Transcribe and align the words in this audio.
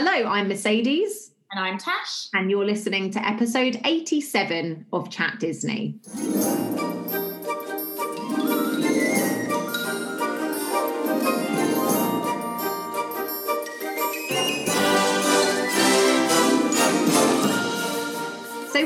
Hello, 0.00 0.30
I'm 0.30 0.46
Mercedes. 0.46 1.32
And 1.50 1.58
I'm 1.58 1.76
Tash. 1.76 2.28
And 2.32 2.48
you're 2.52 2.64
listening 2.64 3.10
to 3.10 3.26
episode 3.26 3.80
87 3.84 4.86
of 4.92 5.10
Chat 5.10 5.40
Disney. 5.40 5.98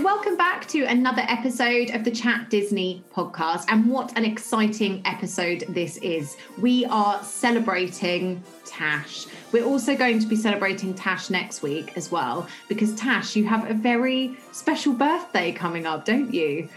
Welcome 0.02 0.36
back 0.36 0.66
to 0.66 0.82
another 0.82 1.22
episode 1.28 1.90
of 1.90 2.02
the 2.02 2.10
Chat 2.10 2.50
Disney 2.50 3.04
podcast. 3.14 3.66
And 3.68 3.86
what 3.86 4.16
an 4.18 4.24
exciting 4.24 5.00
episode 5.04 5.64
this 5.68 5.96
is! 5.98 6.36
We 6.58 6.84
are 6.86 7.22
celebrating 7.22 8.42
Tash. 8.64 9.26
We're 9.52 9.64
also 9.64 9.94
going 9.94 10.18
to 10.18 10.26
be 10.26 10.34
celebrating 10.34 10.92
Tash 10.92 11.30
next 11.30 11.62
week 11.62 11.96
as 11.96 12.10
well, 12.10 12.48
because 12.68 12.96
Tash, 12.96 13.36
you 13.36 13.44
have 13.44 13.70
a 13.70 13.74
very 13.74 14.36
special 14.50 14.92
birthday 14.92 15.52
coming 15.52 15.86
up, 15.86 16.04
don't 16.04 16.34
you? 16.34 16.68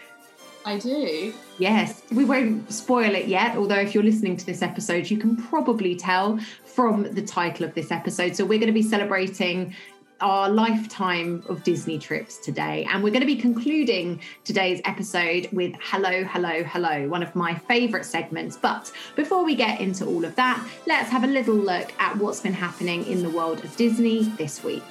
I 0.64 0.78
do. 0.78 1.34
Yes, 1.58 2.04
we 2.12 2.26
won't 2.26 2.72
spoil 2.72 3.16
it 3.16 3.28
yet, 3.28 3.58
although 3.58 3.80
if 3.80 3.96
you're 3.96 4.04
listening 4.04 4.38
to 4.38 4.46
this 4.46 4.62
episode, 4.62 5.10
you 5.10 5.18
can 5.18 5.36
probably 5.36 5.96
tell 5.96 6.40
from 6.66 7.12
the 7.14 7.24
title 7.24 7.66
of 7.66 7.74
this 7.74 7.92
episode. 7.92 8.36
So, 8.36 8.46
we're 8.46 8.60
going 8.60 8.68
to 8.68 8.74
be 8.74 8.84
celebrating 8.84 9.74
our 10.22 10.50
lifetime 10.50 11.44
of 11.50 11.64
Disney 11.64 12.00
trips 12.00 12.38
today. 12.38 12.88
And 12.90 13.04
we're 13.04 13.12
going 13.12 13.22
to 13.22 13.28
be 13.28 13.36
concluding 13.36 14.22
today's 14.44 14.82
episode 14.86 15.50
with 15.52 15.76
Hello, 15.82 16.24
Hello, 16.24 16.64
Hello, 16.64 17.08
one 17.08 17.24
of 17.24 17.36
my 17.36 17.56
favourite 17.56 18.06
segments. 18.06 18.58
But 18.58 18.92
before 19.16 19.44
we 19.44 19.56
get 19.56 19.82
into 19.82 20.06
all 20.06 20.26
of 20.26 20.36
that, 20.36 20.66
let's 20.88 21.10
have 21.10 21.24
a 21.24 21.28
little 21.28 21.56
look 21.56 21.92
at 22.00 22.18
what's 22.18 22.40
been 22.40 22.54
happening 22.54 23.06
in 23.08 23.24
the 23.24 23.30
world 23.30 23.64
of 23.64 23.76
Disney 23.76 24.24
this 24.38 24.64
week 24.64 24.84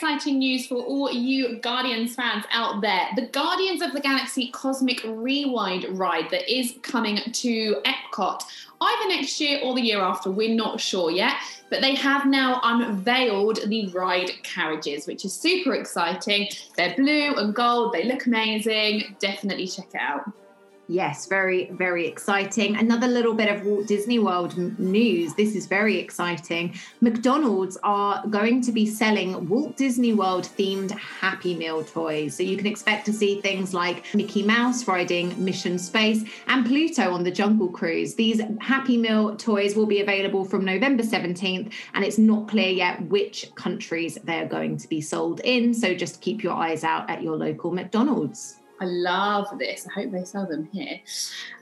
exciting 0.00 0.38
news 0.38 0.66
for 0.66 0.76
all 0.76 1.12
you 1.12 1.58
Guardians 1.58 2.14
fans 2.14 2.46
out 2.50 2.80
there. 2.80 3.08
The 3.16 3.26
Guardians 3.26 3.82
of 3.82 3.92
the 3.92 4.00
Galaxy 4.00 4.50
Cosmic 4.50 5.02
Rewind 5.04 5.84
ride 5.90 6.30
that 6.30 6.50
is 6.50 6.76
coming 6.80 7.18
to 7.18 7.76
Epcot 7.84 8.42
either 8.80 9.08
next 9.10 9.38
year 9.42 9.60
or 9.62 9.74
the 9.74 9.82
year 9.82 10.00
after, 10.00 10.30
we're 10.30 10.54
not 10.54 10.80
sure 10.80 11.10
yet. 11.10 11.34
But 11.68 11.82
they 11.82 11.94
have 11.96 12.24
now 12.24 12.60
unveiled 12.62 13.58
the 13.66 13.88
ride 13.88 14.30
carriages, 14.42 15.06
which 15.06 15.26
is 15.26 15.34
super 15.34 15.74
exciting. 15.74 16.48
They're 16.78 16.94
blue 16.96 17.34
and 17.34 17.54
gold, 17.54 17.92
they 17.92 18.04
look 18.04 18.24
amazing. 18.24 19.16
Definitely 19.18 19.66
check 19.66 19.88
it 19.92 20.00
out. 20.00 20.32
Yes, 20.90 21.26
very, 21.26 21.70
very 21.70 22.08
exciting. 22.08 22.76
Another 22.76 23.06
little 23.06 23.32
bit 23.32 23.48
of 23.48 23.64
Walt 23.64 23.86
Disney 23.86 24.18
World 24.18 24.58
news. 24.80 25.34
This 25.34 25.54
is 25.54 25.66
very 25.66 25.96
exciting. 25.98 26.74
McDonald's 27.00 27.78
are 27.84 28.26
going 28.26 28.60
to 28.62 28.72
be 28.72 28.86
selling 28.86 29.48
Walt 29.48 29.76
Disney 29.76 30.14
World 30.14 30.48
themed 30.58 30.90
Happy 30.90 31.54
Meal 31.54 31.84
toys. 31.84 32.36
So 32.36 32.42
you 32.42 32.56
can 32.56 32.66
expect 32.66 33.06
to 33.06 33.12
see 33.12 33.40
things 33.40 33.72
like 33.72 34.04
Mickey 34.16 34.42
Mouse 34.42 34.88
riding 34.88 35.32
Mission 35.44 35.78
Space 35.78 36.24
and 36.48 36.66
Pluto 36.66 37.12
on 37.12 37.22
the 37.22 37.30
Jungle 37.30 37.68
Cruise. 37.68 38.16
These 38.16 38.42
Happy 38.60 38.96
Meal 38.96 39.36
toys 39.36 39.76
will 39.76 39.86
be 39.86 40.00
available 40.00 40.44
from 40.44 40.64
November 40.64 41.04
17th, 41.04 41.72
and 41.94 42.04
it's 42.04 42.18
not 42.18 42.48
clear 42.48 42.68
yet 42.68 43.00
which 43.02 43.54
countries 43.54 44.18
they're 44.24 44.48
going 44.48 44.76
to 44.78 44.88
be 44.88 45.00
sold 45.00 45.40
in. 45.44 45.72
So 45.72 45.94
just 45.94 46.20
keep 46.20 46.42
your 46.42 46.54
eyes 46.54 46.82
out 46.82 47.08
at 47.08 47.22
your 47.22 47.36
local 47.36 47.70
McDonald's. 47.70 48.59
I 48.80 48.86
love 48.86 49.58
this. 49.58 49.86
I 49.86 50.00
hope 50.00 50.10
they 50.10 50.24
sell 50.24 50.46
them 50.46 50.68
here. 50.72 51.00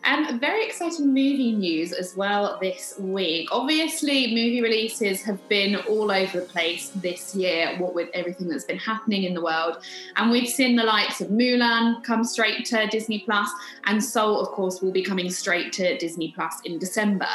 And 0.05 0.41
very 0.41 0.65
exciting 0.65 1.09
movie 1.09 1.53
news 1.53 1.93
as 1.93 2.17
well 2.17 2.59
this 2.61 2.95
week. 2.99 3.49
Obviously, 3.51 4.29
movie 4.29 4.63
releases 4.63 5.23
have 5.23 5.47
been 5.49 5.77
all 5.89 6.13
over 6.13 6.41
the 6.41 6.47
place 6.47 6.91
this 6.95 7.35
year, 7.35 7.77
what 7.79 7.95
with 7.95 8.09
everything 8.15 8.49
that's 8.49 8.65
been 8.65 8.79
happening 8.79 9.25
in 9.25 9.35
the 9.35 9.43
world. 9.43 9.79
And 10.17 10.31
we've 10.31 10.49
seen 10.49 10.77
the 10.77 10.85
likes 10.85 11.21
of 11.21 11.29
Mulan 11.29 12.05
come 12.05 12.23
straight 12.23 12.65
to 12.67 12.87
Disney 12.87 13.19
Plus, 13.19 13.51
and 13.85 14.03
Soul, 14.03 14.41
of 14.41 14.49
course, 14.49 14.81
will 14.81 14.93
be 14.93 15.03
coming 15.03 15.29
straight 15.29 15.73
to 15.75 15.99
Disney 15.99 16.33
Plus 16.35 16.61
in 16.65 16.79
December. 16.79 17.29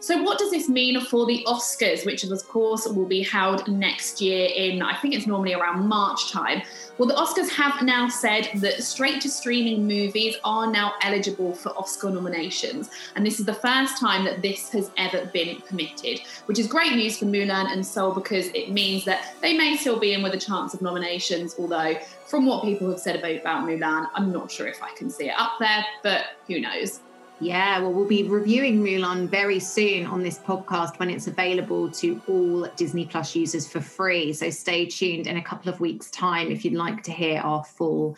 So, 0.00 0.22
what 0.22 0.38
does 0.38 0.50
this 0.50 0.68
mean 0.68 1.00
for 1.02 1.26
the 1.26 1.44
Oscars, 1.46 2.06
which 2.06 2.24
of 2.24 2.48
course 2.48 2.86
will 2.86 3.06
be 3.06 3.22
held 3.22 3.68
next 3.68 4.20
year 4.20 4.48
in, 4.54 4.80
I 4.80 4.96
think 4.96 5.14
it's 5.14 5.26
normally 5.26 5.54
around 5.54 5.86
March 5.86 6.32
time? 6.32 6.62
Well, 6.98 7.08
the 7.08 7.14
Oscars 7.14 7.50
have 7.50 7.82
now 7.82 8.08
said 8.08 8.48
that 8.56 8.82
straight 8.82 9.20
to 9.26 9.32
streaming 9.32 9.86
movies 9.86 10.36
are 10.44 10.70
now 10.70 10.94
eligible 11.02 11.52
for 11.52 11.70
Oscar 11.76 12.10
nominations. 12.10 12.90
And 13.16 13.26
this 13.26 13.40
is 13.40 13.46
the 13.46 13.54
first 13.54 13.98
time 13.98 14.24
that 14.24 14.40
this 14.40 14.70
has 14.70 14.90
ever 14.96 15.26
been 15.26 15.60
permitted, 15.62 16.20
which 16.46 16.60
is 16.60 16.68
great 16.68 16.92
news 16.92 17.18
for 17.18 17.24
Mulan 17.24 17.72
and 17.72 17.84
Soul 17.84 18.14
because 18.14 18.46
it 18.54 18.70
means 18.70 19.04
that 19.04 19.34
they 19.40 19.56
may 19.56 19.76
still 19.76 19.98
be 19.98 20.12
in 20.12 20.22
with 20.22 20.34
a 20.34 20.38
chance 20.38 20.74
of 20.74 20.80
nominations, 20.80 21.56
although 21.58 21.96
from 22.26 22.46
what 22.46 22.62
people 22.62 22.88
have 22.88 23.00
said 23.00 23.16
about, 23.16 23.36
about 23.36 23.68
Mulan, 23.68 24.08
I'm 24.14 24.32
not 24.32 24.50
sure 24.50 24.68
if 24.68 24.80
I 24.80 24.90
can 24.94 25.10
see 25.10 25.28
it 25.28 25.34
up 25.36 25.54
there, 25.58 25.84
but 26.04 26.26
who 26.46 26.60
knows. 26.60 27.00
Yeah, 27.38 27.80
well, 27.80 27.92
we'll 27.92 28.08
be 28.08 28.22
reviewing 28.22 28.82
Mulan 28.82 29.28
very 29.28 29.58
soon 29.58 30.06
on 30.06 30.22
this 30.22 30.38
podcast 30.38 30.98
when 30.98 31.10
it's 31.10 31.26
available 31.26 31.90
to 31.90 32.22
all 32.28 32.66
Disney 32.76 33.04
Plus 33.04 33.34
users 33.34 33.66
for 33.66 33.80
free. 33.80 34.32
So 34.32 34.48
stay 34.48 34.86
tuned 34.86 35.26
in 35.26 35.36
a 35.36 35.42
couple 35.42 35.70
of 35.70 35.78
weeks' 35.80 36.10
time 36.12 36.50
if 36.50 36.64
you'd 36.64 36.74
like 36.74 37.02
to 37.02 37.12
hear 37.12 37.40
our 37.40 37.62
full 37.62 38.16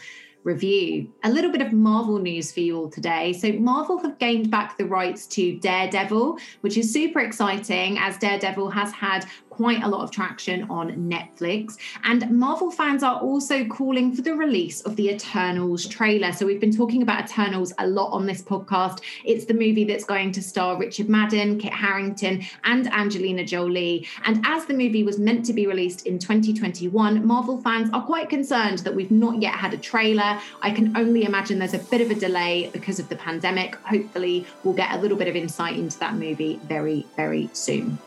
review. 0.49 1.13
A 1.25 1.31
little 1.31 1.53
bit 1.53 1.61
of 1.61 1.73
Marvel 1.73 2.19
news 2.19 2.51
for 2.51 2.61
you 2.61 2.77
all 2.79 2.91
today. 2.91 3.35
So, 3.35 3.53
Marvel 3.53 3.99
have 3.99 4.19
gained 4.19 4.51
back 4.51 4.79
the 4.79 4.87
rights 4.87 5.27
to 5.29 5.59
Daredevil, 5.59 6.39
which 6.63 6.79
is 6.79 6.91
super 6.93 7.21
exciting 7.21 7.99
as 7.99 8.17
Daredevil 8.17 8.71
has 8.71 8.91
had 8.93 9.27
quite 9.59 9.83
a 9.83 9.89
lot 9.89 10.03
of 10.03 10.13
traction 10.13 10.63
on 10.71 10.93
Netflix. 11.11 11.79
And 12.05 12.31
Marvel 12.31 12.71
fans 12.71 13.03
are 13.03 13.19
also 13.19 13.65
calling 13.65 14.15
for 14.15 14.23
the 14.23 14.33
release 14.33 14.83
of 14.83 14.95
the 14.95 15.11
Eternals 15.11 15.85
trailer. 15.85 16.33
So 16.33 16.47
we've 16.47 16.61
been 16.61 16.77
talking 16.77 17.03
about 17.03 17.25
Eternals 17.25 17.73
a 17.79 17.89
lot 17.89 18.13
on 18.13 18.25
this 18.25 18.41
podcast. 18.41 19.01
It's 19.25 19.47
the 19.47 19.55
movie 19.55 19.83
that's 19.83 20.05
going 20.05 20.31
to 20.31 20.43
star 20.43 20.79
Richard 20.79 21.09
Madden, 21.09 21.59
Kit 21.59 21.73
Harington, 21.73 22.45
and 22.63 22.87
Angelina 22.93 23.45
Jolie. 23.45 24.07
And 24.27 24.41
as 24.47 24.65
the 24.67 24.75
movie 24.75 25.03
was 25.03 25.19
meant 25.19 25.45
to 25.47 25.53
be 25.53 25.67
released 25.67 26.07
in 26.07 26.21
2021, 26.21 27.27
Marvel 27.27 27.61
fans 27.61 27.91
are 27.93 28.07
quite 28.07 28.31
concerned 28.31 28.79
that 28.81 28.95
we've 28.95 29.11
not 29.11 29.43
yet 29.43 29.55
had 29.55 29.75
a 29.75 29.79
trailer. 29.79 30.39
I 30.63 30.71
can 30.71 30.97
only 30.97 31.25
imagine 31.25 31.59
there's 31.59 31.75
a 31.75 31.81
bit 31.81 32.01
of 32.01 32.13
a 32.13 32.15
delay 32.15 32.71
because 32.73 33.01
of 33.01 33.09
the 33.09 33.17
pandemic. 33.17 33.75
Hopefully, 33.83 34.47
we'll 34.63 34.75
get 34.75 34.93
a 34.93 34.99
little 34.99 35.19
bit 35.19 35.27
of 35.27 35.35
insight 35.35 35.77
into 35.77 35.99
that 35.99 36.15
movie 36.15 36.61
very, 36.69 37.05
very 37.17 37.51
soon 37.53 37.99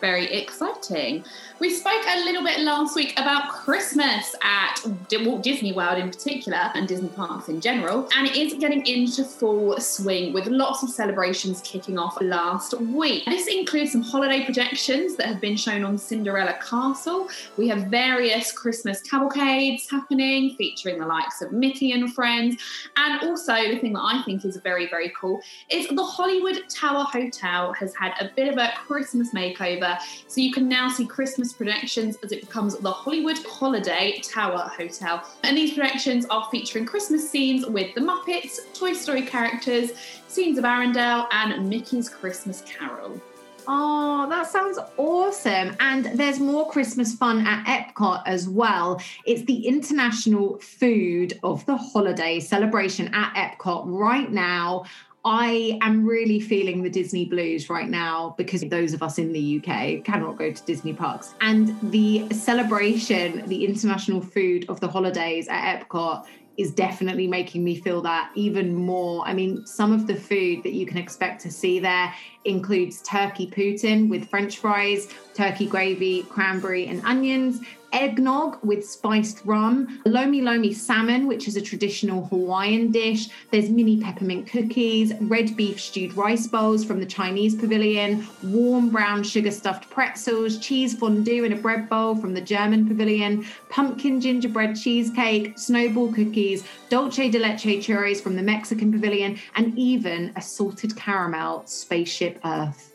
very 0.00 0.32
exciting. 0.32 1.24
We 1.60 1.68
spoke 1.68 2.02
a 2.08 2.24
little 2.24 2.42
bit 2.42 2.60
last 2.60 2.96
week 2.96 3.12
about 3.18 3.50
Christmas 3.50 4.34
at 4.42 4.80
Walt 5.12 5.42
Disney 5.42 5.72
World 5.72 5.98
in 5.98 6.08
particular 6.08 6.70
and 6.74 6.88
Disney 6.88 7.08
parks 7.08 7.48
in 7.48 7.60
general, 7.60 8.08
and 8.16 8.26
it 8.26 8.34
is 8.34 8.54
getting 8.54 8.86
into 8.86 9.24
full 9.24 9.78
swing 9.78 10.32
with 10.32 10.46
lots 10.46 10.82
of 10.82 10.88
celebrations 10.88 11.60
kicking 11.62 11.98
off 11.98 12.20
last 12.22 12.72
week. 12.80 13.24
This 13.26 13.46
includes 13.46 13.92
some 13.92 14.02
holiday 14.02 14.44
projections 14.44 15.16
that 15.16 15.26
have 15.26 15.40
been 15.40 15.56
shown 15.56 15.84
on 15.84 15.98
Cinderella 15.98 16.54
Castle. 16.66 17.28
We 17.58 17.68
have 17.68 17.88
various 17.88 18.52
Christmas 18.52 19.02
cavalcades 19.02 19.90
happening 19.90 20.56
featuring 20.56 20.98
the 20.98 21.06
likes 21.06 21.42
of 21.42 21.52
Mickey 21.52 21.92
and 21.92 22.12
friends, 22.14 22.56
and 22.96 23.22
also 23.22 23.54
the 23.54 23.78
thing 23.78 23.92
that 23.92 24.02
I 24.02 24.22
think 24.22 24.44
is 24.46 24.56
very, 24.56 24.88
very 24.88 25.12
cool 25.20 25.40
is 25.68 25.88
the 25.88 26.02
Hollywood 26.04 26.62
Tower 26.70 27.04
Hotel 27.04 27.74
has 27.74 27.94
had 27.94 28.14
a 28.20 28.30
bit 28.34 28.48
of 28.48 28.56
a 28.56 28.70
Christmas 28.86 29.34
makeover, 29.34 29.89
so 30.26 30.40
you 30.40 30.52
can 30.52 30.68
now 30.68 30.88
see 30.88 31.06
Christmas 31.06 31.52
projections 31.52 32.16
as 32.22 32.32
it 32.32 32.40
becomes 32.40 32.76
the 32.76 32.90
Hollywood 32.90 33.38
Holiday 33.46 34.20
Tower 34.22 34.70
Hotel. 34.76 35.22
And 35.42 35.56
these 35.56 35.74
projections 35.74 36.26
are 36.26 36.48
featuring 36.50 36.86
Christmas 36.86 37.28
scenes 37.28 37.66
with 37.66 37.94
the 37.94 38.00
Muppets, 38.00 38.58
Toy 38.74 38.92
Story 38.92 39.22
characters, 39.22 39.92
scenes 40.28 40.58
of 40.58 40.64
Arendelle, 40.64 41.26
and 41.32 41.68
Mickey's 41.68 42.08
Christmas 42.08 42.62
Carol. 42.62 43.20
Oh, 43.68 44.26
that 44.28 44.48
sounds 44.48 44.78
awesome. 44.96 45.76
And 45.80 46.06
there's 46.18 46.40
more 46.40 46.68
Christmas 46.70 47.14
fun 47.14 47.46
at 47.46 47.64
Epcot 47.66 48.22
as 48.26 48.48
well. 48.48 49.00
It's 49.26 49.42
the 49.42 49.66
International 49.66 50.58
Food 50.58 51.38
of 51.42 51.64
the 51.66 51.76
Holiday 51.76 52.40
celebration 52.40 53.14
at 53.14 53.32
Epcot 53.34 53.84
right 53.86 54.30
now. 54.30 54.86
I 55.24 55.78
am 55.82 56.06
really 56.06 56.40
feeling 56.40 56.82
the 56.82 56.88
Disney 56.88 57.26
blues 57.26 57.68
right 57.68 57.88
now 57.88 58.34
because 58.38 58.62
those 58.62 58.94
of 58.94 59.02
us 59.02 59.18
in 59.18 59.32
the 59.32 59.58
UK 59.58 60.02
cannot 60.02 60.38
go 60.38 60.50
to 60.50 60.62
Disney 60.64 60.94
parks. 60.94 61.34
And 61.42 61.78
the 61.90 62.26
celebration, 62.30 63.46
the 63.46 63.66
international 63.66 64.22
food 64.22 64.64
of 64.70 64.80
the 64.80 64.88
holidays 64.88 65.46
at 65.48 65.86
Epcot 65.88 66.26
is 66.56 66.72
definitely 66.72 67.26
making 67.26 67.64
me 67.64 67.76
feel 67.76 68.02
that 68.02 68.30
even 68.34 68.74
more. 68.74 69.26
I 69.26 69.34
mean, 69.34 69.64
some 69.66 69.92
of 69.92 70.06
the 70.06 70.14
food 70.14 70.62
that 70.62 70.72
you 70.72 70.86
can 70.86 70.98
expect 70.98 71.40
to 71.42 71.50
see 71.50 71.78
there 71.78 72.12
includes 72.44 73.02
turkey 73.02 73.46
poutine 73.46 74.08
with 74.08 74.28
french 74.28 74.58
fries, 74.58 75.08
turkey 75.34 75.66
gravy, 75.66 76.22
cranberry, 76.24 76.86
and 76.86 77.02
onions, 77.04 77.60
eggnog 77.92 78.58
with 78.64 78.88
spiced 78.88 79.44
rum, 79.44 80.00
lomi 80.04 80.40
lomi 80.40 80.72
salmon, 80.72 81.26
which 81.26 81.48
is 81.48 81.56
a 81.56 81.60
traditional 81.60 82.26
Hawaiian 82.26 82.90
dish. 82.90 83.28
There's 83.50 83.70
mini 83.70 84.00
peppermint 84.00 84.48
cookies, 84.48 85.12
red 85.20 85.56
beef 85.56 85.80
stewed 85.80 86.14
rice 86.14 86.46
bowls 86.46 86.84
from 86.84 87.00
the 87.00 87.06
Chinese 87.06 87.54
pavilion, 87.54 88.26
warm 88.42 88.90
brown 88.90 89.22
sugar 89.22 89.50
stuffed 89.50 89.90
pretzels, 89.90 90.58
cheese 90.58 90.94
fondue 90.94 91.44
in 91.44 91.52
a 91.52 91.56
bread 91.56 91.88
bowl 91.88 92.16
from 92.16 92.34
the 92.34 92.40
German 92.40 92.86
pavilion, 92.86 93.44
pumpkin 93.68 94.20
gingerbread 94.20 94.76
cheesecake, 94.76 95.58
snowball 95.58 96.12
cookies, 96.12 96.64
dulce 96.88 97.16
de 97.16 97.38
leche 97.38 97.84
churros 97.84 98.20
from 98.20 98.36
the 98.36 98.42
Mexican 98.42 98.92
pavilion, 98.92 99.38
and 99.56 99.76
even 99.78 100.32
a 100.36 100.42
salted 100.42 100.96
caramel 100.96 101.62
spaceship 101.66 102.40
Earth. 102.44 102.94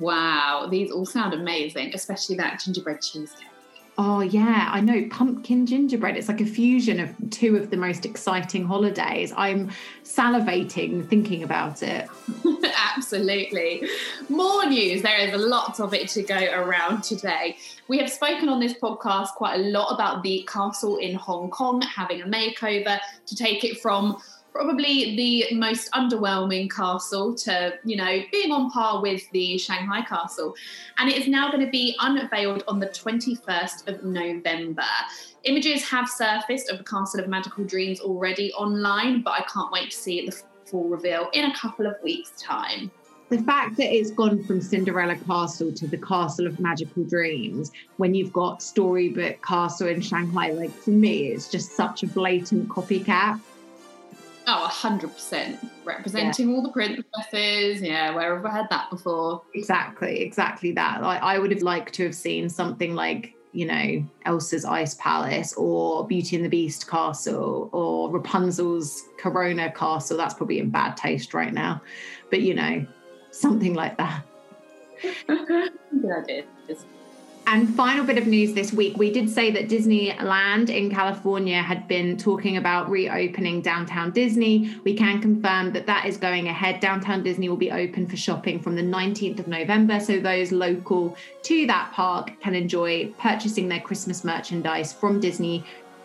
Wow, 0.00 0.66
these 0.70 0.90
all 0.90 1.04
sound 1.04 1.34
amazing, 1.34 1.94
especially 1.94 2.36
that 2.36 2.60
gingerbread 2.60 3.02
cheesecake. 3.02 3.48
Oh, 3.96 4.20
yeah, 4.20 4.70
I 4.72 4.80
know. 4.80 5.06
Pumpkin 5.08 5.66
gingerbread. 5.66 6.16
It's 6.16 6.26
like 6.26 6.40
a 6.40 6.46
fusion 6.46 6.98
of 6.98 7.14
two 7.30 7.56
of 7.56 7.70
the 7.70 7.76
most 7.76 8.04
exciting 8.04 8.64
holidays. 8.64 9.32
I'm 9.36 9.70
salivating 10.02 11.08
thinking 11.08 11.44
about 11.44 11.82
it. 11.82 12.08
Absolutely. 12.96 13.88
More 14.28 14.66
news. 14.66 15.02
There 15.02 15.18
is 15.18 15.32
a 15.32 15.38
lot 15.38 15.78
of 15.78 15.94
it 15.94 16.08
to 16.08 16.22
go 16.22 16.36
around 16.36 17.04
today. 17.04 17.56
We 17.86 17.98
have 17.98 18.10
spoken 18.10 18.48
on 18.48 18.58
this 18.58 18.74
podcast 18.74 19.28
quite 19.34 19.60
a 19.60 19.62
lot 19.62 19.94
about 19.94 20.24
the 20.24 20.48
castle 20.52 20.96
in 20.96 21.14
Hong 21.14 21.50
Kong 21.50 21.80
having 21.82 22.20
a 22.22 22.26
makeover 22.26 22.98
to 23.26 23.36
take 23.36 23.62
it 23.62 23.80
from 23.80 24.16
probably 24.54 25.16
the 25.16 25.56
most 25.56 25.90
underwhelming 25.90 26.70
castle 26.70 27.34
to, 27.34 27.74
you 27.84 27.96
know, 27.96 28.20
being 28.30 28.52
on 28.52 28.70
par 28.70 29.02
with 29.02 29.28
the 29.32 29.58
Shanghai 29.58 30.02
castle. 30.02 30.54
And 30.96 31.10
it 31.10 31.18
is 31.18 31.26
now 31.26 31.50
going 31.50 31.64
to 31.64 31.70
be 31.70 31.96
unveiled 31.98 32.62
on 32.68 32.78
the 32.78 32.86
21st 32.86 33.88
of 33.88 34.04
November. 34.04 34.84
Images 35.42 35.82
have 35.88 36.08
surfaced 36.08 36.70
of 36.70 36.78
the 36.78 36.84
Castle 36.84 37.20
of 37.20 37.28
Magical 37.28 37.64
Dreams 37.64 37.98
already 37.98 38.52
online, 38.52 39.22
but 39.22 39.32
I 39.32 39.42
can't 39.52 39.72
wait 39.72 39.90
to 39.90 39.96
see 39.96 40.24
the 40.24 40.40
full 40.66 40.88
reveal 40.88 41.30
in 41.32 41.50
a 41.50 41.56
couple 41.56 41.88
of 41.88 41.96
weeks' 42.04 42.40
time. 42.40 42.92
The 43.30 43.42
fact 43.42 43.76
that 43.78 43.92
it's 43.92 44.12
gone 44.12 44.44
from 44.44 44.60
Cinderella 44.60 45.16
Castle 45.16 45.72
to 45.72 45.88
the 45.88 45.98
Castle 45.98 46.46
of 46.46 46.60
Magical 46.60 47.02
Dreams 47.02 47.72
when 47.96 48.14
you've 48.14 48.32
got 48.32 48.62
Storybook 48.62 49.42
Castle 49.42 49.88
in 49.88 50.00
Shanghai, 50.00 50.52
like 50.52 50.70
for 50.70 50.90
me, 50.90 51.28
it's 51.28 51.48
just 51.48 51.72
such 51.72 52.04
a 52.04 52.06
blatant 52.06 52.68
copycat. 52.68 53.40
Oh, 54.46 54.68
100%. 54.70 55.70
Representing 55.84 56.50
yeah. 56.50 56.54
all 56.54 56.62
the 56.62 56.70
princesses. 56.70 57.80
Yeah, 57.80 58.14
where 58.14 58.34
have 58.36 58.44
I 58.44 58.50
had 58.50 58.66
that 58.70 58.90
before? 58.90 59.42
Exactly, 59.54 60.20
exactly 60.20 60.72
that. 60.72 61.02
I, 61.02 61.16
I 61.16 61.38
would 61.38 61.50
have 61.50 61.62
liked 61.62 61.94
to 61.94 62.04
have 62.04 62.14
seen 62.14 62.48
something 62.48 62.94
like, 62.94 63.34
you 63.52 63.66
know, 63.66 64.04
Elsa's 64.26 64.64
Ice 64.64 64.94
Palace 64.94 65.54
or 65.54 66.06
Beauty 66.06 66.36
and 66.36 66.44
the 66.44 66.48
Beast 66.48 66.88
Castle 66.88 67.70
or 67.72 68.10
Rapunzel's 68.10 69.02
Corona 69.18 69.72
Castle. 69.72 70.16
That's 70.16 70.34
probably 70.34 70.58
in 70.58 70.70
bad 70.70 70.96
taste 70.96 71.32
right 71.32 71.52
now. 71.52 71.80
But, 72.30 72.42
you 72.42 72.54
know, 72.54 72.86
something 73.30 73.74
like 73.74 73.96
that. 73.96 74.24
Good 75.26 76.12
idea. 76.22 76.44
And 77.46 77.74
final 77.74 78.06
bit 78.06 78.16
of 78.16 78.26
news 78.26 78.54
this 78.54 78.72
week, 78.72 78.96
we 78.96 79.12
did 79.12 79.28
say 79.28 79.50
that 79.50 79.68
Disneyland 79.68 80.70
in 80.70 80.90
California 80.90 81.60
had 81.60 81.86
been 81.86 82.16
talking 82.16 82.56
about 82.56 82.88
reopening 82.88 83.60
downtown 83.60 84.12
Disney. 84.12 84.74
We 84.82 84.94
can 84.94 85.20
confirm 85.20 85.72
that 85.74 85.86
that 85.86 86.06
is 86.06 86.16
going 86.16 86.48
ahead. 86.48 86.80
Downtown 86.80 87.22
Disney 87.22 87.50
will 87.50 87.56
be 87.56 87.70
open 87.70 88.06
for 88.06 88.16
shopping 88.16 88.58
from 88.60 88.76
the 88.76 88.82
19th 88.82 89.40
of 89.40 89.46
November, 89.46 90.00
so 90.00 90.20
those 90.20 90.52
local 90.52 91.16
to 91.42 91.66
that 91.66 91.92
park 91.92 92.32
can 92.40 92.54
enjoy 92.54 93.08
purchasing 93.18 93.68
their 93.68 93.80
Christmas 93.80 94.24
merchandise 94.24 94.92
from 94.94 95.20
Disney 95.20 95.64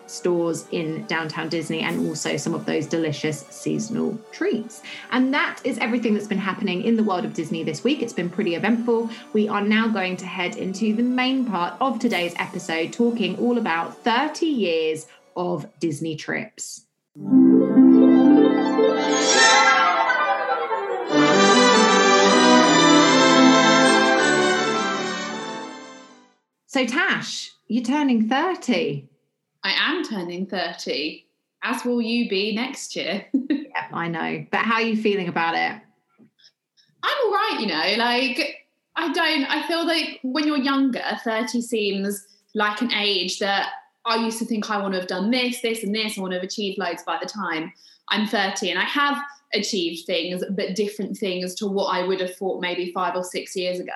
stores 0.09 0.65
in 0.71 1.05
downtown 1.05 1.49
Disney 1.49 1.81
and 1.81 2.07
also 2.07 2.37
some 2.37 2.53
of 2.53 2.65
those 2.65 2.87
delicious 2.87 3.45
seasonal 3.49 4.19
treats. 4.31 4.81
And 5.11 5.33
that 5.33 5.59
is 5.63 5.77
everything 5.77 6.13
that's 6.13 6.27
been 6.27 6.37
happening 6.37 6.83
in 6.83 6.95
the 6.95 7.03
world 7.03 7.25
of 7.25 7.33
Disney 7.33 7.63
this 7.63 7.83
week. 7.83 8.01
It's 8.01 8.13
been 8.13 8.29
pretty 8.29 8.55
eventful. 8.55 9.09
We 9.33 9.47
are 9.47 9.61
now 9.61 9.87
going 9.87 10.17
to 10.17 10.25
head 10.25 10.55
into 10.55 10.95
the 10.95 11.03
main 11.03 11.45
part 11.45 11.75
of 11.79 11.99
today's 11.99 12.33
episode, 12.37 12.93
talking 12.93 13.37
all 13.37 13.57
about 13.57 13.97
30 14.03 14.45
years 14.45 15.07
of 15.35 15.67
Disney 15.79 16.15
trips. 16.15 16.85
So, 26.67 26.85
Tash, 26.85 27.51
you're 27.67 27.83
turning 27.83 28.29
30. 28.29 29.08
I 29.63 29.71
am 29.77 30.03
turning 30.03 30.45
30, 30.45 31.25
as 31.63 31.83
will 31.83 32.01
you 32.01 32.29
be 32.29 32.55
next 32.55 32.95
year. 32.95 33.25
yeah, 33.33 33.87
I 33.91 34.07
know. 34.07 34.45
But 34.51 34.61
how 34.61 34.75
are 34.75 34.81
you 34.81 35.01
feeling 35.01 35.27
about 35.27 35.55
it? 35.55 35.81
I'm 37.03 37.17
all 37.25 37.31
right, 37.31 37.57
you 37.59 37.67
know, 37.67 38.03
like 38.03 38.67
I 38.95 39.11
don't, 39.11 39.45
I 39.45 39.67
feel 39.67 39.85
like 39.85 40.19
when 40.23 40.45
you're 40.47 40.57
younger, 40.57 41.01
30 41.23 41.61
seems 41.61 42.25
like 42.53 42.81
an 42.81 42.91
age 42.93 43.39
that 43.39 43.69
I 44.05 44.17
used 44.17 44.39
to 44.39 44.45
think 44.45 44.69
I 44.69 44.77
want 44.77 44.93
to 44.93 44.99
have 44.99 45.07
done 45.07 45.31
this, 45.31 45.61
this, 45.61 45.83
and 45.83 45.93
this. 45.93 46.17
I 46.17 46.21
want 46.21 46.31
to 46.31 46.37
have 46.37 46.43
achieved 46.43 46.77
loads 46.77 47.03
by 47.03 47.17
the 47.21 47.27
time 47.27 47.71
I'm 48.09 48.27
30. 48.27 48.71
And 48.71 48.79
I 48.79 48.83
have 48.83 49.21
achieved 49.53 50.05
things, 50.05 50.43
but 50.51 50.75
different 50.75 51.17
things 51.17 51.55
to 51.55 51.67
what 51.67 51.87
I 51.87 52.05
would 52.05 52.19
have 52.21 52.35
thought 52.35 52.61
maybe 52.61 52.91
five 52.91 53.15
or 53.15 53.23
six 53.23 53.55
years 53.55 53.79
ago. 53.79 53.91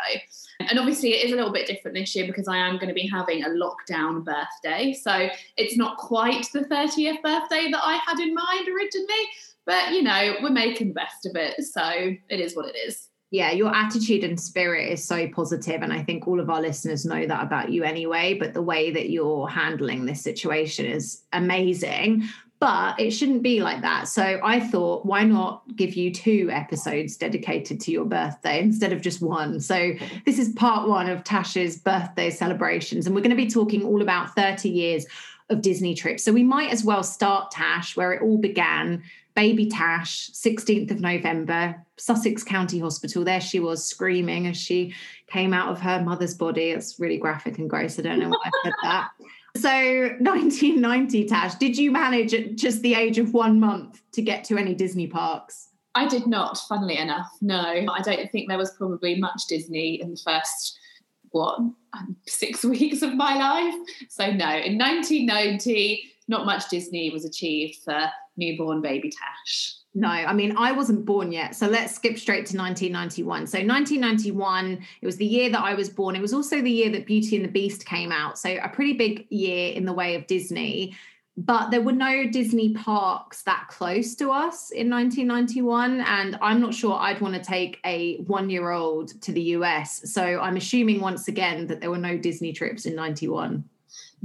And 0.60 0.80
obviously, 0.80 1.14
it 1.14 1.26
is 1.26 1.34
a 1.34 1.36
little 1.36 1.52
bit 1.52 1.68
different 1.68 1.96
this 1.96 2.16
year 2.16 2.26
because 2.26 2.48
I 2.48 2.58
am 2.58 2.76
going 2.76 2.88
to 2.88 2.94
be 2.94 3.08
having 3.08 3.44
a 3.44 3.50
lockdown 3.50 4.24
birthday. 4.24 4.94
So 4.94 5.30
it's 5.58 5.78
not 5.78 5.98
quite 5.98 6.48
the 6.54 6.62
30th 6.62 7.22
birthday 7.22 7.70
that 7.72 7.82
I 7.84 8.00
had 8.06 8.20
in 8.20 8.34
mind 8.34 8.68
originally, 8.68 9.28
but 9.66 9.92
you 9.92 10.04
know, 10.04 10.36
we're 10.42 10.50
making 10.50 10.90
the 10.90 10.94
best 10.94 11.26
of 11.26 11.36
it. 11.36 11.62
So 11.64 11.84
it 12.30 12.40
is 12.40 12.56
what 12.56 12.68
it 12.68 12.78
is. 12.78 13.10
Yeah, 13.32 13.50
your 13.50 13.76
attitude 13.76 14.24
and 14.24 14.40
spirit 14.40 14.92
is 14.92 15.04
so 15.04 15.28
positive, 15.28 15.82
And 15.82 15.92
I 15.92 16.04
think 16.04 16.28
all 16.28 16.40
of 16.40 16.52
our 16.52 16.62
listeners 16.62 17.04
know 17.04 17.26
that 17.26 17.42
about 17.42 17.72
you 17.72 17.84
anyway. 17.84 18.36
But 18.36 18.54
the 18.54 18.62
way 18.62 18.92
that 18.92 19.10
you're 19.10 19.48
handling 19.48 20.06
this 20.06 20.22
situation 20.22 20.86
is 20.86 21.24
amazing 21.34 22.30
but 22.63 22.98
it 22.98 23.12
shouldn't 23.12 23.44
be 23.44 23.62
like 23.62 23.81
that. 23.81 24.07
So 24.07 24.39
I 24.42 24.62
thought, 24.62 25.06
why 25.06 25.25
not 25.25 25.63
give 25.75 25.95
you 25.95 26.13
two 26.13 26.48
episodes 26.50 27.18
dedicated 27.18 27.81
to 27.81 27.92
your 27.92 28.06
birthday 28.06 28.62
instead 28.62 28.94
of 28.94 29.01
just 29.01 29.21
one? 29.21 29.60
So 29.60 29.92
this 30.25 30.39
is 30.39 30.54
part 30.54 30.88
one 30.88 31.10
of 31.10 31.25
Tash's 31.25 31.77
birthday 31.77 32.30
celebrations, 32.30 33.06
and 33.06 33.13
we're 33.13 33.21
going 33.21 33.31
to 33.31 33.36
be 33.36 33.50
talking 33.50 33.83
all 33.83 34.01
about 34.01 34.33
30 34.33 34.69
years 34.69 35.06
of 35.50 35.62
Disney 35.62 35.94
trips. 35.94 36.24
So 36.24 36.31
we 36.31 36.45
might 36.45 36.71
as 36.71 36.86
well 36.86 37.04
start 37.04 37.51
Tash 37.51 37.98
where 37.98 38.13
it 38.13 38.21
all 38.21 38.38
began. 38.38 39.04
Baby 39.36 39.66
Tash, 39.66 40.31
16th 40.31 40.89
of 40.92 41.01
November, 41.01 41.75
Sussex 41.98 42.45
County 42.45 42.80
Hospital. 42.80 43.25
There 43.25 43.42
she 43.42 43.59
was 43.59 43.83
screaming 43.83 44.48
as 44.48 44.56
she 44.56 44.94
came 45.27 45.54
out 45.54 45.69
of 45.69 45.81
her 45.81 46.01
mother's 46.01 46.36
body. 46.36 46.69
It's 46.69 46.98
really 46.98 47.18
graphic 47.18 47.57
and 47.57 47.69
gross. 47.69 47.99
I 47.99 48.04
don't 48.04 48.19
know 48.19 48.30
why 48.30 48.38
I 48.45 48.52
said 48.64 48.73
that. 48.83 49.09
So 49.56 49.69
1990, 50.19 51.28
Tash, 51.28 51.56
did 51.56 51.78
you 51.78 51.92
manage 51.92 52.33
at 52.33 52.56
just 52.56 52.81
the 52.81 52.95
age 52.95 53.18
of 53.18 53.33
one 53.33 53.60
month 53.60 54.02
to 54.14 54.22
get 54.22 54.44
to 54.45 54.57
any 54.57 54.74
Disney 54.74 55.07
parks? 55.07 55.69
I 55.95 56.07
did 56.07 56.26
not, 56.26 56.57
funnily 56.68 56.98
enough. 56.98 57.31
No, 57.42 57.60
I 57.60 58.02
don't 58.02 58.31
think 58.31 58.50
there 58.50 58.57
was 58.57 58.72
probably 58.72 59.19
much 59.19 59.45
Disney 59.48 60.02
in 60.02 60.12
the 60.12 60.18
first, 60.18 60.80
what, 61.30 61.60
um, 61.60 62.16
six 62.28 62.64
weeks 62.64 63.02
of 63.04 63.16
my 63.16 63.36
life. 63.36 63.76
So, 64.10 64.26
no, 64.31 64.50
in 64.50 64.78
1990, 64.78 66.04
not 66.28 66.45
much 66.45 66.69
Disney 66.69 67.12
was 67.12 67.26
achieved 67.26 67.78
for 67.83 68.10
newborn 68.38 68.81
baby 68.81 69.12
Tash. 69.12 69.76
No, 69.95 70.07
I 70.07 70.33
mean, 70.33 70.56
I 70.57 70.71
wasn't 70.71 71.06
born 71.06 71.31
yet. 71.31 71.56
So 71.56 71.68
let's 71.68 71.94
skip 71.94 72.18
straight 72.18 72.47
to 72.47 72.57
1991. 72.57 73.45
So 73.45 73.59
1991, 73.59 74.83
it 75.02 75.06
was 75.06 75.18
the 75.18 75.26
year 75.26 75.52
that 75.52 75.62
I 75.62 75.76
was 75.76 75.90
born. 75.90 76.16
It 76.16 76.21
was 76.21 76.33
also 76.33 76.62
the 76.62 76.71
year 76.71 76.90
that 76.92 77.06
Beauty 77.06 77.35
and 77.35 77.45
the 77.45 77.50
Beast 77.50 77.85
came 77.85 78.12
out. 78.12 78.40
So 78.40 78.57
a 78.64 78.69
pretty 78.69 78.94
big 78.94 79.28
year 79.30 79.71
in 79.73 79.85
the 79.85 79.94
way 79.94 80.16
of 80.16 80.26
Disney. 80.26 80.95
But 81.38 81.69
there 81.69 81.81
were 81.81 81.94
no 81.94 82.28
Disney 82.30 82.73
parks 82.73 83.44
that 83.44 83.68
close 83.69 84.16
to 84.16 84.31
us 84.31 84.71
in 84.71 84.90
1991. 84.90 86.02
And 86.02 86.40
I'm 86.42 86.59
not 86.59 86.73
sure 86.73 86.95
I'd 86.95 87.21
want 87.21 87.35
to 87.35 87.42
take 87.42 87.80
a 87.85 88.18
one 88.23 88.50
year 88.50 88.71
old 88.71 89.21
to 89.21 89.31
the 89.31 89.42
US. 89.42 90.12
So 90.12 90.23
I'm 90.23 90.57
assuming 90.57 91.02
once 91.02 91.28
again 91.28 91.68
that 91.68 91.81
there 91.81 91.92
were 91.92 91.97
no 92.00 92.18
Disney 92.18 92.52
trips 92.52 92.88
in 92.88 92.95
91. 92.95 93.64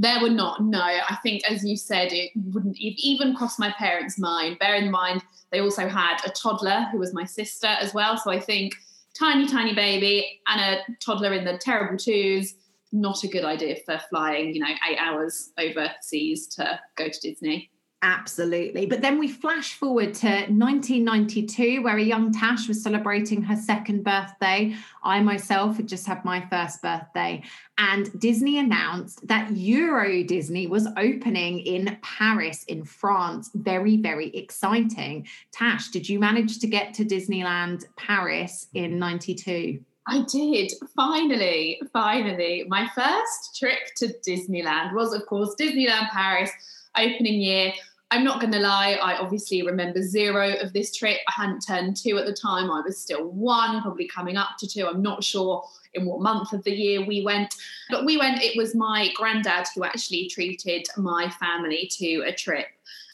There 0.00 0.22
were 0.22 0.30
not, 0.30 0.62
no. 0.62 0.80
I 0.80 1.18
think, 1.24 1.42
as 1.50 1.64
you 1.64 1.76
said, 1.76 2.12
it 2.12 2.30
wouldn't 2.36 2.78
even 2.78 3.34
cross 3.34 3.58
my 3.58 3.72
parents' 3.72 4.16
mind. 4.16 4.60
Bear 4.60 4.76
in 4.76 4.92
mind, 4.92 5.24
they 5.50 5.60
also 5.60 5.88
had 5.88 6.18
a 6.24 6.30
toddler 6.30 6.86
who 6.92 6.98
was 6.98 7.12
my 7.12 7.24
sister 7.24 7.66
as 7.66 7.92
well. 7.92 8.16
So 8.16 8.30
I 8.30 8.38
think 8.38 8.76
tiny, 9.18 9.48
tiny 9.48 9.74
baby 9.74 10.40
and 10.46 10.60
a 10.60 10.82
toddler 11.04 11.32
in 11.32 11.44
the 11.44 11.58
terrible 11.58 11.98
twos, 11.98 12.54
not 12.92 13.24
a 13.24 13.28
good 13.28 13.44
idea 13.44 13.76
for 13.84 14.00
flying, 14.08 14.54
you 14.54 14.60
know, 14.60 14.72
eight 14.88 14.98
hours 14.98 15.50
overseas 15.58 16.46
to 16.54 16.78
go 16.96 17.08
to 17.08 17.20
Disney. 17.20 17.68
Absolutely. 18.02 18.86
But 18.86 19.02
then 19.02 19.18
we 19.18 19.26
flash 19.26 19.74
forward 19.74 20.14
to 20.14 20.28
1992, 20.28 21.82
where 21.82 21.96
a 21.96 22.02
young 22.02 22.32
Tash 22.32 22.68
was 22.68 22.80
celebrating 22.80 23.42
her 23.42 23.56
second 23.56 24.04
birthday. 24.04 24.76
I 25.02 25.20
myself 25.20 25.76
had 25.76 25.88
just 25.88 26.06
had 26.06 26.24
my 26.24 26.46
first 26.48 26.80
birthday. 26.80 27.42
And 27.76 28.08
Disney 28.20 28.58
announced 28.58 29.26
that 29.26 29.50
Euro 29.56 30.22
Disney 30.22 30.68
was 30.68 30.86
opening 30.96 31.58
in 31.58 31.98
Paris, 32.02 32.62
in 32.64 32.84
France. 32.84 33.50
Very, 33.54 33.96
very 33.96 34.28
exciting. 34.28 35.26
Tash, 35.50 35.88
did 35.88 36.08
you 36.08 36.20
manage 36.20 36.60
to 36.60 36.68
get 36.68 36.94
to 36.94 37.04
Disneyland 37.04 37.84
Paris 37.96 38.68
in 38.74 39.00
92? 39.00 39.80
I 40.06 40.24
did. 40.30 40.72
Finally, 40.94 41.82
finally. 41.92 42.64
My 42.68 42.88
first 42.94 43.58
trip 43.58 43.78
to 43.96 44.14
Disneyland 44.26 44.94
was, 44.94 45.12
of 45.12 45.26
course, 45.26 45.54
Disneyland 45.60 46.08
Paris 46.10 46.50
opening 46.96 47.40
year. 47.40 47.72
I'm 48.10 48.24
not 48.24 48.40
going 48.40 48.52
to 48.52 48.58
lie, 48.58 48.94
I 48.94 49.18
obviously 49.18 49.62
remember 49.62 50.00
zero 50.00 50.54
of 50.62 50.72
this 50.72 50.96
trip. 50.96 51.18
I 51.28 51.42
hadn't 51.42 51.60
turned 51.60 51.96
two 51.96 52.16
at 52.16 52.24
the 52.24 52.32
time. 52.32 52.70
I 52.70 52.80
was 52.80 52.98
still 52.98 53.28
one, 53.28 53.82
probably 53.82 54.08
coming 54.08 54.38
up 54.38 54.50
to 54.60 54.66
two. 54.66 54.86
I'm 54.86 55.02
not 55.02 55.22
sure 55.22 55.62
in 55.92 56.06
what 56.06 56.20
month 56.20 56.54
of 56.54 56.64
the 56.64 56.72
year 56.72 57.04
we 57.04 57.22
went. 57.22 57.54
But 57.90 58.06
we 58.06 58.16
went, 58.16 58.42
it 58.42 58.56
was 58.56 58.74
my 58.74 59.10
granddad 59.14 59.66
who 59.74 59.84
actually 59.84 60.28
treated 60.28 60.86
my 60.96 61.28
family 61.38 61.90
to 61.98 62.22
a 62.26 62.32
trip. 62.32 62.66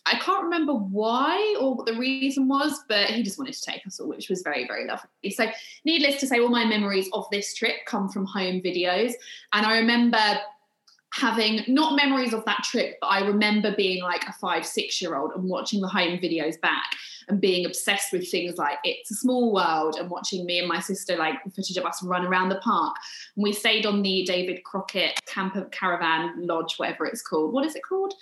I 0.07 0.19
can't 0.19 0.45
remember 0.45 0.75
why 0.75 1.57
or 1.59 1.75
what 1.75 1.87
the 1.87 1.95
reason 1.95 2.47
was, 2.47 2.85
but 2.89 3.07
he 3.07 3.23
just 3.23 3.39
wanted 3.39 3.55
to 3.55 3.63
take 3.63 3.87
us 3.87 3.99
all, 3.99 4.09
which 4.09 4.29
was 4.29 4.43
very, 4.43 4.67
very 4.67 4.87
lovely. 4.87 5.31
So, 5.31 5.47
needless 5.87 6.21
to 6.21 6.27
say, 6.27 6.41
all 6.41 6.51
my 6.51 6.67
memories 6.67 7.09
of 7.15 7.27
this 7.31 7.55
trip 7.55 7.77
come 7.87 8.11
from 8.11 8.27
home 8.27 8.61
videos. 8.61 9.13
And 9.55 9.65
I 9.65 9.79
remember 9.79 10.19
having 11.15 11.63
not 11.69 11.95
memories 11.95 12.33
of 12.33 12.45
that 12.45 12.65
trip, 12.65 12.99
but 13.01 13.07
I 13.07 13.21
remember 13.21 13.75
being 13.77 14.03
like 14.03 14.25
a 14.29 14.33
five, 14.33 14.67
six 14.67 15.01
year 15.01 15.15
old 15.15 15.31
and 15.33 15.45
watching 15.45 15.81
the 15.81 15.89
home 15.89 16.19
videos 16.19 16.61
back 16.61 16.97
and 17.29 17.41
being 17.41 17.65
obsessed 17.65 18.13
with 18.13 18.29
things 18.29 18.59
like 18.59 18.79
It's 18.83 19.13
a 19.13 19.15
Small 19.15 19.53
World 19.53 19.97
and 19.99 20.11
watching 20.11 20.45
me 20.45 20.59
and 20.59 20.67
my 20.67 20.81
sister 20.81 21.17
like 21.17 21.37
footage 21.55 21.77
of 21.77 21.85
us 21.85 22.03
run 22.03 22.27
around 22.27 22.49
the 22.49 22.57
park. 22.57 22.97
And 23.37 23.45
we 23.45 23.53
stayed 23.53 23.87
on 23.87 24.03
the 24.03 24.25
David 24.25 24.65
Crockett 24.65 25.21
camper 25.27 25.65
caravan 25.67 26.47
lodge, 26.47 26.75
whatever 26.79 27.07
it's 27.07 27.23
called. 27.23 27.53
What 27.53 27.65
is 27.65 27.77
it 27.77 27.85
called? 27.85 28.15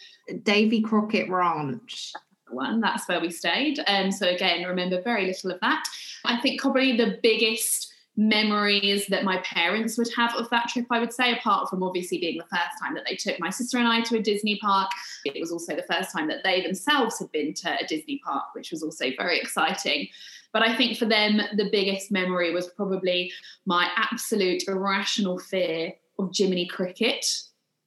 Davy 0.42 0.82
Crockett 0.82 1.30
Ranch 1.30 2.12
one. 2.50 2.80
That's 2.80 3.08
where 3.08 3.20
we 3.20 3.30
stayed. 3.30 3.80
And 3.86 4.06
um, 4.06 4.12
so 4.12 4.28
again, 4.28 4.66
remember 4.66 5.00
very 5.00 5.26
little 5.26 5.52
of 5.52 5.60
that. 5.60 5.82
I 6.26 6.38
think 6.40 6.60
probably 6.60 6.96
the 6.96 7.18
biggest 7.22 7.91
memories 8.16 9.06
that 9.06 9.24
my 9.24 9.38
parents 9.38 9.96
would 9.96 10.08
have 10.14 10.34
of 10.34 10.50
that 10.50 10.68
trip, 10.68 10.86
I 10.90 11.00
would 11.00 11.12
say, 11.12 11.32
apart 11.32 11.70
from 11.70 11.82
obviously 11.82 12.18
being 12.18 12.38
the 12.38 12.44
first 12.44 12.78
time 12.80 12.94
that 12.94 13.04
they 13.08 13.16
took 13.16 13.40
my 13.40 13.48
sister 13.50 13.78
and 13.78 13.88
I 13.88 14.02
to 14.02 14.16
a 14.16 14.22
Disney 14.22 14.58
park. 14.58 14.90
It 15.24 15.40
was 15.40 15.50
also 15.50 15.74
the 15.74 15.84
first 15.90 16.12
time 16.12 16.28
that 16.28 16.44
they 16.44 16.60
themselves 16.60 17.18
had 17.18 17.32
been 17.32 17.54
to 17.54 17.70
a 17.82 17.86
Disney 17.86 18.20
park, 18.24 18.54
which 18.54 18.70
was 18.70 18.82
also 18.82 19.06
very 19.16 19.40
exciting. 19.40 20.08
But 20.52 20.62
I 20.62 20.76
think 20.76 20.98
for 20.98 21.06
them, 21.06 21.40
the 21.56 21.70
biggest 21.72 22.12
memory 22.12 22.52
was 22.52 22.68
probably 22.68 23.32
my 23.64 23.88
absolute 23.96 24.64
irrational 24.68 25.38
fear 25.38 25.94
of 26.18 26.30
Jiminy 26.36 26.66
Cricket. 26.66 27.24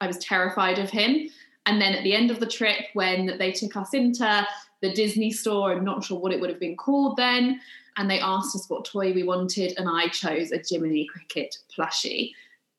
I 0.01 0.07
was 0.07 0.17
terrified 0.17 0.79
of 0.79 0.89
him. 0.89 1.29
And 1.67 1.79
then 1.79 1.93
at 1.93 2.03
the 2.03 2.15
end 2.15 2.31
of 2.31 2.39
the 2.39 2.47
trip, 2.47 2.85
when 2.93 3.37
they 3.37 3.51
took 3.51 3.75
us 3.75 3.93
into 3.93 4.47
the 4.81 4.93
Disney 4.93 5.31
store, 5.31 5.71
I'm 5.71 5.85
not 5.85 6.03
sure 6.03 6.19
what 6.19 6.31
it 6.31 6.41
would 6.41 6.49
have 6.49 6.59
been 6.59 6.77
called 6.77 7.17
then, 7.17 7.59
and 7.97 8.09
they 8.09 8.19
asked 8.19 8.55
us 8.55 8.69
what 8.69 8.85
toy 8.85 9.13
we 9.13 9.23
wanted, 9.23 9.77
and 9.77 9.89
I 9.89 10.07
chose 10.09 10.51
a 10.51 10.61
Jiminy 10.67 11.05
Cricket 11.05 11.57
plushie 11.75 12.31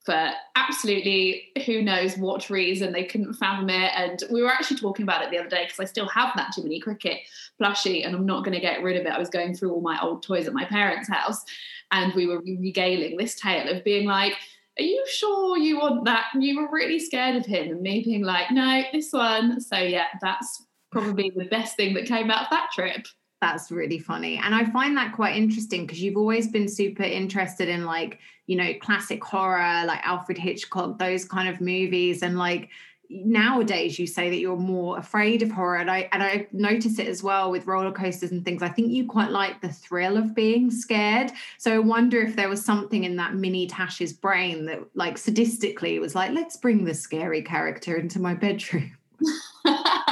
for 0.04 0.30
absolutely 0.54 1.48
who 1.66 1.82
knows 1.82 2.16
what 2.16 2.48
reason 2.48 2.92
they 2.92 3.04
couldn't 3.04 3.34
fathom 3.34 3.68
it. 3.68 3.90
And 3.96 4.22
we 4.30 4.40
were 4.40 4.50
actually 4.50 4.78
talking 4.78 5.02
about 5.02 5.22
it 5.22 5.32
the 5.32 5.38
other 5.38 5.48
day 5.48 5.64
because 5.64 5.80
I 5.80 5.84
still 5.84 6.06
have 6.08 6.30
that 6.36 6.52
Jiminy 6.54 6.78
Cricket 6.78 7.18
plushie 7.60 8.06
and 8.06 8.14
I'm 8.14 8.24
not 8.24 8.44
going 8.44 8.54
to 8.54 8.60
get 8.60 8.84
rid 8.84 8.96
of 8.96 9.04
it. 9.04 9.12
I 9.12 9.18
was 9.18 9.28
going 9.28 9.54
through 9.54 9.72
all 9.72 9.80
my 9.80 10.00
old 10.00 10.22
toys 10.22 10.46
at 10.46 10.54
my 10.54 10.64
parents' 10.64 11.08
house 11.08 11.44
and 11.90 12.14
we 12.14 12.28
were 12.28 12.40
regaling 12.40 13.16
this 13.16 13.34
tale 13.34 13.68
of 13.68 13.82
being 13.82 14.06
like, 14.06 14.34
are 14.78 14.84
you 14.84 15.04
sure 15.08 15.58
you 15.58 15.78
want 15.78 16.04
that? 16.04 16.26
And 16.34 16.44
you 16.44 16.60
were 16.60 16.70
really 16.70 17.00
scared 17.00 17.36
of 17.36 17.46
him, 17.46 17.70
and 17.70 17.80
me 17.80 18.02
being 18.04 18.22
like, 18.22 18.50
no, 18.50 18.82
this 18.92 19.10
one. 19.10 19.60
So, 19.60 19.78
yeah, 19.78 20.06
that's 20.20 20.64
probably 20.92 21.32
the 21.34 21.46
best 21.46 21.76
thing 21.76 21.94
that 21.94 22.06
came 22.06 22.30
out 22.30 22.42
of 22.42 22.50
that 22.50 22.68
trip 22.74 23.06
that's 23.40 23.70
really 23.70 23.98
funny. 23.98 24.40
And 24.42 24.54
i 24.54 24.64
find 24.64 24.96
that 24.96 25.12
quite 25.12 25.36
interesting 25.36 25.86
because 25.86 26.00
you've 26.00 26.16
always 26.16 26.48
been 26.48 26.68
super 26.68 27.02
interested 27.02 27.68
in 27.68 27.84
like 27.84 28.18
you 28.46 28.56
know 28.56 28.72
classic 28.80 29.22
horror 29.22 29.84
like 29.86 30.00
alfred 30.04 30.38
hitchcock 30.38 30.98
those 30.98 31.24
kind 31.24 31.48
of 31.48 31.60
movies. 31.60 32.22
And 32.22 32.38
like 32.38 32.70
nowadays 33.08 34.00
you 34.00 34.06
say 34.06 34.30
that 34.30 34.38
you're 34.38 34.56
more 34.56 34.98
afraid 34.98 35.42
of 35.42 35.50
horror. 35.50 35.76
And 35.76 35.90
i 35.90 36.08
and 36.12 36.22
i 36.22 36.46
notice 36.52 36.98
it 36.98 37.06
as 37.08 37.22
well 37.22 37.50
with 37.50 37.66
roller 37.66 37.92
coasters 37.92 38.32
and 38.32 38.44
things. 38.44 38.62
I 38.62 38.68
think 38.68 38.90
you 38.90 39.06
quite 39.06 39.30
like 39.30 39.60
the 39.60 39.68
thrill 39.68 40.16
of 40.16 40.34
being 40.34 40.70
scared. 40.70 41.30
So 41.58 41.74
i 41.74 41.78
wonder 41.78 42.20
if 42.22 42.36
there 42.36 42.48
was 42.48 42.64
something 42.64 43.04
in 43.04 43.16
that 43.16 43.34
mini 43.34 43.66
tash's 43.66 44.12
brain 44.12 44.64
that 44.66 44.80
like 44.94 45.16
sadistically 45.16 46.00
was 46.00 46.14
like 46.14 46.32
let's 46.32 46.56
bring 46.56 46.84
the 46.84 46.94
scary 46.94 47.42
character 47.42 47.96
into 47.96 48.18
my 48.18 48.34
bedroom 48.34 48.96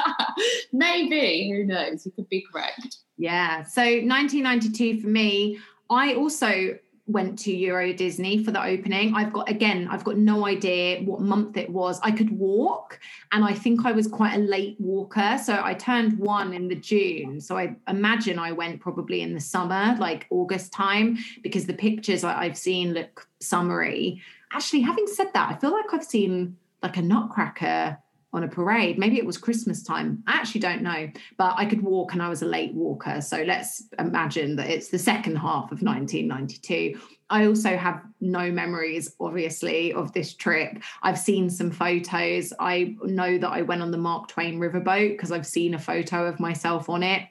maybe 0.75 1.51
who 1.51 1.65
knows 1.65 2.05
you 2.05 2.13
could 2.13 2.29
be 2.29 2.45
correct 2.53 2.99
yeah. 3.17 3.63
So 3.65 3.83
1992 3.83 5.01
for 5.01 5.09
me, 5.09 5.59
I 5.91 6.15
also 6.15 6.79
went 7.07 7.39
to 7.39 7.55
Euro 7.55 7.93
Disney 7.93 8.43
for 8.43 8.51
the 8.51 8.65
opening. 8.65 9.15
I've 9.15 9.33
got 9.33 9.49
again, 9.49 9.89
I've 9.91 10.05
got 10.05 10.17
no 10.17 10.47
idea 10.47 11.03
what 11.03 11.21
month 11.21 11.57
it 11.57 11.69
was. 11.71 12.01
I 12.03 12.11
could 12.11 12.31
walk, 12.31 12.99
and 13.31 13.45
I 13.45 13.53
think 13.53 13.85
I 13.85 13.93
was 13.93 14.09
quite 14.09 14.35
a 14.35 14.39
late 14.39 14.77
walker. 14.81 15.39
So 15.43 15.61
I 15.63 15.75
turned 15.75 16.19
one 16.19 16.55
in 16.55 16.69
the 16.69 16.75
June. 16.75 17.41
So 17.41 17.59
I 17.59 17.77
imagine 17.89 18.39
I 18.39 18.53
went 18.53 18.81
probably 18.81 19.21
in 19.21 19.35
the 19.35 19.41
summer, 19.41 19.97
like 19.99 20.27
August 20.31 20.73
time, 20.73 21.19
because 21.43 21.67
the 21.67 21.75
pictures 21.75 22.25
I've 22.25 22.57
seen 22.57 22.95
look 22.95 23.29
summery. 23.41 24.23
Actually, 24.53 24.83
having 24.83 25.07
said 25.07 25.29
that, 25.35 25.53
I 25.53 25.59
feel 25.59 25.73
like 25.73 25.93
I've 25.93 26.05
seen 26.05 26.57
like 26.83 26.97
a 26.97 27.03
nutcracker 27.03 27.99
on 28.35 28.43
a 28.43 28.49
parade. 28.49 28.99
Maybe 28.99 29.17
it 29.17 29.25
was 29.25 29.39
Christmas 29.39 29.83
time. 29.83 30.23
I 30.27 30.33
actually 30.33 30.61
don't 30.61 30.83
know, 30.83 31.09
but 31.39 31.55
I 31.57 31.65
could 31.65 31.83
walk 31.83 32.13
and 32.13 32.23
I 32.23 32.29
was 32.29 32.43
a 32.43 32.47
late 32.47 32.75
walker. 32.75 33.21
So 33.21 33.43
let's 33.43 33.85
imagine 33.99 34.57
that 34.57 34.69
it's 34.69 34.89
the 34.89 34.99
second 34.99 35.37
half 35.37 35.71
of 35.71 35.83
1992. 35.83 36.99
I 37.31 37.47
also 37.47 37.77
have 37.77 38.03
no 38.21 38.51
memories, 38.51 39.15
obviously, 39.21 39.93
of 39.93 40.13
this 40.13 40.35
trip. 40.35 40.83
I've 41.03 41.19
seen 41.19 41.49
some 41.49 41.71
photos. 41.71 42.53
I 42.59 42.97
know 43.05 43.39
that 43.39 43.51
I 43.51 43.63
went 43.63 43.83
on 43.83 43.93
the 43.93 43.99
Mark 43.99 44.29
Twain 44.29 44.59
riverboat 44.59 45.13
because 45.13 45.31
I've 45.31 45.47
seen 45.47 45.75
a 45.75 45.79
photo 45.79 46.27
of 46.27 46.41
myself 46.41 46.91
on 46.91 47.05
it. 47.05 47.23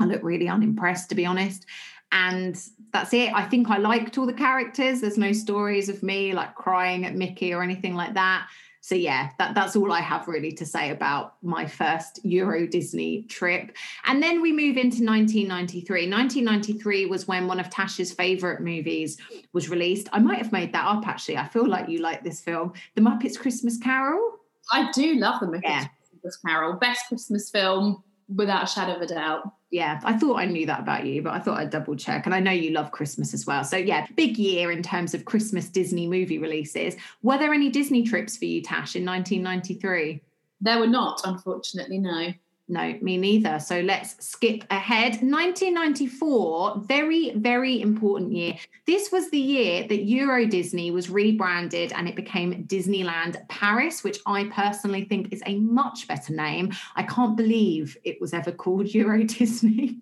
I 0.00 0.06
look 0.06 0.22
really 0.22 0.48
unimpressed, 0.48 1.10
to 1.10 1.14
be 1.14 1.26
honest. 1.26 1.66
And 2.12 2.58
that's 2.92 3.12
it. 3.12 3.30
I 3.34 3.44
think 3.44 3.68
I 3.68 3.76
liked 3.76 4.16
all 4.16 4.26
the 4.26 4.32
characters. 4.32 5.02
There's 5.02 5.18
no 5.18 5.32
stories 5.32 5.90
of 5.90 6.02
me 6.02 6.32
like 6.32 6.54
crying 6.54 7.04
at 7.04 7.14
Mickey 7.14 7.52
or 7.52 7.62
anything 7.62 7.94
like 7.94 8.14
that 8.14 8.48
so 8.86 8.94
yeah 8.94 9.30
that, 9.38 9.54
that's 9.54 9.74
all 9.74 9.90
i 9.90 10.00
have 10.00 10.28
really 10.28 10.52
to 10.52 10.64
say 10.64 10.90
about 10.90 11.34
my 11.42 11.66
first 11.66 12.24
euro 12.24 12.66
disney 12.66 13.22
trip. 13.22 13.76
And 14.04 14.22
then 14.22 14.40
we 14.40 14.52
move 14.52 14.76
into 14.76 15.04
1993 15.04 16.08
1993 16.10 17.06
was 17.06 17.26
when 17.26 17.46
one 17.46 17.60
of 17.60 17.70
tash's 17.70 18.12
favorite 18.12 18.60
movies 18.60 19.18
was 19.52 19.68
released. 19.68 20.08
I 20.12 20.18
might 20.18 20.38
have 20.38 20.52
made 20.52 20.72
that 20.72 20.84
up 20.84 21.06
actually. 21.06 21.36
I 21.36 21.48
feel 21.48 21.68
like 21.68 21.88
you 21.88 21.98
like 21.98 22.22
this 22.22 22.40
film. 22.40 22.72
The 22.94 23.00
muppets 23.00 23.38
christmas 23.38 23.78
carol. 23.78 24.38
I 24.72 24.90
do 24.92 25.14
love 25.16 25.40
the 25.40 25.46
muppets 25.46 25.62
yeah. 25.64 25.86
christmas 26.10 26.36
carol. 26.44 26.74
Best 26.74 27.08
christmas 27.08 27.50
film 27.50 28.02
without 28.34 28.64
a 28.64 28.66
shadow 28.66 28.96
of 28.96 29.02
a 29.02 29.06
doubt 29.06 29.52
yeah, 29.70 30.00
I 30.04 30.16
thought 30.16 30.36
I 30.36 30.44
knew 30.44 30.64
that 30.66 30.80
about 30.80 31.06
you, 31.06 31.22
but 31.22 31.32
I 31.32 31.40
thought 31.40 31.58
I'd 31.58 31.70
double 31.70 31.96
check. 31.96 32.24
And 32.24 32.34
I 32.34 32.40
know 32.40 32.52
you 32.52 32.70
love 32.70 32.92
Christmas 32.92 33.34
as 33.34 33.46
well. 33.46 33.64
So, 33.64 33.76
yeah, 33.76 34.06
big 34.14 34.38
year 34.38 34.70
in 34.70 34.82
terms 34.82 35.12
of 35.12 35.24
Christmas 35.24 35.68
Disney 35.68 36.06
movie 36.06 36.38
releases. 36.38 36.96
Were 37.22 37.36
there 37.36 37.52
any 37.52 37.68
Disney 37.68 38.04
trips 38.04 38.36
for 38.36 38.44
you, 38.44 38.62
Tash, 38.62 38.94
in 38.94 39.04
1993? 39.04 40.22
There 40.60 40.78
were 40.78 40.86
not, 40.86 41.20
unfortunately, 41.24 41.98
no. 41.98 42.32
No, 42.68 42.98
me 43.00 43.16
neither. 43.16 43.60
So 43.60 43.80
let's 43.80 44.26
skip 44.26 44.64
ahead. 44.70 45.22
1994, 45.22 46.82
very, 46.84 47.30
very 47.36 47.80
important 47.80 48.32
year. 48.32 48.56
This 48.86 49.12
was 49.12 49.30
the 49.30 49.38
year 49.38 49.86
that 49.86 50.04
Euro 50.04 50.46
Disney 50.46 50.90
was 50.90 51.08
rebranded 51.08 51.92
and 51.92 52.08
it 52.08 52.16
became 52.16 52.64
Disneyland 52.64 53.36
Paris, 53.48 54.02
which 54.02 54.18
I 54.26 54.44
personally 54.52 55.04
think 55.04 55.32
is 55.32 55.42
a 55.46 55.58
much 55.60 56.08
better 56.08 56.34
name. 56.34 56.72
I 56.96 57.04
can't 57.04 57.36
believe 57.36 57.96
it 58.02 58.20
was 58.20 58.34
ever 58.34 58.50
called 58.50 58.88
Euro 58.94 59.22
Disney. 59.22 60.00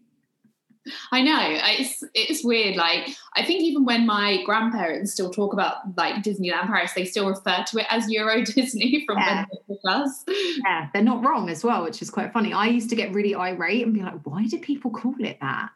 I 1.12 1.22
know 1.22 1.34
uh, 1.34 1.60
it's 1.78 2.04
it's 2.14 2.44
weird. 2.44 2.76
Like 2.76 3.08
I 3.34 3.44
think 3.44 3.62
even 3.62 3.84
when 3.84 4.06
my 4.06 4.42
grandparents 4.44 5.12
still 5.12 5.30
talk 5.30 5.52
about 5.52 5.96
like 5.96 6.22
Disneyland 6.22 6.66
Paris, 6.66 6.92
they 6.94 7.04
still 7.04 7.28
refer 7.28 7.64
to 7.68 7.78
it 7.78 7.86
as 7.90 8.10
Euro 8.10 8.44
Disney 8.44 9.04
from 9.06 9.18
yeah. 9.18 9.44
when 9.66 9.78
us. 9.86 10.24
Yeah, 10.64 10.88
they're 10.92 11.02
not 11.02 11.24
wrong 11.24 11.48
as 11.48 11.64
well, 11.64 11.84
which 11.84 12.02
is 12.02 12.10
quite 12.10 12.32
funny. 12.32 12.52
I 12.52 12.66
used 12.66 12.90
to 12.90 12.96
get 12.96 13.14
really 13.14 13.34
irate 13.34 13.84
and 13.84 13.94
be 13.94 14.02
like, 14.02 14.20
"Why 14.24 14.46
do 14.46 14.58
people 14.58 14.90
call 14.90 15.14
it 15.20 15.38
that?" 15.40 15.70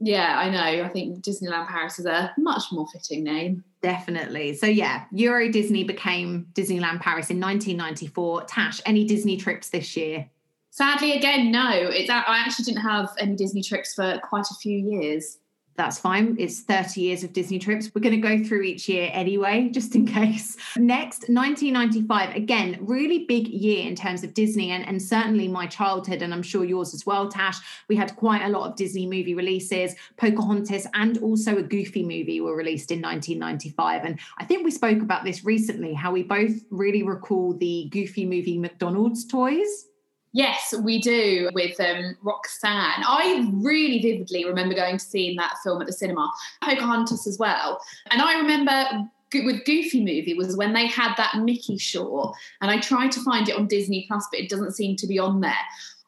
Yeah, 0.00 0.38
I 0.38 0.50
know. 0.50 0.84
I 0.84 0.88
think 0.88 1.24
Disneyland 1.24 1.68
Paris 1.68 1.98
is 1.98 2.06
a 2.06 2.32
much 2.36 2.64
more 2.72 2.86
fitting 2.86 3.24
name. 3.24 3.64
Definitely. 3.80 4.54
So 4.54 4.66
yeah, 4.66 5.04
Euro 5.12 5.50
Disney 5.50 5.84
became 5.84 6.46
Disneyland 6.52 7.00
Paris 7.00 7.30
in 7.30 7.40
1994. 7.40 8.44
Tash, 8.44 8.80
any 8.86 9.04
Disney 9.04 9.36
trips 9.36 9.70
this 9.70 9.96
year? 9.96 10.28
Sadly, 10.74 11.12
again, 11.12 11.52
no. 11.52 11.70
It's 11.70 12.10
I 12.10 12.24
actually 12.26 12.64
didn't 12.64 12.82
have 12.82 13.10
any 13.18 13.36
Disney 13.36 13.62
trips 13.62 13.94
for 13.94 14.18
quite 14.24 14.46
a 14.50 14.54
few 14.54 14.76
years 14.76 15.38
that's 15.76 15.98
fine. 15.98 16.36
It's 16.38 16.60
30 16.60 17.00
years 17.00 17.24
of 17.24 17.32
Disney 17.32 17.58
trips. 17.58 17.90
We're 17.92 18.00
going 18.00 18.20
to 18.20 18.28
go 18.28 18.44
through 18.44 18.62
each 18.62 18.88
year 18.88 19.10
anyway, 19.12 19.68
just 19.72 19.94
in 19.94 20.06
case. 20.06 20.56
Next, 20.76 21.28
1995. 21.28 22.36
Again, 22.36 22.78
really 22.80 23.24
big 23.26 23.48
year 23.48 23.86
in 23.86 23.96
terms 23.96 24.22
of 24.22 24.34
Disney 24.34 24.70
and, 24.70 24.86
and 24.86 25.02
certainly 25.02 25.48
my 25.48 25.66
childhood, 25.66 26.22
and 26.22 26.32
I'm 26.32 26.42
sure 26.42 26.64
yours 26.64 26.94
as 26.94 27.04
well, 27.04 27.28
Tash. 27.28 27.58
We 27.88 27.96
had 27.96 28.14
quite 28.16 28.42
a 28.42 28.48
lot 28.48 28.70
of 28.70 28.76
Disney 28.76 29.06
movie 29.06 29.34
releases. 29.34 29.94
Pocahontas 30.16 30.86
and 30.94 31.18
also 31.18 31.58
a 31.58 31.62
Goofy 31.62 32.02
movie 32.04 32.40
were 32.40 32.56
released 32.56 32.92
in 32.92 33.00
1995. 33.02 34.04
And 34.04 34.20
I 34.38 34.44
think 34.44 34.64
we 34.64 34.70
spoke 34.70 35.02
about 35.02 35.24
this 35.24 35.44
recently, 35.44 35.92
how 35.92 36.12
we 36.12 36.22
both 36.22 36.52
really 36.70 37.02
recall 37.02 37.52
the 37.54 37.88
Goofy 37.90 38.26
movie 38.26 38.58
McDonald's 38.58 39.26
toys. 39.26 39.86
Yes, 40.34 40.74
we 40.82 41.00
do 41.00 41.48
with 41.54 41.78
um, 41.78 42.16
Roxanne. 42.22 43.04
I 43.06 43.48
really 43.54 44.02
vividly 44.02 44.44
remember 44.44 44.74
going 44.74 44.98
to 44.98 45.04
seeing 45.04 45.36
that 45.36 45.54
film 45.62 45.80
at 45.80 45.86
the 45.86 45.92
cinema, 45.92 46.28
Pocahontas 46.60 47.28
as 47.28 47.38
well. 47.38 47.80
And 48.10 48.20
I 48.20 48.38
remember 48.38 49.08
with 49.32 49.64
Goofy 49.64 50.00
movie 50.00 50.34
was 50.34 50.56
when 50.56 50.72
they 50.72 50.88
had 50.88 51.14
that 51.16 51.38
Mickey 51.38 51.78
short, 51.78 52.36
and 52.60 52.68
I 52.68 52.80
tried 52.80 53.12
to 53.12 53.22
find 53.22 53.48
it 53.48 53.56
on 53.56 53.68
Disney 53.68 54.06
Plus, 54.08 54.26
but 54.30 54.40
it 54.40 54.48
doesn't 54.48 54.72
seem 54.72 54.96
to 54.96 55.06
be 55.06 55.20
on 55.20 55.40
there. 55.40 55.54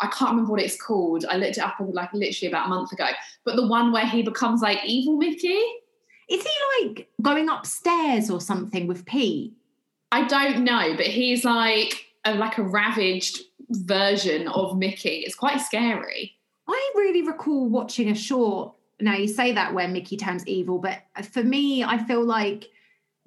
I 0.01 0.09
can't 0.09 0.33
remember 0.33 0.51
what 0.51 0.61
it's 0.61 0.81
called. 0.81 1.25
I 1.25 1.37
looked 1.37 1.59
it 1.59 1.63
up 1.63 1.77
like 1.79 2.13
literally 2.13 2.49
about 2.49 2.67
a 2.67 2.69
month 2.69 2.93
ago. 2.93 3.07
But 3.45 3.55
the 3.55 3.67
one 3.67 3.93
where 3.93 4.07
he 4.07 4.23
becomes 4.23 4.61
like 4.61 4.85
evil 4.85 5.17
Mickey. 5.17 5.63
Is 6.29 6.43
he 6.43 6.85
like 6.85 7.09
going 7.23 7.49
upstairs 7.49 8.29
or 8.29 8.41
something 8.41 8.89
with 8.89 9.07
Pete? 9.07 9.53
I 10.11 10.27
don't 10.27 10.65
know, 10.65 10.95
but 10.97 11.07
he's 11.07 11.45
like 11.45 12.07
a, 12.25 12.35
like 12.35 12.59
a 12.59 12.63
ravaged 12.63 13.41
version 13.71 14.49
of 14.49 14.77
Mickey. 14.77 15.25
It's 15.27 15.35
quite 15.35 15.61
scary. 15.61 16.37
I 16.69 16.93
really 16.97 17.23
recall 17.23 17.69
watching 17.69 18.11
a 18.11 18.15
short. 18.15 18.75
Now 19.01 19.15
you 19.15 19.29
say 19.29 19.53
that 19.53 19.75
where 19.75 19.89
Mickey 19.89 20.17
turns 20.17 20.47
evil, 20.47 20.79
but 20.79 21.03
for 21.31 21.43
me, 21.43 21.85
I 21.85 21.99
feel 21.99 22.25
like 22.25 22.71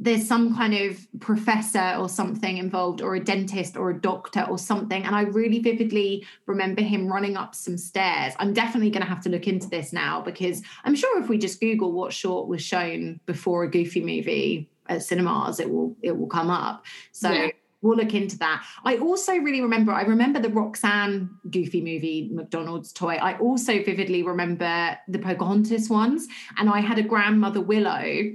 there's 0.02 0.26
some 0.26 0.56
kind 0.56 0.74
of 0.74 1.06
professor 1.20 1.96
or 2.00 2.08
something 2.08 2.58
involved, 2.58 3.02
or 3.02 3.16
a 3.16 3.20
dentist 3.24 3.76
or 3.76 3.90
a 3.90 4.00
doctor 4.00 4.46
or 4.50 4.58
something. 4.58 5.04
And 5.04 5.14
I 5.14 5.24
really 5.24 5.60
vividly 5.60 6.26
remember 6.46 6.82
him 6.82 7.08
running 7.08 7.36
up 7.36 7.54
some 7.54 7.78
stairs. 7.78 8.34
I'm 8.40 8.54
definitely 8.54 8.92
going 8.92 9.04
to 9.04 9.10
have 9.10 9.22
to 9.24 9.30
look 9.30 9.48
into 9.48 9.70
this 9.70 9.92
now 9.92 10.22
because 10.22 10.64
I'm 10.86 10.96
sure 10.96 11.22
if 11.22 11.28
we 11.28 11.38
just 11.38 11.60
Google 11.60 11.92
what 11.92 12.14
short 12.14 12.48
was 12.48 12.62
shown 12.62 13.20
before 13.26 13.64
a 13.64 13.70
Goofy 13.70 14.00
movie 14.00 14.70
at 14.88 15.04
cinemas, 15.04 15.60
it 15.60 15.70
will 15.70 15.96
it 16.02 16.18
will 16.18 16.28
come 16.28 16.50
up. 16.50 16.86
So. 17.12 17.32
Yeah 17.32 17.50
we'll 17.82 17.98
look 17.98 18.14
into 18.14 18.38
that. 18.40 18.66
I 18.84 18.98
also 18.98 19.34
really 19.34 19.62
remember, 19.62 19.92
I 19.92 20.02
remember 20.02 20.40
the 20.40 20.50
Roxanne 20.50 21.30
Goofy 21.50 21.82
movie, 21.82 22.30
McDonald's 22.34 22.92
toy. 22.92 23.16
I 23.16 23.38
also 23.40 23.84
vividly 23.84 24.24
remember 24.24 24.98
the 25.08 25.20
Pocahontas 25.20 25.90
ones. 25.90 26.28
And 26.58 26.70
I 26.70 26.80
had 26.80 27.00
a 27.00 27.04
grandmother 27.04 27.62
Willow 27.62 28.32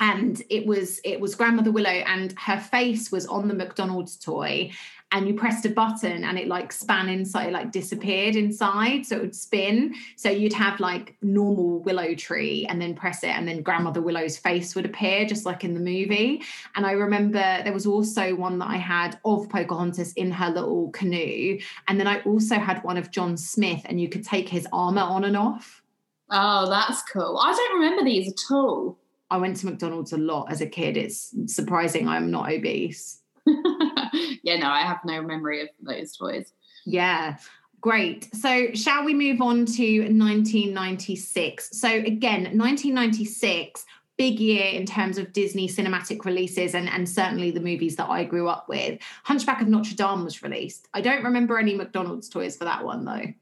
and 0.00 0.42
it 0.48 0.66
was 0.66 0.98
it 1.04 1.20
was 1.20 1.34
grandmother 1.34 1.70
willow 1.70 1.90
and 1.90 2.34
her 2.38 2.58
face 2.58 3.12
was 3.12 3.26
on 3.26 3.48
the 3.48 3.54
mcdonald's 3.54 4.16
toy 4.16 4.70
and 5.12 5.26
you 5.26 5.34
pressed 5.34 5.66
a 5.66 5.70
button 5.70 6.24
and 6.24 6.38
it 6.38 6.46
like 6.46 6.72
span 6.72 7.08
inside, 7.08 7.48
it 7.48 7.52
like 7.52 7.72
disappeared 7.72 8.36
inside. 8.36 9.04
So 9.04 9.16
it 9.16 9.22
would 9.22 9.34
spin. 9.34 9.94
So 10.16 10.30
you'd 10.30 10.52
have 10.52 10.78
like 10.78 11.16
normal 11.20 11.80
willow 11.80 12.14
tree 12.14 12.66
and 12.68 12.80
then 12.80 12.94
press 12.94 13.24
it, 13.24 13.30
and 13.30 13.46
then 13.48 13.62
grandmother 13.62 14.00
Willow's 14.00 14.36
face 14.36 14.74
would 14.74 14.86
appear, 14.86 15.24
just 15.24 15.44
like 15.46 15.64
in 15.64 15.74
the 15.74 15.80
movie. 15.80 16.42
And 16.76 16.86
I 16.86 16.92
remember 16.92 17.62
there 17.62 17.72
was 17.72 17.86
also 17.86 18.34
one 18.34 18.58
that 18.60 18.68
I 18.68 18.76
had 18.76 19.18
of 19.24 19.48
Pocahontas 19.48 20.12
in 20.14 20.30
her 20.30 20.50
little 20.50 20.90
canoe. 20.90 21.58
And 21.88 21.98
then 21.98 22.06
I 22.06 22.20
also 22.22 22.56
had 22.56 22.82
one 22.84 22.96
of 22.96 23.10
John 23.10 23.36
Smith, 23.36 23.82
and 23.86 24.00
you 24.00 24.08
could 24.08 24.24
take 24.24 24.48
his 24.48 24.66
armor 24.72 25.02
on 25.02 25.24
and 25.24 25.36
off. 25.36 25.82
Oh, 26.30 26.70
that's 26.70 27.02
cool. 27.02 27.38
I 27.42 27.52
don't 27.52 27.80
remember 27.80 28.04
these 28.04 28.28
at 28.28 28.54
all. 28.54 28.98
I 29.30 29.36
went 29.36 29.56
to 29.58 29.66
McDonald's 29.66 30.12
a 30.12 30.18
lot 30.18 30.50
as 30.50 30.60
a 30.60 30.66
kid. 30.66 30.96
It's 30.96 31.34
surprising 31.46 32.08
I'm 32.08 32.30
not 32.30 32.52
obese. 32.52 33.19
yeah, 34.42 34.56
no, 34.56 34.68
I 34.68 34.82
have 34.82 35.00
no 35.04 35.22
memory 35.22 35.62
of 35.62 35.68
those 35.80 36.16
toys. 36.16 36.52
Yeah. 36.84 37.36
Great. 37.80 38.28
So, 38.34 38.72
shall 38.74 39.04
we 39.04 39.14
move 39.14 39.40
on 39.40 39.64
to 39.64 40.00
1996? 40.00 41.78
So, 41.78 41.88
again, 41.88 42.42
1996, 42.58 43.86
big 44.18 44.38
year 44.38 44.66
in 44.66 44.84
terms 44.84 45.16
of 45.16 45.32
Disney 45.32 45.66
cinematic 45.66 46.26
releases 46.26 46.74
and, 46.74 46.90
and 46.90 47.08
certainly 47.08 47.50
the 47.50 47.60
movies 47.60 47.96
that 47.96 48.10
I 48.10 48.24
grew 48.24 48.48
up 48.48 48.68
with. 48.68 49.00
Hunchback 49.24 49.62
of 49.62 49.68
Notre 49.68 49.94
Dame 49.94 50.24
was 50.24 50.42
released. 50.42 50.88
I 50.92 51.00
don't 51.00 51.24
remember 51.24 51.58
any 51.58 51.74
McDonald's 51.74 52.28
toys 52.28 52.54
for 52.58 52.64
that 52.64 52.84
one, 52.84 53.06
though. 53.06 53.32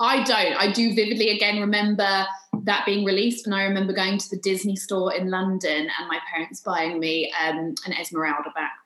I 0.00 0.22
don't. 0.24 0.54
I 0.54 0.70
do 0.70 0.94
vividly 0.94 1.30
again 1.30 1.60
remember 1.60 2.26
that 2.64 2.84
being 2.84 3.04
released, 3.04 3.46
and 3.46 3.54
I 3.54 3.64
remember 3.64 3.92
going 3.92 4.18
to 4.18 4.30
the 4.30 4.38
Disney 4.38 4.76
store 4.76 5.14
in 5.14 5.30
London 5.30 5.88
and 5.98 6.08
my 6.08 6.18
parents 6.30 6.60
buying 6.60 7.00
me 7.00 7.32
um, 7.42 7.74
an 7.86 7.92
Esmeralda 7.98 8.50
backpack. 8.56 8.77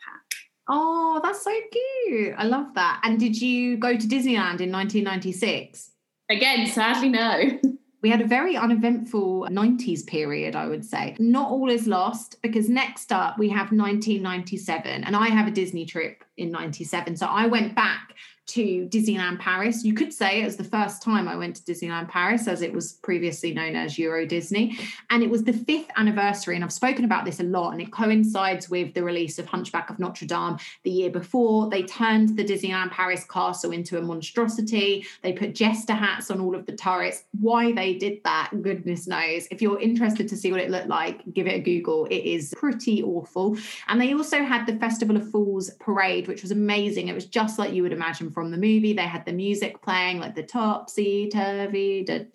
Oh, 0.68 1.20
that's 1.22 1.42
so 1.42 1.53
cute. 1.70 2.35
I 2.37 2.44
love 2.44 2.75
that. 2.75 3.01
And 3.05 3.18
did 3.18 3.40
you 3.40 3.77
go 3.77 3.96
to 3.96 4.07
Disneyland 4.07 4.61
in 4.61 4.70
1996? 4.70 5.90
Again, 6.31 6.66
sadly, 6.66 7.09
no. 7.09 7.61
We 8.03 8.11
had 8.11 8.20
a 8.20 8.27
very 8.27 8.57
uneventful 8.57 9.46
90s 9.48 10.05
period, 10.05 10.57
I 10.57 10.66
would 10.66 10.85
say. 10.85 11.14
Not 11.20 11.53
all 11.53 11.70
is 11.70 11.87
lost 11.87 12.42
because 12.42 12.68
next 12.68 13.12
up 13.12 13.38
we 13.38 13.48
have 13.51 13.70
1997, 13.70 15.05
and 15.05 15.14
I 15.14 15.29
have 15.29 15.46
a 15.46 15.53
Disney 15.53 15.87
trip 15.87 16.25
in 16.37 16.51
97. 16.51 17.16
So 17.16 17.27
I 17.27 17.46
went 17.46 17.77
back 17.77 18.14
to 18.46 18.87
Disneyland 18.88 19.38
Paris. 19.38 19.85
You 19.85 19.94
could 19.94 20.12
say 20.12 20.42
it 20.42 20.44
was 20.44 20.57
the 20.57 20.64
first 20.64 21.02
time 21.02 21.28
I 21.28 21.37
went 21.37 21.57
to 21.57 21.62
Disneyland 21.62 22.09
Paris, 22.09 22.48
as 22.48 22.61
it 22.61 22.72
was 22.72 22.94
previously 22.94 23.55
known 23.55 23.76
as 23.76 23.98
Euro 23.98 24.26
Disney. 24.26 24.78
And 25.11 25.22
it 25.22 25.31
was 25.31 25.44
the 25.44 25.52
fifth 25.52 25.88
anniversary. 25.96 26.57
And 26.57 26.64
I've 26.64 26.72
spoken 26.72 27.05
about 27.05 27.24
this 27.24 27.40
a 27.40 27.44
lot, 27.44 27.70
and 27.70 27.81
it 27.81 27.92
coincides 27.92 28.68
with 28.68 28.94
the 28.94 29.02
release 29.02 29.38
of 29.38 29.46
Hunchback 29.46 29.90
of 29.90 29.98
Notre 29.98 30.26
Dame 30.26 30.57
the 30.83 30.90
year 30.90 31.11
before. 31.11 31.70
They 31.70 31.83
turned 31.83 32.37
the 32.37 32.44
Disneyland 32.44 32.90
Paris 32.90 33.24
castle 33.24 33.72
into 33.72 33.98
a 33.98 34.02
monstrosity. 34.02 35.07
They 35.22 35.33
put 35.33 35.55
jester 35.55 35.94
hats 35.94 36.31
on 36.31 36.40
all 36.40 36.55
of 36.55 36.66
the 36.66 36.72
turrets. 36.72 37.24
Why 37.40 37.72
they 37.72 37.94
did 37.94 38.22
that, 38.24 38.50
goodness 38.61 39.07
knows. 39.07 39.46
If 39.50 39.62
you're 39.62 39.81
interested 39.81 40.28
to 40.28 40.37
see 40.37 40.50
what 40.50 40.61
it 40.61 40.70
looked 40.70 40.88
like, 40.88 41.22
give 41.33 41.46
it 41.46 41.55
a 41.55 41.61
Google. 41.61 42.07
It 42.07 42.24
is 42.24 42.52
pretty 42.57 43.02
awful. 43.02 43.57
And 43.88 44.00
they 44.00 44.12
also 44.12 44.42
had 44.42 44.66
the 44.66 44.76
Festival 44.76 45.16
of 45.16 45.31
Fools 45.31 45.70
parade, 45.81 46.26
which 46.28 46.42
was 46.42 46.50
amazing. 46.50 47.09
It 47.09 47.14
was 47.14 47.26
just 47.26 47.59
like 47.59 47.72
you 47.72 47.83
would 47.83 47.92
imagine 47.92 48.32
from 48.33 48.51
the 48.51 48.57
movie. 48.57 48.92
They 48.92 49.03
had 49.03 49.25
the 49.25 49.33
music 49.33 49.83
playing, 49.83 50.18
like 50.18 50.35
the 50.35 50.42
topsy 50.42 51.29
turvy. 51.29 52.05
They 52.05 52.27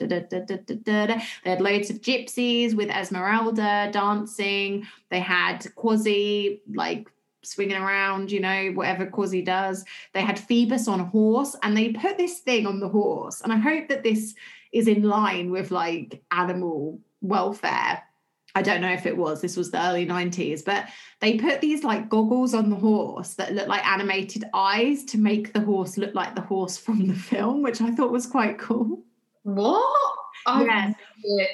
had 1.43 1.61
loads 1.61 1.89
of 1.89 2.01
gypsies 2.01 2.73
with 2.73 2.89
Esmeralda 2.89 3.89
dancing. 3.91 4.85
They 5.09 5.19
had 5.19 5.65
Quasi, 5.75 6.61
like 6.73 7.09
swinging 7.43 7.77
around, 7.77 8.31
you 8.31 8.39
know, 8.39 8.71
whatever 8.73 9.05
Quasi 9.05 9.41
does. 9.41 9.85
They 10.13 10.21
had 10.21 10.39
Phoebus 10.39 10.87
on 10.87 10.99
a 10.99 11.05
horse 11.05 11.55
and 11.63 11.75
they 11.75 11.93
put 11.93 12.17
this 12.17 12.39
thing 12.39 12.67
on 12.67 12.79
the 12.79 12.89
horse. 12.89 13.41
And 13.41 13.53
I 13.53 13.57
hope 13.57 13.87
that 13.89 14.03
this 14.03 14.35
is 14.73 14.87
in 14.87 15.03
line 15.03 15.49
with 15.49 15.71
like 15.71 16.21
animal 16.31 16.99
welfare 17.21 18.03
I 18.57 18.63
don't 18.63 18.81
know 18.81 18.91
if 18.91 19.05
it 19.05 19.15
was, 19.15 19.39
this 19.39 19.55
was 19.55 19.69
the 19.69 19.79
early 19.79 20.07
90s, 20.07 20.65
but 20.65 20.89
they 21.19 21.37
put 21.37 21.61
these 21.61 21.83
like 21.83 22.09
goggles 22.09 22.55
on 22.55 22.71
the 22.71 22.75
horse 22.75 23.35
that 23.35 23.53
look 23.53 23.67
like 23.67 23.85
animated 23.85 24.45
eyes 24.51 25.05
to 25.05 25.19
make 25.19 25.53
the 25.53 25.59
horse 25.59 25.95
look 25.95 26.15
like 26.15 26.33
the 26.33 26.41
horse 26.41 26.75
from 26.75 27.07
the 27.07 27.13
film, 27.13 27.61
which 27.61 27.81
I 27.81 27.91
thought 27.91 28.11
was 28.11 28.25
quite 28.25 28.57
cool. 28.57 29.03
What? 29.43 30.15
I've 30.47 30.65
yes. 30.65 30.95
never, 31.23 31.49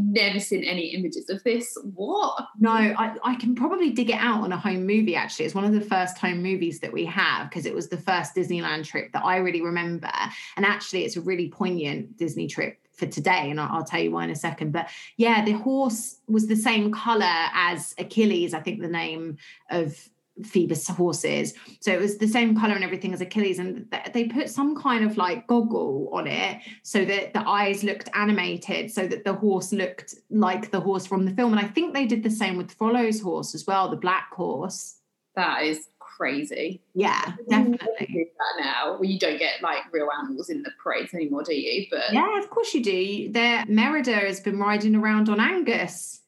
never 0.00 0.40
seen 0.40 0.64
any 0.64 0.94
images 0.94 1.28
of 1.28 1.44
this. 1.44 1.76
What? 1.94 2.46
No, 2.58 2.70
I, 2.70 3.14
I 3.22 3.34
can 3.34 3.54
probably 3.54 3.90
dig 3.90 4.08
it 4.08 4.18
out 4.18 4.42
on 4.42 4.52
a 4.52 4.56
home 4.56 4.86
movie, 4.86 5.14
actually. 5.14 5.44
It's 5.44 5.54
one 5.54 5.64
of 5.64 5.74
the 5.74 5.82
first 5.82 6.16
home 6.16 6.42
movies 6.42 6.80
that 6.80 6.92
we 6.92 7.04
have 7.04 7.50
because 7.50 7.66
it 7.66 7.74
was 7.74 7.88
the 7.88 7.98
first 7.98 8.34
Disneyland 8.34 8.84
trip 8.86 9.12
that 9.12 9.26
I 9.26 9.36
really 9.38 9.60
remember. 9.60 10.10
And 10.56 10.64
actually, 10.64 11.04
it's 11.04 11.16
a 11.16 11.20
really 11.20 11.50
poignant 11.50 12.16
Disney 12.16 12.46
trip 12.46 12.78
for 12.96 13.06
today, 13.06 13.50
and 13.50 13.60
I'll, 13.60 13.78
I'll, 13.78 13.84
tell 13.84 14.00
you 14.00 14.10
why 14.10 14.24
in 14.24 14.30
a 14.30 14.36
second. 14.36 14.72
But 14.72 14.88
yeah, 15.16 15.44
the 15.44 15.52
horse 15.52 16.18
was 16.26 16.46
the 16.46 16.56
same 16.56 16.92
color 16.92 17.24
as 17.54 17.94
Achilles, 17.98 18.54
I 18.54 18.60
think 18.60 18.80
the 18.80 18.88
name 18.88 19.36
of 19.70 19.96
Phoebus 20.42 20.88
horses. 20.88 21.54
So 21.80 21.92
it 21.92 22.00
was 22.00 22.18
the 22.18 22.28
same 22.28 22.58
color 22.58 22.74
and 22.74 22.84
everything 22.84 23.14
as 23.14 23.20
Achilles, 23.20 23.58
and 23.58 23.90
th- 23.90 24.12
they 24.12 24.24
put 24.24 24.50
some 24.50 24.76
kind 24.76 25.04
of 25.04 25.16
like 25.16 25.46
goggle 25.46 26.10
on 26.12 26.26
it 26.26 26.60
so 26.82 27.04
that 27.04 27.32
the 27.32 27.46
eyes 27.46 27.82
looked 27.82 28.08
animated, 28.14 28.90
so 28.90 29.06
that 29.06 29.24
the 29.24 29.34
horse 29.34 29.72
looked 29.72 30.14
like 30.30 30.70
the 30.70 30.80
horse 30.80 31.06
from 31.06 31.24
the 31.24 31.32
film. 31.32 31.52
And 31.52 31.64
I 31.64 31.68
think 31.68 31.94
they 31.94 32.06
did 32.06 32.22
the 32.22 32.30
same 32.30 32.56
with 32.56 32.72
Frollo's 32.72 33.20
horse 33.20 33.54
as 33.54 33.66
well, 33.66 33.88
the 33.88 33.96
black 33.96 34.32
horse. 34.32 34.98
That 35.34 35.62
is 35.64 35.88
crazy. 36.16 36.80
Yeah, 36.94 37.34
definitely. 37.48 38.28
now, 38.58 38.94
well, 38.94 39.04
you 39.04 39.18
don't 39.18 39.38
get 39.38 39.62
like 39.62 39.92
real 39.92 40.08
animals 40.18 40.48
in 40.48 40.62
the 40.62 40.70
parades 40.82 41.12
anymore, 41.12 41.42
do 41.42 41.54
you? 41.54 41.86
But 41.90 42.12
yeah, 42.12 42.38
of 42.38 42.48
course 42.50 42.72
you 42.74 42.82
do. 42.82 43.30
There, 43.32 43.64
Merida 43.68 44.14
has 44.14 44.40
been 44.40 44.58
riding 44.58 44.94
around 44.94 45.28
on 45.28 45.40
Angus. 45.40 46.22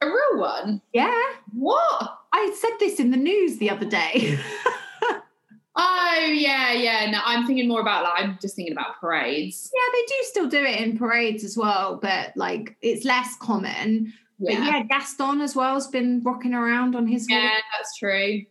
A 0.00 0.06
real 0.06 0.40
one? 0.40 0.80
Yeah. 0.92 1.22
What? 1.52 2.18
I 2.32 2.56
said 2.58 2.76
this 2.80 2.98
in 2.98 3.10
the 3.10 3.16
news 3.16 3.58
the 3.58 3.70
other 3.70 3.88
day. 3.88 4.38
Oh 5.76 6.30
yeah, 6.32 6.72
yeah. 6.72 7.10
No, 7.10 7.18
I'm 7.24 7.48
thinking 7.48 7.66
more 7.66 7.80
about 7.80 8.04
like 8.04 8.12
I'm 8.16 8.38
just 8.40 8.54
thinking 8.54 8.72
about 8.72 9.00
parades. 9.00 9.72
Yeah, 9.74 9.92
they 9.92 10.06
do 10.06 10.22
still 10.22 10.48
do 10.48 10.62
it 10.62 10.80
in 10.80 10.96
parades 10.96 11.42
as 11.42 11.56
well, 11.56 11.98
but 12.00 12.30
like 12.36 12.76
it's 12.80 13.04
less 13.04 13.34
common. 13.40 14.12
Yeah. 14.38 14.54
But 14.54 14.64
yeah, 14.64 14.82
Gaston 14.84 15.40
as 15.40 15.56
well 15.56 15.74
has 15.74 15.88
been 15.88 16.22
rocking 16.22 16.54
around 16.54 16.94
on 16.94 17.08
his. 17.08 17.28
Yeah, 17.28 17.56
that's 17.72 17.98
true 17.98 18.44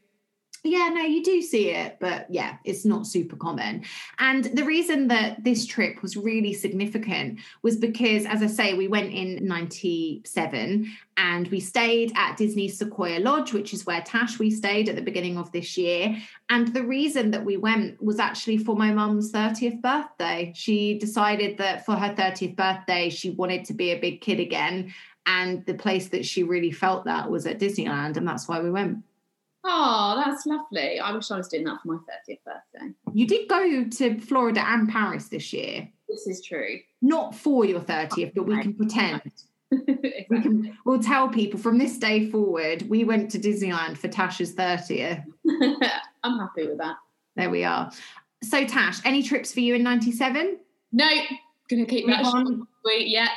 yeah, 0.66 0.90
no, 0.90 1.02
you 1.02 1.22
do 1.22 1.42
see 1.42 1.72
it, 1.72 1.98
but 2.00 2.26
yeah, 2.30 2.56
it's 2.64 2.86
not 2.86 3.06
super 3.06 3.36
common. 3.36 3.84
And 4.18 4.46
the 4.46 4.64
reason 4.64 5.10
that 5.10 5.44
this 5.44 5.66
trip 5.66 6.02
was 6.02 6.16
really 6.16 6.54
significant 6.54 7.40
was 7.64 7.76
because, 7.76 8.26
as 8.26 8.42
I 8.42 8.48
say, 8.48 8.74
we 8.74 8.88
went 8.88 9.12
in 9.12 9.46
97 9.46 10.90
and 11.18 11.48
we 11.50 11.60
stayed 11.60 12.14
at 12.16 12.38
Disney 12.38 12.70
Sequoia 12.70 13.20
Lodge, 13.20 13.52
which 13.52 13.74
is 13.74 13.86
where 13.86 14.02
Tash 14.02 14.40
we 14.40 14.50
stayed 14.50 14.88
at 14.88 14.96
the 14.96 15.02
beginning 15.02 15.38
of 15.38 15.52
this 15.52 15.78
year. 15.78 16.18
And 16.50 16.74
the 16.74 16.84
reason 16.84 17.32
that 17.32 17.44
we 17.44 17.58
went 17.58 18.02
was 18.02 18.18
actually 18.18 18.58
for 18.58 18.78
my 18.78 18.94
mum's 18.94 19.34
30th 19.34 19.82
birthday. 19.82 20.54
She 20.56 20.98
decided 20.98 21.58
that 21.58 21.86
for 21.86 21.96
her 21.96 22.14
30th 22.16 22.56
birthday, 22.56 23.10
she 23.10 23.32
wanted 23.32 23.66
to 23.66 23.74
be 23.74 23.92
a 23.92 24.00
big 24.00 24.22
kid 24.22 24.40
again. 24.40 24.94
And 25.26 25.66
the 25.66 25.74
place 25.74 26.08
that 26.10 26.26
she 26.26 26.44
really 26.44 26.72
felt 26.72 27.04
that 27.06 27.30
was 27.30 27.46
at 27.46 27.60
Disneyland. 27.60 28.16
And 28.16 28.26
that's 28.26 28.48
why 28.48 28.62
we 28.62 28.72
went. 28.72 29.04
Oh, 29.66 30.22
that's 30.24 30.46
lovely. 30.46 31.00
I 31.00 31.12
wish 31.14 31.32
I 31.32 31.38
was 31.38 31.48
doing 31.48 31.64
that 31.66 31.82
for 31.82 31.94
my 31.94 31.96
30th 31.96 32.40
birthday. 32.46 32.94
You 33.14 33.26
did 33.26 33.48
go 33.48 33.86
to 33.86 34.20
Florida 34.20 34.64
and 34.66 34.90
Paris 34.90 35.30
this 35.30 35.54
year. 35.54 35.88
This 36.10 36.28
is 36.28 36.42
true. 36.44 36.80
Not 37.02 37.34
for 37.34 37.66
your 37.66 37.80
30th, 37.80 38.34
but 38.36 38.46
we 38.46 38.62
can 38.62 38.74
pretend. 38.74 39.22
exactly. 39.72 40.26
we 40.30 40.42
can, 40.42 40.78
we'll 40.86 41.02
tell 41.02 41.30
people 41.30 41.60
from 41.60 41.78
this 41.78 41.98
day 41.98 42.30
forward, 42.30 42.84
we 42.90 43.04
went 43.04 43.32
to 43.32 43.40
Disneyland 43.40 43.98
for 43.98 44.10
Tasha's 44.10 44.54
30th. 44.54 45.24
I'm 46.24 46.40
happy 46.40 46.68
with 46.68 46.78
that. 46.80 46.98
There 47.36 47.50
we 47.50 47.64
are. 47.64 47.92
So, 48.44 48.66
Tash, 48.66 49.00
any 49.06 49.24
trips 49.24 49.54
for 49.54 49.62
you 49.62 49.76
in 49.76 49.84
97? 49.84 50.58
No, 50.92 51.10
gonna 51.70 51.86
keep 51.86 52.06
that 52.08 52.26
on. 52.26 52.68
Wait, 52.86 53.08
yeah. 53.08 53.30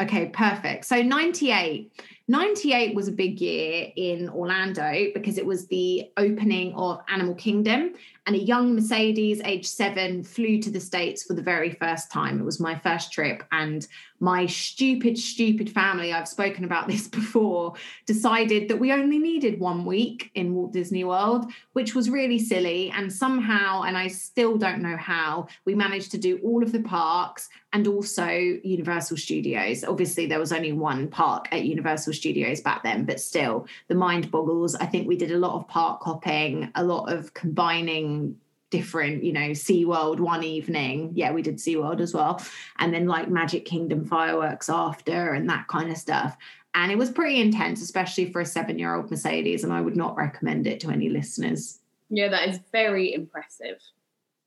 Okay, 0.00 0.26
perfect. 0.26 0.86
So 0.86 1.02
98. 1.02 1.92
98 2.30 2.94
was 2.94 3.08
a 3.08 3.12
big 3.12 3.40
year 3.40 3.90
in 3.96 4.28
Orlando 4.28 5.08
because 5.12 5.36
it 5.36 5.44
was 5.44 5.66
the 5.66 6.12
opening 6.16 6.72
of 6.74 7.00
Animal 7.08 7.34
Kingdom, 7.34 7.94
and 8.26 8.36
a 8.36 8.38
young 8.38 8.76
Mercedes, 8.76 9.40
age 9.44 9.66
seven, 9.66 10.22
flew 10.22 10.60
to 10.62 10.70
the 10.70 10.78
States 10.78 11.24
for 11.24 11.34
the 11.34 11.42
very 11.42 11.72
first 11.72 12.12
time. 12.12 12.38
It 12.38 12.44
was 12.44 12.60
my 12.60 12.78
first 12.78 13.12
trip, 13.12 13.42
and 13.50 13.84
my 14.20 14.46
stupid, 14.46 15.18
stupid 15.18 15.70
family, 15.70 16.12
I've 16.12 16.28
spoken 16.28 16.64
about 16.64 16.86
this 16.88 17.08
before, 17.08 17.74
decided 18.06 18.68
that 18.68 18.78
we 18.78 18.92
only 18.92 19.18
needed 19.18 19.58
one 19.58 19.84
week 19.84 20.30
in 20.34 20.54
Walt 20.54 20.72
Disney 20.72 21.02
World, 21.02 21.50
which 21.72 21.94
was 21.94 22.10
really 22.10 22.38
silly. 22.38 22.92
And 22.94 23.12
somehow, 23.12 23.82
and 23.82 23.96
I 23.96 24.06
still 24.06 24.56
don't 24.56 24.82
know 24.82 24.96
how, 24.96 25.48
we 25.64 25.74
managed 25.74 26.12
to 26.12 26.18
do 26.18 26.38
all 26.44 26.62
of 26.62 26.70
the 26.70 26.82
parks 26.82 27.48
and 27.72 27.86
also 27.86 28.28
Universal 28.28 29.16
Studios. 29.16 29.84
Obviously, 29.84 30.26
there 30.26 30.38
was 30.38 30.52
only 30.52 30.72
one 30.72 31.08
park 31.08 31.48
at 31.52 31.64
Universal 31.64 32.12
Studios 32.20 32.60
back 32.60 32.82
then, 32.82 33.04
but 33.04 33.20
still, 33.20 33.66
the 33.88 33.94
mind 33.94 34.30
boggles. 34.30 34.74
I 34.74 34.86
think 34.86 35.08
we 35.08 35.16
did 35.16 35.32
a 35.32 35.38
lot 35.38 35.54
of 35.54 35.68
park 35.68 36.02
hopping, 36.02 36.70
a 36.74 36.84
lot 36.84 37.12
of 37.12 37.34
combining 37.34 38.36
different, 38.70 39.24
you 39.24 39.32
know, 39.32 39.50
SeaWorld 39.50 40.20
one 40.20 40.44
evening. 40.44 41.12
Yeah, 41.14 41.32
we 41.32 41.42
did 41.42 41.56
SeaWorld 41.56 42.00
as 42.00 42.14
well. 42.14 42.40
And 42.78 42.94
then 42.94 43.06
like 43.06 43.28
Magic 43.28 43.64
Kingdom 43.64 44.04
fireworks 44.04 44.70
after 44.70 45.34
and 45.34 45.48
that 45.50 45.66
kind 45.68 45.90
of 45.90 45.96
stuff. 45.96 46.36
And 46.74 46.92
it 46.92 46.98
was 46.98 47.10
pretty 47.10 47.40
intense, 47.40 47.82
especially 47.82 48.30
for 48.30 48.40
a 48.40 48.46
seven 48.46 48.78
year 48.78 48.94
old 48.94 49.10
Mercedes. 49.10 49.64
And 49.64 49.72
I 49.72 49.80
would 49.80 49.96
not 49.96 50.16
recommend 50.16 50.66
it 50.66 50.80
to 50.80 50.90
any 50.90 51.08
listeners. 51.08 51.80
Yeah, 52.08 52.28
that 52.28 52.48
is 52.48 52.60
very 52.72 53.12
impressive. 53.12 53.78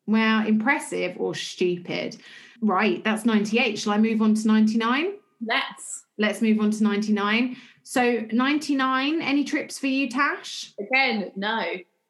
Well, 0.05 0.45
impressive 0.45 1.15
or 1.17 1.35
stupid. 1.35 2.17
Right, 2.61 3.03
that's 3.03 3.25
98. 3.25 3.77
Shall 3.79 3.93
I 3.93 3.97
move 3.97 4.21
on 4.21 4.35
to 4.35 4.47
99? 4.47 5.13
Let's. 5.45 6.02
Let's 6.23 6.41
move 6.41 6.61
on 6.61 6.71
to 6.71 6.83
99. 6.83 7.57
So, 7.83 8.25
99, 8.31 9.21
any 9.21 9.43
trips 9.43 9.77
for 9.77 9.87
you, 9.87 10.09
Tash? 10.09 10.73
Again, 10.79 11.33
no. 11.35 11.65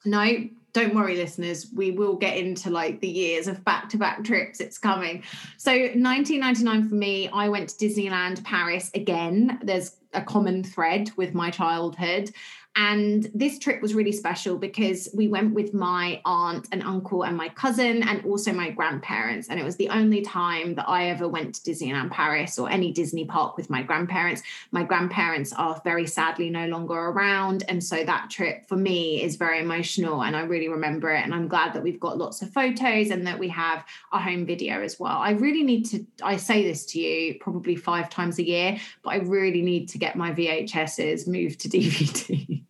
No, 0.05 0.47
don't 0.71 0.93
worry, 0.93 1.15
listeners. 1.15 1.67
We 1.73 1.89
will 1.89 2.15
get 2.15 2.37
into 2.37 2.69
like 2.69 2.99
the 2.99 3.07
years 3.07 3.47
of 3.47 3.65
back 3.65 3.89
to 3.89 3.97
back 3.97 4.23
trips. 4.23 4.59
It's 4.59 4.77
coming. 4.77 5.23
So, 5.57 5.71
1999 5.71 6.89
for 6.89 6.93
me, 6.93 7.27
I 7.29 7.49
went 7.49 7.69
to 7.69 7.85
Disneyland 7.85 8.43
Paris 8.43 8.91
again. 8.93 9.57
There's 9.63 9.97
a 10.13 10.21
common 10.21 10.63
thread 10.63 11.09
with 11.17 11.33
my 11.33 11.49
childhood. 11.49 12.29
And 12.75 13.29
this 13.35 13.59
trip 13.59 13.83
was 13.83 13.93
really 13.93 14.11
special 14.11 14.57
because 14.57 15.07
we 15.13 15.27
went 15.27 15.53
with 15.53 15.75
my 15.75 16.19
aunt 16.25 16.67
and 16.71 16.81
uncle 16.81 17.23
and 17.23 17.37
my 17.37 17.49
cousin 17.49 18.01
and 18.01 18.25
also 18.25 18.51
my 18.51 18.71
grandparents. 18.71 19.47
And 19.47 19.59
it 19.59 19.63
was 19.63 19.75
the 19.75 19.89
only 19.89 20.21
time 20.21 20.73
that 20.75 20.89
I 20.89 21.09
ever 21.09 21.27
went 21.27 21.55
to 21.55 21.71
Disneyland 21.71 22.09
Paris 22.09 22.57
or 22.57 22.71
any 22.71 22.91
Disney 22.91 23.25
park 23.25 23.57
with 23.57 23.69
my 23.69 23.83
grandparents. 23.83 24.41
My 24.71 24.83
grandparents 24.83 25.53
are 25.53 25.79
very 25.83 26.07
sadly 26.07 26.49
no 26.49 26.65
longer 26.65 26.95
around. 26.95 27.63
And 27.69 27.83
so 27.83 28.03
that 28.03 28.31
trip 28.31 28.67
for 28.67 28.75
me 28.75 29.21
is 29.21 29.35
very 29.35 29.59
emotional 29.59 30.23
and 30.23 30.35
I 30.35 30.41
really 30.41 30.67
remember 30.67 31.11
it. 31.11 31.23
And 31.23 31.33
I'm 31.33 31.47
glad 31.47 31.73
that 31.73 31.83
we've 31.83 31.99
got 31.99 32.17
lots 32.17 32.41
of 32.41 32.51
photos 32.51 33.11
and 33.11 33.27
that 33.27 33.37
we 33.37 33.49
have 33.49 33.85
a 34.11 34.19
home 34.19 34.47
video 34.47 34.81
as 34.81 34.99
well. 34.99 35.17
I 35.17 35.31
really 35.31 35.63
need 35.63 35.83
to, 35.85 36.03
I 36.23 36.37
say 36.37 36.63
this 36.63 36.87
to 36.87 36.99
you 36.99 37.35
probably 37.39 37.75
five 37.75 38.09
times 38.09 38.39
a 38.39 38.43
year, 38.43 38.79
but 39.03 39.11
I 39.11 39.17
really 39.17 39.61
need 39.61 39.89
to 39.89 39.99
get 39.99 40.15
my 40.15 40.31
VHSs 40.31 41.27
moved 41.27 41.59
to 41.59 41.69
DVD. 41.73 42.62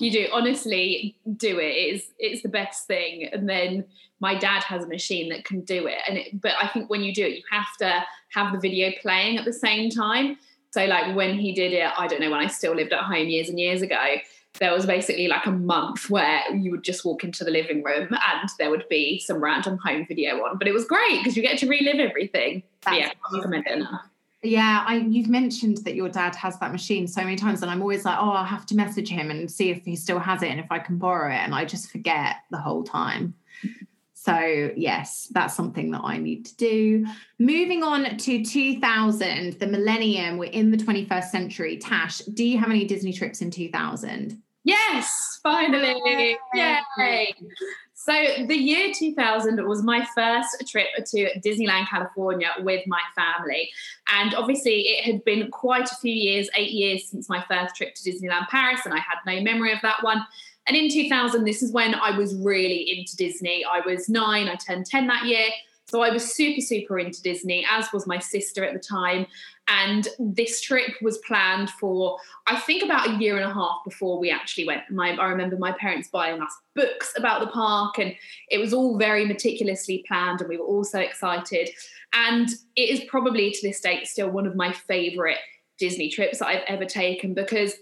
You 0.00 0.10
do 0.10 0.26
honestly 0.32 1.16
do 1.36 1.58
it. 1.58 1.72
It's 1.72 2.06
it's 2.18 2.42
the 2.42 2.48
best 2.48 2.86
thing. 2.86 3.28
And 3.32 3.48
then 3.48 3.84
my 4.20 4.34
dad 4.34 4.62
has 4.64 4.84
a 4.84 4.88
machine 4.88 5.28
that 5.30 5.44
can 5.44 5.60
do 5.62 5.86
it. 5.86 5.98
And 6.08 6.18
it, 6.18 6.40
but 6.40 6.52
i 6.62 6.68
think 6.68 6.90
when 6.90 7.02
you 7.02 7.14
do 7.14 7.24
it 7.24 7.36
you 7.36 7.42
have 7.50 7.76
to 7.78 8.04
have 8.34 8.52
the 8.52 8.58
video 8.58 8.92
playing 9.00 9.38
at 9.38 9.44
the 9.44 9.52
same 9.52 9.90
time. 9.90 10.38
So 10.70 10.84
like 10.84 11.16
when 11.16 11.38
he 11.38 11.52
did 11.52 11.72
it 11.72 11.90
i 11.98 12.06
don't 12.06 12.20
know 12.20 12.30
when 12.30 12.40
i 12.40 12.46
still 12.46 12.74
lived 12.74 12.92
at 12.92 13.02
home 13.02 13.28
years 13.28 13.48
and 13.48 13.58
years 13.58 13.80
ago 13.80 14.16
there 14.60 14.72
was 14.72 14.86
basically 14.86 15.28
like 15.28 15.46
a 15.46 15.50
month 15.50 16.10
where 16.10 16.42
you 16.54 16.70
would 16.70 16.82
just 16.82 17.04
walk 17.04 17.24
into 17.24 17.44
the 17.44 17.50
living 17.50 17.82
room 17.82 18.08
and 18.10 18.48
there 18.58 18.70
would 18.70 18.88
be 18.88 19.18
some 19.20 19.42
random 19.42 19.78
home 19.78 20.04
video 20.06 20.36
on. 20.44 20.58
But 20.58 20.66
it 20.66 20.74
was 20.74 20.84
great 20.84 21.18
because 21.18 21.36
you 21.36 21.42
get 21.42 21.58
to 21.58 21.68
relive 21.68 22.00
everything. 22.00 22.62
Yeah 22.90 23.10
I 23.30 23.36
recommend 23.36 23.66
it 23.66 23.82
yeah, 24.42 24.84
I 24.86 24.96
you've 24.96 25.28
mentioned 25.28 25.78
that 25.78 25.94
your 25.94 26.08
dad 26.08 26.34
has 26.36 26.58
that 26.60 26.72
machine 26.72 27.08
so 27.08 27.22
many 27.22 27.36
times, 27.36 27.62
and 27.62 27.70
I'm 27.70 27.82
always 27.82 28.04
like, 28.04 28.18
oh, 28.18 28.30
I'll 28.30 28.44
have 28.44 28.66
to 28.66 28.76
message 28.76 29.08
him 29.08 29.30
and 29.30 29.50
see 29.50 29.70
if 29.70 29.84
he 29.84 29.96
still 29.96 30.18
has 30.18 30.42
it 30.42 30.50
and 30.50 30.60
if 30.60 30.70
I 30.70 30.78
can 30.78 30.98
borrow 30.98 31.32
it, 31.32 31.38
and 31.38 31.54
I 31.54 31.64
just 31.64 31.90
forget 31.90 32.36
the 32.50 32.58
whole 32.58 32.84
time. 32.84 33.34
So 34.14 34.70
yes, 34.76 35.28
that's 35.30 35.54
something 35.54 35.90
that 35.92 36.02
I 36.04 36.18
need 36.18 36.46
to 36.46 36.56
do. 36.56 37.06
Moving 37.38 37.82
on 37.82 38.16
to 38.16 38.44
2000, 38.44 39.54
the 39.54 39.66
millennium. 39.66 40.38
We're 40.38 40.50
in 40.50 40.70
the 40.70 40.76
21st 40.76 41.30
century. 41.30 41.78
Tash, 41.78 42.18
do 42.18 42.44
you 42.44 42.58
have 42.58 42.68
any 42.68 42.84
Disney 42.84 43.12
trips 43.12 43.40
in 43.40 43.50
2000? 43.50 44.42
Yes, 44.64 45.40
finally. 45.42 45.96
Yay. 46.04 46.36
Yay. 46.98 47.34
So 48.08 48.46
the 48.46 48.56
year 48.56 48.90
2000 48.94 49.68
was 49.68 49.82
my 49.82 50.02
first 50.14 50.66
trip 50.66 50.86
to 51.08 51.38
Disneyland, 51.40 51.88
California 51.88 52.48
with 52.60 52.86
my 52.86 53.02
family. 53.14 53.70
And 54.10 54.34
obviously 54.34 54.80
it 54.80 55.04
had 55.04 55.22
been 55.24 55.50
quite 55.50 55.92
a 55.92 55.96
few 55.96 56.14
years, 56.14 56.48
eight 56.56 56.70
years 56.70 57.06
since 57.06 57.28
my 57.28 57.44
first 57.46 57.76
trip 57.76 57.94
to 57.94 58.10
Disneyland 58.10 58.48
Paris, 58.48 58.80
and 58.86 58.94
I 58.94 58.98
had 59.00 59.18
no 59.26 59.42
memory 59.42 59.74
of 59.74 59.80
that 59.82 60.02
one. 60.02 60.26
And 60.66 60.74
in 60.74 60.90
2000, 60.90 61.44
this 61.44 61.62
is 61.62 61.70
when 61.70 61.94
I 61.94 62.16
was 62.16 62.34
really 62.36 62.98
into 62.98 63.14
Disney. 63.14 63.62
I 63.62 63.80
was 63.84 64.08
nine, 64.08 64.48
I 64.48 64.54
turned 64.54 64.86
10 64.86 65.06
that 65.08 65.26
year. 65.26 65.48
So 65.88 66.02
I 66.02 66.10
was 66.10 66.34
super, 66.34 66.60
super 66.60 66.98
into 66.98 67.22
Disney, 67.22 67.66
as 67.70 67.90
was 67.92 68.06
my 68.06 68.18
sister 68.18 68.62
at 68.62 68.74
the 68.74 68.78
time. 68.78 69.26
And 69.68 70.06
this 70.18 70.60
trip 70.60 70.92
was 71.00 71.18
planned 71.18 71.70
for, 71.70 72.18
I 72.46 72.58
think, 72.60 72.82
about 72.82 73.08
a 73.08 73.14
year 73.14 73.36
and 73.36 73.44
a 73.44 73.52
half 73.52 73.78
before 73.84 74.18
we 74.18 74.30
actually 74.30 74.66
went. 74.66 74.82
My, 74.90 75.10
I 75.12 75.28
remember 75.28 75.56
my 75.56 75.72
parents 75.72 76.08
buying 76.08 76.42
us 76.42 76.52
books 76.74 77.12
about 77.16 77.40
the 77.40 77.48
park, 77.48 77.98
and 77.98 78.14
it 78.50 78.58
was 78.58 78.74
all 78.74 78.98
very 78.98 79.24
meticulously 79.24 80.04
planned, 80.06 80.40
and 80.40 80.48
we 80.48 80.58
were 80.58 80.64
all 80.64 80.84
so 80.84 80.98
excited. 80.98 81.70
And 82.12 82.48
it 82.76 82.90
is 82.90 83.00
probably 83.08 83.50
to 83.50 83.66
this 83.66 83.80
date 83.80 84.06
still 84.06 84.30
one 84.30 84.46
of 84.46 84.56
my 84.56 84.72
favorite 84.72 85.38
Disney 85.78 86.10
trips 86.10 86.38
that 86.38 86.48
I've 86.48 86.64
ever 86.66 86.84
taken 86.84 87.34
because 87.34 87.74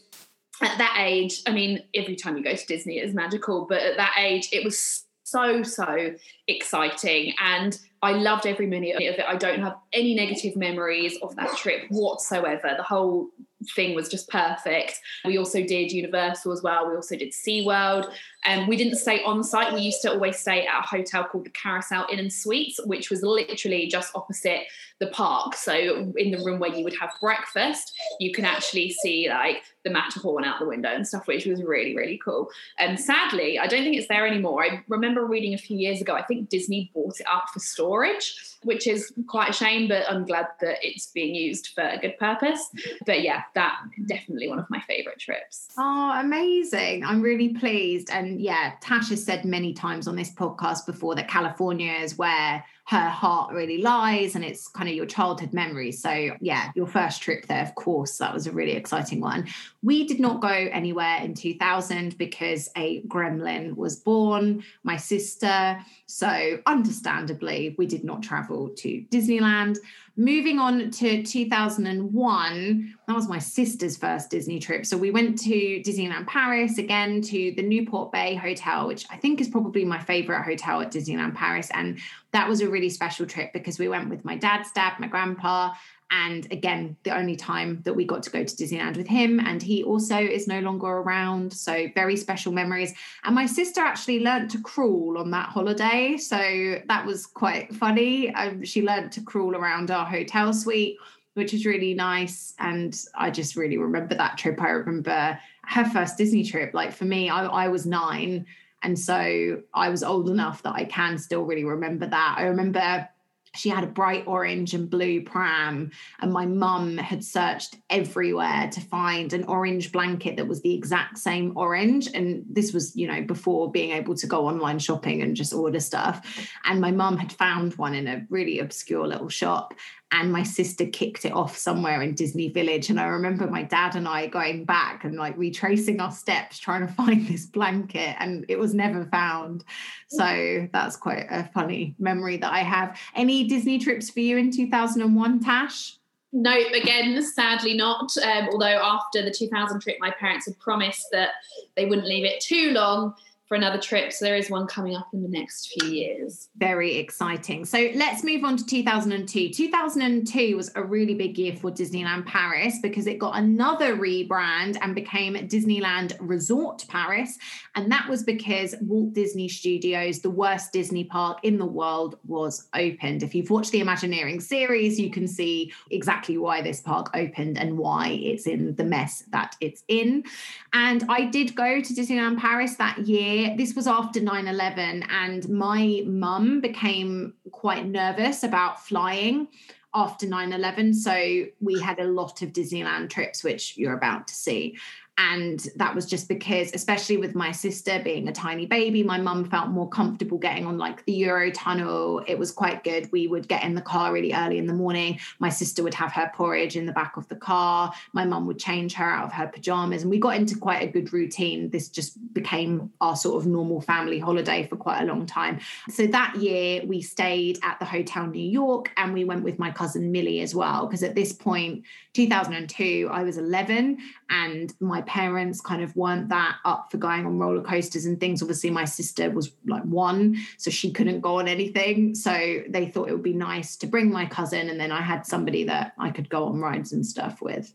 at 0.62 0.79
that 0.79 0.97
age, 0.99 1.42
I 1.47 1.53
mean, 1.53 1.83
every 1.95 2.16
time 2.16 2.37
you 2.37 2.45
go 2.45 2.55
to 2.55 2.66
Disney, 2.66 2.99
it 2.99 3.05
is 3.05 3.14
magical, 3.14 3.66
but 3.69 3.83
at 3.83 3.97
that 3.97 4.14
age, 4.19 4.49
it 4.53 4.64
was 4.64 5.05
so 5.27 5.62
so 5.64 6.14
exciting 6.47 7.35
and 7.40 7.81
I 8.03 8.13
loved 8.13 8.47
every 8.47 8.67
minute 8.67 8.97
of 8.97 9.01
it. 9.01 9.25
I 9.27 9.37
don't 9.37 9.61
have 9.61 9.77
any 9.93 10.15
negative 10.15 10.57
memories 10.57 11.19
of 11.23 11.35
that 11.37 11.57
trip 11.57 11.87
whatsoever. 11.89 12.75
The 12.77 12.83
whole 12.83 13.29
thing 13.75 13.95
was 13.95 14.09
just 14.09 14.29
perfect. 14.29 15.01
We 15.25 15.39
also 15.39 15.63
did 15.63 15.91
Universal 15.91 16.53
as 16.53 16.63
well. 16.63 16.89
We 16.89 16.95
also 16.95 17.17
did 17.17 17.33
SeaWorld. 17.33 18.13
Um, 18.47 18.67
we 18.67 18.77
didn't 18.77 18.97
stay 18.97 19.23
on 19.25 19.43
site. 19.43 19.73
We 19.73 19.81
used 19.81 20.03
to 20.03 20.13
always 20.13 20.39
stay 20.39 20.67
at 20.67 20.85
a 20.85 20.87
hotel 20.87 21.25
called 21.25 21.47
the 21.47 21.51
Carousel 21.51 22.07
Inn 22.11 22.19
and 22.19 22.33
Suites, 22.33 22.81
which 22.85 23.11
was 23.11 23.23
literally 23.23 23.87
just 23.87 24.15
opposite 24.15 24.63
the 24.99 25.09
park. 25.09 25.55
So 25.55 26.13
in 26.17 26.31
the 26.31 26.43
room 26.45 26.59
where 26.59 26.75
you 26.75 26.85
would 26.85 26.97
have 26.99 27.11
breakfast, 27.21 27.93
you 28.19 28.33
can 28.33 28.45
actually 28.45 28.91
see 28.91 29.29
like 29.29 29.63
the 29.85 29.91
Matterhorn 29.91 30.45
out 30.45 30.59
the 30.59 30.67
window 30.67 30.89
and 30.89 31.07
stuff, 31.07 31.27
which 31.27 31.47
was 31.47 31.63
really, 31.63 31.95
really 31.95 32.19
cool. 32.25 32.49
And 32.79 32.99
sadly, 32.99 33.59
I 33.59 33.67
don't 33.67 33.83
think 33.83 33.97
it's 33.97 34.09
there 34.09 34.27
anymore. 34.27 34.65
I 34.65 34.83
remember 34.89 35.25
reading 35.25 35.55
a 35.55 35.59
few 35.59 35.79
years 35.79 36.01
ago, 36.01 36.15
I 36.15 36.23
think 36.23 36.49
Disney 36.49 36.91
bought 36.95 37.21
it 37.21 37.27
up 37.33 37.45
for 37.53 37.61
storage, 37.61 38.35
which 38.63 38.87
is 38.87 39.13
quite 39.29 39.51
a 39.51 39.53
shame, 39.53 39.87
but 39.87 40.05
I'm 40.11 40.25
glad 40.25 40.49
that 40.61 40.79
it's 40.83 41.07
being 41.13 41.35
used 41.35 41.69
for 41.69 41.83
a 41.83 41.99
good 41.99 42.19
purpose. 42.19 42.69
But 43.07 43.23
yeah, 43.23 43.43
that 43.55 43.77
definitely 44.07 44.49
one 44.49 44.59
of 44.59 44.69
my 44.71 44.81
favorite 44.81 45.21
trips. 45.21 45.69
Oh, 45.79 46.19
amazing. 46.19 47.05
I'm 47.05 47.23
really 47.23 47.51
pleased. 47.51 48.11
And 48.11 48.36
yeah, 48.40 48.72
Tash 48.81 49.11
has 49.11 49.25
said 49.25 49.44
many 49.44 49.72
times 49.72 50.07
on 50.09 50.16
this 50.16 50.33
podcast 50.33 50.87
before 50.87 51.14
that 51.14 51.29
California 51.29 51.92
is 51.92 52.16
where 52.18 52.64
her 52.88 53.09
heart 53.09 53.53
really 53.53 53.79
lies 53.79 54.37
and 54.37 54.44
it's 54.44 54.68
kind 54.68 54.88
of 54.88 54.94
your 54.94 55.07
childhood 55.07 55.53
memories. 55.53 56.01
So, 56.01 56.37
yeah, 56.40 56.70
your 56.77 56.87
first 56.87 57.20
trip 57.20 57.46
there, 57.46 57.62
of 57.62 57.75
course, 57.75 58.18
that 58.18 58.33
was 58.33 58.46
a 58.46 58.53
really 58.53 58.72
exciting 58.72 59.20
one. 59.20 59.49
We 59.83 60.07
did 60.07 60.20
not 60.20 60.40
go 60.40 60.49
anywhere 60.49 61.18
in 61.20 61.35
2000 61.35 62.16
because 62.16 62.70
a 62.77 63.03
gremlin 63.03 63.75
was 63.75 63.96
born, 63.96 64.62
my 64.85 64.96
sister. 64.96 65.85
So, 66.07 66.61
understandably, 66.66 67.75
we 67.77 67.87
did 67.87 68.05
not 68.05 68.22
travel 68.22 68.68
to 68.68 69.05
Disneyland. 69.11 69.79
Moving 70.19 70.59
on 70.59 70.91
to 70.93 71.23
2001, 71.23 72.95
that 73.07 73.15
was 73.15 73.29
my 73.29 73.39
sister's 73.39 73.99
first 73.99 74.31
Disney 74.31 74.59
trip. 74.59 74.87
So 74.87 74.97
we 74.97 75.11
went 75.11 75.39
to 75.41 75.51
Disneyland 75.51 76.27
Paris 76.27 76.79
again 76.79 77.21
to 77.21 77.53
the 77.55 77.63
Newport 77.63 78.13
Bay 78.13 78.35
Hotel, 78.35 78.87
which 78.87 79.05
I 79.11 79.19
think 79.19 79.43
is 79.43 79.49
probably 79.49 79.85
my 79.85 80.01
favorite 80.01 80.43
hotel 80.43 80.81
at 80.81 80.91
Disneyland 80.91 81.35
Paris. 81.35 81.69
And 81.75 81.99
that 82.33 82.49
was 82.49 82.63
a 82.63 82.69
really 82.69 82.89
special 82.89 83.27
trip 83.27 83.53
because 83.53 83.79
we 83.79 83.89
went 83.89 84.09
with 84.09 84.25
my 84.25 84.37
dad's 84.37 84.73
dad, 84.73 84.95
my 84.99 85.07
grandpa, 85.07 85.75
and 86.11 86.51
again, 86.53 86.97
the 87.03 87.16
only 87.16 87.35
time 87.35 87.81
that 87.85 87.95
we 87.95 88.05
got 88.05 88.23
to 88.25 88.31
go 88.31 88.45
to 88.45 88.57
Disneyland 88.57 88.97
with 88.97 89.09
him. 89.09 89.40
And 89.40 89.61
he 89.61 89.83
also 89.83 90.16
is 90.16 90.47
no 90.47 90.61
longer 90.61 90.87
around. 90.87 91.53
So, 91.53 91.88
very 91.95 92.16
special 92.16 92.53
memories. 92.53 92.95
And 93.25 93.35
my 93.35 93.47
sister 93.47 93.81
actually 93.81 94.21
learned 94.21 94.51
to 94.51 94.61
crawl 94.62 95.19
on 95.19 95.33
that 95.33 95.49
holiday. 95.49 96.16
So, 96.16 96.81
that 96.87 97.05
was 97.05 97.27
quite 97.27 97.75
funny. 97.75 98.33
Um, 98.35 98.64
she 98.64 98.83
learned 98.83 99.11
to 99.12 99.21
crawl 99.23 99.57
around 99.57 99.90
our 99.90 100.07
hotel 100.07 100.53
suite, 100.53 100.97
which 101.35 101.53
was 101.53 101.66
really 101.66 101.95
nice. 101.95 102.55
And 102.61 102.97
I 103.16 103.31
just 103.31 103.57
really 103.57 103.77
remember 103.77 104.14
that 104.14 104.38
trip. 104.38 104.62
I 104.62 104.71
remember 104.71 105.38
her 105.64 105.85
first 105.87 106.19
Disney 106.19 106.45
trip. 106.45 106.73
Like 106.73 106.92
for 106.92 107.05
me, 107.05 107.29
I, 107.31 107.47
I 107.47 107.69
was 107.69 107.85
nine. 107.85 108.47
And 108.83 108.97
so 108.97 109.61
I 109.75 109.88
was 109.88 110.05
old 110.05 110.31
enough 110.31 110.62
that 110.62 110.75
I 110.75 110.85
can 110.85 111.19
still 111.19 111.42
really 111.42 111.64
remember 111.64 112.07
that. 112.07 112.35
I 112.38 112.45
remember 112.45 113.09
she 113.57 113.69
had 113.69 113.85
a 113.85 113.88
bright 113.88 114.25
orange 114.27 114.75
and 114.75 114.88
blue 114.88 115.23
pram 115.23 115.90
and 116.21 116.33
my 116.33 116.47
mum 116.47 116.97
had 116.99 117.25
searched 117.25 117.77
everywhere 117.90 118.69
to 118.73 118.81
find 118.81 119.33
an 119.33 119.45
orange 119.45 119.92
blanket 119.92 120.37
that 120.37 120.49
was 120.49 120.62
the 120.62 120.75
exact 120.75 121.19
same 121.19 121.53
orange. 121.57 122.09
And 122.12 122.45
this 122.49 122.73
was 122.73 122.95
you 122.97 123.07
know 123.07 123.23
before 123.23 123.71
being 123.71 123.92
able 123.92 124.14
to 124.16 124.27
go 124.27 124.47
online 124.47 124.79
shopping 124.79 125.23
and 125.23 125.37
just 125.37 125.53
order 125.53 125.81
stuff. 125.81 126.49
And 126.64 126.81
my 126.81 126.90
mum 126.90 127.16
had 127.16 127.33
found 127.33 127.75
one 127.75 127.95
in 127.95 128.07
a 128.07 128.27
really 128.31 128.59
obscure 128.59 129.07
little 129.07 129.29
shop 129.29 129.75
and 130.12 130.33
my 130.33 130.45
sister 130.45 130.87
kicked 130.87 131.25
it 131.25 131.33
off 131.33 131.57
somewhere 131.57 132.01
in 132.01 132.14
Disney 132.14 132.49
Village. 132.49 132.90
And 132.90 133.01
I 133.01 133.07
remember 133.07 133.49
my 133.49 133.64
dad 133.64 133.97
and 133.97 134.07
I 134.07 134.29
going 134.29 134.64
back 134.64 135.05
and 135.05 135.16
like 135.16 135.37
retracing 135.37 136.01
our 136.01 136.12
steps 136.12 136.59
trying 136.59 136.87
to 136.87 136.92
find 136.92 137.27
this 137.27 137.47
blanket, 137.47 138.16
and 138.19 138.45
it 138.49 138.59
was 138.59 138.75
never 138.75 139.05
found. 139.07 139.64
So 140.09 140.69
that's 140.73 140.97
quite 140.97 141.27
a 141.31 141.51
funny 141.53 141.95
memory 141.99 142.37
that 142.38 142.53
I 142.53 142.61
have. 142.61 142.99
Any 143.14 143.49
Disney 143.49 143.79
trips 143.79 144.11
for 144.11 144.21
you 144.21 144.37
in 144.37 144.51
2001, 144.51 145.40
Tash? 145.40 145.99
No, 146.33 146.53
again, 146.53 147.23
sadly 147.23 147.75
not. 147.75 148.14
Um, 148.19 148.49
although 148.53 148.66
after 148.66 149.23
the 149.23 149.31
2000 149.31 149.81
trip, 149.81 149.97
my 150.01 150.11
parents 150.11 150.47
had 150.47 150.59
promised 150.59 151.07
that 151.12 151.31
they 151.77 151.87
wouldn't 151.87 152.07
leave 152.07 152.25
it 152.25 152.40
too 152.40 152.73
long 152.73 153.14
for 153.47 153.55
another 153.55 153.79
trip. 153.79 154.13
So 154.13 154.25
there 154.25 154.37
is 154.37 154.51
one 154.51 154.67
coming 154.67 154.97
up 154.97 155.09
in 155.13 155.23
the 155.23 155.29
next 155.29 155.73
few 155.73 155.89
years. 155.89 156.49
Very 156.57 156.97
exciting. 156.97 157.65
So 157.65 157.91
let's 157.95 158.25
move 158.25 158.43
on 158.43 158.57
to 158.57 158.67
2002. 158.67 159.51
2002 159.51 160.57
was 160.57 160.73
a 160.75 160.83
really 160.83 161.15
big 161.15 161.39
year 161.39 161.55
for 161.55 161.71
Disneyland 161.71 162.27
Paris 162.27 162.79
because 162.83 163.07
it 163.07 163.19
got 163.19 163.37
another 163.37 163.97
rebrand 163.97 164.77
and 164.81 164.97
became 164.97 165.35
Disneyland 165.35 166.17
Resort 166.19 166.85
Paris. 166.89 167.39
And 167.77 167.91
that 167.93 168.09
was 168.09 168.25
because 168.25 168.75
Walt 168.81 169.13
Disney 169.13 169.49
Studios, 169.49 170.21
the 170.21 170.31
worst 170.31 170.73
Disney 170.73 171.05
park 171.05 171.39
in 171.45 171.59
the 171.59 171.67
world, 171.67 172.19
was 172.27 172.69
opened. 172.75 173.23
If 173.23 173.35
you've 173.35 173.51
watched 173.51 173.71
the 173.71 173.81
Imagineering 173.81 174.41
series, 174.41 174.99
you 174.99 175.11
can 175.11 175.29
see 175.29 175.73
exactly 175.93 176.37
why 176.37 176.63
this 176.63 176.81
park 176.81 177.11
opened 177.15 177.59
and 177.59 177.79
why 177.79 178.09
it's 178.09 178.49
in 178.49 178.75
the 178.75 178.85
mess 178.85 179.23
that 179.31 179.55
it's 179.61 179.85
in. 179.87 180.25
And 180.73 181.05
I 181.09 181.27
did 181.27 181.55
go 181.55 181.81
to 181.81 181.95
Disneyland 181.95 182.39
Paris 182.39 182.75
that 182.77 183.07
year 183.07 183.36
this 183.57 183.75
was 183.75 183.87
after 183.87 184.20
9 184.20 184.49
11, 184.49 185.05
and 185.11 185.49
my 185.49 186.03
mum 186.07 186.61
became 186.61 187.35
quite 187.51 187.87
nervous 187.87 188.42
about 188.42 188.85
flying 188.85 189.49
after 189.94 190.27
9 190.27 190.53
11. 190.53 190.94
So 190.94 191.44
we 191.61 191.81
had 191.81 191.99
a 191.99 192.05
lot 192.05 192.42
of 192.42 192.53
Disneyland 192.53 193.11
trips, 193.11 193.42
which 193.42 193.77
you're 193.77 193.96
about 193.96 194.29
to 194.29 194.35
see. 194.35 194.77
And 195.19 195.67
that 195.77 195.95
was 195.95 196.05
just 196.05 196.29
because, 196.29 196.73
especially 196.75 197.17
with 197.17 197.35
my 197.35 197.51
sister 197.51 198.01
being 198.05 198.29
a 198.29 198.33
tiny 198.33 198.67
baby, 198.67 199.03
my 199.03 199.19
mum 199.19 199.49
felt 199.49 199.71
more 199.71 199.89
comfortable 199.89 200.37
getting 200.37 200.67
on 200.67 200.77
like 200.77 201.05
the 201.07 201.13
Euro 201.13 201.51
tunnel. 201.51 202.23
It 202.27 202.39
was 202.39 202.53
quite 202.53 202.85
good. 202.85 203.11
We 203.13 203.27
would 203.27 203.49
get 203.49 203.63
in 203.63 203.75
the 203.75 203.81
car 203.81 204.13
really 204.13 204.35
early 204.35 204.59
in 204.59 204.67
the 204.67 204.75
morning. 204.75 205.19
My 205.39 205.49
sister 205.49 205.83
would 205.83 205.95
have 205.95 206.13
her 206.13 206.31
porridge 206.35 206.77
in 206.77 206.85
the 206.85 206.93
back 206.93 207.17
of 207.17 207.27
the 207.29 207.37
car. 207.37 207.95
My 208.13 208.27
mum 208.27 208.47
would 208.47 208.59
change 208.59 208.93
her 208.95 209.09
out 209.09 209.25
of 209.25 209.33
her 209.33 209.47
pajamas. 209.47 210.03
And 210.03 210.11
we 210.11 210.19
got 210.19 210.37
into 210.37 210.59
quite 210.59 210.83
a 210.83 210.87
good 210.87 211.11
routine. 211.15 211.71
This 211.71 211.89
just 211.89 212.19
became 212.35 212.93
our 213.01 213.17
sort 213.17 213.43
of 213.43 213.47
normal 213.47 213.81
family 213.81 214.19
holiday 214.19 214.67
for 214.67 214.77
quite 214.77 215.01
a 215.01 215.07
long 215.07 215.25
time. 215.25 215.61
So 215.89 216.07
that 216.09 216.37
year, 216.37 216.83
we 216.85 217.01
stayed 217.01 217.59
at 217.63 217.79
the 217.79 217.87
Hotel 217.87 218.27
New 218.27 218.39
York 218.39 218.91
and 218.99 219.15
we 219.15 219.25
went 219.25 219.45
with 219.45 219.59
my 219.59 219.71
cousin 219.71 220.13
Millie 220.13 220.41
as 220.41 220.55
well. 220.55 220.87
Because 220.87 221.03
at 221.03 221.15
this 221.15 221.33
point, 221.33 221.85
2002, 222.13 223.09
I 223.11 223.23
was 223.23 223.39
11 223.39 223.99
and 224.31 224.75
my 224.81 225.03
parents 225.03 225.61
kind 225.61 225.83
of 225.83 225.95
weren't 225.97 226.29
that 226.29 226.57
up 226.65 226.91
for 226.91 226.99
going 226.99 227.27
on 227.27 227.39
roller 227.39 227.62
coasters 227.62 228.07
and 228.07 228.19
things. 228.19 228.43
Obviously, 228.43 228.71
my 228.71 228.85
sister 228.85 229.31
was 229.31 229.53
like 229.67 229.83
one, 229.85 230.37
so 230.59 230.71
she 230.71 230.91
couldn't 230.91 231.21
go 231.21 231.39
on 231.39 231.49
anything. 231.49 232.15
So 232.15 232.62
they 232.69 232.87
thought 232.87 233.09
it 233.09 233.12
would 233.12 233.23
be 233.23 233.33
nice 233.33 233.77
to 233.77 233.87
bring 233.87 234.11
my 234.11 234.27
cousin, 234.27 234.69
and 234.69 234.81
then 234.81 234.93
I 234.93 235.03
had 235.03 235.27
somebody 235.27 235.65
that 235.65 235.93
I 235.99 236.11
could 236.11 236.29
go 236.29 236.45
on 236.45 236.61
rides 236.61 236.93
and 236.93 237.05
stuff 237.05 237.41
with. 237.41 237.73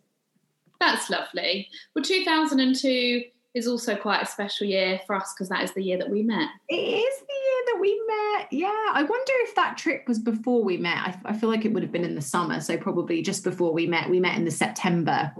That's 0.79 1.09
lovely. 1.09 1.69
Well, 1.95 2.03
2002 2.03 3.23
is 3.53 3.67
also 3.67 3.95
quite 3.95 4.21
a 4.21 4.25
special 4.25 4.65
year 4.65 4.99
for 5.05 5.15
us 5.15 5.33
because 5.33 5.49
that 5.49 5.63
is 5.63 5.73
the 5.73 5.83
year 5.83 5.97
that 5.97 6.09
we 6.09 6.23
met. 6.23 6.49
It 6.69 6.75
is 6.75 7.19
the 7.19 7.33
year 7.33 7.61
that 7.67 7.77
we 7.79 8.01
met. 8.07 8.47
Yeah. 8.51 8.91
I 8.93 9.03
wonder 9.03 9.31
if 9.43 9.55
that 9.55 9.77
trip 9.77 10.07
was 10.07 10.19
before 10.19 10.63
we 10.63 10.77
met. 10.77 10.97
I, 10.97 11.19
I 11.25 11.33
feel 11.33 11.49
like 11.49 11.65
it 11.65 11.73
would 11.73 11.83
have 11.83 11.91
been 11.91 12.05
in 12.05 12.15
the 12.15 12.21
summer. 12.21 12.61
So 12.61 12.77
probably 12.77 13.21
just 13.21 13.43
before 13.43 13.73
we 13.73 13.87
met. 13.87 14.09
We 14.09 14.19
met 14.19 14.37
in 14.37 14.45
the 14.45 14.51
September. 14.51 15.33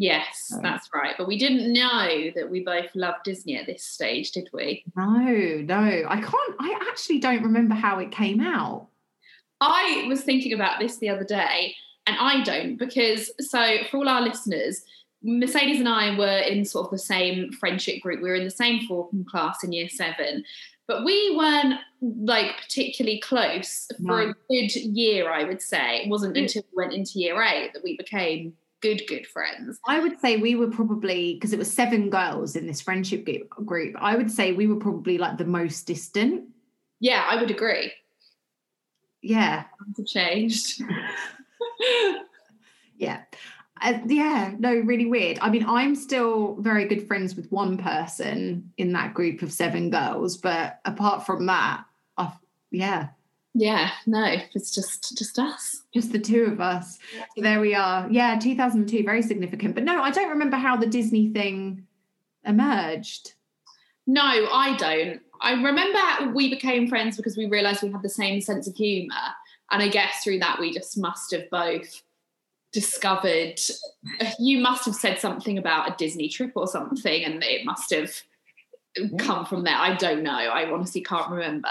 Yes, 0.00 0.50
that's 0.62 0.88
right. 0.94 1.14
But 1.18 1.28
we 1.28 1.38
didn't 1.38 1.74
know 1.74 2.30
that 2.34 2.50
we 2.50 2.64
both 2.64 2.86
loved 2.94 3.22
Disney 3.24 3.58
at 3.58 3.66
this 3.66 3.84
stage, 3.84 4.32
did 4.32 4.48
we? 4.50 4.82
No, 4.96 5.04
no. 5.04 6.06
I 6.08 6.22
can't, 6.22 6.54
I 6.58 6.78
actually 6.88 7.18
don't 7.18 7.42
remember 7.42 7.74
how 7.74 7.98
it 7.98 8.10
came 8.10 8.40
out. 8.40 8.88
I 9.60 10.06
was 10.08 10.22
thinking 10.22 10.54
about 10.54 10.80
this 10.80 10.96
the 10.96 11.10
other 11.10 11.24
day, 11.24 11.74
and 12.06 12.16
I 12.18 12.42
don't 12.44 12.78
because, 12.78 13.30
so 13.40 13.76
for 13.90 13.98
all 13.98 14.08
our 14.08 14.22
listeners, 14.22 14.80
Mercedes 15.22 15.80
and 15.80 15.88
I 15.88 16.16
were 16.16 16.38
in 16.38 16.64
sort 16.64 16.86
of 16.86 16.92
the 16.92 16.98
same 16.98 17.52
friendship 17.52 18.00
group. 18.00 18.22
We 18.22 18.30
were 18.30 18.36
in 18.36 18.44
the 18.44 18.50
same 18.50 18.86
form 18.86 19.26
class 19.30 19.62
in 19.62 19.70
year 19.70 19.90
seven, 19.90 20.44
but 20.88 21.04
we 21.04 21.36
weren't 21.36 21.74
like 22.00 22.56
particularly 22.62 23.20
close 23.20 23.86
for 23.98 24.24
no. 24.24 24.30
a 24.30 24.34
good 24.48 24.74
year, 24.74 25.30
I 25.30 25.44
would 25.44 25.60
say. 25.60 26.04
It 26.04 26.08
wasn't 26.08 26.38
until 26.38 26.62
we 26.72 26.82
went 26.82 26.94
into 26.94 27.18
year 27.18 27.42
eight 27.42 27.74
that 27.74 27.84
we 27.84 27.98
became 27.98 28.54
good 28.80 29.02
good 29.08 29.26
friends. 29.26 29.78
I 29.86 30.00
would 30.00 30.18
say 30.20 30.36
we 30.36 30.54
were 30.54 30.70
probably 30.70 31.34
because 31.34 31.52
it 31.52 31.58
was 31.58 31.72
seven 31.72 32.10
girls 32.10 32.56
in 32.56 32.66
this 32.66 32.80
friendship 32.80 33.26
group 33.50 33.96
i 34.00 34.16
would 34.16 34.30
say 34.30 34.52
we 34.52 34.66
were 34.66 34.76
probably 34.76 35.18
like 35.18 35.38
the 35.38 35.44
most 35.44 35.86
distant. 35.86 36.44
Yeah 36.98 37.24
i 37.28 37.36
would 37.40 37.50
agree. 37.50 37.92
Yeah. 39.22 39.64
Have 39.96 40.06
changed. 40.06 40.82
Yeah. 42.96 43.22
Uh, 43.80 43.98
yeah 44.06 44.52
no 44.58 44.74
really 44.74 45.06
weird. 45.06 45.38
I 45.40 45.48
mean 45.48 45.64
i'm 45.66 45.94
still 45.94 46.56
very 46.60 46.84
good 46.84 47.06
friends 47.08 47.34
with 47.34 47.50
one 47.50 47.78
person 47.78 48.70
in 48.76 48.92
that 48.92 49.14
group 49.14 49.40
of 49.40 49.52
seven 49.52 49.88
girls 49.88 50.36
but 50.36 50.80
apart 50.84 51.24
from 51.24 51.46
that 51.46 51.84
I've, 52.18 52.32
yeah 52.70 53.08
yeah 53.54 53.90
no 54.06 54.24
it's 54.54 54.72
just 54.72 55.18
just 55.18 55.38
us 55.38 55.82
just 55.92 56.12
the 56.12 56.18
two 56.18 56.44
of 56.44 56.60
us 56.60 56.98
so 57.36 57.42
there 57.42 57.60
we 57.60 57.74
are 57.74 58.06
yeah 58.10 58.38
2002 58.38 59.02
very 59.04 59.22
significant 59.22 59.74
but 59.74 59.82
no 59.82 60.02
i 60.02 60.10
don't 60.10 60.30
remember 60.30 60.56
how 60.56 60.76
the 60.76 60.86
disney 60.86 61.32
thing 61.32 61.84
emerged 62.44 63.34
No, 64.06 64.22
I 64.24 64.76
don't. 64.76 65.20
I 65.40 65.52
remember 65.52 66.34
we 66.34 66.50
became 66.50 66.88
friends 66.88 67.16
because 67.16 67.36
we 67.36 67.46
realised 67.46 67.82
we 67.82 67.92
had 67.92 68.02
the 68.02 68.08
same 68.08 68.40
sense 68.40 68.66
of 68.66 68.74
humour. 68.74 69.14
And 69.70 69.80
I 69.80 69.88
guess 69.88 70.24
through 70.24 70.40
that, 70.40 70.58
we 70.58 70.72
just 70.72 70.98
must 70.98 71.30
have 71.30 71.48
both 71.48 72.02
discovered 72.72 73.60
you 74.38 74.58
must 74.58 74.84
have 74.84 74.96
said 74.96 75.20
something 75.20 75.58
about 75.58 75.90
a 75.90 75.96
Disney 75.96 76.28
trip 76.28 76.52
or 76.56 76.66
something, 76.66 77.24
and 77.24 77.44
it 77.44 77.64
must 77.64 77.90
have 77.90 78.12
come 79.18 79.46
from 79.46 79.62
there. 79.62 79.76
I 79.76 79.94
don't 79.94 80.24
know. 80.24 80.32
I 80.32 80.70
honestly 80.70 81.02
can't 81.02 81.30
remember. 81.30 81.68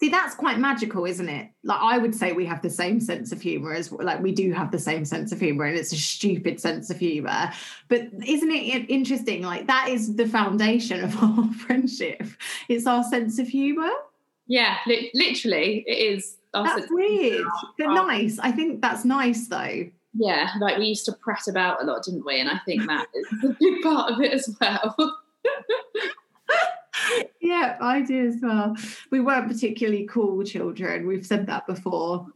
See, 0.00 0.10
that's 0.10 0.36
quite 0.36 0.60
magical, 0.60 1.04
isn't 1.06 1.28
it? 1.28 1.50
Like 1.64 1.80
I 1.80 1.98
would 1.98 2.14
say 2.14 2.32
we 2.32 2.46
have 2.46 2.62
the 2.62 2.70
same 2.70 3.00
sense 3.00 3.32
of 3.32 3.40
humor 3.40 3.72
as 3.72 3.90
like 3.90 4.22
we 4.22 4.30
do 4.30 4.52
have 4.52 4.70
the 4.70 4.78
same 4.78 5.04
sense 5.04 5.32
of 5.32 5.40
humor 5.40 5.64
and 5.64 5.76
it's 5.76 5.92
a 5.92 5.96
stupid 5.96 6.60
sense 6.60 6.88
of 6.88 6.98
humor. 6.98 7.50
But 7.88 8.08
isn't 8.24 8.50
it 8.50 8.88
interesting? 8.88 9.42
Like 9.42 9.66
that 9.66 9.88
is 9.88 10.14
the 10.14 10.28
foundation 10.28 11.02
of 11.02 11.16
our 11.22 11.52
friendship. 11.54 12.22
It's 12.68 12.86
our 12.86 13.02
sense 13.02 13.40
of 13.40 13.48
humor. 13.48 13.90
Yeah, 14.46 14.76
li- 14.86 15.10
literally 15.14 15.84
it 15.86 16.14
is. 16.14 16.36
That's 16.54 16.86
weird, 16.90 17.44
but 17.76 17.88
nice. 17.88 18.38
I 18.38 18.52
think 18.52 18.80
that's 18.80 19.04
nice 19.04 19.48
though. 19.48 19.90
Yeah, 20.14 20.50
like 20.60 20.78
we 20.78 20.86
used 20.86 21.04
to 21.06 21.12
prat 21.12 21.48
about 21.48 21.82
a 21.82 21.86
lot, 21.86 22.04
didn't 22.04 22.24
we? 22.24 22.40
And 22.40 22.48
I 22.48 22.58
think 22.64 22.86
that 22.86 23.06
is 23.14 23.44
a 23.50 23.56
big 23.58 23.82
part 23.82 24.12
of 24.12 24.20
it 24.20 24.32
as 24.32 24.56
well. 24.60 24.96
yeah, 27.40 27.76
I 27.80 28.02
do 28.02 28.28
as 28.28 28.36
well. 28.42 28.76
We 29.10 29.20
weren't 29.20 29.48
particularly 29.48 30.06
cool 30.06 30.42
children. 30.44 31.06
We've 31.06 31.26
said 31.26 31.46
that 31.46 31.66
before. 31.66 32.26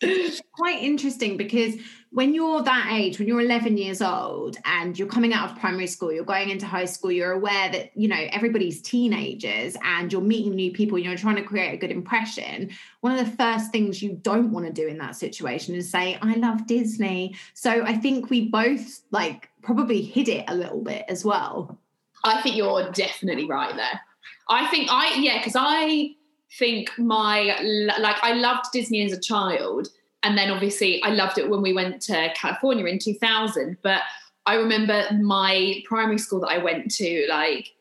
it's 0.00 0.42
quite 0.52 0.82
interesting 0.82 1.36
because 1.36 1.76
when 2.10 2.34
you're 2.34 2.62
that 2.62 2.88
age, 2.90 3.18
when 3.18 3.28
you're 3.28 3.40
11 3.40 3.76
years 3.76 4.00
old 4.00 4.56
and 4.64 4.98
you're 4.98 5.08
coming 5.08 5.34
out 5.34 5.50
of 5.50 5.58
primary 5.58 5.86
school, 5.86 6.10
you're 6.12 6.24
going 6.24 6.48
into 6.48 6.66
high 6.66 6.86
school, 6.86 7.12
you're 7.12 7.32
aware 7.32 7.70
that, 7.70 7.94
you 7.94 8.08
know, 8.08 8.26
everybody's 8.32 8.80
teenagers 8.80 9.76
and 9.82 10.10
you're 10.10 10.22
meeting 10.22 10.54
new 10.54 10.72
people, 10.72 10.98
you're 10.98 11.16
trying 11.16 11.36
to 11.36 11.42
create 11.42 11.74
a 11.74 11.76
good 11.76 11.90
impression. 11.90 12.70
One 13.02 13.16
of 13.16 13.24
the 13.24 13.36
first 13.36 13.70
things 13.72 14.02
you 14.02 14.18
don't 14.22 14.52
want 14.52 14.66
to 14.66 14.72
do 14.72 14.88
in 14.88 14.96
that 14.98 15.16
situation 15.16 15.74
is 15.74 15.90
say, 15.90 16.18
I 16.22 16.34
love 16.34 16.66
Disney. 16.66 17.36
So 17.52 17.84
I 17.84 17.94
think 17.94 18.30
we 18.30 18.48
both 18.48 19.02
like 19.10 19.50
probably 19.60 20.00
hid 20.00 20.28
it 20.28 20.44
a 20.48 20.54
little 20.54 20.82
bit 20.82 21.04
as 21.08 21.24
well. 21.26 21.78
I 22.24 22.40
think 22.42 22.56
you're 22.56 22.90
definitely 22.90 23.46
right 23.46 23.74
there. 23.74 24.00
I 24.48 24.66
think 24.68 24.88
I 24.90 25.14
yeah, 25.18 25.38
because 25.38 25.56
I 25.56 26.14
think 26.58 26.90
my 26.98 27.58
like 27.98 28.16
I 28.22 28.32
loved 28.32 28.66
Disney 28.72 29.02
as 29.04 29.12
a 29.12 29.20
child, 29.20 29.88
and 30.22 30.36
then 30.36 30.50
obviously 30.50 31.02
I 31.02 31.10
loved 31.10 31.38
it 31.38 31.48
when 31.48 31.62
we 31.62 31.72
went 31.72 32.00
to 32.02 32.32
California 32.34 32.84
in 32.86 32.98
2000. 32.98 33.78
But 33.82 34.02
I 34.46 34.54
remember 34.54 35.04
my 35.20 35.82
primary 35.84 36.18
school 36.18 36.40
that 36.40 36.48
I 36.48 36.58
went 36.58 36.90
to, 36.92 37.26
like 37.28 37.74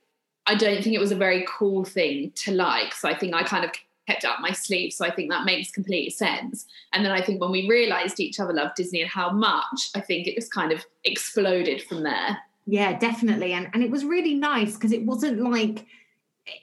I 0.46 0.56
don't 0.56 0.84
think 0.84 0.96
it 0.96 1.00
was 1.00 1.12
a 1.12 1.16
very 1.16 1.46
cool 1.48 1.84
thing 1.84 2.32
to 2.36 2.52
like. 2.52 2.94
So 2.94 3.10
I 3.10 3.18
think 3.18 3.34
I 3.34 3.44
kind 3.44 3.66
of 3.66 3.72
kept 4.08 4.24
up 4.26 4.40
my 4.40 4.52
sleeve. 4.52 4.94
So 4.94 5.06
I 5.06 5.12
think 5.12 5.30
that 5.30 5.46
makes 5.46 5.72
complete 5.72 6.12
sense. 6.12 6.66
And 6.94 7.04
then 7.04 7.12
I 7.12 7.22
think 7.22 7.42
when 7.42 7.52
we 7.52 7.68
realized 7.68 8.20
each 8.20 8.40
other 8.40 8.54
loved 8.54 8.76
Disney 8.76 9.02
and 9.02 9.10
how 9.10 9.30
much, 9.30 9.90
I 9.96 10.00
think 10.00 10.28
it 10.28 10.36
just 10.36 10.54
kind 10.54 10.72
of 10.72 10.86
exploded 11.04 11.84
from 11.84 12.04
there. 12.04 12.38
Yeah, 12.68 13.00
definitely. 13.00 13.54
And 13.54 13.70
and 13.74 13.82
it 13.82 13.90
was 13.90 14.04
really 14.04 14.36
nice 14.36 14.76
because 14.76 14.92
it 14.92 15.06
wasn't 15.06 15.42
like 15.42 15.86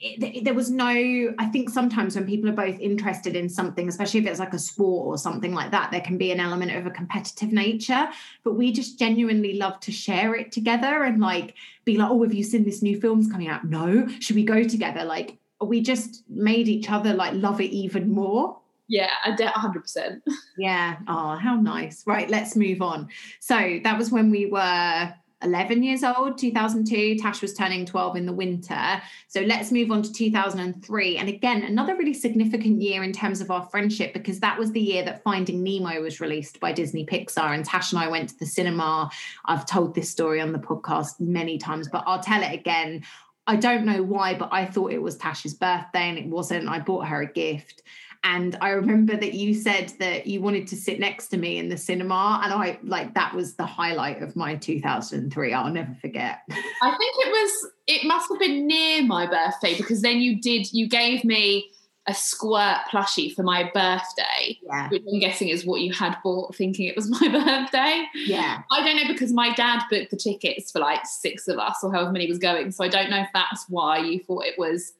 it, 0.01 0.43
there 0.43 0.53
was 0.53 0.71
no 0.71 1.33
i 1.37 1.45
think 1.45 1.69
sometimes 1.69 2.15
when 2.15 2.25
people 2.25 2.49
are 2.49 2.53
both 2.53 2.79
interested 2.79 3.35
in 3.35 3.47
something 3.47 3.87
especially 3.87 4.19
if 4.19 4.25
it's 4.25 4.39
like 4.39 4.53
a 4.53 4.59
sport 4.59 5.05
or 5.05 5.15
something 5.15 5.53
like 5.53 5.69
that 5.71 5.91
there 5.91 6.01
can 6.01 6.17
be 6.17 6.31
an 6.31 6.39
element 6.39 6.71
of 6.71 6.87
a 6.87 6.89
competitive 6.89 7.51
nature 7.51 8.07
but 8.43 8.53
we 8.53 8.71
just 8.71 8.97
genuinely 8.97 9.53
love 9.53 9.79
to 9.79 9.91
share 9.91 10.33
it 10.33 10.51
together 10.51 11.03
and 11.03 11.21
like 11.21 11.53
be 11.83 11.97
like 11.97 12.09
oh 12.09 12.23
have 12.23 12.33
you 12.33 12.43
seen 12.43 12.63
this 12.63 12.81
new 12.81 12.99
film's 12.99 13.31
coming 13.31 13.47
out 13.47 13.63
no 13.63 14.07
should 14.19 14.35
we 14.35 14.43
go 14.43 14.63
together 14.63 15.03
like 15.03 15.37
we 15.61 15.81
just 15.81 16.23
made 16.29 16.67
each 16.67 16.89
other 16.89 17.13
like 17.13 17.33
love 17.35 17.61
it 17.61 17.71
even 17.71 18.11
more 18.11 18.57
yeah, 18.87 19.09
I 19.23 19.31
100%. 19.31 20.21
yeah. 20.59 20.97
Oh, 21.07 21.35
how 21.35 21.55
nice. 21.55 22.03
Right, 22.05 22.29
let's 22.29 22.55
move 22.55 22.83
on. 22.83 23.09
So 23.39 23.79
that 23.83 23.97
was 23.97 24.11
when 24.11 24.29
we 24.29 24.45
were 24.45 25.11
11 25.45 25.83
years 25.83 26.03
old, 26.03 26.37
2002. 26.37 27.17
Tash 27.17 27.41
was 27.41 27.53
turning 27.53 27.85
12 27.85 28.17
in 28.17 28.25
the 28.25 28.33
winter. 28.33 29.01
So 29.27 29.41
let's 29.41 29.71
move 29.71 29.91
on 29.91 30.01
to 30.01 30.11
2003. 30.11 31.17
And 31.17 31.29
again, 31.29 31.63
another 31.63 31.95
really 31.95 32.13
significant 32.13 32.81
year 32.81 33.03
in 33.03 33.13
terms 33.13 33.41
of 33.41 33.51
our 33.51 33.65
friendship 33.67 34.13
because 34.13 34.39
that 34.39 34.57
was 34.59 34.71
the 34.71 34.81
year 34.81 35.03
that 35.05 35.23
Finding 35.23 35.63
Nemo 35.63 36.01
was 36.01 36.19
released 36.19 36.59
by 36.59 36.71
Disney 36.71 37.05
Pixar. 37.05 37.53
And 37.53 37.63
Tash 37.63 37.93
and 37.93 38.01
I 38.01 38.07
went 38.07 38.29
to 38.29 38.39
the 38.39 38.45
cinema. 38.45 39.09
I've 39.45 39.65
told 39.65 39.95
this 39.95 40.09
story 40.09 40.41
on 40.41 40.51
the 40.51 40.59
podcast 40.59 41.19
many 41.19 41.57
times, 41.57 41.87
but 41.87 42.03
I'll 42.05 42.21
tell 42.21 42.43
it 42.43 42.53
again. 42.53 43.03
I 43.47 43.55
don't 43.55 43.85
know 43.85 44.01
why, 44.01 44.33
but 44.33 44.49
I 44.51 44.65
thought 44.65 44.91
it 44.91 45.01
was 45.01 45.17
Tash's 45.17 45.53
birthday 45.53 46.09
and 46.09 46.17
it 46.17 46.25
wasn't. 46.25 46.67
I 46.67 46.79
bought 46.79 47.07
her 47.07 47.21
a 47.21 47.31
gift. 47.31 47.83
And 48.25 48.57
I 48.59 48.69
remember 48.69 49.15
that 49.15 49.35
you 49.35 49.53
said 49.53 49.93
that 49.99 50.25
you 50.25 50.41
wanted 50.41 50.67
to 50.69 50.75
sit 50.75 50.99
next 50.99 51.27
to 51.27 51.37
me 51.37 51.59
in 51.59 51.69
the 51.69 51.77
cinema. 51.77 52.41
And 52.43 52.51
I 52.51 52.79
like 52.83 53.13
that 53.13 53.35
was 53.35 53.53
the 53.53 53.67
highlight 53.67 54.23
of 54.23 54.35
my 54.35 54.55
2003. 54.55 55.53
I'll 55.53 55.71
never 55.71 55.93
forget. 55.93 56.39
I 56.49 56.89
think 56.89 57.15
it 57.19 57.29
was, 57.29 57.71
it 57.85 58.07
must 58.07 58.27
have 58.31 58.39
been 58.39 58.65
near 58.65 59.05
my 59.05 59.27
birthday 59.27 59.77
because 59.77 60.01
then 60.01 60.21
you 60.21 60.41
did, 60.41 60.73
you 60.73 60.89
gave 60.89 61.23
me 61.23 61.69
a 62.07 62.15
squirt 62.15 62.77
plushie 62.91 63.31
for 63.31 63.43
my 63.43 63.63
birthday, 63.75 64.57
yeah. 64.63 64.89
which 64.89 65.03
I'm 65.11 65.19
guessing 65.19 65.49
is 65.49 65.63
what 65.63 65.81
you 65.81 65.93
had 65.93 66.17
bought 66.23 66.55
thinking 66.55 66.87
it 66.87 66.95
was 66.95 67.07
my 67.21 67.27
birthday. 67.27 68.05
Yeah. 68.15 68.63
I 68.71 68.83
don't 68.83 68.95
know 68.95 69.11
because 69.11 69.33
my 69.33 69.53
dad 69.53 69.83
booked 69.91 70.09
the 70.09 70.17
tickets 70.17 70.71
for 70.71 70.79
like 70.79 71.05
six 71.05 71.47
of 71.47 71.59
us 71.59 71.77
or 71.83 71.93
however 71.93 72.11
many 72.11 72.27
was 72.27 72.39
going. 72.39 72.71
So 72.71 72.83
I 72.83 72.87
don't 72.87 73.11
know 73.11 73.21
if 73.21 73.29
that's 73.35 73.65
why 73.69 73.99
you 73.99 74.19
thought 74.19 74.45
it 74.45 74.57
was 74.57 74.93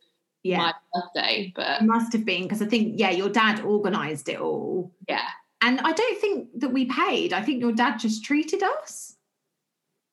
yeah. 0.46 0.58
my 0.58 0.74
birthday, 0.94 1.52
but 1.56 1.82
it 1.82 1.86
must 1.86 2.14
have 2.14 2.24
been 2.24 2.44
because 2.44 2.62
I 2.62 2.66
think 2.66 3.00
yeah, 3.00 3.10
your 3.10 3.30
dad 3.30 3.62
organised 3.62 4.30
it 4.30 4.40
all. 4.40 4.92
Yeah, 5.08 5.28
and 5.62 5.80
I 5.82 5.92
don't 5.92 6.22
think 6.22 6.60
that 6.60 6.70
we 6.70 6.86
paid. 6.86 7.34
I 7.34 7.42
think 7.42 7.62
your 7.62 7.72
dad 7.72 7.98
just 7.98 8.24
treated 8.24 8.62
us. 8.62 9.16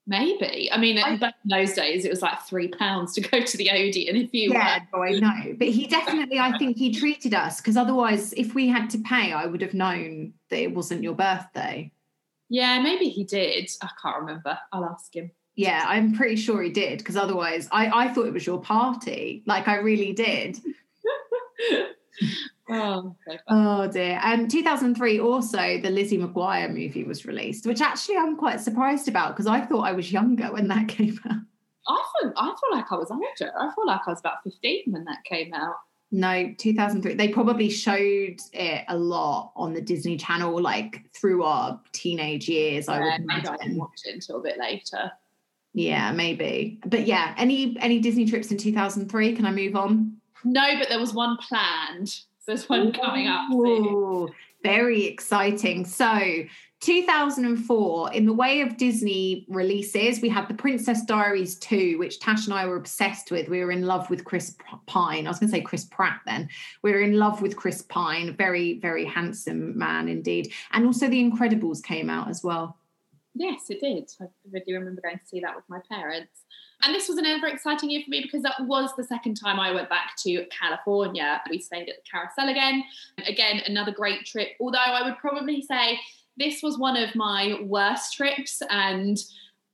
Maybe. 0.04 0.68
I 0.72 0.78
mean, 0.78 0.98
I, 0.98 1.16
back 1.16 1.34
in 1.44 1.48
those 1.48 1.74
days, 1.74 2.04
it 2.04 2.10
was 2.10 2.22
like 2.22 2.40
three 2.42 2.66
pounds 2.66 3.12
to 3.14 3.20
go 3.20 3.40
to 3.40 3.56
the 3.56 3.70
Odeon 3.70 4.16
if 4.16 4.34
you 4.34 4.52
yeah, 4.52 4.80
were. 4.92 5.06
I 5.06 5.12
know. 5.12 5.54
But 5.56 5.68
he 5.68 5.86
definitely, 5.86 6.40
I 6.40 6.58
think 6.58 6.76
he 6.76 6.92
treated 6.92 7.34
us 7.34 7.60
because 7.60 7.76
otherwise, 7.76 8.32
if 8.32 8.52
we 8.54 8.66
had 8.66 8.90
to 8.90 8.98
pay, 8.98 9.32
I 9.32 9.46
would 9.46 9.60
have 9.60 9.74
known 9.74 10.32
that 10.50 10.60
it 10.60 10.74
wasn't 10.74 11.04
your 11.04 11.14
birthday. 11.14 11.92
Yeah, 12.48 12.82
maybe 12.82 13.08
he 13.08 13.22
did. 13.24 13.70
I 13.80 13.90
can't 14.02 14.18
remember. 14.18 14.58
I'll 14.72 14.84
ask 14.84 15.14
him. 15.14 15.30
Yeah, 15.54 15.84
I'm 15.86 16.14
pretty 16.14 16.36
sure 16.36 16.62
he 16.62 16.70
did 16.70 16.98
because 16.98 17.16
otherwise, 17.16 17.68
I, 17.70 18.06
I 18.06 18.12
thought 18.12 18.26
it 18.26 18.32
was 18.32 18.46
your 18.46 18.60
party. 18.60 19.42
Like, 19.46 19.68
I 19.68 19.76
really 19.76 20.12
did. 20.12 20.58
oh, 22.70 23.14
so 23.26 23.36
oh 23.48 23.88
dear. 23.88 24.18
Um, 24.22 24.40
and 24.40 24.50
2003, 24.50 25.20
also, 25.20 25.80
the 25.80 25.90
Lizzie 25.90 26.18
McGuire 26.18 26.68
movie 26.68 27.04
was 27.04 27.26
released, 27.26 27.66
which 27.66 27.80
actually 27.80 28.16
I'm 28.16 28.36
quite 28.36 28.60
surprised 28.60 29.08
about 29.08 29.36
because 29.36 29.46
I 29.46 29.60
thought 29.60 29.82
I 29.82 29.92
was 29.92 30.10
younger 30.10 30.52
when 30.52 30.68
that 30.68 30.88
came 30.88 31.18
out. 31.28 31.40
I 31.86 32.04
feel, 32.20 32.32
I 32.36 32.46
feel 32.46 32.78
like 32.78 32.90
I 32.90 32.94
was 32.94 33.10
older. 33.10 33.52
I 33.58 33.74
feel 33.74 33.86
like 33.86 34.00
I 34.06 34.10
was 34.10 34.20
about 34.20 34.42
15 34.44 34.84
when 34.86 35.04
that 35.04 35.24
came 35.24 35.52
out. 35.52 35.74
No, 36.14 36.54
2003. 36.58 37.14
They 37.14 37.28
probably 37.28 37.70
showed 37.70 38.36
it 38.52 38.84
a 38.88 38.96
lot 38.96 39.52
on 39.56 39.72
the 39.72 39.80
Disney 39.80 40.18
Channel, 40.18 40.60
like 40.60 41.02
through 41.14 41.42
our 41.42 41.80
teenage 41.92 42.48
years. 42.48 42.86
Yeah, 42.86 42.94
I 42.94 43.00
would 43.00 43.20
imagine. 43.22 43.48
I 43.48 43.56
didn't 43.56 43.78
watch 43.78 44.00
it 44.04 44.14
until 44.14 44.36
a 44.36 44.42
bit 44.42 44.58
later. 44.58 45.10
Yeah, 45.74 46.12
maybe. 46.12 46.78
But 46.84 47.06
yeah, 47.06 47.34
any 47.38 47.76
any 47.80 47.98
Disney 47.98 48.26
trips 48.26 48.50
in 48.50 48.58
2003? 48.58 49.34
Can 49.34 49.46
I 49.46 49.52
move 49.52 49.74
on? 49.74 50.16
No, 50.44 50.78
but 50.78 50.88
there 50.88 50.98
was 51.00 51.14
one 51.14 51.36
planned. 51.38 52.20
there's 52.46 52.68
one 52.68 52.88
Ooh, 52.88 52.92
coming 52.92 53.28
up. 53.28 53.50
Soon. 53.50 54.28
Very 54.62 55.06
exciting. 55.06 55.84
So 55.84 56.44
2004, 56.80 58.12
in 58.12 58.26
the 58.26 58.32
way 58.32 58.60
of 58.60 58.76
Disney 58.76 59.46
releases, 59.48 60.20
we 60.20 60.28
had 60.28 60.48
The 60.48 60.54
Princess 60.54 61.04
Diaries 61.04 61.56
2, 61.60 61.96
which 61.98 62.18
Tash 62.18 62.46
and 62.46 62.54
I 62.54 62.66
were 62.66 62.76
obsessed 62.76 63.30
with. 63.30 63.48
We 63.48 63.64
were 63.64 63.70
in 63.70 63.82
love 63.82 64.10
with 64.10 64.24
Chris 64.24 64.56
Pine. 64.86 65.26
I 65.26 65.30
was 65.30 65.38
going 65.38 65.50
to 65.50 65.56
say 65.56 65.62
Chris 65.62 65.84
Pratt 65.84 66.20
then. 66.26 66.48
We 66.82 66.92
were 66.92 67.00
in 67.00 67.18
love 67.18 67.40
with 67.40 67.56
Chris 67.56 67.82
Pine, 67.82 68.36
very, 68.36 68.80
very 68.80 69.04
handsome 69.04 69.78
man 69.78 70.08
indeed. 70.08 70.52
And 70.72 70.84
also 70.84 71.08
The 71.08 71.22
Incredibles 71.22 71.82
came 71.82 72.10
out 72.10 72.28
as 72.28 72.42
well. 72.42 72.76
Yes, 73.34 73.70
it 73.70 73.80
did. 73.80 74.10
I 74.20 74.26
really 74.50 74.74
remember 74.74 75.00
going 75.00 75.18
to 75.18 75.26
see 75.26 75.40
that 75.40 75.56
with 75.56 75.64
my 75.68 75.80
parents. 75.90 76.42
And 76.82 76.94
this 76.94 77.08
was 77.08 77.16
another 77.16 77.46
exciting 77.46 77.90
year 77.90 78.02
for 78.04 78.10
me 78.10 78.20
because 78.20 78.42
that 78.42 78.60
was 78.60 78.90
the 78.96 79.04
second 79.04 79.36
time 79.36 79.58
I 79.58 79.72
went 79.72 79.88
back 79.88 80.16
to 80.24 80.44
California. 80.46 81.40
We 81.48 81.58
stayed 81.58 81.88
at 81.88 81.96
the 81.96 82.10
carousel 82.10 82.50
again. 82.50 82.84
Again, 83.26 83.62
another 83.66 83.92
great 83.92 84.26
trip. 84.26 84.48
Although 84.60 84.78
I 84.78 85.02
would 85.02 85.16
probably 85.16 85.62
say 85.62 85.98
this 86.36 86.62
was 86.62 86.78
one 86.78 86.96
of 86.96 87.14
my 87.14 87.58
worst 87.62 88.14
trips 88.14 88.62
and 88.68 89.18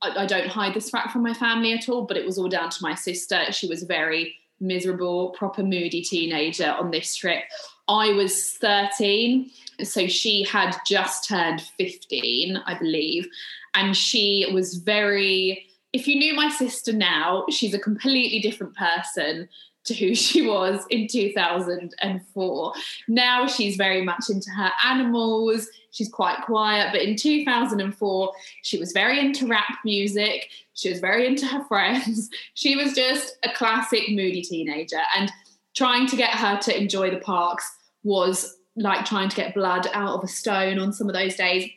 I, 0.03 0.23
I 0.23 0.27
don't 0.27 0.49
hide 0.49 0.75
this 0.75 0.91
fact 0.91 1.11
from 1.11 1.23
my 1.23 1.35
family 1.35 1.73
at 1.73 1.89
all, 1.89 2.07
but 2.07 2.17
it 2.17 2.25
was 2.27 2.39
all 2.39 2.49
down 2.49 2.71
to 2.71 2.83
my 2.83 2.95
sister. 2.95 3.51
She 3.51 3.67
was 3.67 3.83
very 3.83 4.37
miserable, 4.61 5.31
proper 5.31 5.63
moody 5.63 6.03
teenager 6.03 6.71
on 6.79 6.91
this 6.91 7.15
trip. 7.15 7.45
I 7.89 8.13
was 8.13 8.53
13, 8.55 9.51
so 9.83 10.07
she 10.07 10.45
had 10.45 10.77
just 10.87 11.29
turned 11.29 11.63
15, 11.79 12.61
I 12.67 12.79
believe, 12.79 13.29
and 13.75 13.97
she 13.97 14.49
was 14.53 14.75
very 14.75 15.65
if 15.95 16.07
you 16.07 16.17
knew 16.17 16.35
my 16.35 16.51
sister 16.51 16.93
now, 16.93 17.47
she's 17.49 17.73
a 17.73 17.79
completely 17.79 18.41
different 18.41 18.77
person 18.77 19.49
to 19.89 19.95
who 19.95 20.15
she 20.15 20.47
was 20.47 20.85
in 20.91 21.09
2004. 21.09 22.73
Now 23.09 23.47
she's 23.47 23.77
very 23.77 24.03
much 24.03 24.31
into 24.31 24.51
her 24.51 24.71
animals. 24.85 25.69
She's 25.91 26.09
quite 26.09 26.43
quiet, 26.43 26.91
but 26.93 27.03
in 27.03 27.17
2004, 27.17 28.33
she 28.63 28.79
was 28.79 28.93
very 28.93 29.19
into 29.19 29.47
rap 29.47 29.79
music. 29.85 30.49
She 30.75 30.91
was 30.91 31.01
very 31.01 31.27
into 31.27 31.47
her 31.47 31.65
friends. 31.65 32.31
She 32.55 32.77
was 32.77 32.93
just 32.93 33.37
a 33.45 33.53
classic 33.53 34.09
moody 34.09 34.43
teenager. 34.43 35.01
And 35.17 35.31
trying 35.75 36.07
to 36.09 36.17
get 36.17 36.31
her 36.31 36.59
to 36.59 36.77
enjoy 36.77 37.11
the 37.11 37.19
parks 37.21 37.71
was 38.03 38.57
like 38.77 39.05
trying 39.05 39.29
to 39.29 39.37
get 39.37 39.55
blood 39.55 39.89
out 39.93 40.17
of 40.17 40.25
a 40.25 40.29
stone 40.29 40.79
on 40.79 40.93
some 40.93 41.09
of 41.09 41.15
those 41.15 41.37
days. 41.37 41.71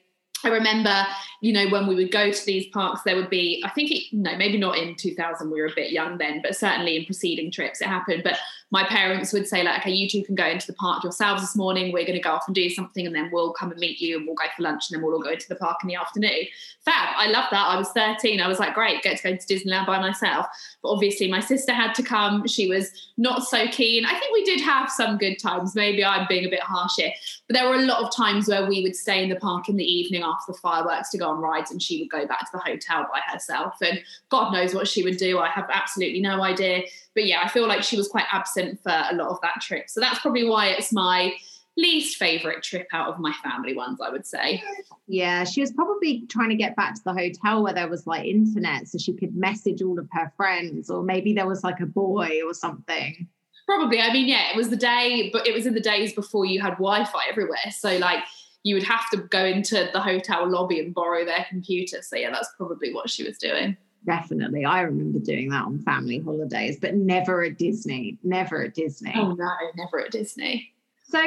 I 0.43 0.49
remember, 0.49 1.05
you 1.41 1.53
know, 1.53 1.69
when 1.69 1.87
we 1.87 1.95
would 1.95 2.11
go 2.11 2.31
to 2.31 2.45
these 2.45 2.67
parks, 2.67 3.01
there 3.03 3.15
would 3.15 3.29
be, 3.29 3.61
I 3.65 3.69
think, 3.69 3.91
it, 3.91 4.03
no, 4.11 4.35
maybe 4.37 4.57
not 4.57 4.77
in 4.77 4.95
2000, 4.95 5.49
we 5.49 5.61
were 5.61 5.67
a 5.67 5.75
bit 5.75 5.91
young 5.91 6.17
then, 6.17 6.41
but 6.41 6.55
certainly 6.55 6.97
in 6.97 7.05
preceding 7.05 7.51
trips 7.51 7.81
it 7.81 7.87
happened. 7.87 8.23
But 8.23 8.37
my 8.71 8.85
parents 8.85 9.33
would 9.33 9.47
say, 9.47 9.63
like, 9.63 9.81
okay, 9.81 9.91
you 9.91 10.07
two 10.07 10.23
can 10.23 10.33
go 10.33 10.45
into 10.45 10.65
the 10.65 10.73
park 10.73 11.03
yourselves 11.03 11.41
this 11.41 11.57
morning. 11.57 11.91
We're 11.91 12.05
going 12.05 12.17
to 12.17 12.21
go 12.21 12.31
off 12.31 12.47
and 12.47 12.55
do 12.55 12.69
something, 12.69 13.05
and 13.05 13.13
then 13.13 13.29
we'll 13.31 13.51
come 13.51 13.69
and 13.69 13.79
meet 13.79 13.99
you, 13.99 14.17
and 14.17 14.25
we'll 14.25 14.35
go 14.35 14.45
for 14.55 14.63
lunch, 14.63 14.89
and 14.89 14.95
then 14.95 15.05
we'll 15.05 15.13
all 15.13 15.21
go 15.21 15.31
into 15.31 15.47
the 15.49 15.55
park 15.55 15.79
in 15.83 15.89
the 15.89 15.95
afternoon. 15.95 16.45
Fab. 16.85 17.09
I 17.17 17.27
love 17.27 17.45
that. 17.51 17.67
I 17.67 17.77
was 17.77 17.89
13. 17.89 18.39
I 18.39 18.47
was 18.47 18.59
like, 18.59 18.73
great, 18.73 19.03
get 19.03 19.17
to 19.17 19.23
go 19.23 19.35
to 19.35 19.45
Disneyland 19.45 19.85
by 19.85 19.99
myself. 19.99 20.47
But 20.81 20.89
obviously, 20.89 21.29
my 21.29 21.41
sister 21.41 21.73
had 21.73 21.93
to 21.95 22.03
come. 22.03 22.47
She 22.47 22.69
was 22.69 22.89
not 23.17 23.43
so 23.43 23.67
keen. 23.67 24.05
I 24.05 24.17
think 24.17 24.33
we 24.33 24.45
did 24.45 24.61
have 24.61 24.89
some 24.89 25.17
good 25.17 25.35
times. 25.35 25.75
Maybe 25.75 26.03
I'm 26.03 26.25
being 26.29 26.45
a 26.45 26.49
bit 26.49 26.61
harsh 26.61 26.93
here, 26.95 27.11
but 27.47 27.55
there 27.55 27.69
were 27.69 27.75
a 27.75 27.85
lot 27.85 28.01
of 28.03 28.15
times 28.15 28.47
where 28.47 28.65
we 28.65 28.81
would 28.83 28.95
stay 28.95 29.21
in 29.21 29.29
the 29.29 29.35
park 29.35 29.67
in 29.67 29.75
the 29.75 29.83
evening 29.83 30.23
after 30.23 30.53
the 30.53 30.57
fireworks 30.57 31.09
to 31.09 31.17
go 31.17 31.29
on 31.29 31.39
rides, 31.39 31.71
and 31.71 31.81
she 31.81 31.99
would 31.99 32.09
go 32.09 32.25
back 32.25 32.39
to 32.39 32.51
the 32.53 32.59
hotel 32.59 33.05
by 33.11 33.19
herself. 33.31 33.75
And 33.81 34.01
God 34.29 34.53
knows 34.53 34.73
what 34.73 34.87
she 34.87 35.03
would 35.03 35.17
do. 35.17 35.39
I 35.39 35.49
have 35.49 35.69
absolutely 35.69 36.21
no 36.21 36.41
idea 36.41 36.83
but 37.13 37.25
yeah, 37.25 37.41
I 37.43 37.47
feel 37.47 37.67
like 37.67 37.83
she 37.83 37.97
was 37.97 38.07
quite 38.07 38.25
absent 38.31 38.79
for 38.81 38.91
a 38.91 39.15
lot 39.15 39.29
of 39.29 39.39
that 39.41 39.61
trip. 39.61 39.89
So 39.89 39.99
that's 39.99 40.19
probably 40.19 40.45
why 40.45 40.67
it's 40.67 40.93
my 40.93 41.33
least 41.77 42.17
favorite 42.17 42.63
trip 42.63 42.87
out 42.93 43.07
of 43.07 43.19
my 43.19 43.33
family 43.43 43.75
ones, 43.75 43.99
I 44.01 44.09
would 44.09 44.25
say. 44.25 44.63
Yeah, 45.07 45.43
she 45.43 45.61
was 45.61 45.71
probably 45.71 46.25
trying 46.27 46.49
to 46.49 46.55
get 46.55 46.75
back 46.75 46.95
to 46.95 47.03
the 47.03 47.13
hotel 47.13 47.63
where 47.63 47.73
there 47.73 47.87
was 47.87 48.05
like 48.05 48.25
internet 48.25 48.87
so 48.87 48.97
she 48.97 49.13
could 49.13 49.35
message 49.35 49.81
all 49.81 49.97
of 49.99 50.07
her 50.11 50.31
friends, 50.35 50.89
or 50.89 51.03
maybe 51.03 51.33
there 51.33 51.47
was 51.47 51.63
like 51.63 51.79
a 51.79 51.85
boy 51.85 52.41
or 52.45 52.53
something. 52.53 53.27
Probably. 53.65 54.01
I 54.01 54.11
mean, 54.11 54.27
yeah, 54.27 54.51
it 54.51 54.57
was 54.57 54.69
the 54.69 54.75
day, 54.75 55.29
but 55.31 55.47
it 55.47 55.53
was 55.53 55.65
in 55.65 55.73
the 55.73 55.81
days 55.81 56.13
before 56.13 56.45
you 56.45 56.61
had 56.61 56.71
Wi 56.71 57.05
Fi 57.05 57.19
everywhere. 57.29 57.71
So, 57.71 57.97
like, 57.97 58.23
you 58.63 58.75
would 58.75 58.83
have 58.83 59.09
to 59.11 59.17
go 59.17 59.45
into 59.45 59.89
the 59.93 59.99
hotel 59.99 60.49
lobby 60.49 60.79
and 60.79 60.93
borrow 60.93 61.23
their 61.23 61.45
computer. 61.49 62.01
So, 62.01 62.17
yeah, 62.17 62.31
that's 62.31 62.49
probably 62.57 62.93
what 62.93 63.09
she 63.09 63.23
was 63.23 63.37
doing. 63.37 63.77
Definitely. 64.05 64.65
I 64.65 64.81
remember 64.81 65.19
doing 65.19 65.49
that 65.49 65.65
on 65.65 65.79
family 65.79 66.19
holidays, 66.19 66.77
but 66.81 66.95
never 66.95 67.43
at 67.43 67.57
Disney. 67.57 68.17
Never 68.23 68.63
at 68.63 68.73
Disney. 68.73 69.13
Oh, 69.15 69.33
no, 69.33 69.49
never 69.75 69.99
at 69.99 70.11
Disney. 70.11 70.73
So 71.03 71.19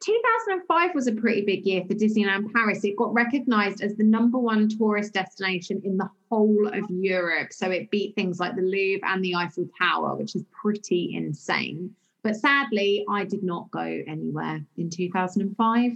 2005 0.00 0.94
was 0.94 1.06
a 1.06 1.12
pretty 1.12 1.42
big 1.42 1.66
year 1.66 1.82
for 1.86 1.94
Disneyland 1.94 2.52
Paris. 2.52 2.84
It 2.84 2.96
got 2.96 3.12
recognized 3.12 3.82
as 3.82 3.96
the 3.96 4.04
number 4.04 4.38
one 4.38 4.68
tourist 4.68 5.12
destination 5.12 5.82
in 5.84 5.96
the 5.96 6.08
whole 6.30 6.68
of 6.68 6.88
Europe. 6.88 7.52
So 7.52 7.70
it 7.70 7.90
beat 7.90 8.14
things 8.14 8.38
like 8.38 8.54
the 8.54 8.62
Louvre 8.62 9.06
and 9.08 9.24
the 9.24 9.34
Eiffel 9.34 9.68
Tower, 9.78 10.14
which 10.16 10.34
is 10.36 10.44
pretty 10.52 11.14
insane. 11.14 11.94
But 12.22 12.36
sadly, 12.36 13.04
I 13.10 13.24
did 13.24 13.42
not 13.42 13.70
go 13.70 13.80
anywhere 13.80 14.64
in 14.76 14.88
2005. 14.88 15.92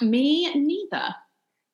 Me 0.00 0.54
neither. 0.54 1.14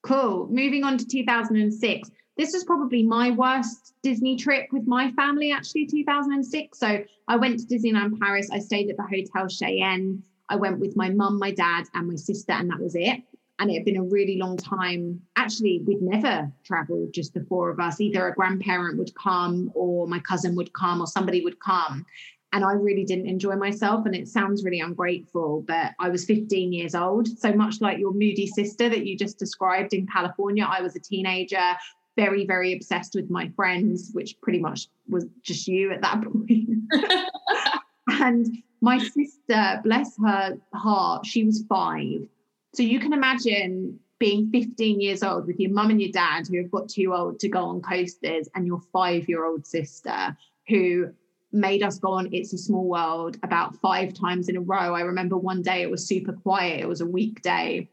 Cool. 0.02 0.48
Moving 0.48 0.84
on 0.84 0.98
to 0.98 1.06
2006 1.06 2.10
this 2.38 2.52
was 2.52 2.64
probably 2.64 3.02
my 3.02 3.32
worst 3.32 3.94
Disney 4.02 4.36
trip 4.36 4.68
with 4.72 4.86
my 4.86 5.10
family, 5.12 5.50
actually, 5.50 5.86
2006. 5.86 6.78
So 6.78 7.02
I 7.26 7.36
went 7.36 7.58
to 7.58 7.66
Disneyland 7.66 8.18
Paris. 8.20 8.48
I 8.50 8.60
stayed 8.60 8.88
at 8.88 8.96
the 8.96 9.02
Hotel 9.02 9.48
Cheyenne. 9.48 10.22
I 10.48 10.54
went 10.54 10.78
with 10.78 10.96
my 10.96 11.10
mum, 11.10 11.38
my 11.38 11.50
dad, 11.50 11.86
and 11.94 12.08
my 12.08 12.14
sister, 12.14 12.52
and 12.52 12.70
that 12.70 12.78
was 12.78 12.94
it. 12.94 13.22
And 13.58 13.70
it 13.70 13.74
had 13.74 13.84
been 13.84 13.96
a 13.96 14.04
really 14.04 14.38
long 14.38 14.56
time. 14.56 15.20
Actually, 15.34 15.82
we'd 15.84 16.00
never 16.00 16.50
traveled, 16.64 17.12
just 17.12 17.34
the 17.34 17.44
four 17.48 17.70
of 17.70 17.80
us. 17.80 18.00
Either 18.00 18.28
a 18.28 18.34
grandparent 18.34 18.98
would 18.98 19.12
come, 19.16 19.72
or 19.74 20.06
my 20.06 20.20
cousin 20.20 20.54
would 20.54 20.72
come, 20.72 21.00
or 21.00 21.08
somebody 21.08 21.42
would 21.42 21.58
come. 21.58 22.06
And 22.52 22.64
I 22.64 22.72
really 22.72 23.04
didn't 23.04 23.26
enjoy 23.26 23.56
myself. 23.56 24.06
And 24.06 24.14
it 24.14 24.28
sounds 24.28 24.64
really 24.64 24.80
ungrateful, 24.80 25.64
but 25.66 25.92
I 25.98 26.08
was 26.08 26.24
15 26.24 26.72
years 26.72 26.94
old. 26.94 27.26
So 27.26 27.52
much 27.52 27.80
like 27.80 27.98
your 27.98 28.12
moody 28.12 28.46
sister 28.46 28.88
that 28.88 29.04
you 29.04 29.18
just 29.18 29.40
described 29.40 29.92
in 29.92 30.06
California, 30.06 30.64
I 30.64 30.80
was 30.80 30.94
a 30.94 31.00
teenager 31.00 31.76
very, 32.18 32.44
very 32.44 32.72
obsessed 32.72 33.14
with 33.14 33.30
my 33.30 33.48
friends, 33.54 34.10
which 34.12 34.40
pretty 34.40 34.58
much 34.58 34.88
was 35.08 35.24
just 35.42 35.68
you 35.68 35.92
at 35.92 36.02
that 36.02 36.20
point. 36.32 36.68
and 38.08 38.58
my 38.80 38.98
sister, 38.98 39.80
bless 39.84 40.18
her 40.18 40.58
heart, 40.74 41.24
she 41.24 41.44
was 41.44 41.62
five. 41.68 42.26
So 42.74 42.82
you 42.82 42.98
can 42.98 43.12
imagine 43.12 44.00
being 44.18 44.50
15 44.50 45.00
years 45.00 45.22
old 45.22 45.46
with 45.46 45.60
your 45.60 45.70
mum 45.70 45.90
and 45.90 46.02
your 46.02 46.10
dad 46.10 46.48
who 46.48 46.58
have 46.58 46.72
got 46.72 46.88
too 46.88 47.14
old 47.14 47.38
to 47.38 47.48
go 47.48 47.60
on 47.60 47.80
coasters 47.80 48.48
and 48.56 48.66
your 48.66 48.80
five 48.92 49.28
year 49.28 49.46
old 49.46 49.64
sister 49.64 50.36
who 50.66 51.12
made 51.52 51.84
us 51.84 52.00
go 52.00 52.10
on 52.10 52.28
It's 52.32 52.52
a 52.52 52.58
Small 52.58 52.88
World 52.88 53.38
about 53.44 53.76
five 53.76 54.12
times 54.12 54.48
in 54.48 54.56
a 54.56 54.60
row. 54.60 54.92
I 54.96 55.02
remember 55.02 55.36
one 55.36 55.62
day 55.62 55.82
it 55.82 55.90
was 55.90 56.04
super 56.04 56.32
quiet, 56.32 56.80
it 56.80 56.88
was 56.88 57.00
a 57.00 57.06
weekday. 57.06 57.88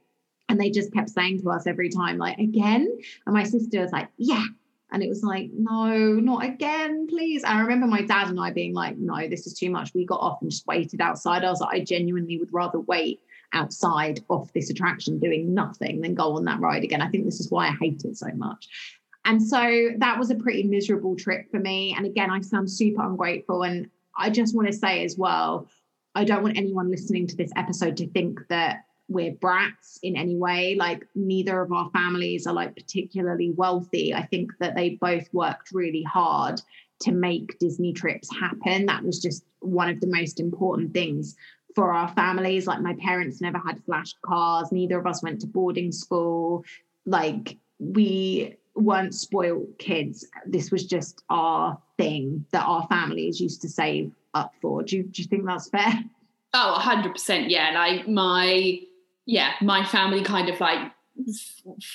And 0.48 0.60
they 0.60 0.70
just 0.70 0.94
kept 0.94 1.10
saying 1.10 1.42
to 1.42 1.50
us 1.50 1.66
every 1.66 1.90
time, 1.90 2.18
like, 2.18 2.38
again. 2.38 2.98
And 3.26 3.34
my 3.34 3.44
sister 3.44 3.82
was 3.82 3.92
like, 3.92 4.10
yeah. 4.18 4.46
And 4.92 5.02
it 5.02 5.10
was 5.10 5.24
like, 5.24 5.50
no, 5.52 6.14
not 6.14 6.46
again, 6.46 7.08
please. 7.08 7.44
I 7.44 7.60
remember 7.60 7.88
my 7.88 8.04
dad 8.04 8.30
and 8.30 8.40
I 8.40 8.52
being 8.52 8.74
like, 8.74 8.98
no, 8.98 9.28
this 9.28 9.48
is 9.48 9.54
too 9.54 9.70
much. 9.70 9.94
We 9.94 10.06
got 10.06 10.22
off 10.22 10.42
and 10.42 10.52
just 10.52 10.68
waited 10.68 11.02
outside. 11.02 11.44
I 11.44 11.50
was 11.50 11.60
like, 11.60 11.82
I 11.82 11.84
genuinely 11.84 12.38
would 12.38 12.54
rather 12.54 12.80
wait 12.80 13.22
outside 13.54 14.22
off 14.30 14.54
this 14.54 14.70
attraction 14.70 15.20
doing 15.20 15.54
nothing 15.54 16.02
than 16.02 16.14
go 16.14 16.36
on 16.36 16.46
that 16.46 16.60
ride 16.60 16.84
again. 16.84 17.02
I 17.02 17.10
think 17.10 17.26
this 17.26 17.40
is 17.40 17.50
why 17.50 17.68
I 17.68 17.76
hate 17.80 18.04
it 18.06 18.16
so 18.16 18.28
much. 18.36 18.70
And 19.26 19.42
so 19.42 19.90
that 19.98 20.20
was 20.20 20.30
a 20.30 20.36
pretty 20.36 20.64
miserable 20.64 21.16
trip 21.16 21.50
for 21.50 21.60
me. 21.60 21.96
And 21.98 22.06
again, 22.06 22.30
I 22.30 22.42
sound 22.42 22.70
super 22.70 23.04
ungrateful. 23.04 23.64
And 23.64 23.90
I 24.16 24.30
just 24.30 24.56
want 24.56 24.68
to 24.68 24.74
say 24.74 25.04
as 25.04 25.18
well, 25.18 25.68
I 26.14 26.24
don't 26.24 26.44
want 26.44 26.58
anyone 26.58 26.92
listening 26.92 27.26
to 27.28 27.36
this 27.36 27.52
episode 27.56 27.98
to 27.98 28.08
think 28.08 28.40
that 28.50 28.86
we're 29.08 29.34
brats 29.34 30.00
in 30.04 30.16
any 30.16 30.36
way. 30.36 30.76
Like 30.76 31.08
neither 31.16 31.62
of 31.62 31.72
our 31.72 31.90
families 31.92 32.48
are 32.48 32.54
like 32.54 32.76
particularly 32.76 33.52
wealthy. 33.52 34.14
I 34.14 34.26
think 34.26 34.52
that 34.60 34.76
they 34.76 34.98
both 35.02 35.28
worked 35.34 35.70
really 35.74 36.04
hard 36.04 36.62
to 37.02 37.12
make 37.12 37.60
Disney 37.60 37.94
trips 37.94 38.30
happen. 38.34 38.86
That 38.86 39.04
was 39.04 39.22
just 39.22 39.44
one 39.60 39.90
of 39.90 40.00
the 40.00 40.08
most 40.08 40.40
important 40.40 40.94
things 40.94 41.36
for 41.76 41.94
our 41.94 42.08
families. 42.10 42.68
Like 42.68 42.82
my 42.82 42.96
parents 42.96 43.42
never 43.42 43.60
had 43.60 43.84
flash 43.86 44.14
cars, 44.24 44.72
neither 44.72 44.98
of 44.98 45.06
us 45.06 45.22
went 45.22 45.42
to 45.42 45.48
boarding 45.48 45.92
school. 45.92 46.64
Like 47.06 47.58
we 47.80 48.56
weren't 48.76 49.14
spoiled 49.14 49.68
kids. 49.78 50.26
This 50.46 50.72
was 50.72 50.86
just 50.86 51.24
our 51.30 51.78
thing 51.98 52.46
that 52.52 52.66
our 52.66 52.88
families 52.88 53.40
used 53.40 53.62
to 53.62 53.70
save 53.70 54.12
up 54.34 54.54
for. 54.62 54.84
Do 54.84 54.98
you, 54.98 55.04
do 55.04 55.22
you 55.22 55.28
think 55.28 55.46
that's 55.46 55.70
fair? 55.70 56.04
Oh, 56.54 56.78
100%. 56.80 57.50
Yeah. 57.50 57.72
Like 57.72 58.08
my 58.08 58.80
yeah, 59.26 59.54
my 59.62 59.86
family 59.86 60.24
kind 60.24 60.50
of 60.50 60.60
like 60.60 60.92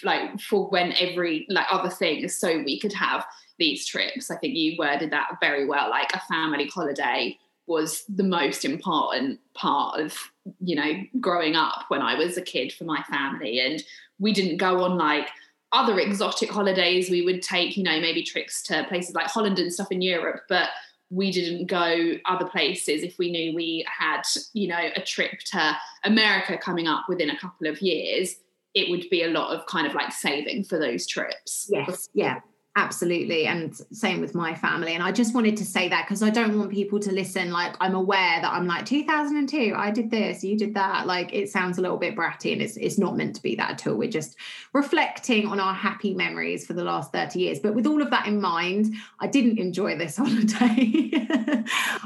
like 0.03 0.41
forwent 0.41 1.01
every 1.01 1.47
like 1.51 1.67
other 1.71 1.91
things 1.91 2.35
so 2.35 2.63
we 2.65 2.81
could 2.81 2.93
have 2.93 3.27
these 3.59 3.87
trips. 3.87 4.31
I 4.31 4.37
think 4.37 4.55
you 4.55 4.77
worded 4.79 5.11
that 5.11 5.37
very 5.41 5.67
well. 5.67 5.91
Like 5.91 6.11
a 6.15 6.21
family 6.21 6.67
holiday 6.67 7.39
was 7.67 8.05
the 8.09 8.25
most 8.25 8.65
important 8.65 9.39
part 9.55 10.01
of 10.01 10.17
you 10.61 10.75
know 10.75 10.93
growing 11.21 11.55
up 11.55 11.85
when 11.89 12.03
I 12.03 12.15
was 12.15 12.37
a 12.37 12.43
kid 12.43 12.73
for 12.73 12.85
my 12.85 13.03
family, 13.05 13.61
and 13.61 13.83
we 14.19 14.33
didn't 14.33 14.57
go 14.57 14.83
on 14.83 14.97
like 14.97 15.29
other 15.73 16.01
exotic 16.01 16.51
holidays. 16.51 17.11
We 17.11 17.23
would 17.23 17.43
take 17.43 17.77
you 17.77 17.85
know 17.85 18.01
maybe 18.01 18.23
trips 18.23 18.63
to 18.65 18.85
places 18.89 19.15
like 19.15 19.29
Holland 19.29 19.59
and 19.59 19.73
stuff 19.73 19.93
in 19.93 20.03
Europe, 20.03 20.43
but 20.49 20.71
we 21.11 21.33
didn't 21.33 21.67
go 21.67 22.15
other 22.25 22.47
places 22.47 23.03
if 23.03 23.19
we 23.19 23.31
knew 23.31 23.55
we 23.55 23.85
had, 23.99 24.23
you 24.53 24.69
know, 24.69 24.91
a 24.95 25.03
trip 25.03 25.41
to 25.47 25.77
America 26.05 26.57
coming 26.57 26.87
up 26.87 27.07
within 27.09 27.31
a 27.31 27.39
couple 27.39 27.67
of 27.67 27.83
years, 27.83 28.37
it 28.75 28.89
would 28.91 29.11
be 29.11 29.25
a 29.25 29.29
lot 29.29 29.55
of 29.55 29.67
kind 29.67 29.87
of 29.87 29.95
like 29.95 30.13
saving 30.13 30.65
for 30.65 30.79
those 30.79 31.07
trips. 31.07 31.69
Yes. 31.69 32.09
Yeah. 32.15 32.41
Absolutely. 32.81 33.47
And 33.47 33.77
same 33.93 34.23
with 34.23 34.35
my 34.35 34.55
family. 34.55 34.95
And 34.95 35.03
I 35.03 35.13
just 35.13 35.35
wanted 35.35 35.55
to 35.59 35.67
say 35.67 35.91
that 35.91 36.07
because 36.07 36.23
I 36.23 36.31
don't 36.31 36.59
want 36.59 36.71
people 36.71 36.99
to 37.01 37.13
listen 37.13 37.51
like 37.51 37.77
I'm 37.79 37.95
aware 37.95 38.41
that 38.41 38.51
I'm 38.51 38.67
like 38.67 38.87
2002, 38.87 39.75
I 39.77 39.91
did 39.91 40.11
this, 40.11 40.43
you 40.43 40.57
did 40.57 40.73
that. 40.75 41.07
Like 41.07 41.31
it 41.35 41.51
sounds 41.51 41.77
a 41.77 41.83
little 41.83 41.99
bit 41.99 42.17
bratty 42.17 42.55
and 42.55 42.63
it's, 42.63 42.79
it's 42.79 42.97
not 42.97 43.19
meant 43.19 43.37
to 43.37 43.43
be 43.43 43.55
that 43.57 43.73
at 43.73 43.87
all. 43.87 43.97
We're 43.97 44.11
just 44.11 44.37
reflecting 44.73 45.47
on 45.47 45.61
our 45.61 45.75
happy 45.75 46.15
memories 46.15 46.67
for 46.67 46.73
the 46.73 46.83
last 46.83 47.13
30 47.13 47.39
years. 47.39 47.59
But 47.59 47.75
with 47.75 47.87
all 47.87 48.01
of 48.01 48.09
that 48.13 48.27
in 48.27 48.41
mind, 48.41 48.95
I 49.21 49.27
didn't 49.27 49.59
enjoy 49.59 49.99
this 49.99 50.17
holiday. 50.23 51.13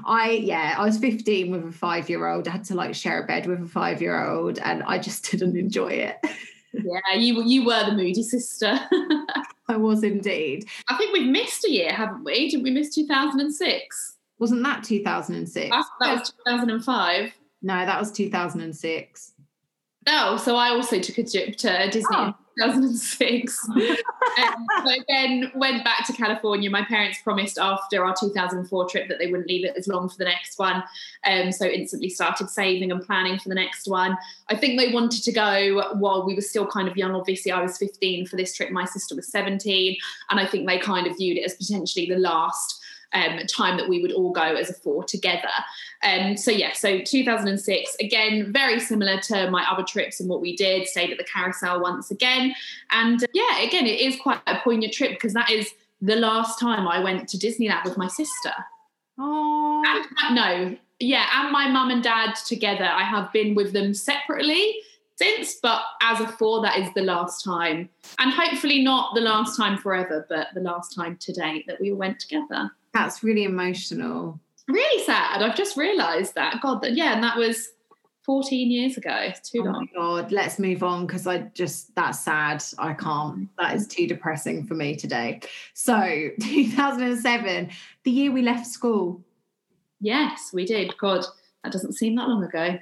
I, 0.04 0.40
yeah, 0.42 0.74
I 0.76 0.84
was 0.84 0.98
15 0.98 1.52
with 1.52 1.68
a 1.68 1.72
five 1.72 2.10
year 2.10 2.26
old. 2.26 2.48
I 2.48 2.50
had 2.50 2.64
to 2.64 2.74
like 2.74 2.96
share 2.96 3.22
a 3.22 3.26
bed 3.28 3.46
with 3.46 3.62
a 3.62 3.68
five 3.68 4.02
year 4.02 4.28
old 4.28 4.58
and 4.58 4.82
I 4.82 4.98
just 4.98 5.24
didn't 5.30 5.56
enjoy 5.56 5.90
it. 5.90 6.16
Yeah, 6.82 7.18
you 7.18 7.42
you 7.44 7.64
were 7.64 7.84
the 7.84 7.92
moody 7.92 8.22
sister. 8.22 8.78
I 9.68 9.76
was 9.76 10.02
indeed. 10.02 10.68
I 10.88 10.96
think 10.96 11.12
we've 11.12 11.30
missed 11.30 11.64
a 11.64 11.70
year, 11.70 11.92
haven't 11.92 12.24
we? 12.24 12.50
Didn't 12.50 12.64
we 12.64 12.70
miss 12.70 12.94
2006? 12.94 14.16
Wasn't 14.38 14.62
that 14.62 14.84
2006? 14.84 15.70
That, 15.70 15.84
that 16.00 16.18
was 16.18 16.32
2005. 16.46 17.32
No, 17.62 17.86
that 17.86 17.98
was 17.98 18.12
2006. 18.12 19.32
Oh, 20.06 20.36
so 20.36 20.56
I 20.56 20.68
also 20.68 21.00
took 21.00 21.18
a 21.18 21.24
trip 21.24 21.56
to 21.56 21.88
Disney 21.90 22.16
oh. 22.16 22.34
2006. 22.58 23.68
um, 23.68 23.76
so 24.86 25.00
again, 25.00 25.52
went 25.54 25.84
back 25.84 26.06
to 26.06 26.12
California. 26.12 26.70
My 26.70 26.84
parents 26.84 27.18
promised 27.22 27.58
after 27.58 28.04
our 28.04 28.14
2004 28.18 28.88
trip 28.88 29.08
that 29.08 29.18
they 29.18 29.26
wouldn't 29.26 29.48
leave 29.48 29.64
it 29.64 29.76
as 29.76 29.88
long 29.88 30.08
for 30.08 30.16
the 30.16 30.24
next 30.24 30.58
one. 30.58 30.82
Um, 31.26 31.52
so 31.52 31.66
instantly 31.66 32.08
started 32.08 32.50
saving 32.50 32.92
and 32.92 33.02
planning 33.02 33.38
for 33.38 33.48
the 33.48 33.54
next 33.54 33.88
one. 33.88 34.16
I 34.48 34.56
think 34.56 34.78
they 34.78 34.92
wanted 34.92 35.22
to 35.22 35.32
go 35.32 35.94
while 35.94 36.24
we 36.24 36.34
were 36.34 36.40
still 36.40 36.66
kind 36.66 36.88
of 36.88 36.96
young. 36.96 37.14
Obviously, 37.14 37.52
I 37.52 37.62
was 37.62 37.78
15 37.78 38.26
for 38.26 38.36
this 38.36 38.54
trip. 38.54 38.70
My 38.70 38.84
sister 38.84 39.14
was 39.14 39.28
17. 39.28 39.96
And 40.30 40.40
I 40.40 40.46
think 40.46 40.66
they 40.66 40.78
kind 40.78 41.06
of 41.06 41.16
viewed 41.16 41.38
it 41.38 41.44
as 41.44 41.54
potentially 41.54 42.06
the 42.06 42.18
last 42.18 42.83
um, 43.12 43.38
time 43.46 43.76
that 43.76 43.88
we 43.88 44.00
would 44.00 44.12
all 44.12 44.32
go 44.32 44.42
as 44.42 44.70
a 44.70 44.74
four 44.74 45.04
together. 45.04 45.48
Um, 46.02 46.36
so 46.36 46.50
yeah, 46.50 46.72
so 46.72 47.00
2006 47.00 47.96
again, 48.00 48.52
very 48.52 48.80
similar 48.80 49.20
to 49.22 49.50
my 49.50 49.64
other 49.70 49.82
trips 49.82 50.20
and 50.20 50.28
what 50.28 50.40
we 50.40 50.56
did. 50.56 50.86
Stayed 50.86 51.10
at 51.10 51.18
the 51.18 51.24
carousel 51.24 51.80
once 51.80 52.10
again, 52.10 52.54
and 52.90 53.22
uh, 53.22 53.26
yeah, 53.34 53.60
again, 53.60 53.86
it 53.86 54.00
is 54.00 54.16
quite 54.20 54.40
a 54.46 54.58
poignant 54.58 54.92
trip 54.92 55.12
because 55.12 55.32
that 55.34 55.50
is 55.50 55.70
the 56.00 56.16
last 56.16 56.58
time 56.58 56.86
I 56.86 57.02
went 57.02 57.28
to 57.30 57.38
Disneyland 57.38 57.84
with 57.84 57.96
my 57.96 58.08
sister. 58.08 58.52
Oh 59.18 60.04
no, 60.32 60.76
yeah, 60.98 61.26
and 61.34 61.52
my 61.52 61.68
mum 61.68 61.90
and 61.90 62.02
dad 62.02 62.34
together. 62.46 62.84
I 62.84 63.02
have 63.02 63.32
been 63.32 63.54
with 63.54 63.72
them 63.72 63.94
separately 63.94 64.76
since, 65.16 65.56
but 65.62 65.82
as 66.02 66.20
a 66.20 66.28
four, 66.28 66.62
that 66.62 66.78
is 66.78 66.88
the 66.94 67.02
last 67.02 67.44
time. 67.44 67.88
And 68.18 68.32
hopefully 68.32 68.82
not 68.82 69.14
the 69.14 69.20
last 69.20 69.56
time 69.56 69.78
forever, 69.78 70.26
but 70.28 70.48
the 70.54 70.60
last 70.60 70.94
time 70.94 71.16
to 71.18 71.32
date 71.32 71.66
that 71.66 71.80
we 71.80 71.92
went 71.92 72.20
together. 72.20 72.70
That's 72.94 73.22
really 73.22 73.44
emotional. 73.44 74.40
Really 74.68 75.04
sad. 75.04 75.42
I've 75.42 75.56
just 75.56 75.76
realised 75.76 76.34
that. 76.36 76.60
God, 76.62 76.80
that 76.82 76.94
yeah, 76.94 77.12
and 77.12 77.22
that 77.22 77.36
was 77.36 77.68
14 78.24 78.70
years 78.70 78.96
ago. 78.96 79.14
It's 79.14 79.50
too 79.50 79.60
oh 79.60 79.64
long. 79.64 79.88
God, 79.94 80.32
let's 80.32 80.58
move 80.58 80.82
on 80.82 81.06
because 81.06 81.26
I 81.26 81.38
just 81.54 81.94
that's 81.94 82.20
sad. 82.20 82.64
I 82.78 82.94
can't. 82.94 83.48
That 83.58 83.74
is 83.74 83.86
too 83.86 84.06
depressing 84.06 84.66
for 84.66 84.74
me 84.74 84.96
today. 84.96 85.40
So 85.74 86.30
2007, 86.40 87.70
the 88.04 88.10
year 88.10 88.32
we 88.32 88.42
left 88.42 88.66
school. 88.66 89.22
Yes, 90.00 90.50
we 90.52 90.64
did. 90.64 90.96
God, 90.98 91.24
that 91.62 91.72
doesn't 91.72 91.94
seem 91.94 92.14
that 92.16 92.28
long 92.28 92.44
ago. 92.44 92.78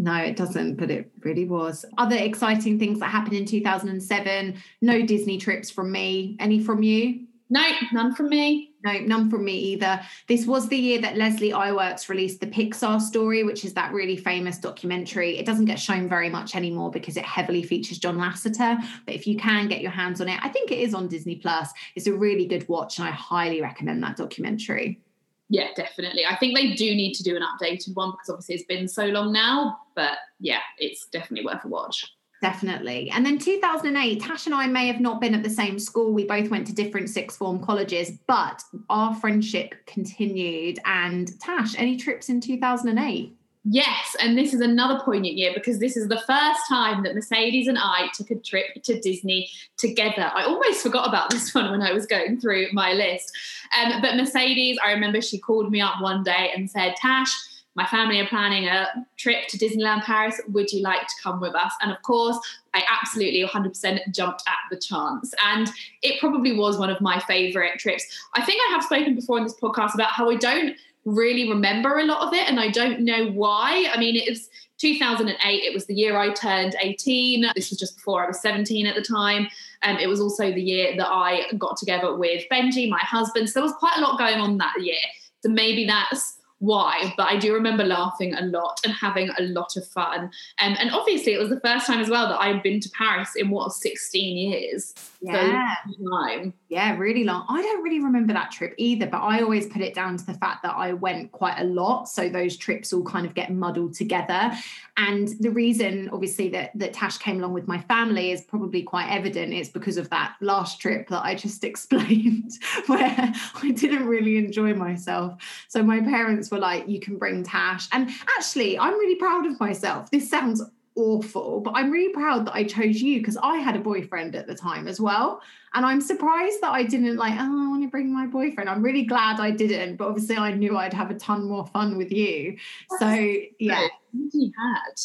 No, 0.00 0.14
it 0.14 0.36
doesn't, 0.36 0.76
but 0.76 0.90
it 0.90 1.10
really 1.20 1.44
was. 1.44 1.84
Other 1.98 2.16
exciting 2.16 2.78
things 2.78 3.00
that 3.00 3.10
happened 3.10 3.34
in 3.34 3.44
2007. 3.44 4.54
No 4.80 5.02
Disney 5.02 5.38
trips 5.38 5.70
from 5.70 5.90
me. 5.90 6.36
Any 6.38 6.62
from 6.62 6.84
you? 6.84 7.26
No, 7.50 7.66
none 7.92 8.14
from 8.14 8.28
me. 8.28 8.74
No, 8.84 8.98
none 9.00 9.30
from 9.30 9.44
me 9.44 9.56
either. 9.56 10.00
This 10.28 10.46
was 10.46 10.68
the 10.68 10.76
year 10.76 11.00
that 11.00 11.16
Leslie 11.16 11.50
Iwerks 11.50 12.08
released 12.08 12.40
the 12.40 12.46
Pixar 12.46 13.00
story, 13.00 13.42
which 13.42 13.64
is 13.64 13.74
that 13.74 13.92
really 13.92 14.16
famous 14.16 14.58
documentary. 14.58 15.38
It 15.38 15.46
doesn't 15.46 15.64
get 15.64 15.80
shown 15.80 16.08
very 16.08 16.28
much 16.28 16.54
anymore 16.54 16.90
because 16.90 17.16
it 17.16 17.24
heavily 17.24 17.62
features 17.62 17.98
John 17.98 18.18
Lasseter. 18.18 18.78
But 19.06 19.14
if 19.14 19.26
you 19.26 19.36
can 19.36 19.66
get 19.66 19.80
your 19.80 19.90
hands 19.90 20.20
on 20.20 20.28
it, 20.28 20.38
I 20.42 20.48
think 20.48 20.70
it 20.70 20.78
is 20.78 20.94
on 20.94 21.08
Disney 21.08 21.36
Plus. 21.36 21.70
It's 21.96 22.06
a 22.06 22.12
really 22.12 22.46
good 22.46 22.68
watch, 22.68 22.98
and 22.98 23.08
I 23.08 23.10
highly 23.10 23.62
recommend 23.62 24.02
that 24.02 24.16
documentary. 24.16 25.00
Yeah, 25.48 25.68
definitely. 25.74 26.26
I 26.26 26.36
think 26.36 26.54
they 26.54 26.74
do 26.74 26.94
need 26.94 27.14
to 27.14 27.22
do 27.22 27.34
an 27.34 27.42
updated 27.42 27.94
one 27.94 28.10
because 28.10 28.28
obviously 28.28 28.56
it's 28.56 28.64
been 28.64 28.86
so 28.86 29.06
long 29.06 29.32
now. 29.32 29.78
But 29.94 30.18
yeah, 30.38 30.60
it's 30.78 31.06
definitely 31.06 31.46
worth 31.46 31.64
a 31.64 31.68
watch. 31.68 32.12
Definitely. 32.40 33.10
And 33.10 33.26
then 33.26 33.38
2008, 33.38 34.20
Tash 34.20 34.46
and 34.46 34.54
I 34.54 34.66
may 34.66 34.86
have 34.86 35.00
not 35.00 35.20
been 35.20 35.34
at 35.34 35.42
the 35.42 35.50
same 35.50 35.78
school. 35.78 36.12
We 36.12 36.24
both 36.24 36.50
went 36.50 36.68
to 36.68 36.74
different 36.74 37.10
sixth 37.10 37.38
form 37.38 37.60
colleges, 37.60 38.12
but 38.28 38.62
our 38.88 39.14
friendship 39.16 39.74
continued. 39.86 40.78
And 40.84 41.38
Tash, 41.40 41.74
any 41.76 41.96
trips 41.96 42.28
in 42.28 42.40
2008? 42.40 43.34
Yes, 43.64 44.16
and 44.22 44.38
this 44.38 44.54
is 44.54 44.60
another 44.60 45.00
poignant 45.04 45.34
year 45.34 45.50
because 45.52 45.78
this 45.78 45.96
is 45.96 46.08
the 46.08 46.20
first 46.26 46.60
time 46.68 47.02
that 47.02 47.14
Mercedes 47.14 47.66
and 47.66 47.76
I 47.78 48.08
took 48.14 48.30
a 48.30 48.36
trip 48.36 48.82
to 48.84 49.00
Disney 49.00 49.50
together. 49.76 50.30
I 50.32 50.44
almost 50.44 50.82
forgot 50.82 51.08
about 51.08 51.30
this 51.30 51.52
one 51.54 51.70
when 51.70 51.82
I 51.82 51.92
was 51.92 52.06
going 52.06 52.40
through 52.40 52.68
my 52.72 52.92
list. 52.92 53.36
Um, 53.76 54.00
but 54.00 54.16
Mercedes, 54.16 54.78
I 54.82 54.92
remember 54.92 55.20
she 55.20 55.38
called 55.38 55.70
me 55.70 55.80
up 55.80 56.00
one 56.00 56.22
day 56.22 56.52
and 56.54 56.70
said, 56.70 56.94
Tash, 56.96 57.34
my 57.74 57.86
family 57.86 58.18
are 58.20 58.26
planning 58.26 58.66
a 58.66 58.88
trip 59.16 59.46
to 59.48 59.58
Disneyland 59.58 60.02
Paris. 60.02 60.40
Would 60.48 60.72
you 60.72 60.82
like 60.82 61.02
to 61.02 61.14
come 61.22 61.40
with 61.40 61.54
us? 61.54 61.72
And 61.80 61.92
of 61.92 62.02
course, 62.02 62.38
I 62.74 62.82
absolutely 62.90 63.44
100% 63.44 64.12
jumped 64.12 64.42
at 64.48 64.56
the 64.70 64.78
chance. 64.78 65.32
And 65.46 65.70
it 66.02 66.18
probably 66.18 66.56
was 66.56 66.76
one 66.76 66.90
of 66.90 67.00
my 67.00 67.20
favorite 67.20 67.78
trips. 67.78 68.04
I 68.34 68.44
think 68.44 68.60
I 68.68 68.72
have 68.72 68.82
spoken 68.82 69.14
before 69.14 69.38
in 69.38 69.44
this 69.44 69.54
podcast 69.54 69.94
about 69.94 70.10
how 70.10 70.28
I 70.28 70.36
don't 70.36 70.76
really 71.04 71.48
remember 71.48 71.98
a 71.98 72.04
lot 72.04 72.26
of 72.26 72.34
it 72.34 72.48
and 72.48 72.58
I 72.58 72.70
don't 72.70 73.00
know 73.00 73.30
why. 73.30 73.88
I 73.92 73.98
mean, 73.98 74.16
it 74.16 74.28
was 74.28 74.48
2008, 74.78 75.64
it 75.64 75.74
was 75.74 75.86
the 75.86 75.94
year 75.94 76.16
I 76.16 76.32
turned 76.32 76.76
18. 76.80 77.46
This 77.54 77.70
was 77.70 77.78
just 77.78 77.96
before 77.96 78.24
I 78.24 78.28
was 78.28 78.40
17 78.40 78.86
at 78.86 78.94
the 78.94 79.02
time. 79.02 79.48
And 79.82 79.96
um, 79.96 80.02
it 80.02 80.08
was 80.08 80.20
also 80.20 80.52
the 80.52 80.62
year 80.62 80.96
that 80.96 81.08
I 81.08 81.46
got 81.56 81.76
together 81.76 82.14
with 82.16 82.44
Benji, 82.50 82.88
my 82.88 82.98
husband. 82.98 83.48
So 83.48 83.60
there 83.60 83.64
was 83.64 83.72
quite 83.72 83.96
a 83.96 84.00
lot 84.00 84.18
going 84.18 84.38
on 84.38 84.58
that 84.58 84.74
year. 84.80 84.98
So 85.42 85.48
maybe 85.48 85.86
that's 85.86 86.37
why, 86.60 87.14
but 87.16 87.30
I 87.30 87.36
do 87.36 87.54
remember 87.54 87.84
laughing 87.84 88.34
a 88.34 88.42
lot 88.42 88.80
and 88.84 88.92
having 88.92 89.30
a 89.38 89.42
lot 89.42 89.76
of 89.76 89.86
fun. 89.86 90.30
Um, 90.58 90.76
and 90.78 90.90
obviously, 90.90 91.32
it 91.32 91.38
was 91.38 91.50
the 91.50 91.60
first 91.60 91.86
time 91.86 92.00
as 92.00 92.08
well 92.08 92.28
that 92.28 92.40
I 92.40 92.48
had 92.48 92.62
been 92.62 92.80
to 92.80 92.90
Paris 92.90 93.30
in 93.36 93.50
what 93.50 93.72
16 93.72 94.36
years. 94.36 94.94
Yeah. 95.20 95.74
So 95.88 96.52
yeah, 96.68 96.96
really 96.98 97.24
long. 97.24 97.46
I 97.48 97.62
don't 97.62 97.82
really 97.82 98.00
remember 98.00 98.34
that 98.34 98.50
trip 98.50 98.74
either, 98.76 99.06
but 99.06 99.22
I 99.22 99.40
always 99.40 99.66
put 99.66 99.80
it 99.80 99.94
down 99.94 100.18
to 100.18 100.26
the 100.26 100.34
fact 100.34 100.62
that 100.64 100.74
I 100.76 100.92
went 100.92 101.32
quite 101.32 101.58
a 101.58 101.64
lot. 101.64 102.10
So 102.10 102.28
those 102.28 102.58
trips 102.58 102.92
all 102.92 103.02
kind 103.04 103.24
of 103.24 103.34
get 103.34 103.50
muddled 103.50 103.94
together. 103.94 104.52
And 104.98 105.28
the 105.40 105.50
reason, 105.50 106.10
obviously, 106.12 106.50
that, 106.50 106.72
that 106.74 106.92
Tash 106.92 107.16
came 107.16 107.38
along 107.38 107.54
with 107.54 107.66
my 107.68 107.80
family 107.82 108.32
is 108.32 108.42
probably 108.42 108.82
quite 108.82 109.08
evident. 109.08 109.54
It's 109.54 109.70
because 109.70 109.96
of 109.96 110.10
that 110.10 110.36
last 110.42 110.78
trip 110.78 111.08
that 111.08 111.24
I 111.24 111.34
just 111.34 111.64
explained, 111.68 112.52
where 112.86 113.32
I 113.54 113.70
didn't 113.70 114.06
really 114.06 114.36
enjoy 114.36 114.74
myself. 114.74 115.42
So 115.68 115.82
my 115.82 116.00
parents 116.00 116.50
were 116.50 116.58
like, 116.58 116.86
you 116.86 117.00
can 117.00 117.16
bring 117.16 117.44
Tash. 117.44 117.88
And 117.92 118.10
actually, 118.36 118.78
I'm 118.78 118.92
really 118.92 119.14
proud 119.14 119.46
of 119.46 119.58
myself. 119.58 120.10
This 120.10 120.28
sounds 120.28 120.62
awful, 120.98 121.60
but 121.60 121.74
I'm 121.76 121.90
really 121.90 122.12
proud 122.12 122.46
that 122.46 122.54
I 122.54 122.64
chose 122.64 123.00
you 123.00 123.20
because 123.20 123.36
I 123.36 123.58
had 123.58 123.76
a 123.76 123.78
boyfriend 123.78 124.34
at 124.34 124.46
the 124.46 124.54
time 124.54 124.88
as 124.88 125.00
well. 125.00 125.40
And 125.74 125.86
I'm 125.86 126.00
surprised 126.00 126.60
that 126.60 126.72
I 126.72 126.82
didn't 126.82 127.16
like, 127.16 127.34
oh, 127.34 127.64
I 127.64 127.68
want 127.68 127.82
to 127.84 127.88
bring 127.88 128.12
my 128.12 128.26
boyfriend. 128.26 128.68
I'm 128.68 128.82
really 128.82 129.04
glad 129.04 129.38
I 129.38 129.52
didn't, 129.52 129.96
but 129.96 130.08
obviously 130.08 130.36
I 130.36 130.52
knew 130.52 130.76
I'd 130.76 130.92
have 130.92 131.10
a 131.10 131.14
ton 131.14 131.48
more 131.48 131.66
fun 131.68 131.96
with 131.96 132.10
you. 132.10 132.58
That's 132.90 133.02
so 133.02 133.36
yeah. 133.60 133.86
You 134.12 134.52
had 134.58 135.00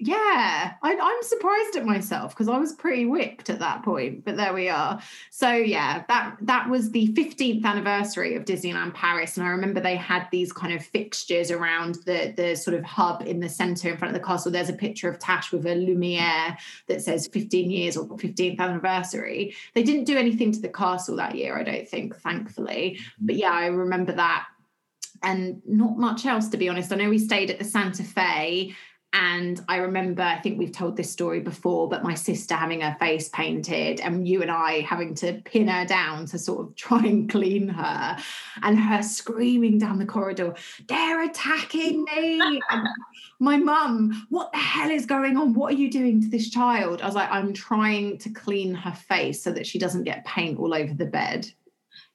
yeah 0.00 0.72
I, 0.82 0.92
am 0.92 1.22
surprised 1.22 1.76
at 1.76 1.84
myself 1.84 2.32
because 2.32 2.48
i 2.48 2.58
was 2.58 2.72
pretty 2.72 3.04
whipped 3.04 3.50
at 3.50 3.58
that 3.58 3.82
point 3.82 4.24
but 4.24 4.36
there 4.36 4.54
we 4.54 4.68
are. 4.68 5.00
So 5.30 5.50
yeah 5.52 6.04
that 6.08 6.36
that 6.42 6.68
was 6.68 6.90
the 6.90 7.08
15th 7.08 7.64
anniversary 7.64 8.34
of 8.34 8.44
disneyland 8.44 8.94
paris 8.94 9.36
and 9.36 9.46
i 9.46 9.50
remember 9.50 9.80
they 9.80 9.96
had 9.96 10.26
these 10.32 10.52
kind 10.52 10.72
of 10.72 10.84
fixtures 10.84 11.50
around 11.50 11.96
the 12.06 12.32
the 12.36 12.56
sort 12.56 12.76
of 12.76 12.84
hub 12.84 13.22
in 13.26 13.40
the 13.40 13.48
center 13.48 13.90
in 13.90 13.96
front 13.96 14.14
of 14.14 14.20
the 14.20 14.26
castle. 14.26 14.50
There's 14.50 14.68
a 14.68 14.74
picture 14.74 15.08
of 15.08 15.18
tash 15.18 15.52
with 15.52 15.66
a 15.66 15.74
lumiere 15.74 16.56
that 16.88 17.02
says 17.02 17.28
15 17.28 17.70
years 17.70 17.96
or 17.96 18.06
15th 18.06 18.58
anniversary. 18.58 19.54
They 19.74 19.82
didn't 19.82 20.04
do 20.04 20.16
anything 20.16 20.52
to 20.52 20.60
the 20.60 20.68
castle 20.68 21.16
that 21.16 21.34
year 21.34 21.58
i 21.58 21.62
don't 21.62 21.88
think 21.88 22.16
thankfully 22.16 22.96
mm-hmm. 22.98 23.26
but 23.26 23.36
yeah 23.36 23.52
i 23.52 23.66
remember 23.66 24.12
that. 24.12 24.46
And 25.22 25.60
not 25.66 25.98
much 25.98 26.24
else 26.24 26.48
to 26.48 26.56
be 26.56 26.70
honest. 26.70 26.90
I 26.92 26.96
know 26.96 27.10
we 27.10 27.18
stayed 27.18 27.50
at 27.50 27.58
the 27.58 27.64
santa 27.64 28.02
fe 28.02 28.74
and 29.12 29.60
I 29.68 29.78
remember, 29.78 30.22
I 30.22 30.38
think 30.38 30.56
we've 30.58 30.70
told 30.70 30.96
this 30.96 31.10
story 31.10 31.40
before, 31.40 31.88
but 31.88 32.04
my 32.04 32.14
sister 32.14 32.54
having 32.54 32.82
her 32.82 32.96
face 33.00 33.28
painted 33.28 34.00
and 34.00 34.26
you 34.26 34.40
and 34.40 34.52
I 34.52 34.80
having 34.80 35.16
to 35.16 35.32
pin 35.44 35.66
her 35.66 35.84
down 35.84 36.26
to 36.26 36.38
sort 36.38 36.60
of 36.60 36.76
try 36.76 37.00
and 37.00 37.28
clean 37.28 37.68
her 37.68 38.16
and 38.62 38.78
her 38.78 39.02
screaming 39.02 39.78
down 39.78 39.98
the 39.98 40.06
corridor, 40.06 40.54
they're 40.86 41.24
attacking 41.24 42.04
me. 42.04 42.60
my 43.40 43.56
mum, 43.56 44.26
what 44.30 44.52
the 44.52 44.58
hell 44.58 44.90
is 44.90 45.06
going 45.06 45.36
on? 45.36 45.54
What 45.54 45.74
are 45.74 45.76
you 45.76 45.90
doing 45.90 46.20
to 46.20 46.28
this 46.28 46.48
child? 46.48 47.02
I 47.02 47.06
was 47.06 47.16
like, 47.16 47.30
I'm 47.32 47.52
trying 47.52 48.18
to 48.18 48.30
clean 48.30 48.74
her 48.74 48.92
face 48.92 49.42
so 49.42 49.50
that 49.52 49.66
she 49.66 49.80
doesn't 49.80 50.04
get 50.04 50.24
paint 50.24 50.60
all 50.60 50.72
over 50.72 50.94
the 50.94 51.06
bed. 51.06 51.50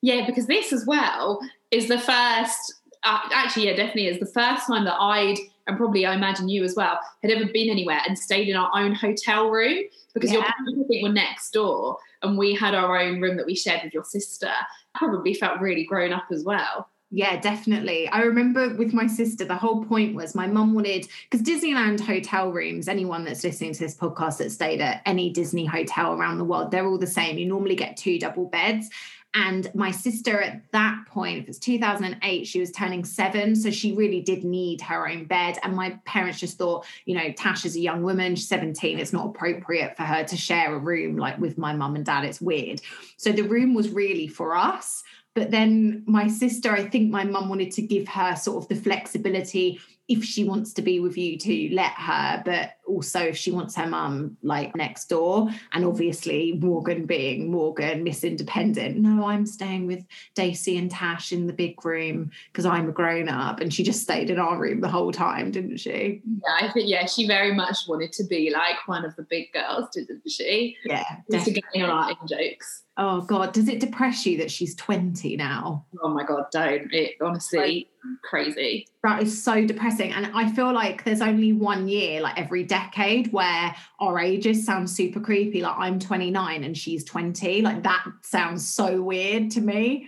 Yeah, 0.01 0.25
because 0.25 0.47
this 0.47 0.71
as 0.71 0.85
well 0.85 1.41
is 1.71 1.89
the 1.89 1.99
first, 1.99 2.75
uh, 3.03 3.19
actually, 3.33 3.65
yeah, 3.65 3.75
definitely 3.75 4.07
is 4.07 4.19
the 4.19 4.27
first 4.27 4.67
time 4.67 4.85
that 4.85 4.95
I'd 4.97 5.39
and 5.67 5.77
probably 5.77 6.05
I 6.05 6.13
imagine 6.13 6.49
you 6.49 6.63
as 6.63 6.75
well, 6.75 6.99
had 7.21 7.31
ever 7.31 7.45
been 7.51 7.69
anywhere 7.69 8.01
and 8.07 8.17
stayed 8.17 8.49
in 8.49 8.55
our 8.55 8.69
own 8.75 8.93
hotel 8.93 9.49
room 9.49 9.83
because 10.13 10.31
yeah. 10.31 10.39
your 10.39 10.43
parents 10.43 11.03
were 11.03 11.09
next 11.09 11.51
door 11.51 11.97
and 12.21 12.37
we 12.37 12.53
had 12.53 12.75
our 12.75 12.99
own 12.99 13.21
room 13.21 13.37
that 13.37 13.45
we 13.45 13.55
shared 13.55 13.81
with 13.83 13.93
your 13.93 14.03
sister. 14.03 14.51
Probably 14.93 15.33
felt 15.33 15.59
really 15.59 15.85
grown 15.85 16.13
up 16.13 16.25
as 16.31 16.43
well. 16.43 16.89
Yeah, 17.11 17.39
definitely. 17.39 18.09
I 18.09 18.21
remember 18.21 18.75
with 18.75 18.91
my 18.91 19.07
sister, 19.07 19.45
the 19.45 19.55
whole 19.55 19.85
point 19.85 20.15
was 20.15 20.35
my 20.35 20.47
mum 20.47 20.73
wanted, 20.73 21.07
because 21.29 21.45
Disneyland 21.45 22.01
hotel 22.01 22.51
rooms, 22.51 22.87
anyone 22.87 23.23
that's 23.23 23.43
listening 23.43 23.73
to 23.73 23.79
this 23.79 23.95
podcast 23.95 24.39
that 24.39 24.51
stayed 24.51 24.81
at 24.81 25.01
any 25.05 25.29
Disney 25.29 25.65
hotel 25.65 26.13
around 26.13 26.39
the 26.39 26.43
world, 26.43 26.71
they're 26.71 26.87
all 26.87 26.97
the 26.97 27.07
same. 27.07 27.37
You 27.37 27.45
normally 27.45 27.75
get 27.75 27.95
two 27.95 28.19
double 28.19 28.45
beds. 28.45 28.89
And 29.35 29.69
my 29.75 29.91
sister 29.91 30.41
at 30.41 30.71
that 30.71 31.03
point, 31.09 31.39
it 31.39 31.47
was 31.47 31.59
2008, 31.59 32.47
she 32.47 32.59
was 32.61 32.71
turning 32.71 33.03
seven. 33.03 33.53
So 33.53 33.69
she 33.69 33.91
really 33.91 34.21
did 34.21 34.45
need 34.45 34.79
her 34.81 35.09
own 35.09 35.25
bed. 35.25 35.59
And 35.61 35.75
my 35.75 35.99
parents 36.05 36.39
just 36.39 36.57
thought, 36.57 36.85
you 37.03 37.15
know, 37.15 37.33
Tash 37.33 37.65
is 37.65 37.75
a 37.75 37.81
young 37.81 38.01
woman, 38.01 38.35
she's 38.35 38.47
17. 38.47 38.97
It's 38.97 39.11
not 39.11 39.27
appropriate 39.27 39.97
for 39.97 40.03
her 40.03 40.23
to 40.23 40.37
share 40.37 40.73
a 40.73 40.79
room 40.79 41.17
like 41.17 41.37
with 41.37 41.57
my 41.57 41.73
mum 41.73 41.97
and 41.97 42.05
dad. 42.05 42.23
It's 42.23 42.39
weird. 42.39 42.81
So 43.17 43.33
the 43.33 43.43
room 43.43 43.73
was 43.73 43.89
really 43.89 44.27
for 44.27 44.55
us. 44.55 45.03
But 45.33 45.51
then 45.51 46.03
my 46.05 46.29
sister, 46.29 46.71
I 46.71 46.87
think 46.87 47.11
my 47.11 47.25
mum 47.25 47.49
wanted 47.49 47.71
to 47.71 47.81
give 47.81 48.07
her 48.07 48.37
sort 48.37 48.63
of 48.63 48.69
the 48.69 48.75
flexibility 48.75 49.81
if 50.07 50.23
she 50.23 50.43
wants 50.43 50.73
to 50.73 50.81
be 50.81 50.99
with 50.99 51.17
you 51.17 51.37
to 51.37 51.69
let 51.73 51.93
her, 51.93 52.41
but 52.45 52.73
also 52.85 53.19
if 53.21 53.35
she 53.35 53.51
wants 53.51 53.75
her 53.75 53.87
mum 53.87 54.37
like 54.43 54.75
next 54.75 55.05
door. 55.09 55.49
And 55.73 55.83
obviously, 55.83 56.53
Morgan 56.61 57.05
being 57.05 57.49
Morgan, 57.49 58.03
Miss 58.03 58.23
Independent, 58.23 58.97
no, 58.97 59.25
I'm 59.25 59.47
staying 59.47 59.87
with 59.87 60.05
Daisy 60.35 60.77
and 60.77 60.91
Tash 60.91 61.31
in 61.31 61.47
the 61.47 61.53
big 61.53 61.83
room 61.83 62.29
because 62.51 62.65
I'm 62.65 62.89
a 62.89 62.91
grown 62.91 63.29
up. 63.29 63.59
And 63.59 63.73
she 63.73 63.83
just 63.83 64.03
stayed 64.03 64.29
in 64.29 64.39
our 64.39 64.59
room 64.59 64.81
the 64.81 64.89
whole 64.89 65.11
time, 65.11 65.49
didn't 65.49 65.77
she? 65.77 66.21
Yeah, 66.23 66.67
I 66.67 66.71
think, 66.71 66.87
yeah, 66.87 67.07
she 67.07 67.25
very 67.25 67.53
much 67.53 67.79
wanted 67.87 68.11
to 68.13 68.25
be 68.25 68.51
like 68.51 68.87
one 68.87 69.05
of 69.05 69.15
the 69.15 69.23
big 69.23 69.51
girls, 69.53 69.89
didn't 69.91 70.29
she? 70.29 70.77
Yeah. 70.85 71.05
Just 71.31 71.45
to 71.45 71.51
get 71.51 71.63
in 71.73 71.83
on 71.83 71.89
our 71.89 72.11
in 72.11 72.27
jokes. 72.27 72.83
Oh 72.97 73.21
God, 73.21 73.53
does 73.53 73.67
it 73.67 73.81
depress 73.81 74.25
you 74.25 74.37
that 74.37 74.49
she's 74.49 74.73
20 74.75 75.35
now? 75.35 75.85
Oh 76.01 76.09
my 76.09 76.23
God, 76.23 76.45
don't. 76.51 76.93
It 76.93 77.15
honestly 77.21 77.89
crazy. 78.23 78.87
That 79.03 79.21
is 79.21 79.43
so 79.43 79.65
depressing. 79.65 80.11
And 80.11 80.27
I 80.33 80.51
feel 80.51 80.73
like 80.73 81.03
there's 81.03 81.21
only 81.21 81.53
one 81.53 81.87
year, 81.87 82.21
like 82.21 82.39
every 82.39 82.63
decade, 82.63 83.31
where 83.31 83.75
our 83.99 84.19
ages 84.19 84.65
sound 84.65 84.89
super 84.89 85.19
creepy. 85.19 85.61
Like 85.61 85.75
I'm 85.77 85.99
29 85.99 86.63
and 86.63 86.77
she's 86.77 87.03
20. 87.03 87.61
Like 87.61 87.83
that 87.83 88.05
sounds 88.21 88.67
so 88.67 89.01
weird 89.01 89.51
to 89.51 89.61
me. 89.61 90.07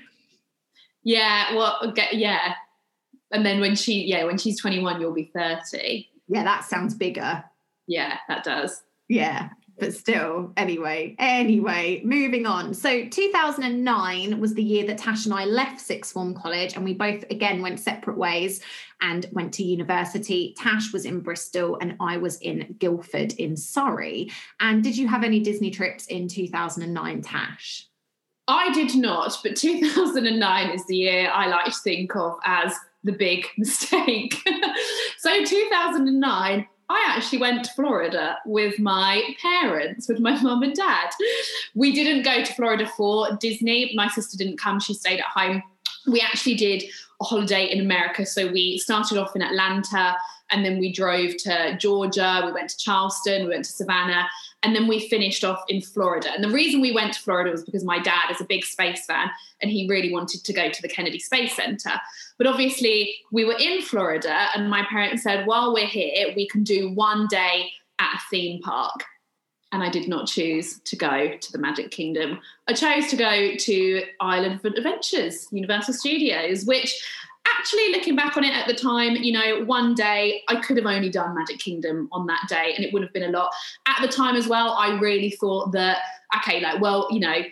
Yeah, 1.03 1.55
well, 1.55 1.93
yeah. 2.11 2.53
And 3.31 3.45
then 3.45 3.59
when 3.59 3.75
she, 3.75 4.03
yeah, 4.05 4.23
when 4.25 4.37
she's 4.37 4.59
21, 4.59 4.99
you'll 5.01 5.13
be 5.13 5.31
30. 5.33 6.07
Yeah, 6.27 6.43
that 6.43 6.65
sounds 6.65 6.93
bigger. 6.93 7.43
Yeah, 7.87 8.17
that 8.27 8.43
does. 8.43 8.83
Yeah 9.07 9.49
but 9.79 9.93
still, 9.93 10.51
anyway, 10.57 11.15
anyway, 11.19 12.01
moving 12.03 12.45
on. 12.45 12.73
So 12.73 13.05
2009 13.07 14.39
was 14.39 14.53
the 14.53 14.63
year 14.63 14.85
that 14.87 14.97
Tash 14.97 15.25
and 15.25 15.33
I 15.33 15.45
left 15.45 15.79
Sixth 15.79 16.13
Form 16.13 16.33
College, 16.33 16.75
and 16.75 16.83
we 16.83 16.93
both 16.93 17.23
again 17.29 17.61
went 17.61 17.79
separate 17.79 18.17
ways 18.17 18.61
and 19.01 19.27
went 19.31 19.53
to 19.55 19.63
university. 19.63 20.55
Tash 20.57 20.91
was 20.91 21.05
in 21.05 21.19
Bristol, 21.19 21.77
and 21.79 21.95
I 21.99 22.17
was 22.17 22.37
in 22.39 22.75
Guildford 22.79 23.33
in 23.33 23.55
Surrey. 23.55 24.31
And 24.59 24.83
did 24.83 24.97
you 24.97 25.07
have 25.07 25.23
any 25.23 25.39
Disney 25.39 25.69
trips 25.69 26.07
in 26.07 26.27
2009, 26.27 27.21
Tash? 27.21 27.87
I 28.47 28.71
did 28.73 28.95
not, 28.95 29.37
but 29.43 29.55
2009 29.55 30.69
is 30.69 30.85
the 30.87 30.95
year 30.95 31.29
I 31.31 31.47
like 31.47 31.65
to 31.65 31.79
think 31.79 32.15
of 32.15 32.37
as 32.45 32.73
the 33.03 33.11
big 33.11 33.45
mistake. 33.57 34.41
so 35.17 35.43
2009 35.43 36.67
I 36.89 37.13
actually 37.15 37.39
went 37.39 37.65
to 37.65 37.73
Florida 37.73 38.37
with 38.45 38.79
my 38.79 39.21
parents, 39.41 40.07
with 40.07 40.19
my 40.19 40.41
mum 40.41 40.63
and 40.63 40.73
dad. 40.73 41.09
We 41.75 41.91
didn't 41.93 42.23
go 42.23 42.43
to 42.43 42.53
Florida 42.53 42.87
for 42.87 43.35
Disney. 43.39 43.91
My 43.95 44.07
sister 44.07 44.37
didn't 44.37 44.57
come, 44.57 44.79
she 44.79 44.93
stayed 44.93 45.19
at 45.19 45.25
home. 45.25 45.63
We 46.07 46.21
actually 46.21 46.55
did 46.55 46.83
a 47.21 47.25
holiday 47.25 47.65
in 47.65 47.81
America. 47.81 48.25
So 48.25 48.49
we 48.51 48.77
started 48.77 49.17
off 49.17 49.35
in 49.35 49.41
Atlanta 49.41 50.15
and 50.49 50.63
then 50.63 50.79
we 50.79 50.91
drove 50.91 51.35
to 51.37 51.77
Georgia, 51.77 52.43
we 52.45 52.53
went 52.53 52.69
to 52.69 52.77
Charleston, 52.77 53.43
we 53.43 53.49
went 53.49 53.65
to 53.65 53.71
Savannah, 53.71 54.27
and 54.63 54.75
then 54.75 54.87
we 54.87 55.07
finished 55.09 55.43
off 55.43 55.61
in 55.67 55.81
Florida. 55.81 56.31
And 56.33 56.43
the 56.43 56.49
reason 56.49 56.79
we 56.79 56.93
went 56.93 57.13
to 57.13 57.19
Florida 57.19 57.51
was 57.51 57.63
because 57.63 57.83
my 57.83 57.99
dad 57.99 58.31
is 58.31 58.39
a 58.39 58.45
big 58.45 58.63
space 58.63 59.05
fan 59.05 59.29
and 59.61 59.69
he 59.69 59.87
really 59.89 60.11
wanted 60.11 60.43
to 60.45 60.53
go 60.53 60.69
to 60.69 60.81
the 60.81 60.87
Kennedy 60.87 61.19
Space 61.19 61.55
Center. 61.55 61.91
But 62.37 62.47
obviously, 62.47 63.15
we 63.31 63.45
were 63.45 63.57
in 63.59 63.81
Florida, 63.81 64.47
and 64.55 64.69
my 64.69 64.85
parents 64.89 65.23
said, 65.23 65.47
while 65.47 65.73
we're 65.73 65.87
here, 65.87 66.33
we 66.35 66.47
can 66.47 66.63
do 66.63 66.91
one 66.91 67.27
day 67.27 67.71
at 67.99 68.15
a 68.15 68.21
theme 68.29 68.61
park. 68.61 69.03
And 69.71 69.83
I 69.83 69.89
did 69.89 70.07
not 70.07 70.27
choose 70.27 70.79
to 70.81 70.95
go 70.95 71.35
to 71.37 71.51
the 71.51 71.57
Magic 71.57 71.91
Kingdom. 71.91 72.39
I 72.67 72.73
chose 72.73 73.07
to 73.07 73.17
go 73.17 73.55
to 73.55 74.03
Island 74.21 74.61
of 74.63 74.73
Adventures, 74.77 75.47
Universal 75.51 75.95
Studios, 75.95 76.65
which 76.65 77.03
actually 77.59 77.91
looking 77.91 78.15
back 78.15 78.37
on 78.37 78.43
it 78.43 78.53
at 78.53 78.67
the 78.67 78.73
time, 78.73 79.15
you 79.15 79.31
know, 79.31 79.63
one 79.65 79.93
day 79.93 80.41
I 80.47 80.61
could 80.61 80.77
have 80.77 80.85
only 80.85 81.09
done 81.09 81.35
Magic 81.35 81.59
Kingdom 81.59 82.07
on 82.11 82.27
that 82.27 82.45
day 82.47 82.73
and 82.75 82.85
it 82.85 82.93
would 82.93 83.01
have 83.01 83.13
been 83.13 83.23
a 83.23 83.37
lot. 83.37 83.51
At 83.85 84.01
the 84.01 84.07
time 84.07 84.35
as 84.35 84.47
well, 84.47 84.71
I 84.73 84.97
really 84.99 85.31
thought 85.31 85.71
that, 85.73 85.97
okay, 86.37 86.61
like, 86.61 86.79
well, 86.81 87.07
you 87.11 87.19
know, 87.19 87.43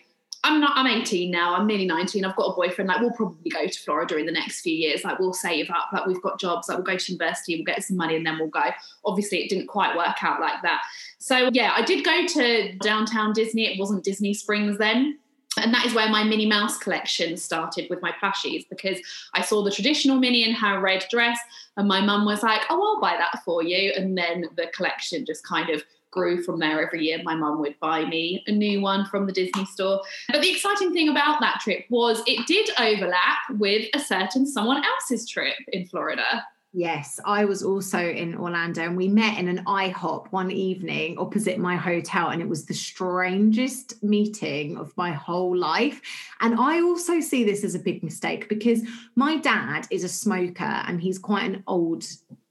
I'm 0.45 0.61
not, 0.61 0.73
I'm 0.75 0.85
18 0.85 1.31
now, 1.31 1.55
I'm 1.55 1.65
nearly 1.65 1.87
19, 1.87 2.23
I've 2.23 2.35
got 2.35 2.51
a 2.51 2.55
boyfriend, 2.55 2.87
like 2.87 3.01
we'll 3.01 3.11
probably 3.11 3.49
go 3.49 3.65
to 3.65 3.79
Florida 3.79 4.17
in 4.17 4.27
the 4.27 4.31
next 4.31 4.61
few 4.61 4.73
years. 4.73 5.03
Like 5.03 5.17
we'll 5.17 5.33
save 5.33 5.71
up, 5.71 5.89
like 5.91 6.05
we've 6.05 6.21
got 6.21 6.39
jobs, 6.39 6.69
like 6.69 6.77
we'll 6.77 6.85
go 6.85 6.97
to 6.97 7.11
university, 7.11 7.55
we'll 7.55 7.65
get 7.65 7.83
some 7.83 7.97
money 7.97 8.15
and 8.15 8.25
then 8.25 8.37
we'll 8.37 8.49
go. 8.49 8.63
Obviously 9.03 9.43
it 9.43 9.49
didn't 9.49 9.67
quite 9.67 9.97
work 9.97 10.23
out 10.23 10.39
like 10.39 10.61
that. 10.61 10.83
So 11.17 11.49
yeah, 11.51 11.73
I 11.75 11.81
did 11.81 12.05
go 12.05 12.27
to 12.27 12.77
downtown 12.77 13.33
Disney. 13.33 13.65
It 13.65 13.79
wasn't 13.79 14.03
Disney 14.03 14.35
Springs 14.35 14.77
then 14.77 15.17
and 15.57 15.73
that 15.73 15.85
is 15.85 15.93
where 15.93 16.09
my 16.09 16.23
Minnie 16.23 16.45
Mouse 16.45 16.77
collection 16.77 17.37
started 17.37 17.89
with 17.89 18.01
my 18.01 18.11
plushies 18.21 18.67
because 18.69 18.99
I 19.33 19.41
saw 19.41 19.63
the 19.63 19.71
traditional 19.71 20.17
Minnie 20.17 20.47
in 20.47 20.53
her 20.53 20.79
red 20.79 21.05
dress, 21.09 21.39
and 21.77 21.87
my 21.87 22.01
mum 22.01 22.25
was 22.25 22.43
like, 22.43 22.61
"Oh, 22.69 22.95
I'll 22.95 23.01
buy 23.01 23.17
that 23.17 23.43
for 23.43 23.63
you." 23.63 23.93
And 23.95 24.17
then 24.17 24.49
the 24.55 24.67
collection 24.67 25.25
just 25.25 25.45
kind 25.45 25.69
of 25.69 25.83
grew 26.15 26.41
from 26.41 26.57
there 26.59 26.83
every 26.83 27.03
year. 27.03 27.19
My 27.23 27.35
mum 27.35 27.59
would 27.59 27.79
buy 27.79 28.05
me 28.05 28.43
a 28.47 28.51
new 28.51 28.81
one 28.81 29.05
from 29.05 29.27
the 29.27 29.33
Disney 29.33 29.65
store. 29.65 30.01
But 30.31 30.41
the 30.41 30.49
exciting 30.49 30.93
thing 30.93 31.09
about 31.09 31.41
that 31.41 31.59
trip 31.61 31.85
was 31.89 32.23
it 32.25 32.47
did 32.47 32.69
overlap 32.79 33.37
with 33.51 33.87
a 33.93 33.99
certain 33.99 34.47
someone 34.47 34.83
else's 34.83 35.29
trip 35.29 35.55
in 35.67 35.85
Florida. 35.85 36.43
Yes, 36.77 37.21
I 37.23 37.45
was 37.45 37.63
also 37.63 37.99
in 37.99 38.35
Orlando 38.35 38.81
and 38.81 38.97
we 38.97 39.07
met 39.07 39.39
in 39.39 39.47
an 39.47 39.63
IHOP 39.63 40.29
one 40.33 40.51
evening 40.51 41.17
opposite 41.17 41.57
my 41.57 41.77
hotel, 41.77 42.31
and 42.31 42.41
it 42.41 42.49
was 42.49 42.65
the 42.65 42.73
strangest 42.73 44.03
meeting 44.03 44.75
of 44.75 44.91
my 44.97 45.13
whole 45.13 45.55
life. 45.55 46.01
And 46.41 46.59
I 46.59 46.81
also 46.81 47.21
see 47.21 47.45
this 47.45 47.63
as 47.63 47.75
a 47.75 47.79
big 47.79 48.03
mistake 48.03 48.49
because 48.49 48.81
my 49.15 49.37
dad 49.37 49.87
is 49.89 50.03
a 50.03 50.09
smoker 50.09 50.63
and 50.85 50.99
he's 50.99 51.17
quite 51.17 51.45
an 51.45 51.63
old 51.65 52.03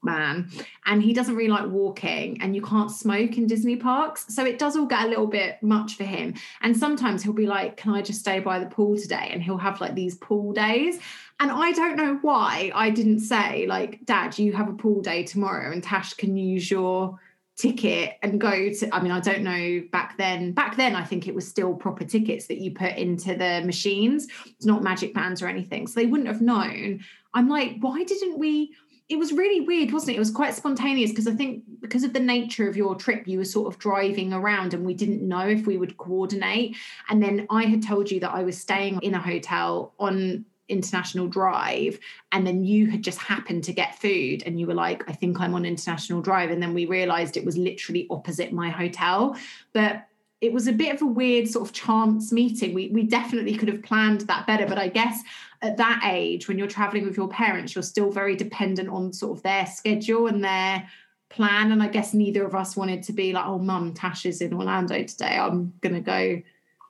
man 0.05 0.51
and 0.87 1.03
he 1.03 1.13
doesn't 1.13 1.35
really 1.35 1.49
like 1.49 1.67
walking 1.69 2.41
and 2.41 2.55
you 2.55 2.63
can't 2.63 2.91
smoke 2.91 3.37
in 3.37 3.47
Disney 3.47 3.77
parks. 3.77 4.27
So 4.29 4.45
it 4.45 4.59
does 4.59 4.77
all 4.77 4.87
get 4.87 5.05
a 5.05 5.09
little 5.09 5.27
bit 5.27 5.63
much 5.63 5.97
for 5.97 6.05
him. 6.05 6.35
And 6.63 6.77
sometimes 6.77 7.23
he'll 7.23 7.33
be 7.33 7.47
like 7.47 7.77
can 7.77 7.93
I 7.95 8.03
just 8.03 8.21
stay 8.21 8.41
by 8.41 8.59
the 8.59 8.67
pool 8.67 8.97
today? 8.97 9.31
And 9.33 9.43
he'll 9.43 9.59
have 9.59 9.81
like 9.81 9.95
these 9.95 10.17
pool 10.17 10.53
days. 10.53 10.99
And 11.41 11.51
I 11.51 11.73
don't 11.73 11.97
know 11.97 12.19
why 12.23 12.71
I 12.75 12.91
didn't 12.91 13.21
say 13.21 13.67
like 13.67 14.05
dad 14.05 14.39
you 14.39 14.53
have 14.53 14.69
a 14.69 14.75
pool 14.75 15.01
day 15.01 15.25
tomorrow 15.25 15.73
and 15.73 15.83
Tash 15.83 16.15
can 16.15 16.37
use 16.37 16.71
your 16.71 17.19
ticket 17.57 18.15
and 18.23 18.41
go 18.41 18.51
to 18.73 18.95
I 18.95 19.01
mean 19.01 19.13
I 19.13 19.21
don't 19.21 19.43
know 19.43 19.83
back 19.93 20.19
then 20.19 20.53
back 20.53 20.77
then 20.77 20.97
I 20.97 21.05
think 21.05 21.29
it 21.29 21.35
was 21.35 21.47
still 21.47 21.75
proper 21.75 22.05
tickets 22.05 22.47
that 22.49 22.59
you 22.59 22.73
put 22.73 22.97
into 22.97 23.37
the 23.37 23.63
machines. 23.65 24.27
It's 24.47 24.67
not 24.67 24.83
magic 24.83 25.15
bands 25.15 25.41
or 25.41 25.47
anything 25.47 25.87
so 25.87 26.01
they 26.01 26.07
wouldn't 26.07 26.29
have 26.29 26.41
known. 26.41 27.05
I'm 27.33 27.49
like 27.49 27.77
why 27.81 28.03
didn't 28.03 28.39
we 28.39 28.75
it 29.09 29.19
was 29.19 29.33
really 29.33 29.61
weird, 29.61 29.93
wasn't 29.93 30.13
it? 30.13 30.17
It 30.17 30.21
was 30.21 30.31
quite 30.31 30.55
spontaneous 30.55 31.11
because 31.11 31.29
I 31.29 31.33
think 31.35 31.63
because 31.81 32.05
of 32.05 32.15
the 32.15 32.21
nature 32.21 32.69
of 32.69 32.77
your 32.77 32.95
trip, 32.95 33.29
you 33.29 33.39
were 33.39 33.45
sort 33.45 33.73
of 33.73 33.79
driving 33.79 34.33
around 34.33 34.73
and 34.73 34.85
we 34.85 34.95
didn't 34.95 35.27
know 35.27 35.47
if 35.47 35.67
we 35.67 35.77
would 35.77 35.99
coordinate. 35.99 36.77
And 37.11 37.23
then 37.23 37.47
I 37.51 37.65
had 37.65 37.83
told 37.83 38.11
you 38.11 38.21
that 38.21 38.33
I 38.33 38.43
was 38.43 38.59
staying 38.59 39.01
in 39.03 39.15
a 39.15 39.21
hotel 39.21 39.93
on 39.99 40.47
International 40.69 41.29
Drive, 41.29 41.99
and 42.33 42.47
then 42.47 42.65
you 42.65 42.91
had 42.91 43.03
just 43.03 43.19
happened 43.19 43.65
to 43.65 43.73
get 43.75 44.01
food 44.01 44.43
and 44.47 44.59
you 44.59 44.67
were 44.67 44.75
like, 44.75 45.05
I 45.07 45.13
think 45.13 45.39
I'm 45.39 45.55
on 45.55 45.67
International 45.67 46.23
Drive. 46.23 46.51
And 46.51 46.63
then 46.63 46.73
we 46.73 46.87
realized 46.87 47.37
it 47.37 47.45
was 47.45 47.59
literally 47.59 48.07
opposite 48.09 48.53
my 48.53 48.71
hotel. 48.71 49.37
But 49.75 50.07
it 50.45 50.53
was 50.53 50.69
a 50.69 50.73
bit 50.73 50.95
of 50.95 51.01
a 51.01 51.07
weird 51.07 51.49
sort 51.49 51.67
of 51.67 51.75
chance 51.75 52.31
meeting. 52.31 52.75
We 52.75 52.89
we 52.89 53.05
definitely 53.05 53.57
could 53.57 53.69
have 53.69 53.83
planned 53.83 54.23
that 54.23 54.47
better, 54.47 54.67
but 54.67 54.79
I 54.79 54.89
guess 54.89 55.23
at 55.63 55.79
that 55.79 56.03
age, 56.05 56.47
when 56.47 56.59
you're 56.59 56.69
traveling 56.69 57.07
with 57.07 57.17
your 57.17 57.29
parents, 57.29 57.75
you're 57.75 57.83
still 57.83 58.11
very 58.11 58.37
dependent 58.37 58.91
on 58.91 59.13
sort 59.13 59.39
of 59.39 59.43
their 59.43 59.65
schedule 59.65 60.27
and 60.27 60.45
their 60.45 60.87
plan. 61.31 61.73
And 61.73 61.83
I 61.83 61.89
guess 61.89 62.13
neither 62.13 62.45
of 62.45 62.55
us 62.55 62.77
wanted 62.77 63.03
to 63.05 63.13
be 63.15 63.33
like, 63.33 63.47
oh, 63.47 63.59
mum, 63.59 63.95
Tash 63.95 64.27
is 64.27 64.43
in 64.43 64.53
Orlando 64.53 65.03
today. 65.03 65.39
I'm 65.39 65.73
gonna 65.81 66.03
go 66.03 66.43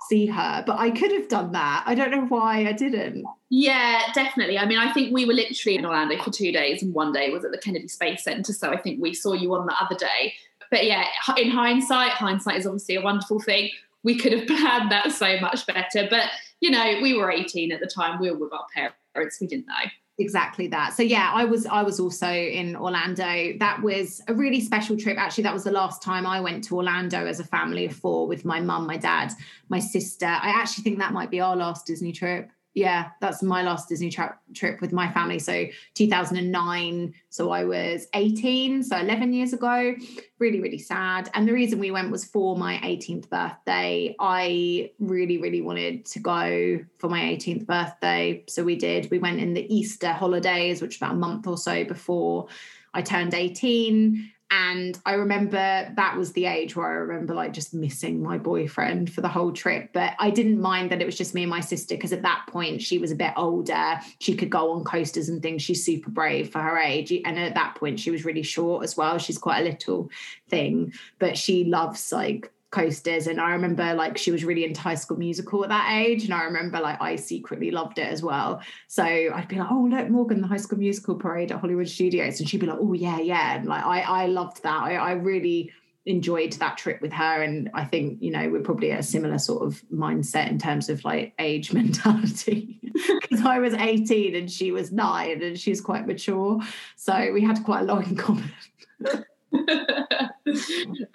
see 0.09 0.26
her. 0.26 0.64
But 0.66 0.80
I 0.80 0.90
could 0.90 1.12
have 1.12 1.28
done 1.28 1.52
that. 1.52 1.84
I 1.86 1.94
don't 1.94 2.11
know 2.11 2.26
why 2.26 2.66
I 2.66 2.72
didn't. 2.72 3.24
Yeah, 3.50 4.02
definitely. 4.14 4.59
I 4.59 4.66
mean, 4.66 4.78
I 4.78 4.92
think 4.92 5.14
we 5.14 5.26
were 5.26 5.32
literally 5.32 5.78
in 5.78 5.86
Orlando 5.86 6.20
for 6.22 6.32
two 6.32 6.50
days, 6.50 6.82
and 6.82 6.92
one 6.92 7.12
day 7.12 7.30
was 7.30 7.44
at 7.44 7.52
the 7.52 7.59
Kennedy 7.59 7.86
Space 7.86 8.24
Center. 8.24 8.52
So 8.52 8.70
I 8.70 8.76
think 8.76 9.00
we 9.00 9.14
saw 9.14 9.32
you 9.32 9.55
on 9.55 9.66
the 9.66 9.74
other 9.80 9.94
day 9.94 10.34
but 10.70 10.84
yeah, 10.84 11.06
in 11.36 11.50
hindsight, 11.50 12.10
hindsight 12.12 12.56
is 12.56 12.66
obviously 12.66 12.96
a 12.96 13.02
wonderful 13.02 13.40
thing. 13.40 13.70
We 14.02 14.18
could 14.18 14.32
have 14.32 14.46
planned 14.46 14.90
that 14.90 15.12
so 15.12 15.38
much 15.40 15.66
better. 15.66 16.06
But, 16.08 16.30
you 16.60 16.70
know, 16.70 16.98
we 17.02 17.16
were 17.16 17.30
18 17.30 17.72
at 17.72 17.80
the 17.80 17.86
time. 17.86 18.20
We 18.20 18.30
were 18.30 18.38
with 18.38 18.52
our 18.52 18.66
parents. 19.14 19.38
We 19.40 19.46
didn't 19.46 19.66
know. 19.66 19.90
exactly 20.18 20.68
that 20.68 20.92
so 20.92 21.02
yeah 21.02 21.32
i 21.34 21.44
was 21.44 21.66
i 21.66 21.82
was 21.82 21.98
also 21.98 22.28
in 22.30 22.76
orlando 22.76 23.52
that 23.58 23.82
was 23.82 24.22
a 24.28 24.34
really 24.34 24.60
special 24.60 24.96
trip 24.96 25.18
actually 25.18 25.42
that 25.42 25.52
was 25.52 25.64
the 25.64 25.72
last 25.72 26.00
time 26.00 26.24
i 26.24 26.40
went 26.40 26.62
to 26.62 26.76
orlando 26.76 27.26
as 27.26 27.40
a 27.40 27.44
family 27.44 27.84
of 27.86 27.92
four 27.96 28.28
with 28.28 28.44
my 28.44 28.60
mum 28.60 28.86
my 28.86 28.96
dad 28.96 29.32
my 29.68 29.80
sister 29.80 30.26
i 30.26 30.50
actually 30.50 30.84
think 30.84 30.98
that 30.98 31.12
might 31.12 31.32
be 31.32 31.40
our 31.40 31.56
last 31.56 31.84
disney 31.84 32.12
trip 32.12 32.48
yeah, 32.75 33.11
that's 33.20 33.41
my 33.41 33.62
last 33.62 33.89
Disney 33.89 34.11
tra- 34.11 34.37
trip 34.53 34.81
with 34.81 34.93
my 34.93 35.11
family. 35.12 35.39
So 35.39 35.66
2009. 35.95 37.14
So 37.31 37.51
I 37.51 37.64
was 37.64 38.09
18, 38.14 38.83
so 38.83 38.97
11 38.99 39.33
years 39.33 39.53
ago. 39.53 39.95
Really, 40.41 40.61
really 40.61 40.79
sad. 40.79 41.31
And 41.35 41.47
the 41.47 41.53
reason 41.53 41.79
we 41.79 41.93
went 41.93 42.11
was 42.11 42.25
for 42.25 42.57
my 42.57 42.79
18th 42.79 43.31
birthday. 43.31 44.16
I 44.18 44.91
really, 44.99 45.39
really 45.39 45.62
wanted 45.62 46.05
to 46.07 46.18
go 46.18 46.81
for 46.99 47.09
my 47.09 47.20
18th 47.20 47.66
birthday. 47.66 48.45
So 48.49 48.64
we 48.64 48.75
did. 48.75 49.09
We 49.11 49.18
went 49.18 49.39
in 49.39 49.55
the 49.55 49.72
Easter 49.72 50.12
holidays, 50.12 50.83
which 50.83 50.95
was 50.95 50.97
about 50.97 51.12
a 51.12 51.18
month 51.18 51.47
or 51.47 51.57
so 51.57 51.85
before 51.85 52.49
I 52.93 53.03
turned 53.03 53.35
18 53.35 54.33
and 54.57 54.96
I 55.05 55.14
remember 55.14 55.92
that 55.96 56.16
was 56.16 56.32
the 56.32 56.46
age 56.46 56.76
where 56.76 56.86
I 56.86 56.92
remember 56.92 57.34
like 57.34 57.52
just 57.52 57.74
missing 57.74 58.22
my 58.22 58.38
boyfriend 58.38 59.12
for 59.12 59.20
the 59.20 59.28
whole 59.28 59.50
trip. 59.50 59.90
But 59.92 60.14
I 60.20 60.30
didn't 60.30 60.61
mind 60.61 60.90
that 60.90 61.02
it 61.02 61.07
was 61.07 61.16
just 61.16 61.34
me 61.34 61.42
and 61.42 61.50
my 61.50 61.61
sister 61.61 61.96
because 61.96 62.12
at 62.12 62.22
that 62.22 62.46
point 62.48 62.80
she 62.80 62.98
was 62.98 63.11
a 63.11 63.16
bit 63.16 63.32
older. 63.36 63.98
She 64.20 64.36
could 64.36 64.50
go 64.50 64.70
on 64.70 64.84
coasters 64.84 65.28
and 65.28 65.42
things. 65.42 65.62
She's 65.62 65.84
super 65.84 66.09
brave 66.09 66.50
for 66.50 66.61
her 66.61 66.78
age. 66.78 67.12
And 67.24 67.36
at 67.36 67.55
that 67.55 67.74
point, 67.74 67.98
she 67.98 68.12
was 68.12 68.24
really 68.24 68.44
short 68.44 68.84
as 68.84 68.96
well. 68.96 69.18
She's 69.18 69.38
quite 69.38 69.61
a 69.61 69.64
little 69.64 70.09
thing, 70.48 70.92
but 71.18 71.36
she 71.36 71.64
loves 71.64 72.12
like 72.12 72.52
coasters 72.75 73.29
and 73.29 73.41
i 73.41 73.53
remember 73.53 73.95
like 73.95 74.18
she 74.18 74.33
was 74.33 74.45
really 74.45 74.64
into 74.64 74.81
high 74.81 74.97
school 74.97 75.16
musical 75.16 75.62
at 75.62 75.70
that 75.70 75.93
age 75.93 76.25
and 76.25 76.35
i 76.35 76.43
remember 76.43 76.81
like 76.81 77.01
i 77.01 77.14
secretly 77.14 77.70
loved 77.70 77.99
it 77.99 78.09
as 78.09 78.20
well. 78.20 78.61
So 78.89 79.05
i'd 79.05 79.47
be 79.49 79.57
like 79.57 79.70
oh 79.70 79.87
look 79.89 80.09
morgan 80.09 80.41
the 80.41 80.49
high 80.49 80.57
school 80.57 80.79
musical 80.79 81.14
parade 81.14 81.53
at 81.53 81.61
hollywood 81.61 81.89
studios 81.89 82.41
and 82.41 82.49
she'd 82.49 82.61
be 82.61 82.66
like 82.66 82.79
oh 82.81 82.93
yeah 82.93 83.20
yeah 83.20 83.55
and 83.55 83.66
like 83.66 83.85
i 83.85 84.01
i 84.01 84.27
loved 84.27 84.62
that. 84.64 84.83
I, 84.83 84.97
I 84.97 85.12
really 85.12 85.70
enjoyed 86.07 86.53
that 86.55 86.77
trip 86.77 87.01
with 87.01 87.12
her 87.12 87.43
and 87.43 87.70
i 87.75 87.85
think 87.85 88.20
you 88.20 88.31
know 88.31 88.49
we're 88.51 88.61
probably 88.61 88.91
a 88.91 89.03
similar 89.03 89.39
sort 89.39 89.62
of 89.62 89.83
mindset 89.91 90.51
in 90.51 90.59
terms 90.59 90.91
of 90.91 91.03
like 91.05 91.33
age 91.39 91.72
mentality 91.81 92.81
because 93.20 93.45
i 93.47 93.59
was 93.59 93.72
18 93.72 94.35
and 94.35 94.51
she 94.51 94.72
was 94.72 94.91
9 94.93 95.43
and 95.43 95.59
she's 95.59 95.81
quite 95.81 96.07
mature. 96.07 96.61
So 96.97 97.33
we 97.33 97.43
had 97.43 97.62
quite 97.64 97.83
a 97.83 97.85
lot 97.85 98.07
in 98.07 98.16
common. 98.16 98.53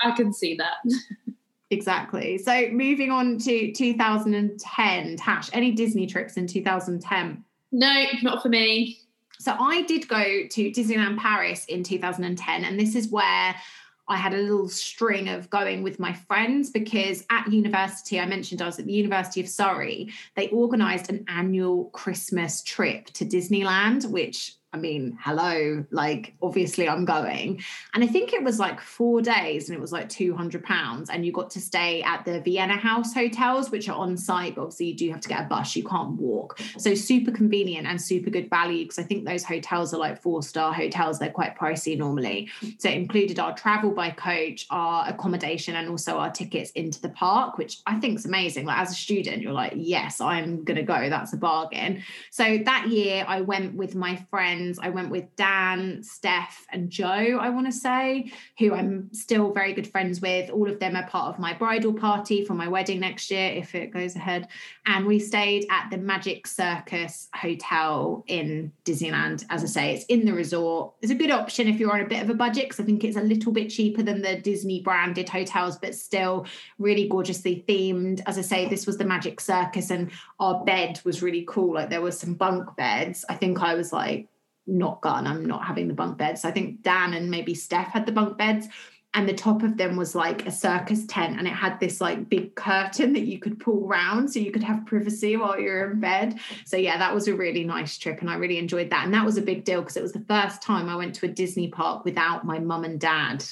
I 0.01 0.11
can 0.15 0.33
see 0.33 0.55
that 0.55 0.77
Exactly. 1.71 2.37
So 2.39 2.69
moving 2.71 3.11
on 3.11 3.37
to 3.39 3.71
2010, 3.71 5.17
Tash, 5.17 5.49
any 5.53 5.71
Disney 5.71 6.07
trips 6.07 6.35
in 6.35 6.47
2010? 6.47 7.43
No, 7.71 8.05
not 8.23 8.41
for 8.41 8.49
me. 8.49 8.99
So 9.39 9.55
I 9.57 9.83
did 9.83 10.07
go 10.07 10.47
to 10.49 10.71
Disneyland 10.71 11.17
Paris 11.17 11.65
in 11.65 11.83
2010, 11.83 12.65
and 12.65 12.79
this 12.79 12.95
is 12.95 13.09
where 13.09 13.55
I 14.09 14.17
had 14.17 14.33
a 14.33 14.37
little 14.37 14.67
string 14.67 15.29
of 15.29 15.49
going 15.51 15.83
with 15.83 15.99
my 15.99 16.11
friends 16.13 16.71
because 16.71 17.23
at 17.29 17.49
university, 17.51 18.19
I 18.19 18.25
mentioned 18.25 18.61
I 18.61 18.65
was 18.65 18.79
at 18.79 18.85
the 18.85 18.91
University 18.91 19.39
of 19.39 19.47
Surrey, 19.47 20.11
they 20.35 20.49
organized 20.49 21.09
an 21.11 21.23
annual 21.27 21.85
Christmas 21.91 22.63
trip 22.63 23.05
to 23.11 23.23
Disneyland, 23.23 24.09
which 24.09 24.55
I 24.71 24.77
mean, 24.77 25.17
hello, 25.19 25.83
like 25.89 26.35
obviously 26.43 26.87
I'm 26.87 27.03
going. 27.03 27.63
And 27.95 28.03
I 28.03 28.07
think 28.07 28.33
it 28.33 28.43
was 28.43 28.59
like 28.59 28.79
four 28.79 29.19
days 29.19 29.67
and 29.67 29.75
it 29.75 29.81
was 29.81 29.91
like 29.91 30.09
200 30.09 30.63
pounds. 30.63 31.09
And 31.09 31.25
you 31.25 31.31
got 31.31 31.49
to 31.51 31.61
stay 31.61 32.03
at 32.03 32.23
the 32.23 32.39
Vienna 32.41 32.77
House 32.77 33.11
hotels, 33.11 33.71
which 33.71 33.89
are 33.89 33.97
on 33.97 34.15
site, 34.15 34.55
but 34.55 34.61
obviously 34.61 34.87
you 34.87 34.95
do 34.95 35.09
have 35.11 35.21
to 35.21 35.29
get 35.29 35.41
a 35.41 35.45
bus, 35.45 35.75
you 35.75 35.83
can't 35.83 36.11
walk. 36.11 36.59
So 36.77 36.93
super 36.93 37.31
convenient 37.31 37.87
and 37.87 37.99
super 37.99 38.29
good 38.29 38.47
value 38.47 38.83
because 38.83 38.99
I 38.99 39.03
think 39.03 39.25
those 39.25 39.43
hotels 39.43 39.91
are 39.91 39.97
like 39.97 40.21
four 40.21 40.43
star 40.43 40.71
hotels. 40.71 41.17
They're 41.17 41.31
quite 41.31 41.57
pricey 41.57 41.97
normally. 41.97 42.51
So 42.77 42.89
it 42.89 42.95
included 42.95 43.39
our 43.39 43.55
travel 43.55 43.89
by 43.89 44.11
coach, 44.11 44.67
our 44.69 45.09
accommodation, 45.09 45.77
and 45.77 45.89
also 45.89 46.19
our 46.19 46.29
tickets 46.29 46.69
into 46.71 47.01
the 47.01 47.09
park, 47.09 47.57
which 47.57 47.79
I 47.87 47.99
think 47.99 48.19
is 48.19 48.25
amazing. 48.27 48.65
Like 48.67 48.77
as 48.77 48.91
a 48.91 48.95
student, 48.95 49.41
you're 49.41 49.51
like, 49.51 49.73
yes, 49.75 50.21
I'm 50.21 50.63
going 50.63 50.77
to 50.77 50.83
go. 50.83 51.09
That's 51.09 51.33
a 51.33 51.37
bargain. 51.37 52.03
So 52.29 52.59
that 52.65 52.89
year 52.89 53.25
I 53.27 53.41
went 53.41 53.73
with 53.73 53.95
my 53.95 54.15
friend 54.29 54.58
friends. 54.59 54.79
I 54.81 54.89
went 54.89 55.09
with 55.09 55.35
Dan, 55.35 56.03
Steph, 56.03 56.65
and 56.71 56.89
Joe, 56.89 57.37
I 57.39 57.49
want 57.49 57.65
to 57.67 57.71
say, 57.71 58.31
who 58.57 58.73
I'm 58.73 59.09
still 59.13 59.51
very 59.53 59.73
good 59.73 59.87
friends 59.87 60.21
with. 60.21 60.49
All 60.49 60.69
of 60.69 60.79
them 60.79 60.95
are 60.95 61.07
part 61.07 61.33
of 61.33 61.39
my 61.39 61.53
bridal 61.53 61.93
party 61.93 62.43
for 62.43 62.53
my 62.53 62.67
wedding 62.67 62.99
next 62.99 63.31
year, 63.31 63.51
if 63.51 63.73
it 63.73 63.91
goes 63.91 64.15
ahead. 64.15 64.47
And 64.85 65.05
we 65.05 65.19
stayed 65.19 65.65
at 65.69 65.89
the 65.89 65.97
Magic 65.97 66.45
Circus 66.45 67.29
Hotel 67.33 68.23
in 68.27 68.71
Disneyland. 68.83 69.45
As 69.49 69.63
I 69.63 69.67
say, 69.67 69.93
it's 69.93 70.05
in 70.05 70.25
the 70.25 70.33
resort. 70.33 70.93
It's 71.01 71.11
a 71.11 71.15
good 71.15 71.31
option 71.31 71.67
if 71.67 71.79
you're 71.79 71.93
on 71.93 72.01
a 72.01 72.07
bit 72.07 72.21
of 72.21 72.29
a 72.29 72.33
budget, 72.33 72.65
because 72.65 72.79
I 72.79 72.83
think 72.83 73.03
it's 73.03 73.17
a 73.17 73.21
little 73.21 73.53
bit 73.53 73.69
cheaper 73.69 74.03
than 74.03 74.21
the 74.21 74.37
Disney 74.37 74.81
branded 74.81 75.29
hotels, 75.29 75.77
but 75.77 75.95
still 75.95 76.45
really 76.79 77.07
gorgeously 77.07 77.63
themed. 77.67 78.21
As 78.25 78.37
I 78.37 78.41
say, 78.41 78.67
this 78.67 78.85
was 78.85 78.97
the 78.97 79.05
Magic 79.05 79.39
Circus, 79.39 79.89
and 79.89 80.11
our 80.39 80.65
bed 80.65 80.99
was 81.05 81.21
really 81.21 81.45
cool. 81.47 81.75
Like 81.75 81.89
there 81.89 82.01
was 82.01 82.19
some 82.19 82.33
bunk 82.33 82.75
beds. 82.75 83.23
I 83.29 83.35
think 83.35 83.61
I 83.61 83.75
was 83.75 83.93
like 83.93 84.27
not 84.69 85.01
gone. 85.01 85.27
I'm 85.27 85.45
not 85.45 85.65
having 85.65 85.87
the 85.87 85.93
bunk 85.93 86.17
beds. 86.17 86.45
I 86.45 86.51
think 86.51 86.81
Dan 86.81 87.13
and 87.13 87.29
maybe 87.29 87.53
Steph 87.53 87.87
had 87.87 88.05
the 88.05 88.11
bunk 88.11 88.37
beds. 88.37 88.67
And 89.15 89.27
the 89.27 89.33
top 89.33 89.63
of 89.63 89.75
them 89.75 89.95
was 89.97 90.13
like 90.13 90.45
a 90.45 90.51
circus 90.51 91.07
tent, 91.07 91.39
and 91.39 91.47
it 91.47 91.53
had 91.53 91.79
this 91.79 91.99
like 91.99 92.29
big 92.29 92.53
curtain 92.53 93.13
that 93.13 93.25
you 93.25 93.39
could 93.39 93.59
pull 93.59 93.87
round 93.87 94.31
so 94.31 94.37
you 94.37 94.51
could 94.51 94.61
have 94.61 94.85
privacy 94.85 95.35
while 95.35 95.59
you're 95.59 95.89
in 95.89 95.99
bed. 95.99 96.39
So, 96.63 96.77
yeah, 96.77 96.95
that 96.99 97.15
was 97.15 97.27
a 97.27 97.33
really 97.33 97.63
nice 97.63 97.97
trip, 97.97 98.21
and 98.21 98.29
I 98.29 98.35
really 98.35 98.59
enjoyed 98.59 98.91
that. 98.91 99.05
And 99.05 99.13
that 99.15 99.25
was 99.25 99.35
a 99.35 99.41
big 99.41 99.65
deal 99.65 99.81
because 99.81 99.97
it 99.97 100.03
was 100.03 100.13
the 100.13 100.23
first 100.27 100.61
time 100.61 100.87
I 100.87 100.95
went 100.95 101.15
to 101.15 101.25
a 101.25 101.29
Disney 101.29 101.69
park 101.69 102.05
without 102.05 102.45
my 102.45 102.59
mum 102.59 102.83
and 102.83 102.99
dad. 102.99 103.43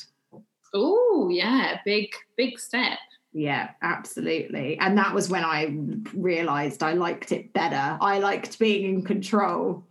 Oh, 0.76 1.30
yeah, 1.32 1.80
big, 1.84 2.14
big 2.36 2.60
step. 2.60 3.00
Yeah, 3.34 3.72
absolutely. 3.82 4.78
And 4.78 4.96
that 5.00 5.16
was 5.16 5.28
when 5.28 5.44
I 5.44 5.76
realized 6.14 6.84
I 6.84 6.94
liked 6.94 7.32
it 7.32 7.52
better. 7.54 7.98
I 8.00 8.20
liked 8.20 8.60
being 8.60 8.94
in 8.94 9.02
control. 9.04 9.87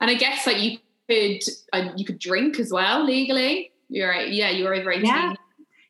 And 0.00 0.10
I 0.10 0.14
guess 0.14 0.46
like 0.46 0.60
you 0.60 0.78
could 1.08 1.42
uh, 1.72 1.92
you 1.96 2.04
could 2.04 2.18
drink 2.18 2.58
as 2.58 2.70
well 2.72 3.04
legally. 3.04 3.72
You're. 3.88 4.14
Yeah, 4.14 4.50
you're 4.50 4.74
over 4.74 4.92
18. 4.92 5.04
Yeah. 5.04 5.34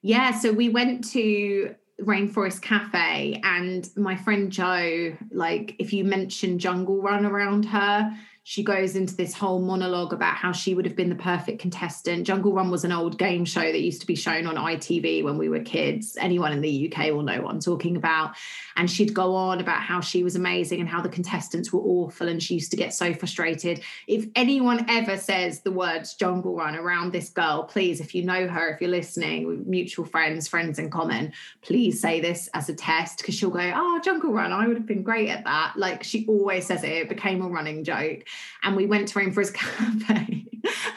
yeah. 0.03 0.31
So 0.33 0.53
we 0.53 0.69
went 0.69 1.09
to 1.13 1.75
Rainforest 2.01 2.63
Cafe 2.63 3.41
and 3.45 3.89
my 3.97 4.17
friend 4.17 4.51
Joe, 4.51 5.17
like 5.31 5.77
if 5.79 5.93
you 5.93 6.05
mention 6.05 6.59
Jungle 6.59 7.01
Run 7.01 7.25
around 7.25 7.65
her, 7.67 8.17
she 8.47 8.63
goes 8.63 8.95
into 8.95 9.17
this 9.17 9.33
whole 9.33 9.59
monologue 9.59 10.13
about 10.13 10.37
how 10.37 10.53
she 10.53 10.75
would 10.75 10.85
have 10.85 10.95
been 10.95 11.09
the 11.09 11.15
perfect 11.15 11.59
contestant. 11.59 12.27
Jungle 12.27 12.53
Run 12.53 12.71
was 12.71 12.85
an 12.85 12.93
old 12.93 13.17
game 13.19 13.47
show 13.47 13.63
that 13.63 13.81
used 13.81 14.03
to 14.03 14.07
be 14.07 14.15
shown 14.15 14.47
on 14.47 14.57
ITV 14.57 15.25
when 15.25 15.39
we 15.39 15.49
were 15.49 15.61
kids. 15.61 16.19
Anyone 16.21 16.53
in 16.53 16.61
the 16.61 16.93
UK 16.93 17.11
will 17.11 17.23
know 17.23 17.41
what 17.41 17.55
I'm 17.55 17.61
talking 17.61 17.97
about. 17.97 18.35
And 18.77 18.91
she'd 18.91 19.15
go 19.15 19.35
on 19.35 19.61
about 19.61 19.81
how 19.81 20.03
she 20.03 20.23
was 20.23 20.37
amazing 20.37 20.81
and 20.81 20.89
how 20.89 21.01
the 21.01 21.09
contestants 21.09 21.73
were 21.73 21.81
awful. 21.81 22.29
And 22.29 22.43
she 22.43 22.53
used 22.53 22.71
to 22.73 22.77
get 22.77 22.93
so 22.93 23.15
frustrated. 23.15 23.81
If 24.07 24.27
anyone 24.35 24.85
ever 24.91 25.17
says 25.17 25.61
the 25.61 25.73
words 25.73 26.13
Jungle 26.13 26.55
Run 26.55 26.77
around 26.77 27.13
this 27.13 27.31
girl, 27.31 27.65
please, 27.65 27.99
if 27.99 28.15
you 28.15 28.25
know 28.25 28.47
her, 28.47 28.75
if 28.75 28.81
you're 28.83 28.91
listening, 28.91 29.65
mutual 29.67 30.05
friends, 30.05 30.49
friends 30.49 30.79
in 30.79 30.91
common, 30.91 31.33
please 31.63 31.99
say 31.99 32.21
this 32.21 32.51
as 32.53 32.69
a 32.69 32.75
test 32.75 33.19
because 33.19 33.35
she'll 33.35 33.49
go, 33.49 33.73
Oh, 33.75 34.01
Jungle 34.05 34.33
Run, 34.35 34.53
I 34.53 34.67
would 34.67 34.77
have 34.77 34.87
been 34.87 35.03
great 35.03 35.31
at 35.31 35.45
that. 35.45 35.73
Like 35.79 36.05
she 36.05 36.27
always 36.27 36.67
says 36.67 36.85
it, 36.85 36.93
it 36.93 37.09
became 37.09 37.41
a 37.41 37.49
running 37.49 37.85
joke 37.85 38.25
and 38.63 38.77
we 38.77 38.87
went 38.87 39.09
to 39.09 39.19
Rainforest 39.19 39.55
Cafe 39.55 40.45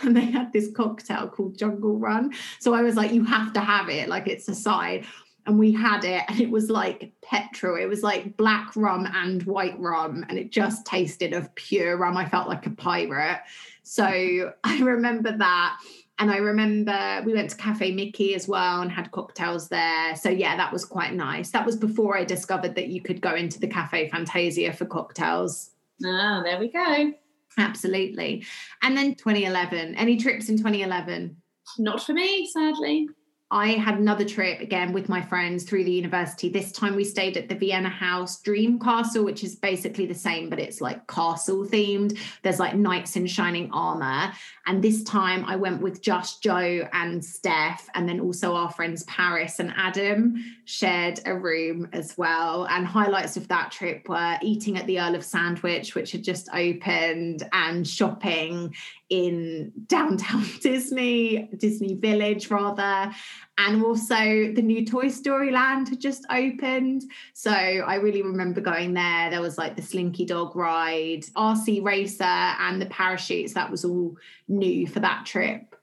and 0.01 0.15
they 0.15 0.25
had 0.25 0.51
this 0.53 0.71
cocktail 0.71 1.27
called 1.27 1.57
Jungle 1.57 1.97
Run. 1.97 2.33
So 2.59 2.73
I 2.73 2.81
was 2.81 2.95
like, 2.95 3.11
you 3.11 3.23
have 3.25 3.53
to 3.53 3.59
have 3.59 3.89
it, 3.89 4.09
like 4.09 4.27
it's 4.27 4.47
a 4.47 4.55
side. 4.55 5.05
And 5.45 5.57
we 5.57 5.71
had 5.71 6.03
it, 6.03 6.23
and 6.27 6.41
it 6.41 6.49
was 6.49 6.69
like 6.69 7.13
petrol. 7.21 7.77
It 7.77 7.85
was 7.85 8.03
like 8.03 8.35
black 8.35 8.75
rum 8.75 9.07
and 9.09 9.41
white 9.43 9.79
rum, 9.79 10.25
and 10.27 10.37
it 10.37 10.51
just 10.51 10.85
tasted 10.85 11.31
of 11.31 11.53
pure 11.55 11.95
rum. 11.95 12.17
I 12.17 12.27
felt 12.27 12.49
like 12.49 12.65
a 12.65 12.71
pirate. 12.71 13.39
So 13.83 14.03
I 14.63 14.79
remember 14.79 15.37
that. 15.37 15.77
And 16.19 16.31
I 16.31 16.37
remember 16.37 17.21
we 17.25 17.33
went 17.33 17.51
to 17.51 17.55
Cafe 17.55 17.91
Mickey 17.91 18.33
as 18.33 18.47
well 18.47 18.81
and 18.81 18.91
had 18.91 19.11
cocktails 19.11 19.69
there. 19.69 20.15
So 20.15 20.29
yeah, 20.29 20.57
that 20.57 20.73
was 20.73 20.83
quite 20.83 21.13
nice. 21.13 21.51
That 21.51 21.65
was 21.65 21.77
before 21.77 22.17
I 22.17 22.25
discovered 22.25 22.73
that 22.73 22.87
you 22.87 23.01
could 23.01 23.21
go 23.21 23.35
into 23.35 23.59
the 23.59 23.67
Cafe 23.67 24.09
Fantasia 24.09 24.73
for 24.73 24.85
cocktails. 24.85 25.69
Ah, 26.03 26.41
there 26.43 26.59
we 26.59 26.69
go. 26.69 27.13
Absolutely. 27.57 28.45
And 28.83 28.95
then 28.95 29.15
2011, 29.15 29.95
any 29.95 30.17
trips 30.17 30.49
in 30.49 30.57
2011? 30.57 31.35
Not 31.79 32.03
for 32.03 32.13
me, 32.13 32.47
sadly. 32.51 33.07
I 33.49 33.69
had 33.69 33.97
another 33.97 34.25
trip 34.25 34.59
again 34.59 34.91
with 34.91 35.07
my 35.07 35.21
friends 35.21 35.63
through 35.63 35.85
the 35.85 35.91
university. 35.91 36.49
This 36.49 36.73
time 36.73 36.97
we 36.97 37.05
stayed 37.05 37.37
at 37.37 37.47
the 37.47 37.55
Vienna 37.55 37.87
House 37.87 38.41
Dream 38.41 38.77
Castle, 38.77 39.23
which 39.23 39.41
is 39.41 39.55
basically 39.55 40.05
the 40.05 40.13
same, 40.13 40.49
but 40.49 40.59
it's 40.59 40.81
like 40.81 41.07
castle 41.07 41.63
themed. 41.63 42.19
There's 42.41 42.59
like 42.59 42.75
knights 42.75 43.15
in 43.15 43.25
shining 43.25 43.71
armor. 43.71 44.33
And 44.65 44.83
this 44.83 45.01
time 45.05 45.45
I 45.45 45.55
went 45.55 45.81
with 45.81 46.01
just 46.01 46.43
Joe 46.43 46.89
and 46.91 47.23
Steph, 47.23 47.87
and 47.95 48.07
then 48.07 48.19
also 48.19 48.53
our 48.53 48.69
friends 48.69 49.03
Paris 49.03 49.59
and 49.59 49.73
Adam 49.77 50.43
shared 50.65 51.21
a 51.25 51.33
room 51.33 51.87
as 51.93 52.17
well. 52.17 52.67
And 52.69 52.85
highlights 52.85 53.37
of 53.37 53.47
that 53.47 53.71
trip 53.71 54.09
were 54.09 54.37
eating 54.41 54.77
at 54.77 54.85
the 54.87 54.99
Earl 54.99 55.15
of 55.15 55.23
Sandwich, 55.23 55.95
which 55.95 56.11
had 56.11 56.23
just 56.23 56.49
opened, 56.53 57.47
and 57.53 57.87
shopping 57.87 58.75
in 59.09 59.71
downtown 59.87 60.45
Disney, 60.61 61.49
Disney 61.57 61.95
Village 61.95 62.49
rather. 62.49 63.13
And 63.57 63.83
also 63.83 64.15
the 64.15 64.61
new 64.61 64.85
Toy 64.85 65.07
Story 65.07 65.51
Land 65.51 65.89
had 65.89 65.99
just 65.99 66.25
opened. 66.29 67.03
So 67.33 67.51
I 67.51 67.95
really 67.95 68.21
remember 68.21 68.61
going 68.61 68.93
there. 68.93 69.29
There 69.29 69.41
was 69.41 69.57
like 69.57 69.75
the 69.75 69.81
Slinky 69.81 70.25
Dog 70.25 70.55
ride, 70.55 71.23
RC 71.35 71.83
Racer, 71.83 72.23
and 72.23 72.81
the 72.81 72.85
parachutes. 72.87 73.53
That 73.53 73.71
was 73.71 73.83
all 73.83 74.15
new 74.47 74.87
for 74.87 74.99
that 74.99 75.25
trip. 75.25 75.75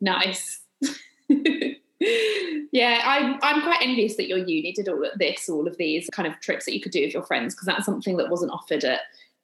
Nice. 0.00 0.60
yeah, 2.72 3.02
I'm 3.04 3.38
I'm 3.42 3.62
quite 3.62 3.80
envious 3.82 4.16
that 4.16 4.28
your 4.28 4.38
uni 4.38 4.72
did 4.72 4.88
all 4.88 5.04
of 5.04 5.18
this, 5.18 5.48
all 5.48 5.68
of 5.68 5.76
these 5.76 6.08
kind 6.10 6.26
of 6.26 6.40
trips 6.40 6.64
that 6.64 6.72
you 6.72 6.80
could 6.80 6.92
do 6.92 7.02
with 7.02 7.12
your 7.12 7.22
friends, 7.22 7.54
because 7.54 7.66
that's 7.66 7.84
something 7.84 8.16
that 8.16 8.30
wasn't 8.30 8.52
offered 8.52 8.84
at 8.84 9.00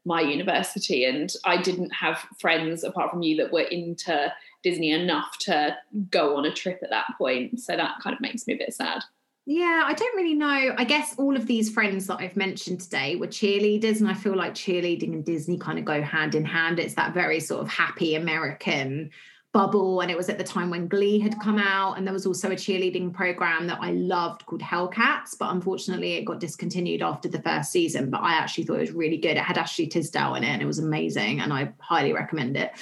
my 0.07 0.21
university 0.21 1.05
and 1.05 1.33
I 1.45 1.61
didn't 1.61 1.91
have 1.91 2.25
friends 2.39 2.85
apart 2.85 3.11
from 3.11 3.23
you 3.23 3.37
that 3.39 3.53
were 3.53 3.61
into 3.61 4.33
Disney 4.63 4.93
enough 4.93 5.37
to 5.41 5.77
go 6.11 6.37
on 6.37 6.47
a 6.47 6.53
trip 6.53 6.81
at 6.83 6.91
that 6.91 7.07
point. 7.19 7.61
So 7.61 7.77
that 7.77 7.97
kind 8.03 8.15
of 8.15 8.21
makes 8.21 8.47
me 8.47 8.55
a 8.55 8.57
bit 8.57 8.73
sad. 8.73 9.03
Yeah, 9.49 9.85
I 9.87 9.95
don't 9.95 10.17
really 10.17 10.35
know. 10.35 10.75
I 10.77 10.85
guess 10.85 11.15
all 11.19 11.37
of 11.37 11.47
these 11.47 11.71
friends 11.71 12.09
that 12.09 12.19
I've 12.19 12.37
mentioned 12.37 12.81
today 12.81 13.15
were 13.15 13.29
cheerleaders, 13.29 14.01
and 14.01 14.09
I 14.09 14.15
feel 14.15 14.35
like 14.35 14.55
cheerleading 14.55 15.13
and 15.13 15.25
Disney 15.25 15.57
kind 15.57 15.79
of 15.79 15.85
go 15.85 16.03
hand 16.03 16.35
in 16.35 16.45
hand. 16.45 16.81
It's 16.81 16.95
that 16.95 17.15
very 17.15 17.39
sort 17.39 17.63
of 17.63 17.69
happy 17.69 18.17
American 18.17 19.11
bubble 19.57 20.03
and 20.03 20.11
it 20.11 20.17
was 20.19 20.29
at 20.29 20.37
the 20.37 20.45
time 20.45 20.69
when 20.69 20.87
glee 20.87 21.19
had 21.19 21.41
come 21.41 21.59
out 21.59 21.97
and 21.97 22.07
there 22.07 22.13
was 22.13 22.27
also 22.27 22.51
a 22.51 22.55
cheerleading 22.55 23.11
program 23.11 23.67
that 23.67 23.79
i 23.81 23.91
loved 23.93 24.45
called 24.45 24.61
hellcats 24.61 25.31
but 25.39 25.51
unfortunately 25.51 26.13
it 26.13 26.27
got 26.27 26.39
discontinued 26.39 27.01
after 27.01 27.27
the 27.27 27.41
first 27.41 27.73
season 27.73 28.11
but 28.11 28.21
i 28.21 28.35
actually 28.35 28.65
thought 28.65 28.77
it 28.77 28.81
was 28.81 28.93
really 28.93 29.17
good. 29.17 29.39
It 29.39 29.45
had 29.45 29.57
ashley 29.57 29.87
tisdale 29.87 30.35
in 30.35 30.45
it 30.45 30.49
and 30.49 30.61
it 30.61 30.67
was 30.67 30.79
amazing 30.79 31.41
and 31.41 31.55
i 31.55 31.73
highly 31.79 32.13
recommend 32.13 32.55
it. 32.59 32.73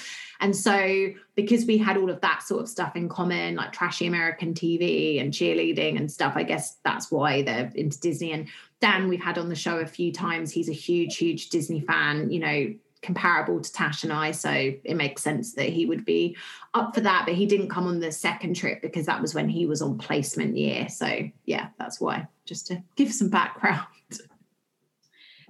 And 0.41 0.53
so 0.53 1.07
because 1.35 1.65
we 1.65 1.77
had 1.77 1.95
all 1.95 2.09
of 2.09 2.19
that 2.19 2.43
sort 2.43 2.63
of 2.63 2.67
stuff 2.67 2.97
in 2.97 3.07
common 3.07 3.55
like 3.55 3.71
trashy 3.71 4.05
american 4.05 4.53
tv 4.53 5.21
and 5.21 5.31
cheerleading 5.31 5.95
and 5.95 6.11
stuff 6.11 6.33
i 6.35 6.43
guess 6.43 6.75
that's 6.83 7.09
why 7.09 7.41
they're 7.41 7.71
into 7.75 7.97
disney. 8.01 8.33
And 8.33 8.49
dan 8.81 9.07
we've 9.07 9.23
had 9.23 9.37
on 9.37 9.47
the 9.47 9.55
show 9.55 9.77
a 9.77 9.85
few 9.85 10.11
times. 10.11 10.51
He's 10.51 10.67
a 10.67 10.73
huge 10.73 11.15
huge 11.15 11.47
disney 11.49 11.79
fan 11.79 12.29
you 12.31 12.39
know 12.39 12.73
comparable 13.05 13.61
to 13.61 13.71
Tash 13.71 14.03
and 14.03 14.11
I. 14.11 14.31
So 14.31 14.49
it 14.51 14.95
makes 14.95 15.21
sense 15.21 15.53
that 15.53 15.69
he 15.69 15.85
would 15.85 16.03
be 16.03 16.35
up 16.73 16.93
for 16.93 17.01
that. 17.01 17.23
But 17.25 17.35
he 17.35 17.45
didn't 17.45 17.69
come 17.69 17.87
on 17.87 17.99
the 17.99 18.11
second 18.11 18.55
trip 18.55 18.81
because 18.81 19.05
that 19.05 19.21
was 19.21 19.33
when 19.33 19.47
he 19.47 19.65
was 19.65 19.81
on 19.81 19.97
placement 19.97 20.57
year. 20.57 20.89
So 20.89 21.29
yeah, 21.45 21.67
that's 21.77 22.01
why, 22.01 22.27
just 22.45 22.67
to 22.67 22.83
give 22.95 23.13
some 23.13 23.29
background. 23.29 23.85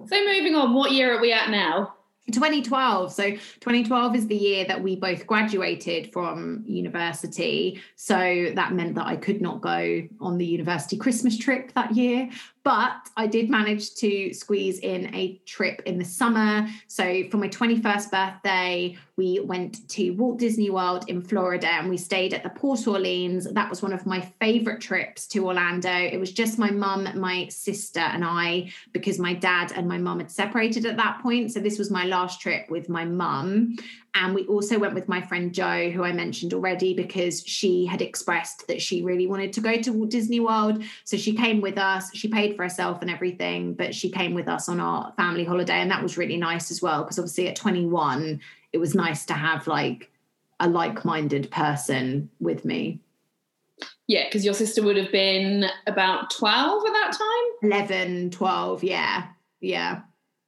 So 0.06 0.24
moving 0.26 0.54
on, 0.54 0.74
what 0.74 0.92
year 0.92 1.16
are 1.16 1.20
we 1.20 1.32
at 1.32 1.50
now? 1.50 1.94
2012. 2.32 3.12
So 3.12 3.30
2012 3.30 4.16
is 4.16 4.26
the 4.26 4.36
year 4.36 4.64
that 4.66 4.82
we 4.82 4.96
both 4.96 5.26
graduated 5.26 6.12
from 6.12 6.64
university. 6.66 7.80
So 7.94 8.52
that 8.54 8.72
meant 8.72 8.96
that 8.96 9.06
I 9.06 9.16
could 9.16 9.40
not 9.40 9.60
go 9.60 10.02
on 10.20 10.38
the 10.38 10.46
university 10.46 10.96
Christmas 10.96 11.38
trip 11.38 11.72
that 11.74 11.94
year. 11.94 12.28
But 12.66 13.10
I 13.16 13.28
did 13.28 13.48
manage 13.48 13.94
to 13.94 14.34
squeeze 14.34 14.80
in 14.80 15.14
a 15.14 15.40
trip 15.46 15.82
in 15.86 15.98
the 15.98 16.04
summer. 16.04 16.66
So 16.88 17.22
for 17.30 17.36
my 17.36 17.46
21st 17.46 18.10
birthday, 18.10 18.98
we 19.16 19.38
went 19.38 19.88
to 19.90 20.10
Walt 20.10 20.40
Disney 20.40 20.68
World 20.68 21.04
in 21.06 21.22
Florida 21.22 21.68
and 21.68 21.88
we 21.88 21.96
stayed 21.96 22.34
at 22.34 22.42
the 22.42 22.50
Port 22.50 22.88
Orleans. 22.88 23.46
That 23.52 23.70
was 23.70 23.82
one 23.82 23.92
of 23.92 24.04
my 24.04 24.20
favorite 24.40 24.80
trips 24.80 25.28
to 25.28 25.46
Orlando. 25.46 25.88
It 25.88 26.18
was 26.18 26.32
just 26.32 26.58
my 26.58 26.72
mum, 26.72 27.08
my 27.14 27.46
sister, 27.50 28.00
and 28.00 28.24
I, 28.24 28.72
because 28.92 29.20
my 29.20 29.32
dad 29.32 29.72
and 29.76 29.86
my 29.86 29.98
mum 29.98 30.18
had 30.18 30.32
separated 30.32 30.86
at 30.86 30.96
that 30.96 31.20
point. 31.22 31.52
So 31.52 31.60
this 31.60 31.78
was 31.78 31.88
my 31.88 32.04
last 32.04 32.40
trip 32.40 32.68
with 32.68 32.88
my 32.88 33.04
mum. 33.04 33.76
And 34.16 34.34
we 34.34 34.46
also 34.46 34.78
went 34.78 34.94
with 34.94 35.08
my 35.08 35.20
friend 35.20 35.52
Joe, 35.52 35.90
who 35.90 36.02
I 36.02 36.12
mentioned 36.12 36.54
already, 36.54 36.94
because 36.94 37.44
she 37.46 37.84
had 37.84 38.00
expressed 38.00 38.66
that 38.66 38.80
she 38.80 39.02
really 39.02 39.26
wanted 39.26 39.52
to 39.52 39.60
go 39.60 39.76
to 39.76 39.92
Walt 39.92 40.10
Disney 40.10 40.40
World. 40.40 40.82
So 41.04 41.18
she 41.18 41.34
came 41.34 41.60
with 41.60 41.76
us. 41.76 42.10
She 42.14 42.28
paid 42.28 42.55
for 42.56 42.62
herself 42.62 43.02
and 43.02 43.10
everything, 43.10 43.74
but 43.74 43.94
she 43.94 44.10
came 44.10 44.34
with 44.34 44.48
us 44.48 44.68
on 44.68 44.80
our 44.80 45.12
family 45.16 45.44
holiday. 45.44 45.74
And 45.74 45.90
that 45.90 46.02
was 46.02 46.16
really 46.16 46.36
nice 46.36 46.70
as 46.70 46.82
well, 46.82 47.02
because 47.02 47.18
obviously 47.18 47.48
at 47.48 47.56
21, 47.56 48.40
it 48.72 48.78
was 48.78 48.94
nice 48.94 49.24
to 49.26 49.34
have 49.34 49.66
like 49.66 50.10
a 50.58 50.68
like 50.68 51.04
minded 51.04 51.50
person 51.50 52.30
with 52.40 52.64
me. 52.64 53.00
Yeah, 54.08 54.24
because 54.24 54.44
your 54.44 54.54
sister 54.54 54.82
would 54.82 54.96
have 54.96 55.12
been 55.12 55.66
about 55.86 56.30
12 56.30 56.86
at 56.86 56.92
that 56.92 57.12
time? 57.18 57.70
11, 57.70 58.30
12. 58.30 58.84
Yeah. 58.84 59.26
Yeah 59.60 60.02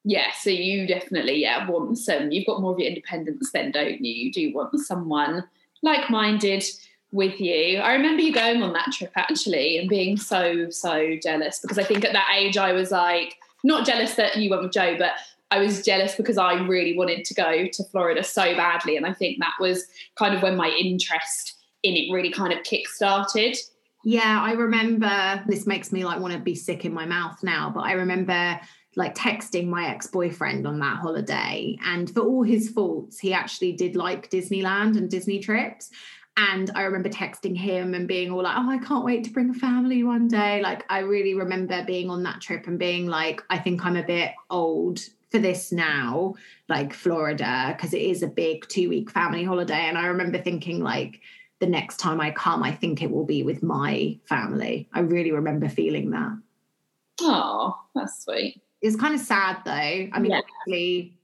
yeah, 0.08 0.32
so 0.32 0.48
you 0.48 0.86
definitely 0.86 1.34
yeah 1.42 1.68
want 1.68 1.98
some. 1.98 2.24
Um, 2.24 2.30
you've 2.32 2.46
got 2.46 2.62
more 2.62 2.72
of 2.72 2.78
your 2.78 2.88
independence 2.88 3.50
then, 3.52 3.70
don't 3.70 4.02
you? 4.02 4.12
You 4.12 4.32
do 4.32 4.54
want 4.54 4.78
someone 4.80 5.44
like-minded 5.82 6.64
with 7.10 7.40
you. 7.40 7.78
I 7.78 7.94
remember 7.94 8.22
you 8.22 8.32
going 8.32 8.62
on 8.62 8.72
that 8.74 8.92
trip 8.92 9.12
actually 9.16 9.78
and 9.78 9.88
being 9.88 10.16
so 10.16 10.68
so 10.70 11.16
jealous 11.22 11.58
because 11.60 11.78
I 11.78 11.84
think 11.84 12.04
at 12.04 12.12
that 12.12 12.28
age 12.36 12.58
I 12.58 12.72
was 12.72 12.90
like 12.90 13.36
not 13.64 13.86
jealous 13.86 14.14
that 14.14 14.36
you 14.36 14.50
went 14.50 14.62
with 14.62 14.72
Joe, 14.72 14.96
but 14.98 15.12
I 15.50 15.58
was 15.58 15.82
jealous 15.82 16.14
because 16.14 16.36
I 16.36 16.54
really 16.66 16.96
wanted 16.96 17.24
to 17.24 17.34
go 17.34 17.66
to 17.66 17.84
Florida 17.84 18.22
so 18.22 18.54
badly, 18.54 18.96
and 18.96 19.06
I 19.06 19.14
think 19.14 19.38
that 19.38 19.54
was 19.58 19.86
kind 20.16 20.34
of 20.34 20.42
when 20.42 20.56
my 20.56 20.68
interest 20.68 21.54
in 21.82 21.96
it 21.96 22.12
really 22.12 22.30
kind 22.30 22.52
of 22.52 22.62
kick-started. 22.64 23.56
Yeah, 24.04 24.40
I 24.42 24.52
remember 24.52 25.42
this 25.46 25.66
makes 25.66 25.90
me 25.90 26.04
like 26.04 26.20
want 26.20 26.34
to 26.34 26.38
be 26.38 26.54
sick 26.54 26.84
in 26.84 26.92
my 26.92 27.06
mouth 27.06 27.42
now, 27.42 27.70
but 27.74 27.80
I 27.80 27.92
remember 27.92 28.60
like 28.96 29.14
texting 29.14 29.68
my 29.68 29.88
ex-boyfriend 29.88 30.66
on 30.66 30.80
that 30.80 30.98
holiday 30.98 31.78
and 31.84 32.10
for 32.10 32.20
all 32.20 32.42
his 32.42 32.70
faults 32.70 33.18
he 33.18 33.32
actually 33.32 33.70
did 33.70 33.94
like 33.94 34.30
disneyland 34.30 34.96
and 34.96 35.10
disney 35.10 35.38
trips 35.38 35.90
and 36.38 36.70
i 36.74 36.82
remember 36.82 37.08
texting 37.08 37.56
him 37.56 37.94
and 37.94 38.06
being 38.06 38.30
all 38.30 38.42
like 38.42 38.56
oh 38.56 38.70
i 38.70 38.78
can't 38.78 39.04
wait 39.04 39.24
to 39.24 39.30
bring 39.30 39.50
a 39.50 39.54
family 39.54 40.02
one 40.02 40.28
day. 40.28 40.62
Like 40.62 40.84
i 40.88 41.00
really 41.00 41.34
remember 41.34 41.84
being 41.84 42.08
on 42.08 42.22
that 42.22 42.40
trip 42.40 42.66
and 42.66 42.78
being 42.78 43.06
like 43.06 43.42
i 43.50 43.58
think 43.58 43.84
i'm 43.84 43.96
a 43.96 44.02
bit 44.02 44.32
old 44.48 45.00
for 45.30 45.38
this 45.38 45.72
now 45.72 46.34
like 46.68 46.94
florida 46.94 47.74
because 47.76 47.92
it 47.92 48.00
is 48.00 48.22
a 48.22 48.28
big 48.28 48.66
two 48.68 48.88
week 48.88 49.10
family 49.10 49.44
holiday. 49.44 49.86
And 49.88 49.98
i 49.98 50.06
remember 50.06 50.38
thinking 50.38 50.82
like 50.82 51.20
the 51.58 51.66
next 51.66 51.98
time 51.98 52.20
i 52.20 52.30
come 52.30 52.62
i 52.62 52.72
think 52.72 53.02
it 53.02 53.10
will 53.10 53.26
be 53.26 53.42
with 53.42 53.62
my 53.62 54.18
family. 54.24 54.88
I 54.92 55.00
really 55.00 55.32
remember 55.32 55.68
feeling 55.68 56.10
that. 56.10 56.38
Oh 57.20 57.78
that's 57.94 58.24
sweet. 58.24 58.62
It's 58.80 58.96
kind 58.96 59.14
of 59.14 59.20
sad 59.20 59.58
though. 59.64 59.72
I 59.72 60.18
mean, 60.20 60.30
yeah. 60.30 60.40
obviously 60.66 61.17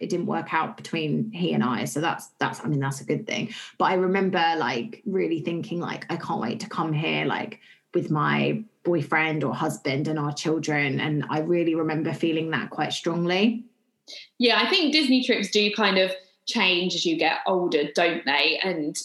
it 0.00 0.08
didn't 0.08 0.26
work 0.26 0.52
out 0.52 0.76
between 0.76 1.30
he 1.30 1.52
and 1.52 1.62
I. 1.62 1.84
So 1.84 2.00
that's 2.00 2.28
that's 2.38 2.64
I 2.64 2.68
mean 2.68 2.80
that's 2.80 3.00
a 3.00 3.04
good 3.04 3.26
thing. 3.26 3.54
But 3.78 3.86
I 3.86 3.94
remember 3.94 4.42
like 4.56 5.02
really 5.06 5.40
thinking 5.40 5.78
like 5.78 6.06
I 6.10 6.16
can't 6.16 6.40
wait 6.40 6.60
to 6.60 6.68
come 6.68 6.92
here 6.92 7.26
like 7.26 7.60
with 7.94 8.10
my 8.10 8.62
boyfriend 8.82 9.44
or 9.44 9.54
husband 9.54 10.08
and 10.08 10.18
our 10.18 10.32
children. 10.32 11.00
And 11.00 11.24
I 11.28 11.40
really 11.40 11.74
remember 11.74 12.12
feeling 12.12 12.50
that 12.50 12.70
quite 12.70 12.92
strongly. 12.92 13.64
Yeah, 14.38 14.60
I 14.60 14.68
think 14.70 14.92
Disney 14.92 15.22
trips 15.22 15.50
do 15.50 15.70
kind 15.74 15.98
of 15.98 16.12
change 16.46 16.94
as 16.94 17.04
you 17.04 17.16
get 17.16 17.38
older, 17.46 17.84
don't 17.94 18.24
they? 18.24 18.58
And 18.62 18.96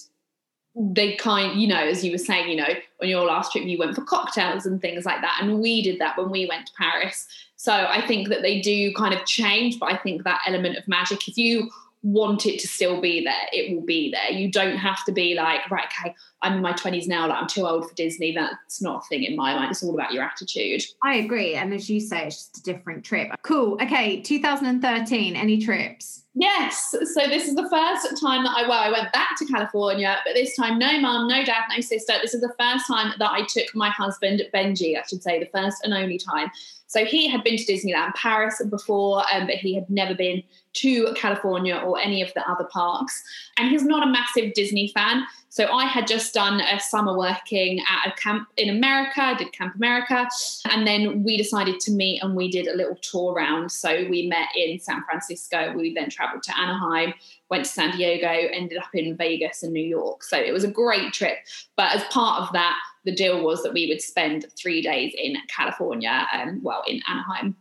they 0.75 1.15
kind, 1.15 1.59
you 1.59 1.67
know, 1.67 1.77
as 1.79 2.03
you 2.03 2.11
were 2.11 2.17
saying, 2.17 2.49
you 2.49 2.57
know, 2.57 2.67
on 3.01 3.07
your 3.07 3.25
last 3.25 3.51
trip, 3.51 3.65
you 3.65 3.77
went 3.77 3.95
for 3.95 4.03
cocktails 4.03 4.65
and 4.65 4.81
things 4.81 5.05
like 5.05 5.21
that. 5.21 5.39
And 5.41 5.59
we 5.61 5.81
did 5.81 5.99
that 5.99 6.17
when 6.17 6.29
we 6.29 6.45
went 6.47 6.67
to 6.67 6.73
Paris. 6.77 7.27
So 7.65 7.73
I 7.73 8.05
think 8.05 8.29
that 8.29 8.43
they 8.43 8.61
do 8.61 8.93
kind 8.93 9.11
of 9.11 9.25
change, 9.25 9.79
but 9.79 9.91
I 9.91 9.97
think 9.97 10.23
that 10.23 10.39
element 10.45 10.77
of 10.77 10.87
magic, 10.87 11.27
if 11.27 11.35
you 11.35 11.71
want 12.03 12.45
it 12.45 12.59
to 12.59 12.67
still 12.67 13.01
be 13.01 13.23
there, 13.23 13.47
it 13.51 13.73
will 13.73 13.81
be 13.81 14.11
there. 14.11 14.37
You 14.37 14.51
don't 14.51 14.77
have 14.77 15.03
to 15.05 15.11
be 15.11 15.33
like, 15.33 15.71
right, 15.71 15.87
okay, 15.87 16.13
I'm 16.43 16.57
in 16.57 16.61
my 16.61 16.73
20s 16.73 17.07
now, 17.07 17.27
like 17.27 17.41
I'm 17.41 17.47
too 17.47 17.65
old 17.65 17.89
for 17.89 17.95
Disney. 17.95 18.33
That's 18.33 18.83
not 18.83 19.03
a 19.03 19.07
thing 19.07 19.23
in 19.23 19.35
my 19.35 19.55
mind. 19.55 19.71
It's 19.71 19.81
all 19.81 19.95
about 19.95 20.13
your 20.13 20.21
attitude. 20.21 20.83
I 21.03 21.15
agree. 21.15 21.55
And 21.55 21.73
as 21.73 21.89
you 21.89 21.99
say, 21.99 22.27
it's 22.27 22.35
just 22.35 22.59
a 22.59 22.61
different 22.61 23.03
trip. 23.03 23.31
Cool. 23.41 23.81
Okay, 23.81 24.21
2013, 24.21 25.35
any 25.35 25.57
trips? 25.57 26.24
Yes. 26.37 26.91
So 26.91 27.27
this 27.27 27.47
is 27.47 27.55
the 27.55 27.69
first 27.69 28.21
time 28.21 28.43
that 28.43 28.53
I 28.57 28.67
well, 28.67 28.79
I 28.79 28.91
went 28.91 29.13
back 29.13 29.37
to 29.39 29.45
California, 29.45 30.17
but 30.25 30.33
this 30.33 30.53
time 30.53 30.77
no 30.77 30.99
mum, 30.99 31.29
no 31.29 31.45
dad, 31.45 31.63
no 31.73 31.79
sister. 31.79 32.13
This 32.21 32.33
is 32.33 32.41
the 32.41 32.53
first 32.59 32.87
time 32.87 33.13
that 33.17 33.31
I 33.31 33.45
took 33.47 33.73
my 33.73 33.89
husband 33.89 34.41
Benji, 34.53 34.99
I 34.99 35.03
should 35.07 35.23
say, 35.23 35.39
the 35.39 35.49
first 35.57 35.77
and 35.85 35.93
only 35.93 36.17
time. 36.17 36.51
So 36.87 37.05
he 37.05 37.29
had 37.29 37.43
been 37.43 37.55
to 37.57 37.63
Disneyland 37.63 38.15
Paris 38.15 38.61
before, 38.69 39.23
um, 39.33 39.47
but 39.47 39.55
he 39.55 39.75
had 39.75 39.89
never 39.89 40.13
been 40.13 40.43
to 40.73 41.13
California 41.15 41.77
or 41.77 41.99
any 41.99 42.21
of 42.21 42.33
the 42.33 42.47
other 42.49 42.65
parks. 42.65 43.23
And 43.57 43.69
he's 43.69 43.85
not 43.85 44.05
a 44.05 44.11
massive 44.11 44.53
Disney 44.53 44.89
fan. 44.89 45.25
So 45.55 45.71
I 45.71 45.85
had 45.85 46.05
just 46.05 46.33
done 46.33 46.59
a 46.59 46.81
summer 46.81 47.17
working 47.17 47.79
at 47.79 48.11
a 48.11 48.21
camp 48.21 48.49
in 48.57 48.67
America. 48.67 49.21
I 49.21 49.35
did 49.35 49.53
Camp 49.53 49.73
America, 49.75 50.27
and 50.69 50.85
then 50.85 51.23
we 51.23 51.37
decided 51.37 51.79
to 51.79 51.93
meet 51.93 52.21
and 52.21 52.35
we 52.35 52.51
did 52.51 52.67
a 52.67 52.75
little 52.75 52.97
tour 52.97 53.31
around. 53.31 53.71
So 53.71 54.05
we 54.09 54.27
met 54.27 54.49
in 54.53 54.77
San 54.81 55.01
Francisco. 55.05 55.71
We 55.73 55.93
then 55.93 56.09
travelled 56.09 56.43
to 56.43 56.59
Anaheim, 56.59 57.13
went 57.49 57.63
to 57.63 57.71
San 57.71 57.95
Diego, 57.95 58.27
ended 58.27 58.79
up 58.79 58.89
in 58.93 59.15
Vegas 59.15 59.63
and 59.63 59.71
New 59.71 59.79
York. 59.79 60.23
So 60.23 60.37
it 60.37 60.51
was 60.51 60.65
a 60.65 60.69
great 60.69 61.13
trip. 61.13 61.37
But 61.77 61.95
as 61.95 62.03
part 62.11 62.41
of 62.41 62.51
that, 62.51 62.77
the 63.05 63.15
deal 63.15 63.41
was 63.41 63.63
that 63.63 63.71
we 63.71 63.87
would 63.87 64.01
spend 64.01 64.47
three 64.57 64.81
days 64.81 65.15
in 65.17 65.37
California 65.47 66.27
and 66.33 66.61
well 66.63 66.83
in 66.85 66.99
Anaheim 67.07 67.55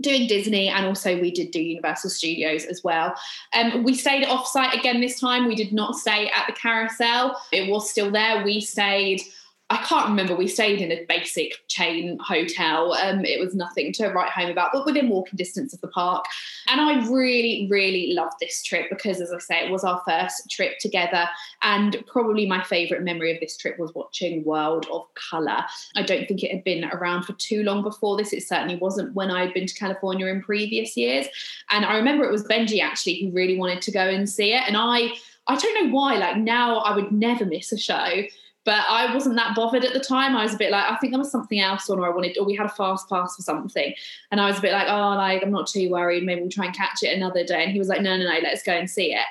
doing 0.00 0.26
Disney 0.26 0.68
and 0.68 0.86
also 0.86 1.18
we 1.20 1.30
did 1.30 1.50
do 1.50 1.60
Universal 1.60 2.10
Studios 2.10 2.64
as 2.64 2.84
well. 2.84 3.14
Um, 3.54 3.82
we 3.82 3.94
stayed 3.94 4.26
offsite 4.26 4.78
again 4.78 5.00
this 5.00 5.18
time. 5.18 5.46
We 5.46 5.54
did 5.54 5.72
not 5.72 5.96
stay 5.96 6.28
at 6.28 6.46
the 6.46 6.52
carousel. 6.52 7.40
It 7.52 7.70
was 7.70 7.90
still 7.90 8.10
there. 8.10 8.44
We 8.44 8.60
stayed 8.60 9.22
I 9.68 9.78
can't 9.78 10.08
remember. 10.08 10.36
We 10.36 10.46
stayed 10.46 10.80
in 10.80 10.92
a 10.92 11.04
basic 11.08 11.66
chain 11.66 12.18
hotel. 12.22 12.92
Um, 12.92 13.24
it 13.24 13.40
was 13.40 13.52
nothing 13.52 13.92
to 13.94 14.08
write 14.10 14.30
home 14.30 14.48
about, 14.48 14.70
but 14.72 14.86
within 14.86 15.08
walking 15.08 15.36
distance 15.36 15.74
of 15.74 15.80
the 15.80 15.88
park. 15.88 16.24
And 16.68 16.80
I 16.80 17.04
really, 17.08 17.66
really 17.68 18.12
loved 18.12 18.34
this 18.40 18.62
trip 18.62 18.86
because, 18.88 19.20
as 19.20 19.32
I 19.32 19.38
say, 19.40 19.66
it 19.66 19.72
was 19.72 19.82
our 19.82 20.00
first 20.06 20.48
trip 20.50 20.78
together. 20.78 21.28
And 21.62 21.96
probably 22.06 22.46
my 22.46 22.62
favourite 22.62 23.02
memory 23.02 23.34
of 23.34 23.40
this 23.40 23.56
trip 23.56 23.76
was 23.76 23.92
watching 23.92 24.44
World 24.44 24.86
of 24.92 25.02
Colour. 25.14 25.64
I 25.96 26.02
don't 26.02 26.28
think 26.28 26.44
it 26.44 26.52
had 26.52 26.62
been 26.62 26.84
around 26.84 27.24
for 27.24 27.32
too 27.32 27.64
long 27.64 27.82
before 27.82 28.16
this. 28.16 28.32
It 28.32 28.46
certainly 28.46 28.76
wasn't 28.76 29.14
when 29.14 29.32
I'd 29.32 29.52
been 29.52 29.66
to 29.66 29.74
California 29.74 30.26
in 30.26 30.42
previous 30.42 30.96
years. 30.96 31.26
And 31.70 31.84
I 31.84 31.96
remember 31.96 32.24
it 32.24 32.30
was 32.30 32.44
Benji 32.44 32.80
actually 32.80 33.20
who 33.20 33.32
really 33.32 33.58
wanted 33.58 33.82
to 33.82 33.90
go 33.90 34.08
and 34.08 34.30
see 34.30 34.52
it. 34.52 34.62
And 34.64 34.76
I, 34.76 35.08
I 35.48 35.56
don't 35.56 35.84
know 35.84 35.92
why. 35.92 36.18
Like 36.18 36.36
now, 36.36 36.78
I 36.78 36.94
would 36.94 37.10
never 37.10 37.44
miss 37.44 37.72
a 37.72 37.78
show 37.78 38.22
but 38.66 38.84
I 38.88 39.14
wasn't 39.14 39.36
that 39.36 39.54
bothered 39.54 39.84
at 39.84 39.94
the 39.94 40.00
time. 40.00 40.36
I 40.36 40.42
was 40.42 40.52
a 40.52 40.58
bit 40.58 40.72
like, 40.72 40.90
I 40.90 40.96
think 40.96 41.12
there 41.12 41.20
was 41.20 41.30
something 41.30 41.60
else 41.60 41.88
on, 41.88 42.00
or 42.00 42.06
I 42.06 42.14
wanted, 42.14 42.36
or 42.36 42.44
we 42.44 42.56
had 42.56 42.66
a 42.66 42.70
fast 42.70 43.08
pass 43.08 43.36
for 43.36 43.42
something. 43.42 43.94
And 44.32 44.40
I 44.40 44.48
was 44.48 44.58
a 44.58 44.60
bit 44.60 44.72
like, 44.72 44.88
oh, 44.88 45.14
like, 45.16 45.44
I'm 45.44 45.52
not 45.52 45.68
too 45.68 45.88
worried. 45.88 46.24
Maybe 46.24 46.40
we'll 46.40 46.50
try 46.50 46.66
and 46.66 46.74
catch 46.74 47.04
it 47.04 47.16
another 47.16 47.44
day. 47.44 47.62
And 47.62 47.72
he 47.72 47.78
was 47.78 47.86
like, 47.86 48.02
no, 48.02 48.16
no, 48.16 48.24
no, 48.24 48.38
let's 48.42 48.64
go 48.64 48.72
and 48.72 48.90
see 48.90 49.14
it. 49.14 49.24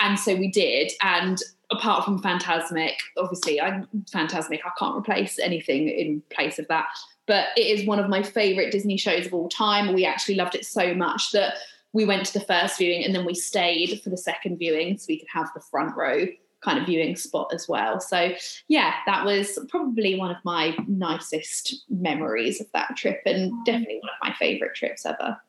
And 0.00 0.18
so 0.18 0.34
we 0.34 0.50
did. 0.50 0.90
And 1.02 1.38
apart 1.70 2.04
from 2.04 2.20
Fantasmic, 2.20 2.94
obviously, 3.16 3.60
I'm 3.60 3.86
Fantasmic, 4.12 4.58
I 4.66 4.72
can't 4.76 4.96
replace 4.96 5.38
anything 5.38 5.88
in 5.88 6.20
place 6.30 6.58
of 6.58 6.66
that. 6.66 6.86
But 7.28 7.48
it 7.56 7.66
is 7.66 7.86
one 7.86 8.00
of 8.00 8.08
my 8.08 8.24
favorite 8.24 8.72
Disney 8.72 8.96
shows 8.96 9.24
of 9.24 9.32
all 9.32 9.48
time. 9.48 9.94
We 9.94 10.04
actually 10.04 10.34
loved 10.34 10.56
it 10.56 10.66
so 10.66 10.94
much 10.94 11.30
that 11.30 11.54
we 11.92 12.04
went 12.04 12.26
to 12.26 12.32
the 12.32 12.44
first 12.44 12.78
viewing 12.78 13.04
and 13.04 13.14
then 13.14 13.24
we 13.24 13.34
stayed 13.34 14.00
for 14.02 14.10
the 14.10 14.16
second 14.16 14.58
viewing 14.58 14.98
so 14.98 15.06
we 15.08 15.18
could 15.20 15.28
have 15.32 15.50
the 15.54 15.60
front 15.60 15.96
row 15.96 16.26
kind 16.62 16.78
of 16.78 16.86
viewing 16.86 17.16
spot 17.16 17.50
as 17.54 17.68
well. 17.68 18.00
So 18.00 18.32
yeah, 18.68 18.94
that 19.06 19.24
was 19.24 19.58
probably 19.68 20.18
one 20.18 20.30
of 20.30 20.36
my 20.44 20.76
nicest 20.86 21.84
memories 21.88 22.60
of 22.60 22.66
that 22.72 22.96
trip 22.96 23.22
and 23.26 23.52
definitely 23.64 24.00
one 24.00 24.10
of 24.10 24.28
my 24.28 24.34
favorite 24.38 24.74
trips 24.74 25.06
ever. 25.06 25.40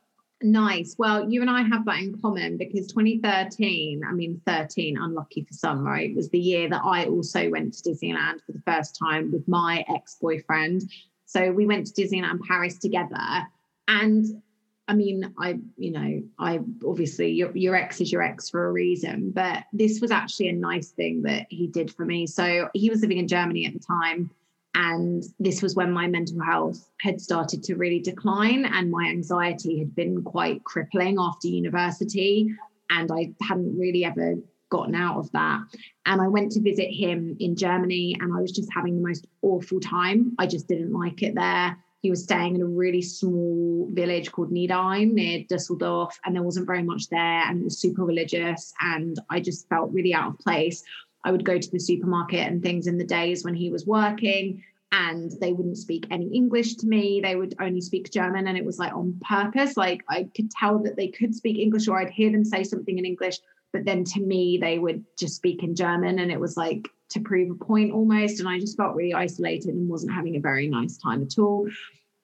Nice. 0.44 0.96
Well, 0.98 1.30
you 1.30 1.42
and 1.42 1.50
I 1.50 1.62
have 1.62 1.86
that 1.86 2.00
in 2.00 2.20
common 2.20 2.58
because 2.58 2.88
2013, 2.88 4.02
I 4.08 4.12
mean, 4.12 4.42
13, 4.48 4.98
unlucky 4.98 5.44
for 5.44 5.54
some, 5.54 5.86
right, 5.86 6.16
was 6.16 6.30
the 6.30 6.40
year 6.40 6.68
that 6.70 6.82
I 6.84 7.06
also 7.06 7.50
went 7.50 7.74
to 7.76 7.90
Disneyland 7.90 8.42
for 8.46 8.54
the 8.54 8.62
first 8.66 8.98
time 8.98 9.32
with 9.32 9.48
my 9.48 9.86
ex 9.88 10.18
boyfriend. 10.20 10.90
So 11.26 11.52
we 11.52 11.68
went 11.68 11.88
to 11.88 12.02
Disneyland 12.02 12.42
Paris 12.42 12.80
together. 12.80 13.48
And 13.88 14.42
I 14.88 14.94
mean, 14.94 15.34
I, 15.40 15.60
you 15.78 15.92
know, 15.92 16.22
I 16.40 16.60
obviously 16.86 17.32
your, 17.32 17.56
your 17.56 17.76
ex 17.76 18.02
is 18.02 18.12
your 18.12 18.22
ex 18.22 18.50
for 18.50 18.68
a 18.68 18.72
reason, 18.72 19.32
but 19.32 19.64
this 19.72 20.02
was 20.02 20.12
actually 20.12 20.50
a 20.50 20.54
nice 20.54 20.90
thing 20.90 21.22
that 21.24 21.48
he 21.50 21.68
did 21.68 21.94
for 21.94 22.06
me. 22.06 22.28
So 22.28 22.70
he 22.74 22.90
was 22.90 23.02
living 23.02 23.18
in 23.18 23.28
Germany 23.28 23.66
at 23.66 23.74
the 23.74 23.80
time. 23.80 24.32
And 24.74 25.24
this 25.40 25.62
was 25.62 25.76
when 25.76 25.92
my 25.92 26.08
mental 26.08 26.42
health 26.42 26.90
had 27.00 27.20
started 27.20 27.62
to 27.64 27.76
really 27.76 28.00
decline, 28.00 28.66
and 28.66 28.90
my 28.90 29.06
anxiety 29.06 29.80
had 29.80 29.94
been 29.96 30.24
quite 30.24 30.64
crippling 30.64 31.18
after 31.20 31.50
university. 31.50 32.50
And 32.90 33.12
I 33.12 33.34
hadn't 33.42 33.78
really 33.78 34.06
ever 34.06 34.36
gotten 34.70 34.96
out 34.96 35.18
of 35.18 35.32
that. 35.34 35.60
And 36.06 36.22
I 36.22 36.28
went 36.28 36.54
to 36.54 36.62
visit 36.62 36.90
him 36.90 37.36
in 37.40 37.56
Germany, 37.56 38.18
and 38.20 38.34
I 38.34 38.42
was 38.42 38.52
just 38.52 38.72
having 38.74 38.96
the 38.96 39.08
most 39.08 39.28
awful 39.42 39.80
time. 39.80 40.36
I 40.40 40.48
just 40.48 40.68
didn't 40.68 40.94
like 40.94 41.22
it 41.22 41.36
there 41.36 41.78
he 42.02 42.10
was 42.10 42.24
staying 42.24 42.56
in 42.56 42.62
a 42.62 42.66
really 42.66 43.02
small 43.02 43.88
village 43.92 44.32
called 44.32 44.52
Niederrhein 44.52 45.14
near 45.14 45.44
Dusseldorf, 45.48 46.20
and 46.26 46.36
there 46.36 46.44
wasn't 46.44 46.66
very 46.66 46.84
much 46.84 47.10
there, 47.10 47.20
and 47.48 47.62
it 47.62 47.64
was 47.64 47.78
super 47.78 48.04
religious, 48.04 48.74
and 48.82 49.20
I 49.30 49.40
just 49.40 49.70
felt 49.70 49.92
really 49.92 50.14
out 50.14 50.32
of 50.32 50.40
place. 50.40 50.84
I 51.24 51.32
would 51.32 51.46
go 51.46 51.60
to 51.60 51.72
the 51.72 51.80
supermarket 51.80 52.48
and 52.48 52.64
things 52.64 52.88
in 52.88 52.98
the 52.98 53.06
days 53.06 53.46
when 53.46 53.54
he 53.54 53.70
was 53.70 53.86
working, 53.86 54.64
and 54.92 55.32
they 55.40 55.54
wouldn't 55.54 55.78
speak 55.78 56.08
any 56.10 56.28
English 56.34 56.76
to 56.78 56.88
me. 56.88 57.22
They 57.22 57.36
would 57.36 57.56
only 57.60 57.82
speak 57.82 58.12
German, 58.12 58.48
and 58.48 58.58
it 58.58 58.66
was 58.66 58.80
like 58.80 58.94
on 58.94 59.20
purpose. 59.22 59.78
Like 59.78 60.02
I 60.10 60.28
could 60.36 60.50
tell 60.50 60.80
that 60.80 60.96
they 60.96 61.08
could 61.08 61.36
speak 61.36 61.60
English, 61.60 61.88
or 61.88 62.00
I'd 62.00 62.10
hear 62.10 62.32
them 62.32 62.44
say 62.44 62.64
something 62.64 62.98
in 62.98 63.06
English, 63.06 63.38
but 63.74 63.86
then 63.86 64.04
to 64.04 64.20
me, 64.20 64.58
they 64.58 64.80
would 64.80 65.04
just 65.18 65.36
speak 65.36 65.64
in 65.64 65.76
German, 65.76 66.20
and 66.20 66.32
it 66.32 66.40
was 66.40 66.58
like 66.58 66.90
to 67.12 67.20
prove 67.20 67.52
a 67.52 67.56
point 67.56 67.92
almost. 67.92 68.40
And 68.40 68.50
I 68.50 68.60
just 68.60 68.78
felt 68.78 68.96
really 68.96 69.14
isolated 69.14 69.70
and 69.70 69.90
wasn't 69.90 70.14
having 70.14 70.36
a 70.36 70.42
very 70.42 70.68
nice 70.68 70.98
time 70.98 71.22
at 71.22 71.38
all. 71.38 71.68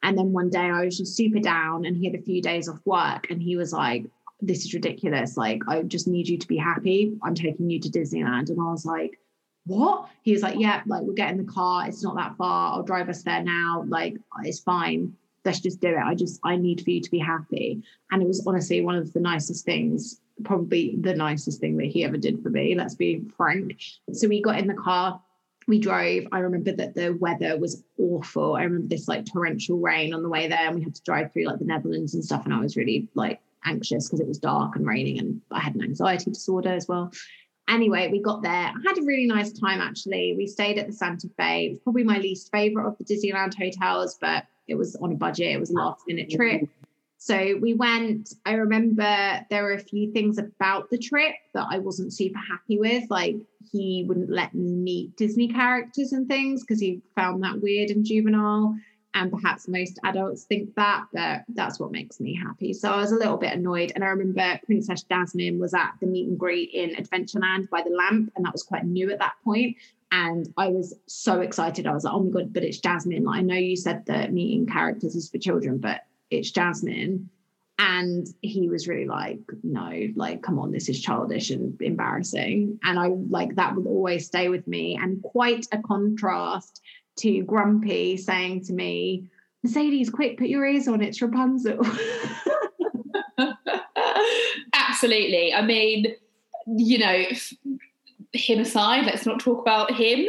And 0.03 0.17
then 0.17 0.31
one 0.31 0.49
day 0.49 0.59
I 0.59 0.85
was 0.85 0.97
just 0.97 1.15
super 1.15 1.39
down 1.39 1.85
and 1.85 1.97
he 1.97 2.05
had 2.05 2.15
a 2.15 2.23
few 2.23 2.41
days 2.41 2.69
off 2.69 2.79
work 2.85 3.29
and 3.29 3.41
he 3.41 3.55
was 3.55 3.73
like, 3.73 4.05
This 4.41 4.65
is 4.65 4.73
ridiculous. 4.73 5.37
Like, 5.37 5.61
I 5.67 5.81
just 5.83 6.07
need 6.07 6.27
you 6.27 6.37
to 6.37 6.47
be 6.47 6.57
happy. 6.57 7.17
I'm 7.23 7.35
taking 7.35 7.69
you 7.69 7.79
to 7.79 7.89
Disneyland. 7.89 8.49
And 8.49 8.61
I 8.61 8.71
was 8.71 8.85
like, 8.85 9.19
What? 9.65 10.07
He 10.21 10.31
was 10.31 10.43
like, 10.43 10.59
Yeah, 10.59 10.81
like 10.85 11.01
we'll 11.01 11.15
get 11.15 11.31
in 11.31 11.37
the 11.37 11.51
car. 11.51 11.87
It's 11.87 12.03
not 12.03 12.15
that 12.15 12.37
far. 12.37 12.73
I'll 12.73 12.83
drive 12.83 13.09
us 13.09 13.23
there 13.23 13.43
now. 13.43 13.83
Like, 13.87 14.15
it's 14.43 14.59
fine. 14.59 15.13
Let's 15.43 15.59
just 15.59 15.81
do 15.81 15.89
it. 15.89 15.97
I 15.97 16.13
just, 16.13 16.39
I 16.43 16.57
need 16.57 16.81
for 16.81 16.91
you 16.91 17.01
to 17.01 17.11
be 17.11 17.19
happy. 17.19 17.81
And 18.11 18.21
it 18.21 18.27
was 18.27 18.45
honestly 18.45 18.81
one 18.81 18.95
of 18.95 19.13
the 19.13 19.19
nicest 19.19 19.65
things 19.65 20.21
probably 20.43 20.95
the 20.99 21.15
nicest 21.15 21.59
thing 21.59 21.77
that 21.77 21.87
he 21.87 22.03
ever 22.03 22.17
did 22.17 22.41
for 22.41 22.49
me, 22.49 22.75
let's 22.75 22.95
be 22.95 23.23
frank. 23.35 23.77
So 24.11 24.27
we 24.27 24.41
got 24.41 24.59
in 24.59 24.67
the 24.67 24.73
car, 24.73 25.21
we 25.67 25.79
drove. 25.79 26.27
I 26.31 26.39
remember 26.39 26.71
that 26.73 26.95
the 26.95 27.17
weather 27.19 27.57
was 27.57 27.83
awful. 27.99 28.55
I 28.55 28.63
remember 28.63 28.87
this 28.87 29.07
like 29.07 29.25
torrential 29.25 29.77
rain 29.77 30.13
on 30.13 30.23
the 30.23 30.29
way 30.29 30.47
there, 30.47 30.59
and 30.59 30.75
we 30.75 30.83
had 30.83 30.95
to 30.95 31.03
drive 31.03 31.33
through 31.33 31.45
like 31.45 31.59
the 31.59 31.65
Netherlands 31.65 32.13
and 32.13 32.23
stuff. 32.23 32.45
And 32.45 32.53
I 32.53 32.59
was 32.59 32.77
really 32.77 33.07
like 33.15 33.41
anxious 33.65 34.07
because 34.07 34.21
it 34.21 34.27
was 34.27 34.37
dark 34.37 34.75
and 34.75 34.87
raining, 34.87 35.19
and 35.19 35.41
I 35.51 35.59
had 35.59 35.75
an 35.75 35.83
anxiety 35.83 36.31
disorder 36.31 36.69
as 36.69 36.87
well. 36.87 37.11
Anyway, 37.69 38.07
we 38.09 38.21
got 38.21 38.41
there. 38.43 38.51
I 38.51 38.81
had 38.87 38.97
a 38.97 39.01
really 39.01 39.27
nice 39.27 39.51
time 39.51 39.81
actually. 39.81 40.35
We 40.37 40.47
stayed 40.47 40.77
at 40.77 40.87
the 40.87 40.93
Santa 40.93 41.27
Fe. 41.37 41.65
It 41.65 41.71
was 41.71 41.79
probably 41.83 42.05
my 42.05 42.17
least 42.17 42.49
favorite 42.49 42.87
of 42.87 42.97
the 42.97 43.03
Disneyland 43.03 43.53
hotels, 43.55 44.17
but 44.21 44.45
it 44.69 44.75
was 44.75 44.95
on 44.97 45.11
a 45.11 45.15
budget. 45.15 45.47
It 45.47 45.59
was 45.59 45.71
a 45.71 45.73
last 45.73 46.01
minute 46.07 46.29
trip. 46.29 46.61
So 47.17 47.55
we 47.59 47.73
went. 47.73 48.33
I 48.45 48.53
remember 48.53 49.45
there 49.49 49.63
were 49.63 49.73
a 49.73 49.79
few 49.79 50.11
things 50.11 50.37
about 50.37 50.89
the 50.89 50.97
trip 50.97 51.35
that 51.53 51.67
I 51.69 51.79
wasn't 51.79 52.13
super 52.13 52.39
happy 52.39 52.79
with. 52.79 53.03
Like 53.09 53.35
he 53.71 54.05
wouldn't 54.07 54.29
let 54.29 54.53
me 54.53 54.75
meet 54.75 55.17
Disney 55.17 55.47
characters 55.47 56.13
and 56.13 56.27
things 56.27 56.61
because 56.61 56.79
he 56.79 57.01
found 57.15 57.43
that 57.43 57.61
weird 57.61 57.89
and 57.89 58.05
juvenile. 58.05 58.75
And 59.13 59.31
perhaps 59.31 59.67
most 59.67 59.99
adults 60.03 60.43
think 60.43 60.75
that, 60.75 61.05
but 61.11 61.41
that's 61.55 61.79
what 61.79 61.91
makes 61.91 62.19
me 62.19 62.35
happy. 62.35 62.71
So 62.71 62.91
I 62.91 62.97
was 62.97 63.11
a 63.11 63.15
little 63.15 63.37
bit 63.37 63.53
annoyed. 63.53 63.91
And 63.95 64.03
I 64.03 64.07
remember 64.07 64.59
Princess 64.63 65.01
Jasmine 65.03 65.59
was 65.59 65.73
at 65.73 65.93
the 65.99 66.05
meet 66.05 66.27
and 66.27 66.37
greet 66.37 66.69
in 66.71 66.91
Adventureland 66.91 67.67
by 67.69 67.81
the 67.81 67.89
lamp, 67.89 68.31
and 68.35 68.45
that 68.45 68.53
was 68.53 68.61
quite 68.61 68.85
new 68.85 69.09
at 69.09 69.17
that 69.17 69.33
point. 69.43 69.75
And 70.11 70.53
I 70.55 70.67
was 70.67 70.93
so 71.07 71.41
excited. 71.41 71.87
I 71.87 71.93
was 71.93 72.03
like, 72.03 72.13
oh 72.13 72.21
my 72.21 72.29
God, 72.29 72.53
but 72.53 72.63
it's 72.63 72.77
Jasmine. 72.77 73.23
Like, 73.23 73.39
I 73.39 73.41
know 73.41 73.55
you 73.55 73.75
said 73.75 74.05
that 74.05 74.33
meeting 74.33 74.67
characters 74.67 75.15
is 75.15 75.29
for 75.29 75.39
children, 75.39 75.79
but 75.79 76.01
it's 76.29 76.51
Jasmine. 76.51 77.29
And 77.79 78.27
he 78.41 78.69
was 78.69 78.87
really 78.87 79.05
like, 79.05 79.39
no, 79.61 80.07
like, 80.15 80.41
come 80.41 80.57
on, 80.57 80.71
this 80.71 80.89
is 80.89 80.99
childish 80.99 81.51
and 81.51 81.79
embarrassing. 81.79 82.79
And 82.83 82.97
I 82.97 83.07
like 83.07 83.55
that 83.55 83.75
would 83.75 83.85
always 83.85 84.25
stay 84.25 84.49
with 84.49 84.67
me. 84.67 84.97
And 84.99 85.21
quite 85.21 85.67
a 85.71 85.77
contrast 85.77 86.81
to 87.17 87.43
Grumpy 87.43 88.17
saying 88.17 88.63
to 88.65 88.73
me, 88.73 89.29
Mercedes, 89.63 90.09
quick, 90.09 90.39
put 90.39 90.47
your 90.47 90.65
ears 90.65 90.87
on, 90.87 91.01
it's 91.01 91.21
Rapunzel. 91.21 91.79
Absolutely. 94.73 95.53
I 95.53 95.61
mean, 95.61 96.15
you 96.65 96.97
know, 96.97 97.25
him 98.33 98.59
aside, 98.59 99.05
let's 99.05 99.25
not 99.25 99.39
talk 99.39 99.61
about 99.61 99.91
him. 99.91 100.25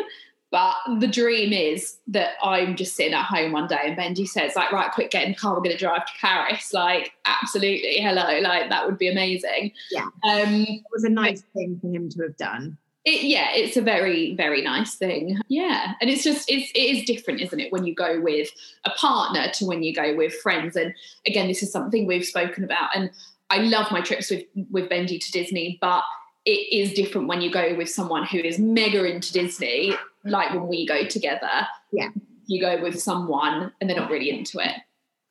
But 0.51 0.76
the 0.99 1.07
dream 1.07 1.53
is 1.53 1.99
that 2.07 2.32
I'm 2.42 2.74
just 2.74 2.96
sitting 2.96 3.12
at 3.12 3.26
home 3.26 3.53
one 3.53 3.66
day 3.66 3.80
and 3.82 3.99
Benji 3.99 4.26
says, 4.26 4.57
like, 4.57 4.72
right, 4.72 4.90
quick, 4.90 5.11
get 5.11 5.24
in 5.24 5.32
the 5.32 5.36
car, 5.36 5.55
we're 5.55 5.61
going 5.61 5.76
to 5.76 5.78
drive 5.78 6.07
to 6.07 6.12
Paris. 6.18 6.72
Like, 6.72 7.12
absolutely, 7.26 7.99
hello, 8.01 8.40
like, 8.40 8.70
that 8.70 8.86
would 8.86 8.96
be 8.96 9.09
amazing. 9.09 9.72
Yeah. 9.90 10.07
Um, 10.24 10.64
it 10.66 10.82
was 10.90 11.05
a 11.05 11.11
nice 11.11 11.42
thing 11.55 11.78
for 11.80 11.88
him 11.88 12.09
to 12.09 12.22
have 12.22 12.36
done. 12.38 12.78
It, 13.05 13.24
yeah, 13.24 13.49
it's 13.53 13.76
a 13.76 13.82
very, 13.82 14.34
very 14.36 14.62
nice 14.62 14.94
thing. 14.94 15.38
Yeah. 15.49 15.92
And 16.01 16.09
it's 16.09 16.24
just, 16.24 16.51
it's, 16.51 16.70
it 16.72 16.78
is 16.78 17.05
different, 17.05 17.42
isn't 17.42 17.61
it, 17.61 17.70
when 17.70 17.84
you 17.84 17.94
go 17.94 18.18
with 18.20 18.49
a 18.86 18.90
partner 18.90 19.51
to 19.53 19.66
when 19.66 19.82
you 19.82 19.94
go 19.94 20.16
with 20.16 20.34
friends. 20.34 20.76
And 20.76 20.94
again, 21.26 21.46
this 21.49 21.62
is 21.62 21.70
something 21.70 22.07
we've 22.07 22.24
spoken 22.24 22.64
about. 22.64 22.90
And 22.94 23.11
I 23.51 23.59
love 23.59 23.90
my 23.90 24.01
trips 24.01 24.30
with, 24.30 24.44
with 24.70 24.88
Benji 24.88 25.24
to 25.24 25.32
Disney, 25.32 25.78
but 25.80 26.05
it 26.44 26.72
is 26.72 26.94
different 26.94 27.28
when 27.28 27.42
you 27.42 27.51
go 27.51 27.74
with 27.74 27.90
someone 27.90 28.24
who 28.24 28.38
is 28.38 28.59
mega 28.59 29.05
into 29.05 29.32
Disney, 29.32 29.94
like 30.24 30.52
when 30.52 30.68
we 30.68 30.86
go 30.86 31.04
together. 31.04 31.66
Yeah. 31.92 32.08
You 32.46 32.60
go 32.60 32.82
with 32.82 33.00
someone 33.00 33.72
and 33.80 33.88
they're 33.88 33.98
not 33.98 34.10
really 34.10 34.30
into 34.30 34.58
it. 34.58 34.74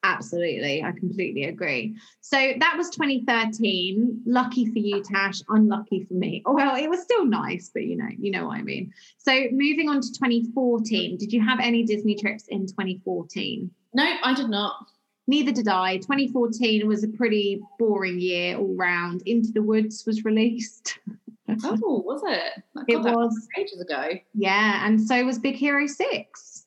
Absolutely. 0.04 0.84
I 0.84 0.92
completely 0.92 1.46
agree. 1.46 1.96
So 2.22 2.54
that 2.60 2.76
was 2.78 2.90
2013. 2.92 4.22
Lucky 4.26 4.66
for 4.72 4.80
you, 4.80 5.04
Tash. 5.04 5.42
Unlucky 5.50 6.06
for 6.06 6.14
me. 6.14 6.44
Oh, 6.46 6.54
well, 6.54 6.76
it 6.76 6.90
was 6.90 7.02
still 7.02 7.26
nice, 7.26 7.72
but 7.74 7.84
you 7.84 7.98
know, 7.98 8.08
you 8.18 8.32
know 8.32 8.48
what 8.48 8.58
I 8.58 8.62
mean. 8.62 8.94
So 9.18 9.32
moving 9.52 9.90
on 9.90 10.00
to 10.00 10.08
2014, 10.14 11.18
did 11.18 11.34
you 11.34 11.44
have 11.44 11.60
any 11.60 11.84
Disney 11.84 12.16
trips 12.16 12.46
in 12.48 12.68
2014? 12.68 13.70
No, 13.94 14.16
I 14.24 14.34
did 14.34 14.50
not. 14.50 14.76
Neither 15.28 15.52
did 15.52 15.68
I. 15.68 15.98
2014 15.98 16.88
was 16.88 17.04
a 17.04 17.10
pretty 17.10 17.62
boring 17.78 18.20
year 18.20 18.58
all 18.58 18.76
round. 18.76 19.24
Into 19.26 19.52
the 19.52 19.62
Woods 19.62 20.06
was 20.06 20.24
released. 20.24 21.00
Mm-hmm. 21.50 21.82
oh, 21.84 22.00
was 22.00 22.22
it? 22.26 22.64
it 22.88 23.00
was 23.00 23.48
ages 23.58 23.80
ago. 23.80 24.10
Yeah, 24.34 24.86
and 24.86 25.00
so 25.00 25.24
was 25.26 25.40
Big 25.40 25.56
Hero 25.56 25.88
6. 25.88 26.66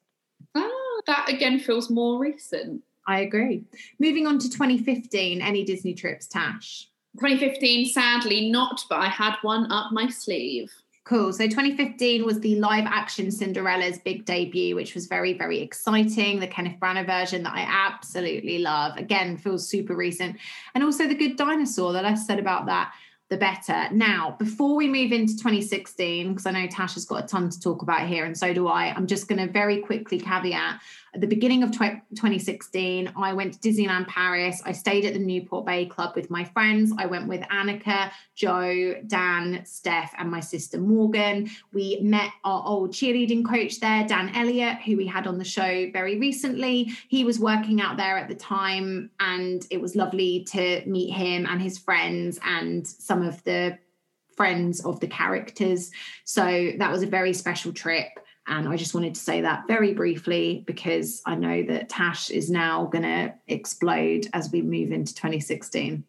Oh, 0.54 1.02
that 1.06 1.28
again 1.28 1.58
feels 1.58 1.90
more 1.90 2.18
recent. 2.18 2.82
I 3.06 3.20
agree. 3.20 3.64
Moving 3.98 4.26
on 4.26 4.38
to 4.38 4.48
2015, 4.48 5.42
any 5.42 5.64
Disney 5.64 5.94
trips, 5.94 6.26
Tash? 6.26 6.88
2015, 7.18 7.86
sadly 7.86 8.50
not, 8.50 8.84
but 8.88 9.00
I 9.00 9.08
had 9.08 9.34
one 9.42 9.70
up 9.72 9.92
my 9.92 10.08
sleeve. 10.08 10.70
Cool. 11.04 11.32
So 11.32 11.44
2015 11.48 12.24
was 12.24 12.38
the 12.38 12.56
live 12.60 12.84
action 12.86 13.30
Cinderella's 13.32 13.98
big 13.98 14.24
debut, 14.26 14.76
which 14.76 14.94
was 14.94 15.06
very, 15.06 15.32
very 15.32 15.58
exciting. 15.60 16.38
The 16.38 16.46
Kenneth 16.46 16.78
Branagh 16.78 17.06
version 17.06 17.42
that 17.42 17.54
I 17.54 17.66
absolutely 17.68 18.58
love. 18.58 18.96
Again, 18.96 19.36
feels 19.36 19.68
super 19.68 19.96
recent. 19.96 20.36
And 20.74 20.84
also 20.84 21.08
the 21.08 21.16
Good 21.16 21.36
Dinosaur, 21.36 21.92
the 21.92 22.02
less 22.02 22.26
said 22.26 22.38
about 22.38 22.66
that, 22.66 22.92
the 23.30 23.36
better. 23.36 23.88
Now, 23.92 24.34
before 24.38 24.74
we 24.74 24.88
move 24.88 25.12
into 25.12 25.36
2016, 25.36 26.30
because 26.30 26.46
I 26.46 26.50
know 26.50 26.66
Tasha's 26.66 27.04
got 27.04 27.24
a 27.24 27.26
ton 27.26 27.48
to 27.48 27.60
talk 27.60 27.80
about 27.82 28.06
here, 28.08 28.24
and 28.24 28.36
so 28.36 28.52
do 28.52 28.66
I, 28.66 28.92
I'm 28.92 29.06
just 29.06 29.28
going 29.28 29.38
to 29.38 29.50
very 29.50 29.78
quickly 29.78 30.18
caveat 30.18 30.80
at 31.12 31.20
the 31.20 31.26
beginning 31.26 31.64
of 31.64 31.72
2016, 31.72 33.12
I 33.16 33.32
went 33.32 33.54
to 33.54 33.68
Disneyland 33.68 34.06
Paris. 34.06 34.62
I 34.64 34.72
stayed 34.72 35.04
at 35.04 35.12
the 35.12 35.18
Newport 35.18 35.66
Bay 35.66 35.86
Club 35.86 36.14
with 36.14 36.30
my 36.30 36.44
friends. 36.44 36.92
I 36.98 37.06
went 37.06 37.26
with 37.26 37.40
Annika, 37.42 38.12
Joe, 38.36 38.94
Dan, 39.06 39.64
Steph, 39.64 40.14
and 40.18 40.30
my 40.30 40.38
sister 40.38 40.78
Morgan. 40.78 41.50
We 41.72 41.98
met 42.00 42.30
our 42.44 42.62
old 42.64 42.92
cheerleading 42.92 43.44
coach 43.44 43.80
there, 43.80 44.06
Dan 44.06 44.34
Elliott, 44.36 44.78
who 44.82 44.96
we 44.96 45.06
had 45.06 45.26
on 45.26 45.38
the 45.38 45.44
show 45.44 45.90
very 45.90 46.18
recently. 46.18 46.92
He 47.08 47.24
was 47.24 47.40
working 47.40 47.80
out 47.80 47.96
there 47.96 48.16
at 48.16 48.28
the 48.28 48.36
time, 48.36 49.10
and 49.18 49.66
it 49.70 49.80
was 49.80 49.96
lovely 49.96 50.44
to 50.52 50.84
meet 50.86 51.10
him 51.10 51.44
and 51.46 51.60
his 51.60 51.76
friends 51.76 52.38
and 52.44 52.86
some 52.86 53.22
of 53.22 53.42
the 53.42 53.78
friends 54.36 54.84
of 54.84 55.00
the 55.00 55.08
characters. 55.08 55.90
So 56.24 56.72
that 56.78 56.92
was 56.92 57.02
a 57.02 57.06
very 57.06 57.32
special 57.32 57.72
trip. 57.72 58.08
And 58.50 58.68
I 58.68 58.76
just 58.76 58.94
wanted 58.94 59.14
to 59.14 59.20
say 59.20 59.40
that 59.42 59.68
very 59.68 59.94
briefly 59.94 60.64
because 60.66 61.22
I 61.24 61.36
know 61.36 61.62
that 61.62 61.88
Tash 61.88 62.30
is 62.30 62.50
now 62.50 62.86
going 62.86 63.04
to 63.04 63.32
explode 63.46 64.26
as 64.32 64.50
we 64.50 64.60
move 64.60 64.90
into 64.90 65.14
2016. 65.14 66.02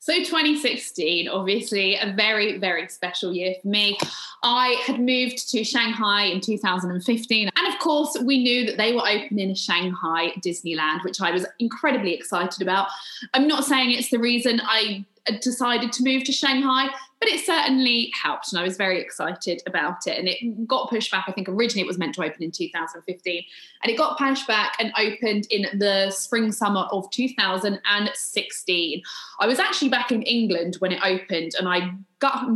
So, 0.00 0.16
2016, 0.18 1.28
obviously, 1.28 1.96
a 1.96 2.12
very, 2.12 2.58
very 2.58 2.88
special 2.88 3.32
year 3.32 3.54
for 3.62 3.68
me. 3.68 3.98
I 4.42 4.80
had 4.84 5.00
moved 5.00 5.48
to 5.50 5.64
Shanghai 5.64 6.24
in 6.24 6.40
2015. 6.40 7.50
And 7.56 7.72
of 7.72 7.78
course, 7.78 8.16
we 8.20 8.42
knew 8.42 8.66
that 8.66 8.76
they 8.76 8.92
were 8.92 9.06
opening 9.06 9.54
Shanghai 9.54 10.32
Disneyland, 10.44 11.04
which 11.04 11.20
I 11.20 11.30
was 11.30 11.46
incredibly 11.60 12.14
excited 12.14 12.62
about. 12.62 12.88
I'm 13.32 13.46
not 13.46 13.64
saying 13.64 13.92
it's 13.92 14.10
the 14.10 14.18
reason 14.18 14.60
I 14.64 15.04
decided 15.40 15.92
to 15.92 16.04
move 16.04 16.24
to 16.24 16.32
Shanghai, 16.32 16.88
but 17.20 17.28
it 17.28 17.44
certainly 17.44 18.12
helped. 18.22 18.52
And 18.52 18.60
I 18.60 18.62
was 18.62 18.76
very 18.76 19.00
excited 19.00 19.62
about 19.66 20.06
it. 20.06 20.18
And 20.18 20.28
it 20.28 20.66
got 20.66 20.90
pushed 20.90 21.10
back. 21.10 21.24
I 21.28 21.32
think 21.32 21.48
originally 21.48 21.82
it 21.82 21.86
was 21.86 21.98
meant 21.98 22.14
to 22.16 22.22
open 22.22 22.42
in 22.42 22.50
2015. 22.50 23.44
And 23.82 23.90
it 23.90 23.96
got 23.96 24.18
pushed 24.18 24.46
back 24.46 24.76
and 24.78 24.92
opened 24.98 25.46
in 25.50 25.66
the 25.78 26.10
spring 26.10 26.52
summer 26.52 26.86
of 26.92 27.10
2016. 27.10 29.02
I 29.40 29.46
was 29.46 29.58
actually 29.58 29.88
back 29.88 30.12
in 30.12 30.22
England 30.22 30.76
when 30.78 30.92
it 30.92 31.00
opened. 31.02 31.52
And 31.58 31.68
I 31.68 31.92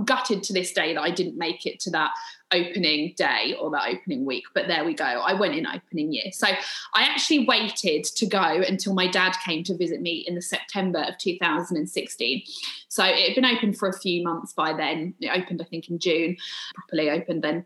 gutted 0.05 0.43
to 0.43 0.53
this 0.53 0.73
day 0.73 0.95
that 0.95 1.01
I 1.01 1.11
didn't 1.11 1.37
make 1.37 1.67
it 1.67 1.81
to 1.81 1.91
that 1.91 2.13
opening 2.53 3.15
day 3.17 3.55
or 3.61 3.71
that 3.71 3.89
opening 3.89 4.25
week. 4.25 4.45
But 4.55 4.67
there 4.67 4.85
we 4.85 4.95
go. 4.95 5.05
I 5.05 5.35
went 5.35 5.55
in 5.55 5.67
opening 5.67 6.13
year. 6.13 6.33
So 6.33 6.47
I 6.49 7.03
actually 7.03 7.47
waited 7.47 8.05
to 8.05 8.27
go 8.27 8.43
until 8.43 8.95
my 8.95 9.07
dad 9.07 9.35
came 9.45 9.63
to 9.65 9.77
visit 9.77 10.01
me 10.01 10.25
in 10.27 10.35
the 10.35 10.43
September 10.43 11.05
of 11.07 11.19
2016. 11.19 12.43
So 12.89 13.05
it 13.05 13.29
had 13.29 13.35
been 13.35 13.45
open 13.45 13.73
for 13.73 13.89
a 13.89 13.99
few 13.99 14.25
months 14.25 14.50
by 14.53 14.73
then. 14.73 15.15
It 15.21 15.31
opened, 15.31 15.61
I 15.63 15.65
think, 15.65 15.89
in 15.89 15.99
June, 15.99 16.37
properly 16.75 17.11
opened 17.11 17.43
then 17.43 17.65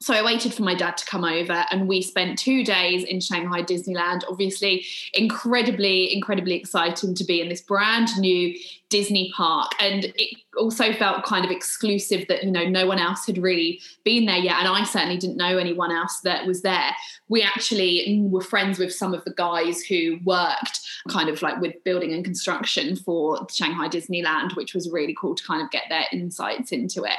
so 0.00 0.12
I 0.12 0.22
waited 0.22 0.52
for 0.52 0.62
my 0.62 0.74
dad 0.74 0.96
to 0.98 1.06
come 1.06 1.24
over 1.24 1.64
and 1.70 1.88
we 1.88 2.02
spent 2.02 2.38
two 2.38 2.64
days 2.64 3.04
in 3.04 3.20
Shanghai 3.20 3.62
Disneyland. 3.62 4.22
Obviously, 4.28 4.84
incredibly, 5.14 6.12
incredibly 6.12 6.54
exciting 6.54 7.14
to 7.14 7.24
be 7.24 7.40
in 7.40 7.48
this 7.48 7.62
brand 7.62 8.08
new 8.18 8.54
Disney 8.94 9.32
park. 9.36 9.72
And 9.80 10.04
it 10.04 10.38
also 10.56 10.92
felt 10.92 11.24
kind 11.24 11.44
of 11.44 11.50
exclusive 11.50 12.28
that, 12.28 12.44
you 12.44 12.50
know, 12.52 12.64
no 12.64 12.86
one 12.86 13.00
else 13.00 13.26
had 13.26 13.38
really 13.38 13.80
been 14.04 14.24
there 14.24 14.36
yet. 14.36 14.60
And 14.60 14.68
I 14.68 14.84
certainly 14.84 15.16
didn't 15.16 15.36
know 15.36 15.58
anyone 15.58 15.90
else 15.90 16.20
that 16.20 16.46
was 16.46 16.62
there. 16.62 16.92
We 17.28 17.42
actually 17.42 18.20
were 18.22 18.40
friends 18.40 18.78
with 18.78 18.94
some 18.94 19.12
of 19.12 19.24
the 19.24 19.32
guys 19.32 19.80
who 19.82 20.20
worked 20.24 20.78
kind 21.08 21.28
of 21.28 21.42
like 21.42 21.60
with 21.60 21.74
building 21.82 22.12
and 22.12 22.24
construction 22.24 22.94
for 22.94 23.44
Shanghai 23.50 23.88
Disneyland, 23.88 24.54
which 24.54 24.74
was 24.74 24.88
really 24.88 25.16
cool 25.20 25.34
to 25.34 25.44
kind 25.44 25.60
of 25.60 25.72
get 25.72 25.82
their 25.88 26.04
insights 26.12 26.70
into 26.70 27.02
it. 27.02 27.18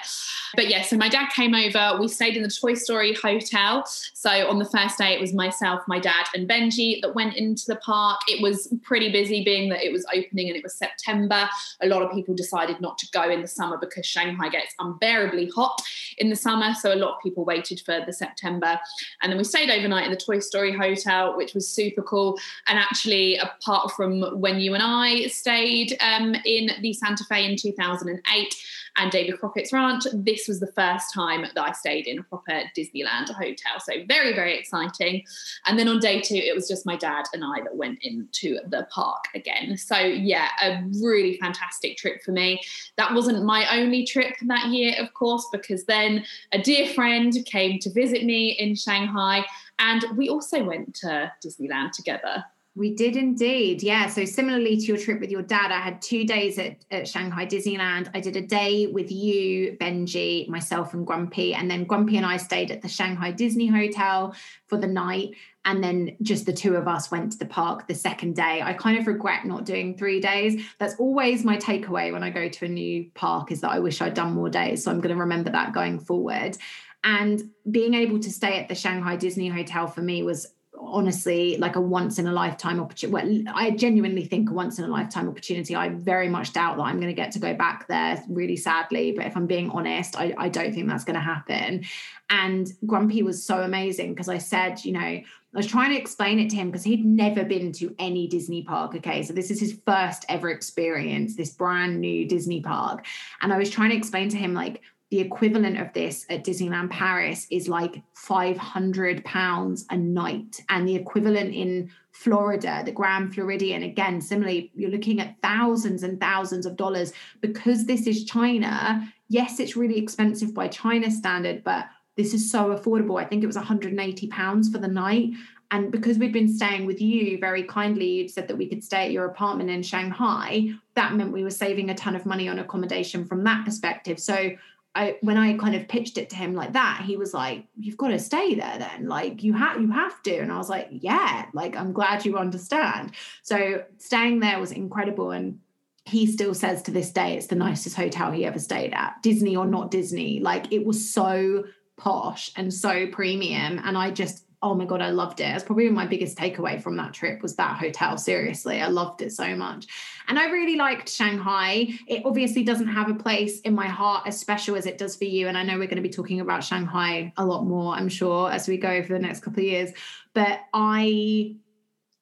But 0.55 0.69
yeah, 0.69 0.81
so 0.81 0.95
my 0.95 1.09
dad 1.09 1.27
came 1.35 1.53
over. 1.53 1.97
We 1.99 2.07
stayed 2.07 2.37
in 2.37 2.43
the 2.43 2.49
Toy 2.49 2.75
Story 2.75 3.13
Hotel. 3.21 3.85
So 4.13 4.29
on 4.49 4.59
the 4.59 4.65
first 4.65 4.97
day, 4.97 5.13
it 5.13 5.19
was 5.19 5.33
myself, 5.33 5.81
my 5.89 5.99
dad, 5.99 6.25
and 6.33 6.47
Benji 6.47 7.01
that 7.01 7.13
went 7.13 7.35
into 7.35 7.65
the 7.67 7.75
park. 7.75 8.21
It 8.29 8.41
was 8.41 8.73
pretty 8.81 9.11
busy, 9.11 9.43
being 9.43 9.69
that 9.69 9.83
it 9.85 9.91
was 9.91 10.05
opening 10.15 10.47
and 10.47 10.55
it 10.55 10.63
was 10.63 10.75
September. 10.75 11.49
A 11.81 11.87
lot 11.87 12.01
of 12.01 12.11
people 12.11 12.35
decided 12.35 12.81
not 12.81 12.97
to 12.99 13.07
go 13.11 13.29
in 13.29 13.41
the 13.41 13.47
summer 13.47 13.77
because 13.77 14.05
Shanghai 14.05 14.49
gets 14.49 14.73
unbearably 14.79 15.49
hot 15.55 15.81
in 16.17 16.29
the 16.29 16.35
summer. 16.35 16.73
So 16.73 16.93
a 16.93 16.95
lot 16.95 17.15
of 17.15 17.21
people 17.21 17.45
waited 17.45 17.81
for 17.81 18.03
the 18.05 18.13
September. 18.13 18.79
And 19.21 19.31
then 19.31 19.37
we 19.37 19.43
stayed 19.43 19.69
overnight 19.69 20.05
in 20.05 20.11
the 20.11 20.17
Toy 20.17 20.39
Story 20.39 20.75
Hotel, 20.75 21.35
which 21.35 21.53
was 21.53 21.67
super 21.67 22.01
cool. 22.01 22.37
And 22.67 22.77
actually, 22.77 23.37
apart 23.37 23.91
from 23.91 24.21
when 24.39 24.59
you 24.59 24.73
and 24.73 24.83
I 24.83 25.27
stayed 25.27 25.97
um, 26.01 26.35
in 26.45 26.71
the 26.81 26.93
Santa 26.93 27.23
Fe 27.25 27.49
in 27.49 27.57
2008, 27.57 28.55
and 28.97 29.11
Davy 29.11 29.31
Crockett's 29.33 29.73
Ranch. 29.73 30.05
This 30.13 30.47
was 30.47 30.59
the 30.59 30.71
first 30.71 31.13
time 31.13 31.41
that 31.41 31.61
I 31.61 31.71
stayed 31.73 32.07
in 32.07 32.19
a 32.19 32.23
proper 32.23 32.61
Disneyland 32.77 33.29
hotel. 33.29 33.79
So 33.79 33.93
very, 34.07 34.33
very 34.33 34.57
exciting. 34.57 35.23
And 35.65 35.77
then 35.77 35.87
on 35.87 35.99
day 35.99 36.21
two, 36.21 36.35
it 36.35 36.55
was 36.55 36.67
just 36.67 36.85
my 36.85 36.95
dad 36.95 37.25
and 37.33 37.43
I 37.43 37.61
that 37.63 37.75
went 37.75 37.99
into 38.03 38.59
the 38.67 38.87
park 38.89 39.25
again. 39.33 39.77
So 39.77 39.97
yeah, 39.97 40.49
a 40.63 40.83
really 41.01 41.37
fantastic 41.37 41.97
trip 41.97 42.23
for 42.23 42.31
me. 42.31 42.61
That 42.97 43.13
wasn't 43.13 43.43
my 43.43 43.67
only 43.77 44.05
trip 44.05 44.35
that 44.47 44.67
year, 44.67 44.95
of 44.99 45.13
course, 45.13 45.47
because 45.51 45.85
then 45.85 46.23
a 46.51 46.61
dear 46.61 46.87
friend 46.93 47.33
came 47.45 47.79
to 47.79 47.91
visit 47.91 48.23
me 48.23 48.51
in 48.51 48.75
Shanghai. 48.75 49.45
And 49.79 50.05
we 50.15 50.29
also 50.29 50.63
went 50.63 50.95
to 50.95 51.31
Disneyland 51.43 51.91
together. 51.91 52.45
We 52.77 52.93
did 52.93 53.15
indeed. 53.15 53.81
Yeah. 53.81 54.07
So, 54.07 54.25
similarly 54.25 54.75
to 54.75 54.83
your 54.83 54.97
trip 54.97 55.21
with 55.21 55.31
your 55.31 55.41
dad, 55.41 55.71
I 55.71 55.79
had 55.79 56.01
two 56.01 56.25
days 56.25 56.59
at, 56.59 56.83
at, 56.91 57.07
Shanghai 57.07 57.45
Disneyland. 57.45 58.09
I 58.13 58.19
did 58.19 58.35
a 58.35 58.41
day 58.41 58.87
with 58.87 59.09
you, 59.09 59.77
Benji, 59.79 60.49
myself, 60.49 60.93
and 60.93 61.07
Grumpy. 61.07 61.53
And 61.53 61.71
then 61.71 61.85
Grumpy 61.85 62.17
and 62.17 62.25
I 62.25 62.35
stayed 62.35 62.71
at 62.71 62.81
the 62.81 62.89
Shanghai 62.89 63.31
Disney 63.31 63.67
Hotel 63.67 64.35
for 64.67 64.77
the 64.77 64.87
night. 64.87 65.35
And 65.63 65.81
then 65.81 66.17
just 66.21 66.45
the 66.45 66.53
two 66.53 66.75
of 66.75 66.87
us 66.87 67.09
went 67.09 67.31
to 67.31 67.37
the 67.37 67.45
park 67.45 67.87
the 67.87 67.95
second 67.95 68.35
day. 68.35 68.61
I 68.61 68.73
kind 68.73 68.99
of 68.99 69.07
regret 69.07 69.45
not 69.45 69.65
doing 69.65 69.97
three 69.97 70.19
days. 70.19 70.61
That's 70.77 70.95
always 70.99 71.45
my 71.45 71.57
takeaway 71.57 72.11
when 72.11 72.23
I 72.23 72.29
go 72.29 72.49
to 72.49 72.65
a 72.65 72.69
new 72.69 73.09
park 73.13 73.53
is 73.53 73.61
that 73.61 73.71
I 73.71 73.79
wish 73.79 74.01
I'd 74.01 74.13
done 74.13 74.33
more 74.33 74.49
days. 74.49 74.83
So, 74.83 74.91
I'm 74.91 74.99
going 74.99 75.15
to 75.15 75.21
remember 75.21 75.49
that 75.51 75.73
going 75.73 75.99
forward. 75.99 76.57
And 77.05 77.51
being 77.69 77.93
able 77.93 78.19
to 78.19 78.31
stay 78.31 78.59
at 78.59 78.67
the 78.67 78.75
Shanghai 78.75 79.15
Disney 79.15 79.47
Hotel 79.47 79.85
for 79.85 80.01
me 80.01 80.23
was 80.23 80.54
honestly 80.79 81.57
like 81.57 81.75
a 81.75 81.81
once 81.81 82.19
in 82.19 82.27
a 82.27 82.31
lifetime 82.31 82.79
opportunity. 82.79 83.13
Well, 83.13 83.55
I 83.55 83.71
genuinely 83.71 84.25
think 84.25 84.49
a 84.49 84.53
once 84.53 84.79
in 84.79 84.85
a 84.85 84.87
lifetime 84.87 85.27
opportunity. 85.27 85.75
I 85.75 85.89
very 85.89 86.29
much 86.29 86.53
doubt 86.53 86.77
that 86.77 86.83
I'm 86.83 86.97
going 86.97 87.07
to 87.07 87.13
get 87.13 87.31
to 87.33 87.39
go 87.39 87.53
back 87.53 87.87
there, 87.87 88.23
really 88.29 88.57
sadly. 88.57 89.11
But 89.11 89.25
if 89.25 89.35
I'm 89.35 89.47
being 89.47 89.69
honest, 89.69 90.17
I, 90.17 90.33
I 90.37 90.49
don't 90.49 90.73
think 90.73 90.87
that's 90.87 91.03
going 91.03 91.15
to 91.15 91.21
happen. 91.21 91.85
And 92.29 92.71
Grumpy 92.85 93.23
was 93.23 93.43
so 93.43 93.61
amazing 93.61 94.13
because 94.13 94.29
I 94.29 94.37
said, 94.37 94.83
you 94.83 94.93
know, 94.93 94.99
I 94.99 95.23
was 95.53 95.67
trying 95.67 95.91
to 95.91 95.97
explain 95.97 96.39
it 96.39 96.49
to 96.49 96.55
him 96.57 96.69
because 96.69 96.83
he'd 96.83 97.05
never 97.05 97.45
been 97.45 97.71
to 97.73 97.95
any 97.97 98.27
Disney 98.27 98.63
park. 98.63 98.95
Okay. 98.95 99.23
So 99.23 99.31
this 99.31 99.49
is 99.51 99.59
his 99.59 99.79
first 99.85 100.25
ever 100.27 100.49
experience, 100.49 101.35
this 101.35 101.51
brand 101.51 102.01
new 102.01 102.27
Disney 102.27 102.61
park. 102.61 103.05
And 103.41 103.53
I 103.53 103.57
was 103.57 103.69
trying 103.69 103.91
to 103.91 103.95
explain 103.95 104.29
to 104.29 104.37
him, 104.37 104.53
like, 104.53 104.81
the 105.15 105.21
equivalent 105.21 105.79
of 105.79 105.93
this 105.93 106.25
at 106.29 106.43
Disneyland 106.43 106.89
Paris 106.89 107.47
is 107.49 107.69
like 107.69 108.01
500 108.15 109.23
pounds 109.23 109.85
a 109.89 109.95
night 109.95 110.61
and 110.67 110.85
the 110.85 110.95
equivalent 110.97 111.55
in 111.55 111.89
Florida, 112.11 112.81
the 112.83 112.91
Grand 112.91 113.33
Floridian, 113.33 113.83
again, 113.83 114.19
similarly, 114.19 114.73
you're 114.75 114.91
looking 114.91 115.21
at 115.21 115.37
thousands 115.41 116.03
and 116.03 116.19
thousands 116.19 116.65
of 116.65 116.75
dollars 116.75 117.13
because 117.39 117.85
this 117.85 118.07
is 118.07 118.25
China. 118.25 119.09
Yes, 119.29 119.61
it's 119.61 119.77
really 119.77 119.97
expensive 119.97 120.53
by 120.53 120.67
China 120.67 121.09
standard, 121.09 121.63
but 121.63 121.85
this 122.17 122.33
is 122.33 122.51
so 122.51 122.75
affordable. 122.75 123.17
I 123.17 123.23
think 123.23 123.41
it 123.41 123.47
was 123.47 123.55
180 123.55 124.27
pounds 124.27 124.69
for 124.69 124.79
the 124.79 124.87
night. 124.89 125.29
And 125.71 125.91
because 125.91 126.17
we'd 126.17 126.33
been 126.33 126.53
staying 126.53 126.85
with 126.85 127.01
you 127.01 127.37
very 127.39 127.63
kindly, 127.63 128.07
you'd 128.07 128.31
said 128.31 128.49
that 128.49 128.57
we 128.57 128.67
could 128.67 128.83
stay 128.83 129.05
at 129.05 129.11
your 129.11 129.25
apartment 129.25 129.69
in 129.69 129.81
Shanghai. 129.81 130.71
That 130.95 131.15
meant 131.15 131.31
we 131.31 131.43
were 131.43 131.49
saving 131.49 131.89
a 131.89 131.95
ton 131.95 132.17
of 132.17 132.25
money 132.25 132.49
on 132.49 132.59
accommodation 132.59 133.25
from 133.25 133.45
that 133.45 133.63
perspective. 133.63 134.19
So 134.19 134.51
I, 134.95 135.17
when 135.21 135.37
I 135.37 135.57
kind 135.57 135.75
of 135.75 135.89
pitched 135.89 136.17
it 136.17 136.29
to 136.29 136.35
him 136.37 136.53
like 136.53 136.73
that, 136.73 137.03
he 137.05 137.17
was 137.17 137.33
like, 137.33 137.65
"You've 137.77 137.97
got 137.97 138.07
to 138.07 138.19
stay 138.19 138.55
there, 138.55 138.77
then. 138.79 139.07
Like 139.07 139.43
you 139.43 139.53
have, 139.53 139.81
you 139.81 139.91
have 139.91 140.23
to." 140.23 140.37
And 140.37 140.51
I 140.51 140.57
was 140.57 140.69
like, 140.69 140.87
"Yeah, 140.91 141.45
like 141.53 141.75
I'm 141.75 141.91
glad 141.91 142.25
you 142.25 142.37
understand." 142.37 143.11
So 143.43 143.83
staying 143.97 144.39
there 144.39 144.59
was 144.59 144.71
incredible, 144.71 145.31
and 145.31 145.59
he 146.05 146.25
still 146.25 146.53
says 146.53 146.81
to 146.83 146.91
this 146.91 147.11
day 147.11 147.35
it's 147.35 147.47
the 147.47 147.55
nicest 147.55 147.97
hotel 147.97 148.31
he 148.31 148.45
ever 148.45 148.59
stayed 148.59 148.93
at, 148.93 149.21
Disney 149.21 149.55
or 149.55 149.65
not 149.65 149.91
Disney. 149.91 150.39
Like 150.39 150.71
it 150.71 150.85
was 150.85 151.09
so 151.13 151.65
posh 151.97 152.51
and 152.55 152.73
so 152.73 153.07
premium, 153.07 153.81
and 153.83 153.97
I 153.97 154.11
just 154.11 154.44
oh 154.65 154.73
my 154.73 154.83
god 154.83 154.99
i 154.99 155.11
loved 155.11 155.39
it. 155.39 155.43
It's 155.43 155.63
probably 155.63 155.87
my 155.89 156.07
biggest 156.07 156.35
takeaway 156.35 156.81
from 156.81 156.97
that 156.97 157.13
trip 157.13 157.43
was 157.43 157.55
that 157.55 157.77
hotel. 157.77 158.17
Seriously 158.17 158.81
i 158.81 158.87
loved 158.87 159.21
it 159.21 159.31
so 159.31 159.55
much. 159.55 159.85
And 160.27 160.39
i 160.39 160.49
really 160.49 160.75
liked 160.75 161.07
shanghai. 161.07 161.87
It 162.07 162.23
obviously 162.25 162.63
doesn't 162.63 162.87
have 162.87 163.07
a 163.07 163.13
place 163.13 163.61
in 163.61 163.75
my 163.75 163.85
heart 163.85 164.25
as 164.25 164.39
special 164.39 164.75
as 164.75 164.87
it 164.87 164.97
does 164.97 165.15
for 165.15 165.25
you. 165.25 165.47
And 165.47 165.55
i 165.55 165.61
know 165.61 165.77
we're 165.77 165.85
going 165.85 165.97
to 165.97 166.01
be 166.01 166.09
talking 166.09 166.41
about 166.41 166.63
shanghai 166.63 167.31
a 167.37 167.45
lot 167.45 167.65
more 167.65 167.93
i'm 167.93 168.09
sure 168.09 168.51
as 168.51 168.67
we 168.67 168.77
go 168.77 169.03
for 169.03 169.13
the 169.13 169.19
next 169.19 169.41
couple 169.41 169.59
of 169.59 169.65
years. 169.65 169.91
But 170.33 170.61
i 170.73 171.55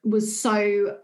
was 0.04 0.38
so 0.40 0.98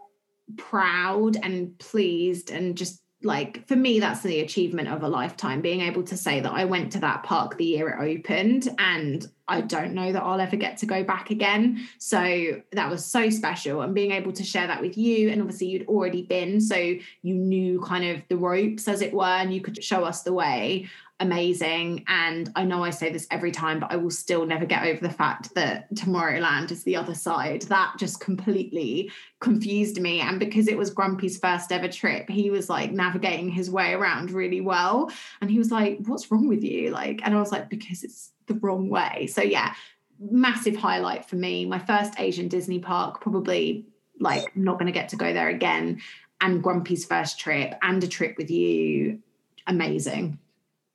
proud 0.58 1.36
and 1.42 1.78
pleased 1.78 2.50
and 2.50 2.76
just 2.76 3.00
like 3.22 3.66
for 3.68 3.76
me 3.76 4.00
that's 4.00 4.22
the 4.22 4.40
achievement 4.40 4.88
of 4.88 5.02
a 5.02 5.08
lifetime 5.08 5.60
being 5.60 5.82
able 5.82 6.02
to 6.02 6.16
say 6.16 6.40
that 6.40 6.52
i 6.52 6.64
went 6.64 6.90
to 6.90 6.98
that 6.98 7.22
park 7.22 7.56
the 7.58 7.64
year 7.64 7.88
it 7.88 8.18
opened 8.18 8.68
and 8.78 9.30
i 9.46 9.60
don't 9.60 9.92
know 9.92 10.10
that 10.10 10.22
i'll 10.22 10.40
ever 10.40 10.56
get 10.56 10.78
to 10.78 10.86
go 10.86 11.04
back 11.04 11.30
again. 11.30 11.86
So 11.98 12.62
that 12.72 12.90
was 12.90 13.04
so 13.04 13.28
special 13.28 13.82
and 13.82 13.94
being 13.94 14.12
able 14.12 14.32
to 14.32 14.44
share 14.44 14.66
that 14.66 14.80
with 14.80 14.96
you 14.96 15.28
and 15.28 15.40
obviously 15.42 15.66
you'd 15.66 15.88
already 15.88 16.22
been 16.22 16.60
so 16.60 16.76
you 16.76 17.34
knew 17.34 17.80
kind 17.80 18.04
of 18.04 18.22
the 18.28 18.36
ropes 18.36 18.88
as 18.88 19.02
it 19.02 19.12
were 19.12 19.24
and 19.24 19.52
you 19.52 19.60
could 19.60 19.82
show 19.82 20.04
us 20.04 20.22
the 20.22 20.32
way 20.32 20.88
amazing. 21.20 22.04
And 22.08 22.50
I 22.56 22.64
know 22.64 22.82
I 22.82 22.90
say 22.90 23.12
this 23.12 23.26
every 23.30 23.52
time, 23.52 23.78
but 23.78 23.92
I 23.92 23.96
will 23.96 24.10
still 24.10 24.46
never 24.46 24.66
get 24.66 24.84
over 24.84 25.00
the 25.00 25.12
fact 25.12 25.54
that 25.54 25.92
Tomorrowland 25.94 26.70
is 26.70 26.82
the 26.82 26.96
other 26.96 27.14
side. 27.14 27.62
That 27.62 27.94
just 27.98 28.20
completely 28.20 29.12
confused 29.40 30.00
me. 30.00 30.20
And 30.20 30.40
because 30.40 30.66
it 30.66 30.78
was 30.78 30.90
Grumpy's 30.90 31.38
first 31.38 31.70
ever 31.70 31.88
trip, 31.88 32.28
he 32.28 32.50
was 32.50 32.68
like 32.70 32.90
navigating 32.90 33.50
his 33.50 33.70
way 33.70 33.92
around 33.92 34.30
really 34.30 34.62
well. 34.62 35.10
And 35.40 35.50
he 35.50 35.58
was 35.58 35.70
like, 35.70 35.98
What's 36.06 36.30
wrong 36.30 36.48
with 36.48 36.64
you? 36.64 36.90
Like, 36.90 37.20
and 37.22 37.34
I 37.34 37.38
was 37.38 37.52
like, 37.52 37.68
Because 37.68 38.02
it's 38.02 38.32
the 38.46 38.54
wrong 38.54 38.88
way. 38.88 39.28
So, 39.30 39.42
yeah, 39.42 39.74
massive 40.18 40.76
highlight 40.76 41.28
for 41.28 41.36
me. 41.36 41.66
My 41.66 41.78
first 41.78 42.18
Asian 42.18 42.48
Disney 42.48 42.78
park, 42.78 43.20
probably 43.20 43.86
like 44.18 44.56
not 44.56 44.78
going 44.78 44.86
to 44.86 44.92
get 44.92 45.10
to 45.10 45.16
go 45.16 45.32
there 45.32 45.48
again. 45.48 46.00
And 46.40 46.62
Grumpy's 46.62 47.04
first 47.04 47.38
trip 47.38 47.74
and 47.82 48.02
a 48.02 48.08
trip 48.08 48.36
with 48.38 48.50
you. 48.50 49.20
Amazing. 49.66 50.38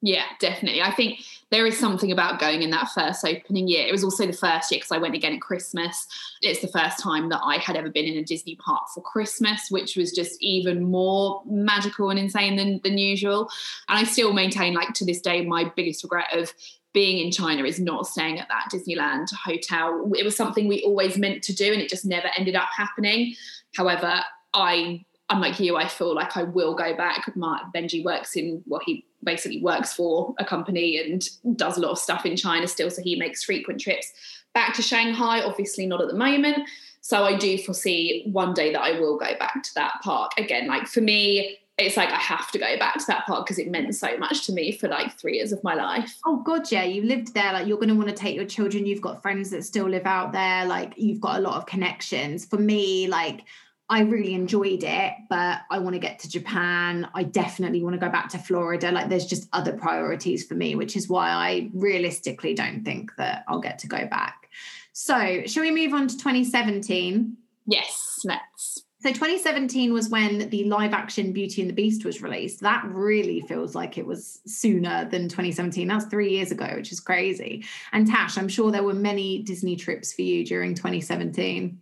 Yeah, 0.06 0.26
definitely. 0.40 0.84
I 0.84 0.92
think 0.92 1.22
there 1.50 1.66
is 1.66 1.80
something 1.80 2.12
about 2.12 2.40
going 2.40 2.62
in 2.62 2.70
that 2.70 2.90
first 2.90 3.26
opening 3.26 3.68
year. 3.68 3.88
It 3.88 3.92
was 3.92 4.04
also 4.04 4.28
the 4.28 4.34
first 4.34 4.72
year 4.72 4.78
because 4.78 4.92
I 4.92 5.00
went 5.00 5.16
again 5.16 5.34
at 5.34 5.42
Christmas. 5.42 6.06
It's 6.44 6.62
the 6.62 6.68
first 6.68 7.00
time 7.00 7.30
that 7.30 7.42
I 7.44 7.58
had 7.58 7.76
ever 7.76 7.90
been 7.90 8.06
in 8.06 8.16
a 8.16 8.24
Disney 8.24 8.56
park 8.56 8.84
for 8.94 9.02
Christmas, 9.02 9.72
which 9.72 9.96
was 9.96 10.12
just 10.12 10.40
even 10.44 10.84
more 10.84 11.42
magical 11.48 12.12
and 12.12 12.20
insane 12.20 12.56
than, 12.56 12.82
than 12.84 13.00
usual. 13.00 13.50
And 13.90 13.98
I 13.98 14.04
still 14.04 14.32
maintain, 14.32 14.76
like 14.76 14.94
to 14.94 15.06
this 15.06 15.22
day, 15.22 15.44
my 15.44 15.72
biggest 15.76 16.04
regret 16.04 16.38
of 16.38 16.54
being 16.94 17.26
in 17.26 17.32
China 17.32 17.64
is 17.64 17.80
not 17.80 18.06
staying 18.06 18.40
at 18.40 18.48
that 18.50 18.70
Disneyland 18.72 19.34
hotel. 19.34 20.12
It 20.16 20.24
was 20.24 20.36
something 20.36 20.68
we 20.68 20.84
always 20.84 21.18
meant 21.18 21.42
to 21.46 21.56
do 21.56 21.74
and 21.74 21.82
it 21.82 21.90
just 21.90 22.06
never 22.06 22.30
ended 22.38 22.54
up 22.54 22.70
happening. 22.78 23.34
However, 23.74 24.20
I 24.54 25.04
unlike 25.30 25.60
you, 25.60 25.76
I 25.76 25.88
feel 25.88 26.14
like 26.14 26.38
I 26.38 26.44
will 26.44 26.76
go 26.76 26.96
back. 26.96 27.36
My 27.36 27.62
Benji 27.74 28.04
works 28.04 28.36
in 28.36 28.64
well, 28.68 28.82
he 28.86 29.06
basically 29.24 29.62
works 29.62 29.94
for 29.94 30.36
a 30.38 30.46
company 30.46 31.00
and 31.00 31.58
does 31.58 31.78
a 31.78 31.82
lot 31.82 31.92
of 31.92 31.98
stuff 31.98 32.26
in 32.26 32.36
China 32.36 32.68
still. 32.68 32.90
So 32.90 33.02
he 33.02 33.16
makes 33.16 33.44
frequent 33.44 33.82
trips 33.82 34.12
back 34.54 34.74
to 34.76 34.82
Shanghai, 34.82 35.42
obviously 35.42 35.86
not 35.86 36.02
at 36.02 36.08
the 36.08 36.16
moment. 36.16 36.68
So 37.02 37.24
I 37.24 37.38
do 37.38 37.58
foresee 37.60 38.24
one 38.32 38.54
day 38.54 38.72
that 38.72 38.82
I 38.82 39.00
will 39.00 39.18
go 39.18 39.38
back 39.38 39.62
to 39.62 39.74
that 39.76 39.96
park 40.02 40.32
again. 40.38 40.68
Like 40.68 40.88
for 40.88 41.02
me, 41.02 41.60
it's 41.78 41.98
like 41.98 42.10
I 42.10 42.16
have 42.16 42.52
to 42.52 42.58
go 42.58 42.80
back 42.80 42.98
to 43.00 43.06
that 43.08 43.26
park 43.26 43.46
because 43.46 43.60
it 43.60 43.70
meant 43.70 43.94
so 43.94 44.18
much 44.18 44.46
to 44.46 44.54
me 44.54 44.72
for 44.72 44.88
like 44.88 45.20
three 45.20 45.36
years 45.36 45.52
of 45.52 45.62
my 45.64 45.76
life. 45.76 46.18
Oh 46.26 46.38
god, 46.38 46.72
yeah, 46.72 46.84
you 46.84 47.04
lived 47.04 47.34
there. 47.34 47.52
Like 47.52 47.68
you're 47.68 47.78
going 47.78 47.90
to 47.90 47.96
want 47.96 48.08
to 48.08 48.16
take 48.16 48.36
your 48.36 48.46
children. 48.46 48.86
You've 48.86 49.02
got 49.02 49.22
friends 49.22 49.50
that 49.52 49.66
still 49.66 49.90
live 49.90 50.06
out 50.06 50.32
there. 50.32 50.66
Like 50.66 50.94
you've 50.96 51.20
got 51.20 51.38
a 51.38 51.42
lot 51.42 51.58
of 51.58 51.66
connections. 51.66 52.46
For 52.46 52.58
me, 52.58 53.08
like 53.08 53.42
I 53.88 54.02
really 54.02 54.34
enjoyed 54.34 54.84
it, 54.84 55.14
but 55.30 55.60
I 55.70 55.78
want 55.78 55.94
to 55.94 56.00
get 56.00 56.20
to 56.20 56.30
Japan. 56.30 57.08
I 57.14 57.24
definitely 57.24 57.84
want 57.84 57.94
to 57.94 58.00
go 58.00 58.10
back 58.10 58.30
to 58.30 58.40
Florida. 58.40 58.92
Like 58.92 59.10
there's 59.10 59.28
just 59.28 59.48
other 59.54 59.74
priorities 59.74 60.46
for 60.46 60.56
me, 60.56 60.76
which 60.76 60.96
is 60.96 61.08
why 61.08 61.30
I 61.30 61.70
realistically 61.74 62.56
don't 62.56 62.84
think 62.84 63.16
that 63.18 63.44
I'll 63.48 63.60
get 63.60 63.80
to 63.80 63.88
go 63.88 64.08
back. 64.08 64.50
So, 64.94 65.44
shall 65.46 65.64
we 65.64 65.72
move 65.72 65.94
on 65.94 66.08
to 66.08 66.18
2017? 66.18 67.38
Yes, 67.68 68.22
let's. 68.24 68.86
So 69.06 69.12
2017 69.12 69.94
was 69.94 70.10
when 70.10 70.50
the 70.50 70.64
live 70.64 70.92
action 70.92 71.32
Beauty 71.32 71.62
and 71.62 71.70
the 71.70 71.76
Beast 71.76 72.04
was 72.06 72.24
released. 72.24 72.62
That 72.62 72.84
really 72.88 73.42
feels 73.42 73.76
like 73.76 74.00
it 74.00 74.06
was 74.08 74.40
sooner 74.48 75.08
than 75.12 75.30
2017. 75.30 75.88
That's 75.88 76.06
three 76.06 76.32
years 76.32 76.50
ago, 76.50 76.68
which 76.76 76.92
is 76.92 77.00
crazy. 77.00 77.66
And 77.92 78.08
Tash, 78.08 78.36
I'm 78.36 78.48
sure 78.48 78.72
there 78.72 78.82
were 78.82 78.96
many 78.96 79.44
Disney 79.44 79.76
trips 79.76 80.12
for 80.12 80.24
you 80.24 80.44
during 80.44 80.74
2017. 80.74 81.80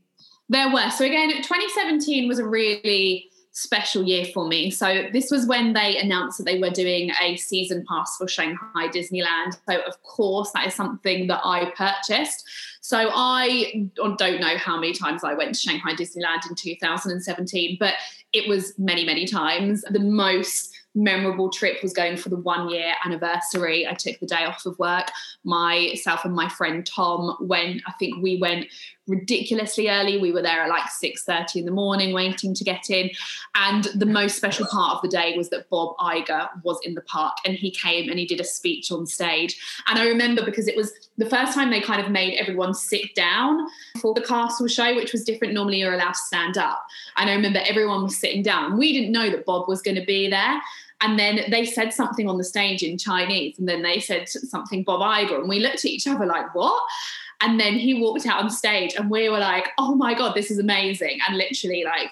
There 0.50 0.72
were. 0.72 0.90
So 0.90 1.06
again, 1.06 1.30
2017 1.30 2.28
was 2.28 2.40
a 2.40 2.46
really 2.46 3.30
special 3.54 4.04
year 4.04 4.26
for 4.34 4.48
me. 4.48 4.72
So 4.72 5.04
this 5.14 5.30
was 5.30 5.46
when 5.46 5.74
they 5.74 5.98
announced 5.98 6.40
that 6.40 6.46
they 6.46 6.60
were 6.60 6.72
doing 6.72 7.12
a 7.22 7.38
season 7.38 7.86
pass 7.88 8.18
for 8.18 8.28
Shanghai 8.28 8.88
Disneyland. 8.88 9.56
So 9.70 9.80
of 9.82 10.02
course 10.02 10.52
that 10.54 10.68
is 10.68 10.74
something 10.74 11.28
that 11.28 11.40
I 11.44 11.72
purchased. 11.78 12.50
So 12.82 13.12
I 13.14 13.90
don't 13.96 14.42
know 14.42 14.58
how 14.58 14.80
many 14.80 14.94
times 14.94 15.24
I 15.24 15.36
went 15.36 15.54
to 15.54 15.62
Shanghai 15.62 15.94
Disneyland 15.94 16.50
in 16.50 16.56
2017, 16.56 17.78
but 17.80 17.94
it 18.34 18.50
was 18.50 18.74
many, 18.80 19.06
many 19.06 19.28
times. 19.28 19.84
The 19.84 20.00
most 20.00 20.76
memorable 20.96 21.50
trip 21.50 21.82
was 21.82 21.94
going 21.94 22.18
for 22.18 22.30
the 22.30 22.38
one 22.38 22.70
year 22.70 22.94
anniversary. 23.06 23.88
I 23.88 23.94
took 23.94 24.20
the 24.20 24.28
day 24.28 24.46
off 24.46 24.66
of 24.66 24.78
work. 24.80 25.12
Myself 25.44 26.26
and 26.26 26.36
my 26.36 26.50
friend 26.50 26.86
Tom 26.86 27.38
went, 27.40 27.82
I 27.88 27.94
think 27.94 28.22
we 28.22 28.38
went 28.38 28.68
ridiculously 29.08 29.90
early. 29.90 30.18
We 30.18 30.32
were 30.32 30.42
there 30.42 30.62
at 30.62 30.70
like 30.70 30.84
6:30 30.84 31.58
in 31.58 31.66
the 31.66 31.72
morning 31.72 32.14
waiting 32.14 32.54
to 32.54 32.64
get 32.64 32.90
in. 32.90 33.10
And 33.56 33.86
the 33.96 34.06
most 34.06 34.38
special 34.38 34.66
part 34.68 34.96
of 34.96 35.02
the 35.02 35.10
day 35.10 35.36
was 35.36 35.50
that 35.50 35.70
Bob 35.70 35.96
Iger 35.98 36.50
was 36.64 36.80
in 36.84 36.94
the 36.94 37.02
park 37.02 37.34
and 37.46 37.56
he 37.56 37.72
came 37.72 38.10
and 38.10 38.18
he 38.18 38.26
did 38.26 38.40
a 38.40 38.46
speech 38.46 38.92
on 38.92 39.06
stage. 39.06 39.60
And 39.88 40.00
I 40.00 40.08
remember 40.08 40.44
because 40.46 40.68
it 40.68 40.78
was 40.78 40.92
the 41.18 41.30
first 41.30 41.54
time 41.54 41.70
they 41.70 41.82
kind 41.82 42.02
of 42.02 42.12
made 42.12 42.38
everyone 42.38 42.74
sit 42.74 43.14
down 43.16 43.68
for 44.00 44.14
the 44.14 44.22
castle 44.22 44.68
show, 44.68 44.96
which 44.96 45.12
was 45.12 45.24
different. 45.24 45.54
Normally 45.54 45.80
you're 45.80 45.94
allowed 45.94 46.14
to 46.14 46.20
stand 46.20 46.58
up. 46.58 46.86
And 47.18 47.30
I 47.30 47.34
remember 47.34 47.60
everyone 47.66 48.04
was 48.04 48.18
sitting 48.18 48.44
down. 48.44 48.78
We 48.78 48.94
didn't 48.94 49.12
know 49.12 49.30
that 49.30 49.46
Bob 49.46 49.68
was 49.68 49.82
going 49.82 49.96
to 49.96 50.06
be 50.06 50.30
there. 50.30 50.62
And 51.02 51.20
then 51.20 51.42
they 51.52 51.66
said 51.66 51.92
something 51.92 52.30
on 52.30 52.38
the 52.38 52.46
stage 52.46 52.82
in 52.82 52.98
Chinese, 52.98 53.60
and 53.60 53.68
then 53.68 53.82
they 53.82 54.00
said 54.00 54.30
something 54.30 54.84
Bob 54.84 55.02
Iger, 55.02 55.38
and 55.38 55.50
we 55.50 55.60
looked 55.60 55.80
at 55.80 55.86
each 55.86 56.08
other 56.08 56.26
like, 56.26 56.56
what? 56.56 56.82
And 57.44 57.60
then 57.60 57.74
he 57.74 57.94
walked 57.94 58.26
out 58.26 58.42
on 58.42 58.50
stage, 58.50 58.96
and 58.96 59.10
we 59.12 59.30
were 59.30 59.40
like, 59.40 59.70
oh 59.78 59.94
my 59.96 60.14
God, 60.14 60.34
this 60.34 60.50
is 60.50 60.58
amazing. 60.58 61.20
And 61.28 61.38
literally, 61.38 61.84
like, 61.84 62.10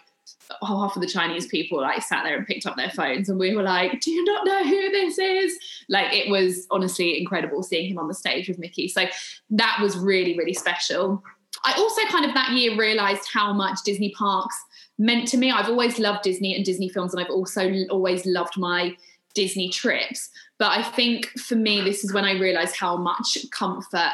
half 0.61 0.95
of 0.95 1.01
the 1.01 1.07
Chinese 1.07 1.47
people 1.47 1.79
like 1.79 2.01
sat 2.01 2.23
there 2.23 2.37
and 2.37 2.45
picked 2.45 2.65
up 2.65 2.75
their 2.75 2.89
phones, 2.89 3.29
and 3.29 3.39
we 3.39 3.55
were 3.55 3.63
like, 3.63 4.01
"Do 4.01 4.11
you 4.11 4.23
not 4.25 4.45
know 4.45 4.63
who 4.63 4.89
this 4.91 5.17
is?" 5.17 5.57
Like 5.89 6.13
it 6.13 6.29
was 6.29 6.67
honestly 6.71 7.19
incredible 7.19 7.63
seeing 7.63 7.89
him 7.89 7.97
on 7.97 8.07
the 8.07 8.13
stage 8.13 8.47
with 8.47 8.59
Mickey. 8.59 8.87
So 8.87 9.05
that 9.51 9.79
was 9.81 9.97
really 9.97 10.37
really 10.37 10.53
special. 10.53 11.23
I 11.63 11.73
also 11.73 12.01
kind 12.07 12.25
of 12.25 12.33
that 12.33 12.51
year 12.51 12.77
realized 12.77 13.29
how 13.31 13.53
much 13.53 13.79
Disney 13.85 14.11
parks 14.11 14.55
meant 14.97 15.27
to 15.29 15.37
me. 15.37 15.51
I've 15.51 15.69
always 15.69 15.99
loved 15.99 16.23
Disney 16.23 16.55
and 16.55 16.65
Disney 16.65 16.89
films, 16.89 17.13
and 17.13 17.23
I've 17.23 17.31
also 17.31 17.73
always 17.89 18.25
loved 18.25 18.57
my 18.57 18.95
Disney 19.33 19.69
trips. 19.69 20.29
But 20.57 20.71
I 20.71 20.83
think 20.83 21.27
for 21.39 21.55
me, 21.55 21.81
this 21.81 22.03
is 22.03 22.13
when 22.13 22.25
I 22.25 22.33
realized 22.33 22.75
how 22.75 22.97
much 22.97 23.37
comfort 23.51 24.11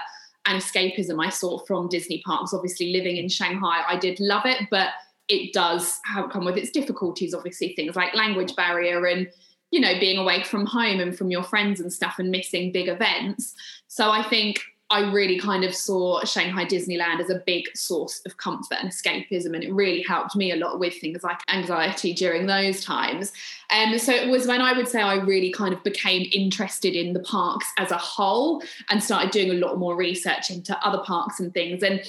and 0.47 0.61
escapism 0.61 1.23
I 1.23 1.29
saw 1.29 1.59
from 1.59 1.89
Disney 1.89 2.21
parks. 2.25 2.53
Obviously, 2.53 2.93
living 2.93 3.17
in 3.17 3.29
Shanghai, 3.29 3.83
I 3.87 3.97
did 3.97 4.19
love 4.19 4.45
it, 4.45 4.67
but 4.71 4.89
it 5.27 5.53
does 5.53 5.99
come 6.31 6.45
with 6.45 6.57
its 6.57 6.71
difficulties. 6.71 7.33
Obviously, 7.33 7.73
things 7.75 7.95
like 7.95 8.15
language 8.15 8.55
barrier 8.55 9.05
and 9.05 9.29
you 9.71 9.79
know 9.79 9.99
being 9.99 10.17
away 10.17 10.43
from 10.43 10.65
home 10.65 10.99
and 10.99 11.17
from 11.17 11.29
your 11.29 11.43
friends 11.43 11.79
and 11.79 11.91
stuff 11.91 12.15
and 12.17 12.31
missing 12.31 12.71
big 12.71 12.87
events. 12.87 13.53
So 13.87 14.09
I 14.09 14.23
think 14.23 14.63
I 14.89 15.11
really 15.11 15.37
kind 15.37 15.65
of 15.65 15.75
saw 15.75 16.23
Shanghai 16.23 16.63
Disneyland 16.63 17.19
as 17.19 17.29
a 17.29 17.43
big 17.45 17.65
source 17.75 18.21
of 18.25 18.37
comfort 18.37 18.77
and 18.81 18.89
escapism, 18.89 19.53
and 19.53 19.63
it 19.63 19.73
really 19.73 20.01
helped 20.01 20.35
me 20.35 20.51
a 20.51 20.55
lot 20.55 20.79
with 20.79 20.93
things 20.95 21.23
like 21.23 21.39
anxiety 21.49 22.13
during 22.13 22.47
those 22.47 22.83
times. 22.83 23.33
And 23.69 23.93
um, 23.93 23.99
so 23.99 24.13
it 24.13 24.29
was 24.29 24.47
when 24.47 24.61
I 24.61 24.71
would 24.71 24.87
say 24.87 25.01
I 25.01 25.15
really 25.15 25.51
kind 25.51 25.73
of 25.73 25.83
became 25.83 26.29
interested 26.31 26.95
in 26.95 27.13
the 27.13 27.19
parks 27.19 27.67
as 27.77 27.91
a 27.91 27.97
whole 27.97 28.63
and 28.89 29.03
started 29.03 29.31
doing 29.31 29.51
a 29.51 29.65
lot 29.65 29.77
more 29.77 29.95
research 29.95 30.49
into 30.49 30.77
other 30.85 31.03
parks 31.03 31.41
and 31.41 31.53
things. 31.53 31.83
And 31.83 32.01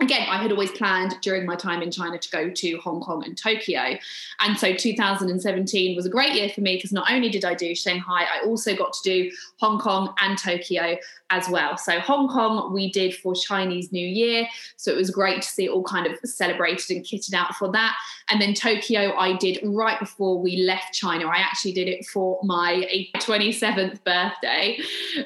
again, 0.00 0.26
I 0.28 0.40
had 0.40 0.50
always 0.50 0.70
planned 0.70 1.16
during 1.22 1.46
my 1.46 1.56
time 1.56 1.82
in 1.82 1.90
China 1.90 2.18
to 2.18 2.30
go 2.30 2.50
to 2.50 2.76
Hong 2.78 3.00
Kong 3.00 3.24
and 3.24 3.36
Tokyo. 3.36 3.98
And 4.40 4.58
so 4.58 4.74
2017 4.74 5.96
was 5.96 6.06
a 6.06 6.10
great 6.10 6.34
year 6.34 6.48
for 6.48 6.60
me 6.60 6.76
because 6.76 6.92
not 6.92 7.10
only 7.10 7.28
did 7.28 7.44
I 7.44 7.54
do 7.54 7.74
Shanghai, 7.74 8.24
I 8.24 8.46
also 8.46 8.74
got 8.74 8.92
to 8.94 9.00
do 9.02 9.30
Hong 9.58 9.78
Kong 9.78 10.14
and 10.20 10.38
Tokyo 10.38 10.96
as 11.30 11.48
well. 11.48 11.76
So 11.76 12.00
Hong 12.00 12.28
Kong 12.28 12.72
we 12.72 12.90
did 12.90 13.14
for 13.14 13.34
Chinese 13.34 13.92
New 13.92 14.06
Year. 14.06 14.46
So 14.76 14.92
it 14.92 14.96
was 14.96 15.10
great 15.10 15.42
to 15.42 15.48
see 15.48 15.66
it 15.66 15.70
all 15.70 15.84
kind 15.84 16.06
of 16.06 16.18
celebrated 16.24 16.90
and 16.90 17.04
kitted 17.04 17.34
out 17.34 17.54
for 17.54 17.70
that. 17.72 17.96
And 18.28 18.40
then 18.40 18.54
Tokyo 18.54 19.14
I 19.16 19.36
did 19.36 19.60
right 19.64 19.98
before 19.98 20.40
we 20.40 20.58
left 20.58 20.94
China. 20.94 21.26
I 21.26 21.36
actually 21.38 21.72
did 21.72 21.88
it 21.88 22.06
for 22.06 22.38
my 22.42 23.08
27th 23.16 24.04
birthday. 24.04 24.78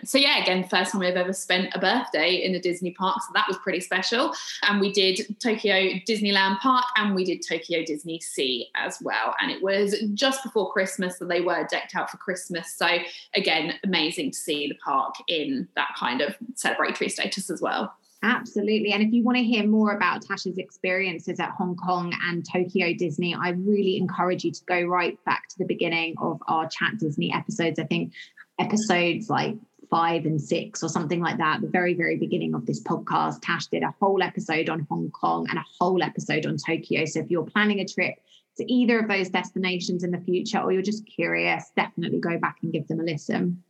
So 0.04 0.18
yeah, 0.18 0.42
again, 0.42 0.64
first 0.68 0.92
time 0.92 1.02
I've 1.02 1.16
ever 1.16 1.32
spent 1.32 1.74
a 1.74 1.78
birthday 1.78 2.36
in 2.36 2.54
a 2.54 2.60
Disney 2.60 2.92
park. 2.92 3.20
So 3.22 3.30
that 3.34 3.46
was 3.48 3.56
pretty 3.58 3.80
special 3.80 4.32
and 4.62 4.80
we 4.80 4.92
did 4.92 5.36
Tokyo 5.40 5.98
Disneyland 6.06 6.58
Park 6.58 6.84
and 6.96 7.14
we 7.14 7.24
did 7.24 7.42
Tokyo 7.46 7.84
Disney 7.84 8.20
Sea 8.20 8.68
as 8.74 8.98
well. 9.02 9.34
And 9.40 9.50
it 9.50 9.62
was 9.62 9.96
just 10.14 10.42
before 10.42 10.72
Christmas, 10.72 11.18
so 11.18 11.24
they 11.24 11.40
were 11.40 11.66
decked 11.70 11.94
out 11.94 12.10
for 12.10 12.16
Christmas. 12.16 12.74
So 12.74 12.88
again, 13.34 13.74
amazing 13.84 14.32
to 14.32 14.38
see 14.38 14.68
the 14.68 14.74
park 14.76 15.14
in 15.28 15.68
that 15.76 15.93
kind 15.98 16.20
of 16.20 16.36
celebratory 16.54 17.10
status 17.10 17.50
as 17.50 17.60
well. 17.60 17.94
Absolutely. 18.22 18.92
And 18.92 19.02
if 19.02 19.12
you 19.12 19.22
want 19.22 19.36
to 19.36 19.44
hear 19.44 19.66
more 19.66 19.92
about 19.92 20.22
Tasha's 20.22 20.56
experiences 20.56 21.38
at 21.40 21.50
Hong 21.50 21.76
Kong 21.76 22.14
and 22.22 22.44
Tokyo 22.50 22.94
Disney, 22.94 23.34
I 23.34 23.50
really 23.50 23.98
encourage 23.98 24.44
you 24.44 24.50
to 24.50 24.64
go 24.64 24.80
right 24.82 25.22
back 25.26 25.48
to 25.50 25.58
the 25.58 25.66
beginning 25.66 26.14
of 26.18 26.42
our 26.48 26.66
Chat 26.66 26.98
Disney 26.98 27.34
episodes. 27.34 27.78
I 27.78 27.84
think 27.84 28.14
episodes 28.58 29.28
like 29.28 29.56
five 29.90 30.24
and 30.24 30.40
six 30.40 30.82
or 30.82 30.88
something 30.88 31.20
like 31.20 31.36
that, 31.36 31.60
the 31.60 31.68
very, 31.68 31.92
very 31.92 32.16
beginning 32.16 32.54
of 32.54 32.64
this 32.64 32.82
podcast, 32.82 33.40
Tash 33.42 33.66
did 33.66 33.82
a 33.82 33.94
whole 34.00 34.22
episode 34.22 34.70
on 34.70 34.86
Hong 34.90 35.10
Kong 35.10 35.46
and 35.50 35.58
a 35.58 35.64
whole 35.78 36.02
episode 36.02 36.46
on 36.46 36.56
Tokyo. 36.56 37.04
So 37.04 37.20
if 37.20 37.30
you're 37.30 37.44
planning 37.44 37.80
a 37.80 37.86
trip 37.86 38.14
to 38.56 38.72
either 38.72 39.00
of 39.00 39.08
those 39.08 39.28
destinations 39.28 40.02
in 40.02 40.10
the 40.10 40.20
future 40.20 40.60
or 40.60 40.72
you're 40.72 40.82
just 40.82 41.04
curious, 41.06 41.70
definitely 41.76 42.20
go 42.20 42.38
back 42.38 42.56
and 42.62 42.72
give 42.72 42.88
them 42.88 43.00
a 43.00 43.02
listen. 43.02 43.62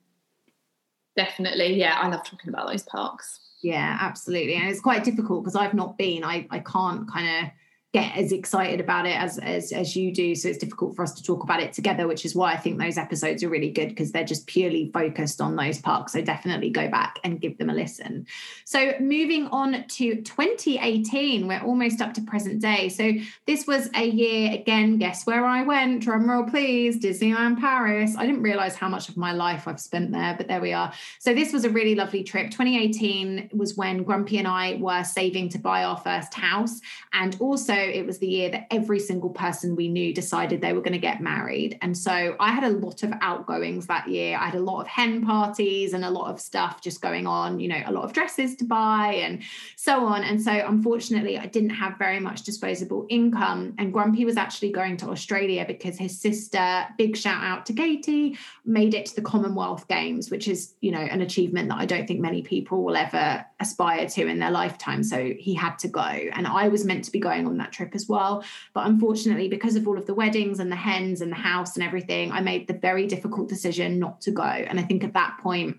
Definitely. 1.17 1.75
Yeah, 1.79 1.99
I 2.01 2.09
love 2.09 2.25
talking 2.25 2.49
about 2.49 2.69
those 2.69 2.83
parks. 2.83 3.41
Yeah, 3.63 3.97
absolutely. 4.01 4.55
And 4.57 4.69
it's 4.69 4.81
quite 4.81 5.05
difficult 5.05 5.43
because 5.43 5.57
I've 5.57 5.75
not 5.75 5.97
been, 5.97 6.25
I, 6.25 6.47
I 6.51 6.59
can't 6.59 7.11
kind 7.11 7.47
of 7.47 7.53
get 7.95 8.17
as 8.17 8.33
excited 8.33 8.81
about 8.81 9.07
it 9.07 9.17
as, 9.17 9.39
as 9.39 9.71
as 9.71 9.95
you 9.95 10.13
do. 10.13 10.35
So 10.35 10.49
it's 10.49 10.59
difficult 10.59 10.97
for 10.97 11.05
us 11.05 11.15
to 11.15 11.23
talk 11.23 11.45
about 11.45 11.61
it 11.61 11.73
together 11.73 12.09
which 12.09 12.25
is 12.25 12.35
why 12.35 12.53
i 12.53 12.57
think 12.57 12.77
those 12.77 12.99
episodes 12.99 13.45
are 13.45 13.49
really 13.49 13.71
good 13.71 13.91
because 13.91 14.11
they're 14.11 14.25
just 14.25 14.49
purely 14.49 14.91
focused 14.93 15.41
on 15.41 15.55
those 15.55 15.81
parks. 15.81 16.13
So 16.13 16.21
definitely 16.21 16.71
go 16.71 16.89
back 16.89 17.21
and 17.23 17.41
give 17.41 17.57
them 17.57 17.71
a 17.71 17.73
listen. 17.73 18.27
So 18.65 18.95
moving 18.99 19.47
on 19.47 19.85
to 19.87 20.17
2018 20.23 21.47
we're 21.47 21.63
almost 21.63 22.01
up 22.01 22.13
to 22.15 22.23
present 22.23 22.61
day. 22.61 22.89
So 22.89 23.13
this 23.47 23.65
was 23.69 23.89
a 23.95 24.05
year 24.05 24.53
again 24.53 24.99
guess 24.99 25.25
where 25.25 25.45
i 25.45 25.63
went? 25.63 26.03
Drum 26.03 26.29
roll 26.29 26.45
please 26.45 26.99
disneyland 26.99 27.61
paris. 27.61 28.17
I 28.19 28.27
didn't 28.27 28.43
realize 28.43 28.75
how 28.75 28.89
much 28.89 29.09
of 29.09 29.17
my 29.17 29.33
life 29.33 29.69
i've 29.69 29.81
spent 29.81 30.11
there 30.11 30.35
but 30.37 30.49
there 30.49 30.61
we 30.61 30.73
are. 30.73 30.93
So 31.21 31.33
this 31.33 31.53
was 31.53 31.65
a 31.65 31.71
really 31.71 31.95
lovely 31.95 32.25
trip. 32.25 32.51
2018 32.51 33.51
was 33.53 33.77
when 33.77 34.03
grumpy 34.03 34.39
and 34.39 34.49
i 34.49 34.75
were 34.81 35.05
saving 35.05 35.49
to 35.51 35.59
buy 35.59 35.85
our 35.85 35.97
first 35.97 36.35
house 36.35 36.81
and 37.13 37.37
also 37.39 37.84
it 37.85 38.07
was 38.07 38.19
the 38.19 38.27
year 38.27 38.51
that 38.51 38.67
every 38.71 38.99
single 38.99 39.31
person 39.31 39.77
we 39.77 39.89
knew 39.89 40.13
decided 40.13 40.61
they 40.61 40.73
were 40.73 40.81
going 40.81 40.93
to 40.93 40.99
get 40.99 41.21
married. 41.21 41.79
And 41.83 41.97
so 41.97 42.37
I 42.41 42.53
had 42.53 42.65
a 42.65 42.71
lot 42.71 43.03
of 43.03 43.13
outgoings 43.21 43.87
that 43.87 44.09
year. 44.09 44.37
I 44.37 44.47
had 44.47 44.55
a 44.55 44.61
lot 44.61 44.81
of 44.81 44.87
hen 44.87 45.25
parties 45.25 45.93
and 45.93 46.05
a 46.05 46.11
lot 46.11 46.31
of 46.31 46.41
stuff 46.41 46.81
just 46.81 47.01
going 47.01 47.27
on, 47.27 47.61
you 47.61 47.69
know, 47.69 47.83
a 47.87 47.93
lot 47.93 48.05
of 48.05 48.13
dresses 48.13 48.57
to 48.57 48.65
buy 48.65 49.15
and 49.15 49.43
so 49.77 50.05
on. 50.05 50.25
And 50.25 50.41
so 50.41 50.53
unfortunately, 50.53 51.39
I 51.39 51.47
didn't 51.47 51.71
have 51.71 51.99
very 51.99 52.21
much 52.21 52.43
disposable 52.43 53.07
income. 53.09 53.75
And 53.79 53.93
Grumpy 53.93 54.25
was 54.25 54.37
actually 54.37 54.73
going 54.73 54.97
to 54.99 55.11
Australia 55.11 55.65
because 55.67 55.99
his 55.99 56.21
sister, 56.21 56.87
big 56.99 57.17
shout 57.17 57.43
out 57.43 57.67
to 57.67 57.73
Katie, 57.73 58.37
made 58.65 58.95
it 58.95 59.07
to 59.07 59.15
the 59.17 59.23
Commonwealth 59.23 59.89
Games, 59.89 60.31
which 60.31 60.49
is, 60.49 60.75
you 60.81 60.91
know, 60.91 61.01
an 61.01 61.21
achievement 61.21 61.69
that 61.69 61.79
I 61.79 61.87
don't 61.87 62.07
think 62.07 62.21
many 62.21 62.43
people 62.43 62.85
will 62.85 62.97
ever 62.97 63.45
aspire 63.61 64.09
to 64.09 64.27
in 64.27 64.39
their 64.39 64.51
lifetime. 64.51 65.03
So 65.03 65.33
he 65.39 65.55
had 65.55 65.79
to 65.81 65.89
go. 65.89 66.01
And 66.01 66.47
I 66.47 66.69
was 66.69 66.85
meant 66.85 67.05
to 67.05 67.13
be 67.13 67.19
going 67.19 67.47
on 67.47 67.59
that 67.59 67.73
trip 67.75 67.95
as 67.95 68.09
well. 68.09 68.45
But 68.73 68.87
unfortunately, 68.87 69.49
because 69.49 69.77
of 69.77 69.87
all 69.87 69.99
of 69.99 70.07
the 70.07 70.15
weddings 70.15 70.61
and 70.61 70.71
the 70.73 70.77
hens 70.77 71.21
and 71.21 71.31
the 71.31 71.37
house 71.37 71.77
and 71.77 71.85
everything, 71.85 72.33
I 72.33 72.41
made 72.41 72.67
the 72.67 72.75
very 72.75 73.07
difficult 73.07 73.49
decision 73.49 73.99
not 73.99 74.21
to 74.23 74.31
go. 74.31 74.43
And 74.43 74.81
I 74.81 74.83
think 74.83 75.05
at 75.05 75.13
that 75.15 75.39
point, 75.43 75.79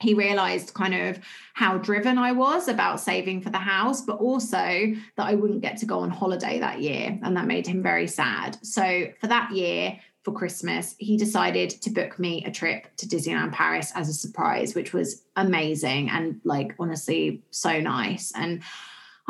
he 0.00 0.14
realized 0.14 0.72
kind 0.72 0.94
of 0.94 1.18
how 1.52 1.76
driven 1.76 2.16
I 2.16 2.32
was 2.32 2.68
about 2.68 3.00
saving 3.00 3.42
for 3.42 3.50
the 3.50 3.58
house, 3.58 4.00
but 4.00 4.18
also 4.18 4.56
that 5.16 5.26
I 5.26 5.34
wouldn't 5.34 5.60
get 5.60 5.76
to 5.78 5.86
go 5.86 6.00
on 6.00 6.10
holiday 6.10 6.58
that 6.58 6.80
year. 6.80 7.18
And 7.22 7.36
that 7.36 7.46
made 7.46 7.66
him 7.66 7.82
very 7.82 8.06
sad. 8.06 8.56
So 8.64 9.08
for 9.20 9.26
that 9.26 9.52
year, 9.52 9.98
for 10.22 10.32
Christmas, 10.32 10.96
he 10.98 11.16
decided 11.16 11.70
to 11.70 11.90
book 11.90 12.18
me 12.18 12.44
a 12.44 12.50
trip 12.50 12.94
to 12.96 13.06
Disneyland 13.06 13.52
Paris 13.52 13.92
as 13.94 14.08
a 14.08 14.12
surprise, 14.12 14.74
which 14.74 14.92
was 14.92 15.22
amazing 15.36 16.10
and 16.10 16.40
like 16.44 16.74
honestly 16.78 17.42
so 17.50 17.80
nice. 17.80 18.32
And 18.34 18.62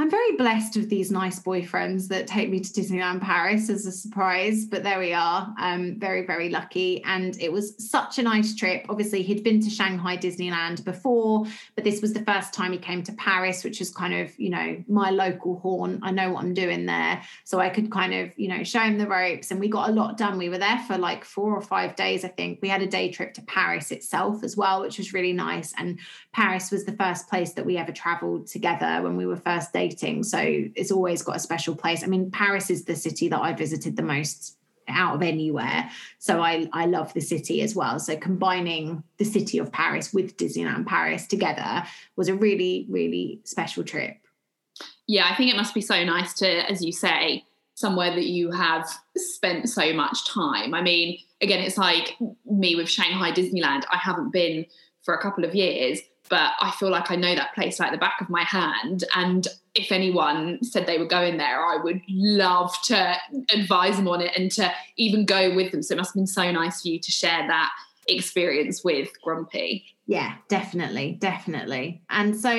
I'm 0.01 0.09
very 0.09 0.35
blessed 0.35 0.79
with 0.79 0.89
these 0.89 1.11
nice 1.11 1.41
boyfriends 1.41 2.09
that 2.09 2.27
take 2.27 2.49
me 2.49 2.59
to 2.61 2.71
Disneyland 2.71 3.21
Paris 3.21 3.69
as 3.69 3.85
a 3.85 3.93
surprise, 3.93 4.65
but 4.65 4.83
there 4.83 4.99
we 4.99 5.13
are. 5.13 5.53
I'm 5.59 6.01
very, 6.01 6.25
very 6.25 6.49
lucky. 6.49 7.05
And 7.05 7.39
it 7.39 7.53
was 7.53 7.75
such 7.77 8.19
a 8.19 8.23
nice 8.23 8.55
trip. 8.55 8.87
Obviously, 8.89 9.23
he'd 9.23 9.45
been 9.45 9.61
to 9.61 9.69
Shanghai 9.69 10.17
Disneyland 10.17 10.87
before, 10.87 11.45
but 11.75 11.85
this 11.85 12.01
was 12.01 12.15
the 12.15 12.25
first 12.25 12.55
time 12.55 12.73
he 12.73 12.79
came 12.79 13.03
to 13.03 13.13
Paris, 13.13 13.63
which 13.63 13.83
is 13.83 13.91
kind 13.91 14.15
of, 14.15 14.31
you 14.41 14.49
know, 14.49 14.83
my 14.89 15.11
local 15.11 15.59
horn. 15.59 16.01
I 16.03 16.13
know 16.13 16.33
what 16.33 16.45
I'm 16.45 16.55
doing 16.55 16.87
there. 16.87 17.21
So 17.45 17.61
I 17.61 17.69
could 17.69 17.91
kind 17.91 18.15
of, 18.15 18.31
you 18.39 18.49
know, 18.49 18.65
show 18.65 18.81
him 18.81 18.97
the 18.97 19.07
ropes. 19.07 19.51
And 19.51 19.61
we 19.61 19.69
got 19.69 19.91
a 19.91 19.93
lot 19.93 20.17
done. 20.17 20.39
We 20.39 20.49
were 20.49 20.57
there 20.57 20.79
for 20.89 20.97
like 20.97 21.27
four 21.27 21.55
or 21.55 21.61
five 21.61 21.95
days, 21.95 22.25
I 22.25 22.29
think. 22.29 22.61
We 22.63 22.71
had 22.71 22.81
a 22.81 22.87
day 22.87 23.11
trip 23.11 23.35
to 23.35 23.43
Paris 23.43 23.91
itself 23.91 24.45
as 24.45 24.57
well, 24.57 24.81
which 24.81 24.97
was 24.97 25.13
really 25.13 25.35
nice. 25.35 25.75
And 25.77 25.99
Paris 26.33 26.71
was 26.71 26.87
the 26.87 26.97
first 26.97 27.29
place 27.29 27.53
that 27.53 27.67
we 27.67 27.77
ever 27.77 27.93
traveled 27.93 28.47
together 28.47 29.03
when 29.03 29.19
we 29.19 29.27
were 29.27 29.37
first 29.37 29.75
dating 29.75 29.90
So 30.23 30.39
it's 30.41 30.91
always 30.91 31.23
got 31.23 31.37
a 31.37 31.41
special 31.41 31.75
place. 31.75 32.03
I 32.03 32.07
mean, 32.07 32.31
Paris 32.31 32.71
is 32.71 32.85
the 32.85 32.97
city 32.97 33.29
that 33.29 33.41
I 33.41 33.53
visited 33.53 33.97
the 33.97 34.03
most 34.03 34.57
out 34.89 35.15
of 35.15 35.23
anywhere. 35.23 35.91
So 36.19 36.41
I, 36.41 36.69
I 36.73 36.87
love 36.87 37.15
the 37.15 37.21
city 37.21 37.63
as 37.63 37.75
well. 37.75 37.99
So 37.99 38.17
combining 38.17 39.03
the 39.19 39.25
city 39.25 39.59
of 39.59 39.73
Paris 39.73 40.13
with 40.13 40.37
Disneyland 40.37 40.87
Paris 40.87 41.27
together 41.27 41.85
was 42.17 42.29
a 42.29 42.35
really, 42.35 42.87
really 42.89 43.41
special 43.45 43.85
trip. 43.85 44.17
Yeah, 45.07 45.29
I 45.31 45.37
think 45.37 45.53
it 45.53 45.57
must 45.57 45.75
be 45.75 45.81
so 45.81 46.05
nice 46.05 46.35
to, 46.35 46.71
as 46.71 46.85
you 46.85 46.93
say, 46.93 47.45
somewhere 47.75 48.15
that 48.15 48.27
you 48.27 48.51
have 48.51 48.89
spent 49.17 49.69
so 49.69 49.93
much 49.93 50.29
time. 50.29 50.75
I 50.75 50.83
mean, 50.83 51.19
again, 51.41 51.61
it's 51.61 51.79
like 51.79 52.17
me 52.45 52.77
with 52.77 52.89
Shanghai 52.89 53.33
Disneyland. 53.33 53.85
I 53.91 53.97
haven't 53.97 54.33
been 54.33 54.67
for 55.03 55.15
a 55.15 55.23
couple 55.23 55.45
of 55.45 55.55
years, 55.55 56.01
but 56.31 56.53
I 56.61 56.71
feel 56.71 56.91
like 56.91 57.11
I 57.11 57.17
know 57.17 57.35
that 57.35 57.55
place 57.55 57.81
like 57.81 57.91
the 57.91 57.99
back 57.99 58.21
of 58.21 58.31
my 58.31 58.45
hand. 58.45 59.05
And 59.15 59.47
if 59.75 59.93
anyone 59.93 60.63
said 60.63 60.87
they 60.87 60.99
were 60.99 61.07
going 61.07 61.37
there, 61.37 61.67
I 61.67 61.77
would 61.83 62.01
love 62.09 62.73
to 62.85 63.17
advise 63.53 63.97
them 63.97 64.09
on 64.09 64.23
it 64.23 64.33
and 64.37 64.51
to 64.53 64.73
even 64.97 65.27
go 65.27 65.55
with 65.55 65.73
them. 65.73 65.83
So 65.83 65.95
it 65.95 65.99
must 65.99 66.11
have 66.11 66.15
been 66.15 66.27
so 66.27 66.51
nice 66.51 66.83
for 66.83 66.89
you 66.89 67.01
to 67.01 67.11
share 67.11 67.47
that 67.49 67.71
experience 68.11 68.85
with 68.85 69.09
Grumpy. 69.23 69.85
Yeah, 70.11 70.35
definitely, 70.49 71.19
definitely. 71.21 72.03
And 72.11 72.37
so 72.37 72.51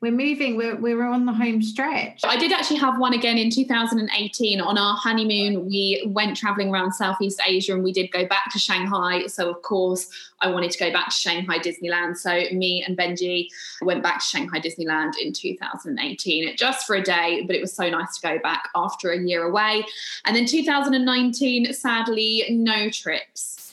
we're 0.00 0.10
moving, 0.10 0.56
we're, 0.56 0.74
we're 0.76 1.04
on 1.04 1.26
the 1.26 1.34
home 1.34 1.60
stretch. 1.60 2.22
I 2.24 2.38
did 2.38 2.50
actually 2.50 2.78
have 2.78 2.98
one 2.98 3.12
again 3.12 3.36
in 3.36 3.50
2018. 3.50 4.62
On 4.62 4.78
our 4.78 4.96
honeymoon, 4.96 5.66
we 5.66 6.02
went 6.14 6.34
traveling 6.34 6.70
around 6.70 6.92
Southeast 6.92 7.42
Asia 7.46 7.74
and 7.74 7.84
we 7.84 7.92
did 7.92 8.10
go 8.10 8.26
back 8.26 8.50
to 8.52 8.58
Shanghai. 8.58 9.26
So, 9.26 9.50
of 9.50 9.60
course, 9.60 10.08
I 10.40 10.48
wanted 10.48 10.70
to 10.70 10.78
go 10.78 10.90
back 10.90 11.10
to 11.10 11.14
Shanghai 11.14 11.58
Disneyland. 11.58 12.16
So, 12.16 12.30
me 12.56 12.82
and 12.82 12.96
Benji 12.96 13.48
went 13.82 14.02
back 14.02 14.20
to 14.20 14.24
Shanghai 14.24 14.58
Disneyland 14.58 15.12
in 15.20 15.34
2018 15.34 16.56
just 16.56 16.86
for 16.86 16.96
a 16.96 17.02
day, 17.02 17.44
but 17.46 17.54
it 17.54 17.60
was 17.60 17.76
so 17.76 17.90
nice 17.90 18.16
to 18.16 18.26
go 18.26 18.38
back 18.38 18.70
after 18.74 19.10
a 19.10 19.20
year 19.20 19.42
away. 19.44 19.84
And 20.24 20.34
then 20.34 20.46
2019, 20.46 21.70
sadly, 21.74 22.46
no 22.48 22.88
trips 22.88 23.63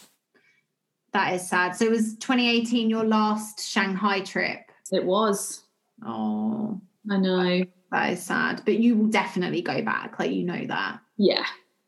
that 1.14 1.34
is 1.34 1.48
sad. 1.48 1.76
So 1.76 1.90
was 1.90 2.16
2018 2.18 2.90
your 2.90 3.04
last 3.04 3.64
Shanghai 3.64 4.22
trip? 4.22 4.72
It 4.92 5.06
was. 5.06 5.64
Oh, 6.06 6.80
I 7.10 7.18
know. 7.18 7.64
That 7.92 8.14
is 8.14 8.24
sad. 8.24 8.62
But 8.66 8.80
you 8.80 8.96
will 8.96 9.08
definitely 9.08 9.62
go 9.62 9.82
back. 9.82 10.20
Like 10.20 10.32
you 10.32 10.44
know 10.44 10.66
that. 10.68 11.00
Yeah. 11.18 11.46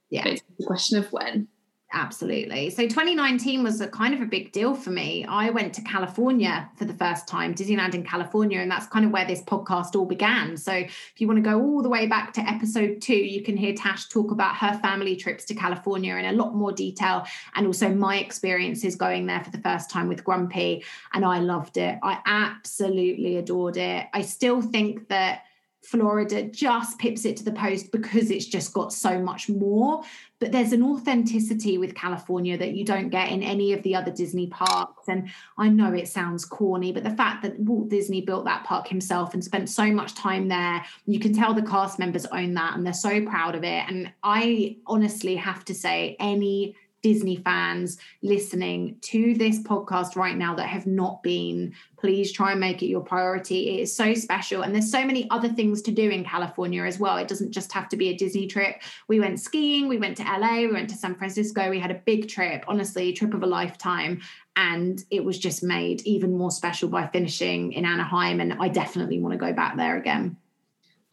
Yeah. 0.10 0.28
It's 0.28 0.44
a 0.60 0.64
question 0.66 0.98
of 1.00 1.12
when. 1.12 1.48
Absolutely. 1.96 2.72
So 2.72 2.88
2019 2.88 3.62
was 3.62 3.80
a 3.80 3.88
kind 3.88 4.16
of 4.16 4.22
a 4.22 4.26
big 4.26 4.52
deal 4.52 4.74
for 4.74 4.90
me. 4.90 5.26
I 5.26 5.52
went 5.52 5.76
to 5.76 5.82
California 5.84 6.68
for 6.76 6.86
the 6.86 6.94
first 6.94 7.28
time, 7.28 7.54
Disneyland 7.54 7.94
in 7.94 8.04
California, 8.04 8.60
and 8.62 8.72
that's 8.72 8.88
kind 8.88 9.06
of 9.06 9.12
where 9.12 9.26
this 9.26 9.44
podcast 9.44 9.96
all 9.96 10.08
began. 10.08 10.58
So 10.58 10.74
if 10.74 11.14
you 11.18 11.28
want 11.28 11.38
to 11.38 11.48
go 11.48 11.62
all 11.62 11.84
the 11.84 11.90
way 11.90 12.08
back 12.08 12.34
to 12.34 12.42
episode 12.42 13.00
two, 13.00 13.16
you 13.16 13.44
can 13.44 13.56
hear 13.56 13.76
Tash 13.76 14.08
talk 14.08 14.32
about 14.32 14.56
her 14.56 14.80
family 14.80 15.16
trips 15.16 15.46
to 15.46 15.54
California 15.54 16.16
in 16.16 16.26
a 16.26 16.32
lot 16.34 16.56
more 16.56 16.72
detail 16.72 17.28
and 17.54 17.68
also 17.68 17.90
my 17.90 18.18
experiences 18.18 18.96
going 18.96 19.28
there 19.28 19.44
for 19.44 19.52
the 19.52 19.60
first 19.60 19.92
time 19.92 20.08
with 20.08 20.24
Grumpy. 20.24 20.84
And 21.14 21.24
I 21.24 21.40
loved 21.40 21.78
it. 21.78 22.00
I 22.02 22.20
absolutely 22.26 23.38
adored 23.38 23.78
it. 23.78 24.08
I 24.14 24.24
still 24.24 24.64
think 24.64 25.10
that 25.10 25.44
Florida 25.84 26.44
just 26.44 26.98
pips 26.98 27.26
it 27.26 27.38
to 27.38 27.44
the 27.44 27.52
post 27.52 27.92
because 27.92 28.32
it's 28.32 28.46
just 28.46 28.74
got 28.74 28.94
so 28.94 29.20
much 29.20 29.50
more. 29.50 30.02
But 30.40 30.52
there's 30.52 30.74
an 30.74 30.84
authenticity 30.84 31.78
with 31.78 31.96
California 31.96 32.58
that 32.58 32.74
you 32.74 32.84
don't 32.86 33.10
get 33.10 33.32
in 33.32 33.44
any 33.44 33.74
of 33.74 33.84
the 33.84 33.96
other 33.96 34.12
Disney 34.12 34.48
parks. 34.48 35.08
And 35.08 35.30
I 35.58 35.70
know 35.70 35.94
it 35.94 36.08
sounds 36.08 36.46
corny, 36.46 36.92
but 36.92 37.04
the 37.04 37.16
fact 37.16 37.44
that 37.44 37.60
Walt 37.60 37.90
Disney 37.90 38.22
built 38.22 38.46
that 38.46 38.64
park 38.64 38.88
himself 38.88 39.34
and 39.34 39.44
spent 39.44 39.70
so 39.70 39.92
much 39.92 40.16
time 40.16 40.48
there, 40.48 40.84
you 41.06 41.20
can 41.20 41.34
tell 41.34 41.54
the 41.54 41.62
cast 41.62 42.00
members 42.00 42.26
own 42.28 42.54
that 42.56 42.76
and 42.76 42.86
they're 42.86 42.94
so 42.94 43.26
proud 43.26 43.56
of 43.56 43.64
it. 43.64 43.86
And 43.88 44.12
I 44.24 44.78
honestly 44.88 45.36
have 45.36 45.64
to 45.66 45.74
say, 45.74 46.16
any 46.20 46.76
Disney 47.04 47.36
fans 47.36 47.98
listening 48.22 48.96
to 49.02 49.36
this 49.36 49.60
podcast 49.60 50.16
right 50.16 50.36
now 50.36 50.56
that 50.56 50.68
have 50.68 50.88
not 50.88 51.22
been, 51.22 51.74
please 51.98 52.32
try 52.32 52.52
and 52.52 52.60
make 52.60 52.82
it 52.82 52.88
your 52.88 53.02
priority. 53.02 53.70
It 53.70 53.82
is 53.82 53.96
so 53.96 54.14
special. 54.14 54.64
And 54.64 54.74
there's 54.74 54.90
so 54.90 55.06
many 55.06 55.30
other 55.30 55.50
things 55.50 55.82
to 55.84 55.92
do 55.92 56.10
in 56.10 56.24
California 56.24 56.84
as 56.84 56.98
well. 57.00 57.18
It 57.18 57.28
doesn't 57.28 57.52
just 57.52 57.72
have 57.74 57.90
to 57.90 57.98
be 57.98 58.10
a 58.10 58.18
Disney 58.18 58.48
trip. 58.48 58.82
We 59.08 59.20
went 59.20 59.40
skiing, 59.40 59.90
we 59.90 59.98
went 59.98 60.18
to 60.18 60.24
LA, 60.24 60.62
we 60.62 60.72
went 60.72 60.90
to 60.90 60.96
San 60.96 61.16
Francisco. 61.16 61.70
We 61.70 61.80
had 61.80 61.92
a 61.92 62.02
big 62.06 62.30
trip, 62.30 62.64
honestly, 62.68 63.14
trip 63.14 63.34
of 63.34 63.44
a 63.44 63.48
lifetime. 63.48 64.22
And 64.56 65.04
it 65.12 65.26
was 65.26 65.38
just 65.38 65.62
made 65.62 66.02
even 66.04 66.38
more 66.38 66.52
special 66.52 66.88
by 66.88 67.08
finishing 67.08 67.74
in 67.74 67.86
Anaheim. 67.86 68.40
And 68.40 68.54
I 68.54 68.70
definitely 68.70 69.20
want 69.20 69.34
to 69.34 69.38
go 69.38 69.52
back 69.52 69.76
there 69.76 69.98
again. 69.98 70.38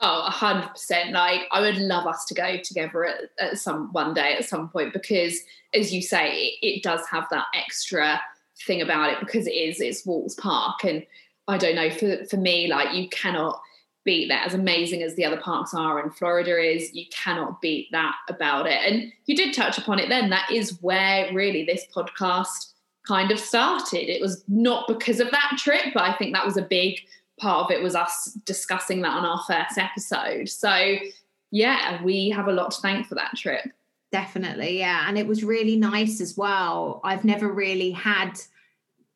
Oh, 0.02 0.24
a 0.26 0.30
hundred 0.30 0.68
percent. 0.70 1.12
Like 1.12 1.42
I 1.52 1.60
would 1.60 1.76
love 1.76 2.06
us 2.06 2.24
to 2.26 2.34
go 2.34 2.56
together 2.56 3.04
at, 3.04 3.20
at, 3.38 3.58
some 3.58 3.92
one 3.92 4.14
day 4.14 4.34
at 4.34 4.46
some 4.46 4.68
point 4.68 4.94
because, 4.94 5.40
as 5.74 5.92
you 5.92 6.00
say, 6.00 6.36
it, 6.36 6.66
it, 6.66 6.82
does 6.82 7.06
have 7.10 7.26
that 7.30 7.46
extra 7.54 8.18
thing 8.66 8.80
about 8.80 9.12
it 9.12 9.20
because 9.20 9.46
it 9.46 9.54
is 9.54 9.80
it's 9.80 10.06
Walt's 10.06 10.34
Park, 10.34 10.84
and 10.84 11.04
I 11.48 11.58
don't 11.58 11.74
know 11.74 11.90
for 11.90 12.24
for 12.24 12.38
me, 12.38 12.68
like 12.68 12.94
you 12.94 13.10
cannot 13.10 13.60
beat 14.04 14.28
that. 14.28 14.46
As 14.46 14.54
amazing 14.54 15.02
as 15.02 15.16
the 15.16 15.24
other 15.26 15.36
parks 15.36 15.74
are, 15.74 15.98
and 15.98 16.14
Florida 16.14 16.58
is, 16.58 16.94
you 16.94 17.04
cannot 17.10 17.60
beat 17.60 17.88
that 17.92 18.14
about 18.28 18.66
it. 18.66 18.80
And 18.86 19.12
you 19.26 19.36
did 19.36 19.54
touch 19.54 19.76
upon 19.76 19.98
it. 19.98 20.08
Then 20.08 20.30
that 20.30 20.50
is 20.50 20.78
where 20.80 21.32
really 21.34 21.64
this 21.64 21.86
podcast 21.94 22.72
kind 23.06 23.30
of 23.30 23.38
started. 23.38 24.08
It 24.08 24.20
was 24.20 24.44
not 24.48 24.88
because 24.88 25.20
of 25.20 25.30
that 25.30 25.58
trip, 25.58 25.86
but 25.92 26.04
I 26.04 26.14
think 26.14 26.34
that 26.34 26.46
was 26.46 26.56
a 26.56 26.62
big 26.62 27.00
part 27.40 27.64
of 27.64 27.70
it 27.70 27.82
was 27.82 27.94
us 27.94 28.38
discussing 28.44 29.02
that 29.02 29.14
on 29.14 29.24
our 29.24 29.42
first 29.46 29.78
episode. 29.78 30.48
So, 30.48 30.96
yeah, 31.50 32.02
we 32.02 32.30
have 32.30 32.48
a 32.48 32.52
lot 32.52 32.70
to 32.72 32.80
thank 32.80 33.06
for 33.06 33.14
that 33.16 33.36
trip. 33.36 33.64
Definitely, 34.12 34.78
yeah. 34.78 35.04
And 35.08 35.16
it 35.16 35.26
was 35.26 35.44
really 35.44 35.76
nice 35.76 36.20
as 36.20 36.36
well. 36.36 37.00
I've 37.04 37.24
never 37.24 37.52
really 37.52 37.92
had 37.92 38.40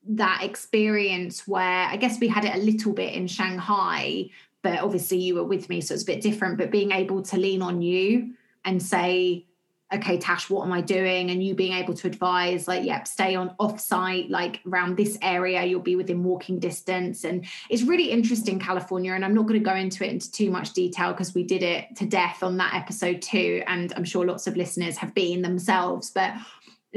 that 0.07 0.43
experience 0.43 1.49
where 1.49 1.87
I 1.87 1.97
guess 1.97 2.21
we 2.21 2.29
had 2.29 2.45
it 2.45 2.55
a 2.55 2.59
little 2.59 2.93
bit 2.93 3.15
in 3.15 3.27
Shanghai, 3.27 4.31
but 4.63 4.81
obviously 4.81 5.19
you 5.19 5.35
were 5.35 5.45
with 5.45 5.69
me, 5.69 5.81
so 5.81 5.95
it's 5.95 6.03
a 6.03 6.07
bit 6.07 6.21
different. 6.21 6.59
But 6.59 6.71
being 6.71 6.93
able 6.93 7.23
to 7.23 7.37
lean 7.37 7.63
on 7.63 7.83
you 7.83 8.35
and 8.65 8.83
say, 8.83 9.47
okay, 9.93 10.19
Tash, 10.19 10.51
what 10.51 10.65
am 10.65 10.73
I 10.73 10.81
doing? 10.81 11.31
And 11.31 11.43
you 11.43 11.55
being 11.55 11.73
able 11.73 11.95
to 11.95 12.07
advise, 12.07 12.67
like, 12.67 12.85
yep, 12.85 13.07
stay 13.07 13.35
on 13.35 13.55
off 13.59 13.79
site, 13.81 14.31
like 14.31 14.61
around 14.67 14.97
this 14.97 15.19
area, 15.23 15.65
you'll 15.65 15.81
be 15.81 15.97
within 15.97 16.25
walking 16.25 16.59
distance. 16.59 17.25
And 17.25 17.47
it's 17.69 17.83
really 17.83 18.11
interesting, 18.11 18.59
California. 18.59 19.13
And 19.13 19.25
I'm 19.25 19.35
not 19.35 19.47
going 19.47 19.61
to 19.61 19.65
go 19.65 19.75
into 19.75 20.05
it 20.05 20.11
into 20.11 20.31
too 20.31 20.51
much 20.51 20.73
detail 20.73 21.13
because 21.13 21.35
we 21.35 21.45
did 21.45 21.63
it 21.63 21.95
to 21.97 22.07
death 22.07 22.43
on 22.43 22.57
that 22.57 22.75
episode 22.75 23.23
too. 23.23 23.63
And 23.67 23.93
I'm 23.97 24.05
sure 24.05 24.25
lots 24.25 24.47
of 24.47 24.57
listeners 24.57 24.97
have 24.99 25.15
been 25.15 25.43
themselves. 25.43 26.11
But 26.11 26.35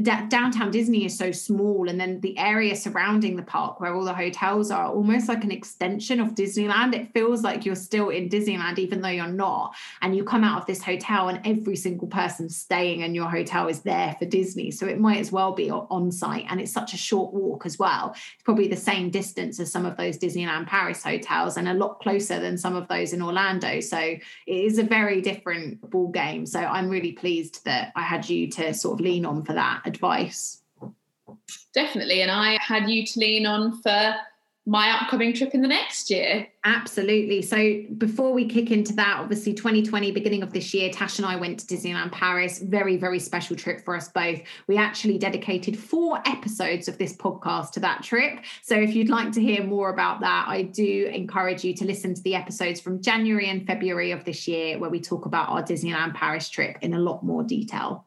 downtown 0.01 0.71
Disney 0.71 1.05
is 1.05 1.17
so 1.17 1.31
small, 1.31 1.89
and 1.89 1.99
then 1.99 2.19
the 2.21 2.37
area 2.37 2.75
surrounding 2.75 3.35
the 3.35 3.43
park 3.43 3.79
where 3.79 3.95
all 3.95 4.05
the 4.05 4.13
hotels 4.13 4.69
are 4.71 4.87
almost 4.87 5.27
like 5.27 5.43
an 5.43 5.51
extension 5.51 6.19
of 6.19 6.35
Disneyland. 6.35 6.93
It 6.93 7.13
feels 7.13 7.41
like 7.41 7.65
you're 7.65 7.75
still 7.75 8.09
in 8.09 8.29
Disneyland, 8.29 8.77
even 8.77 9.01
though 9.01 9.09
you're 9.09 9.27
not. 9.27 9.75
And 10.01 10.15
you 10.15 10.23
come 10.23 10.43
out 10.43 10.61
of 10.61 10.67
this 10.67 10.83
hotel, 10.83 11.29
and 11.29 11.39
every 11.45 11.75
single 11.75 12.07
person 12.07 12.49
staying 12.49 13.01
in 13.01 13.15
your 13.15 13.29
hotel 13.29 13.67
is 13.67 13.81
there 13.81 14.15
for 14.19 14.25
Disney. 14.25 14.71
So 14.71 14.85
it 14.85 14.99
might 14.99 15.19
as 15.19 15.31
well 15.31 15.53
be 15.53 15.71
on 15.71 16.11
site. 16.11 16.45
And 16.49 16.61
it's 16.61 16.71
such 16.71 16.93
a 16.93 16.97
short 16.97 17.33
walk 17.33 17.65
as 17.65 17.79
well. 17.79 18.11
It's 18.13 18.43
probably 18.43 18.67
the 18.67 18.75
same 18.75 19.09
distance 19.09 19.59
as 19.59 19.71
some 19.71 19.85
of 19.85 19.97
those 19.97 20.17
Disneyland 20.17 20.67
Paris 20.67 21.03
hotels 21.03 21.57
and 21.57 21.67
a 21.67 21.73
lot 21.73 21.99
closer 22.01 22.39
than 22.39 22.57
some 22.57 22.75
of 22.75 22.87
those 22.87 23.13
in 23.13 23.21
Orlando. 23.21 23.79
So 23.79 23.97
it 23.97 24.21
is 24.45 24.77
a 24.77 24.83
very 24.83 25.21
different 25.21 25.81
ball 25.89 26.09
game. 26.09 26.45
So 26.45 26.59
I'm 26.59 26.89
really 26.89 27.13
pleased 27.13 27.65
that 27.65 27.91
I 27.95 28.03
had 28.03 28.29
you 28.29 28.49
to 28.51 28.73
sort 28.73 28.99
of 28.99 29.03
lean 29.03 29.25
on 29.25 29.43
for 29.43 29.53
that 29.53 29.86
advice. 29.87 30.61
Definitely. 31.73 32.21
And 32.21 32.31
I 32.31 32.57
had 32.61 32.89
you 32.89 33.05
to 33.05 33.19
lean 33.19 33.45
on 33.45 33.81
for 33.81 34.15
my 34.67 34.91
upcoming 34.91 35.31
trip 35.33 35.53
in 35.53 35.61
the 35.61 35.67
next 35.67 36.09
year. 36.09 36.45
Absolutely. 36.65 37.41
So 37.41 37.83
before 37.97 38.33
we 38.33 38.45
kick 38.45 38.69
into 38.69 38.91
that, 38.95 39.19
obviously 39.21 39.53
2020, 39.53 40.11
beginning 40.11 40.43
of 40.43 40.51
this 40.51 40.73
year, 40.73 40.91
Tash 40.91 41.19
and 41.19 41.25
I 41.25 41.37
went 41.37 41.61
to 41.61 41.65
Disneyland 41.65 42.11
Paris. 42.11 42.59
Very, 42.59 42.97
very 42.97 43.17
special 43.17 43.55
trip 43.55 43.85
for 43.85 43.95
us 43.95 44.09
both. 44.09 44.41
We 44.67 44.75
actually 44.77 45.17
dedicated 45.19 45.79
four 45.79 46.21
episodes 46.25 46.89
of 46.89 46.97
this 46.97 47.15
podcast 47.15 47.71
to 47.71 47.79
that 47.79 48.03
trip. 48.03 48.39
So 48.61 48.75
if 48.75 48.93
you'd 48.93 49.07
like 49.07 49.31
to 49.31 49.41
hear 49.41 49.63
more 49.63 49.89
about 49.89 50.19
that, 50.19 50.47
I 50.49 50.63
do 50.63 51.09
encourage 51.13 51.63
you 51.63 51.73
to 51.75 51.85
listen 51.85 52.13
to 52.13 52.21
the 52.23 52.35
episodes 52.35 52.81
from 52.81 53.01
January 53.01 53.47
and 53.47 53.65
February 53.65 54.11
of 54.11 54.25
this 54.25 54.49
year, 54.49 54.79
where 54.79 54.89
we 54.89 54.99
talk 54.99 55.25
about 55.25 55.47
our 55.47 55.63
Disneyland 55.63 56.13
Paris 56.13 56.49
trip 56.49 56.77
in 56.81 56.93
a 56.93 56.99
lot 56.99 57.23
more 57.23 57.41
detail. 57.41 58.06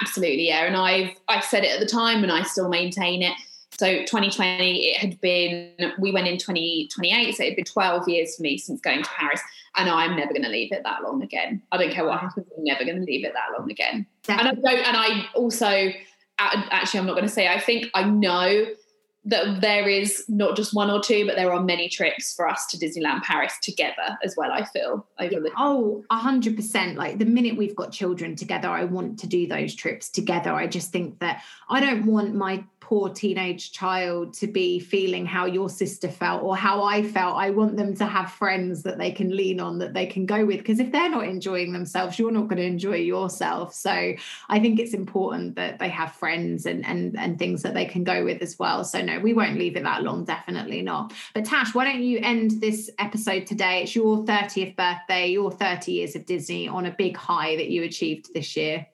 Absolutely, 0.00 0.48
yeah. 0.48 0.64
And 0.64 0.76
I've 0.76 1.10
I 1.28 1.40
said 1.40 1.64
it 1.64 1.72
at 1.72 1.80
the 1.80 1.86
time 1.86 2.22
and 2.22 2.30
I 2.32 2.42
still 2.42 2.68
maintain 2.68 3.22
it. 3.22 3.34
So 3.72 4.00
2020, 4.00 4.88
it 4.88 4.98
had 4.98 5.20
been, 5.22 5.72
we 5.98 6.12
went 6.12 6.28
in 6.28 6.36
2028, 6.36 7.34
so 7.34 7.42
it 7.42 7.46
had 7.46 7.56
been 7.56 7.64
12 7.64 8.08
years 8.08 8.36
for 8.36 8.42
me 8.42 8.58
since 8.58 8.78
going 8.80 9.02
to 9.02 9.08
Paris. 9.08 9.40
And 9.76 9.88
I'm 9.88 10.16
never 10.16 10.32
going 10.32 10.42
to 10.42 10.50
leave 10.50 10.70
it 10.70 10.82
that 10.84 11.02
long 11.02 11.22
again. 11.22 11.62
I 11.72 11.78
don't 11.78 11.90
care 11.90 12.04
what 12.04 12.20
happens, 12.20 12.46
I'm 12.56 12.64
never 12.64 12.84
going 12.84 12.98
to 12.98 13.04
leave 13.04 13.24
it 13.24 13.32
that 13.32 13.58
long 13.58 13.70
again. 13.70 14.04
Definitely. 14.24 14.58
And 14.58 14.66
I 14.66 14.70
don't, 14.74 14.86
and 14.86 14.96
I 14.96 15.26
also, 15.34 15.92
actually, 16.38 17.00
I'm 17.00 17.06
not 17.06 17.14
going 17.14 17.24
to 17.24 17.32
say, 17.32 17.48
I 17.48 17.58
think 17.58 17.86
I 17.94 18.04
know 18.04 18.66
that 19.24 19.60
there 19.60 19.88
is 19.88 20.24
not 20.28 20.56
just 20.56 20.74
one 20.74 20.90
or 20.90 21.00
two, 21.00 21.26
but 21.26 21.36
there 21.36 21.52
are 21.52 21.62
many 21.62 21.88
trips 21.88 22.34
for 22.34 22.48
us 22.48 22.66
to 22.68 22.78
Disneyland 22.78 23.22
Paris 23.22 23.52
together 23.60 24.16
as 24.24 24.34
well. 24.36 24.50
I 24.50 24.64
feel 24.64 25.06
over 25.18 25.40
the 25.40 25.50
oh, 25.58 26.04
a 26.10 26.16
hundred 26.16 26.56
percent. 26.56 26.96
Like 26.96 27.18
the 27.18 27.26
minute 27.26 27.56
we've 27.56 27.76
got 27.76 27.92
children 27.92 28.34
together, 28.34 28.68
I 28.68 28.84
want 28.84 29.18
to 29.20 29.26
do 29.26 29.46
those 29.46 29.74
trips 29.74 30.08
together. 30.08 30.52
I 30.52 30.66
just 30.66 30.90
think 30.90 31.18
that 31.18 31.42
I 31.68 31.80
don't 31.80 32.06
want 32.06 32.34
my 32.34 32.64
poor 32.90 33.08
teenage 33.08 33.70
child 33.70 34.34
to 34.34 34.48
be 34.48 34.80
feeling 34.80 35.24
how 35.24 35.46
your 35.46 35.68
sister 35.70 36.08
felt 36.08 36.42
or 36.42 36.56
how 36.56 36.82
I 36.82 37.04
felt. 37.04 37.36
I 37.36 37.50
want 37.50 37.76
them 37.76 37.94
to 37.94 38.04
have 38.04 38.32
friends 38.32 38.82
that 38.82 38.98
they 38.98 39.12
can 39.12 39.36
lean 39.36 39.60
on, 39.60 39.78
that 39.78 39.94
they 39.94 40.06
can 40.06 40.26
go 40.26 40.44
with. 40.44 40.58
Because 40.58 40.80
if 40.80 40.90
they're 40.90 41.08
not 41.08 41.24
enjoying 41.24 41.72
themselves, 41.72 42.18
you're 42.18 42.32
not 42.32 42.48
going 42.48 42.56
to 42.56 42.64
enjoy 42.64 42.96
yourself. 42.96 43.72
So 43.74 43.92
I 44.48 44.58
think 44.58 44.80
it's 44.80 44.92
important 44.92 45.54
that 45.54 45.78
they 45.78 45.88
have 45.88 46.14
friends 46.14 46.66
and 46.66 46.84
and 46.84 47.16
and 47.16 47.38
things 47.38 47.62
that 47.62 47.74
they 47.74 47.84
can 47.84 48.02
go 48.02 48.24
with 48.24 48.42
as 48.42 48.58
well. 48.58 48.82
So 48.82 49.00
no, 49.00 49.20
we 49.20 49.34
won't 49.34 49.56
leave 49.56 49.76
it 49.76 49.84
that 49.84 50.02
long, 50.02 50.24
definitely 50.24 50.82
not. 50.82 51.12
But 51.32 51.44
Tash, 51.44 51.72
why 51.72 51.84
don't 51.84 52.02
you 52.02 52.18
end 52.24 52.60
this 52.60 52.90
episode 52.98 53.46
today? 53.46 53.84
It's 53.84 53.94
your 53.94 54.24
30th 54.24 54.74
birthday, 54.74 55.28
your 55.28 55.52
30 55.52 55.92
years 55.92 56.16
of 56.16 56.26
Disney 56.26 56.66
on 56.66 56.86
a 56.86 56.90
big 56.90 57.16
high 57.16 57.54
that 57.54 57.68
you 57.68 57.84
achieved 57.84 58.34
this 58.34 58.56
year. 58.56 58.88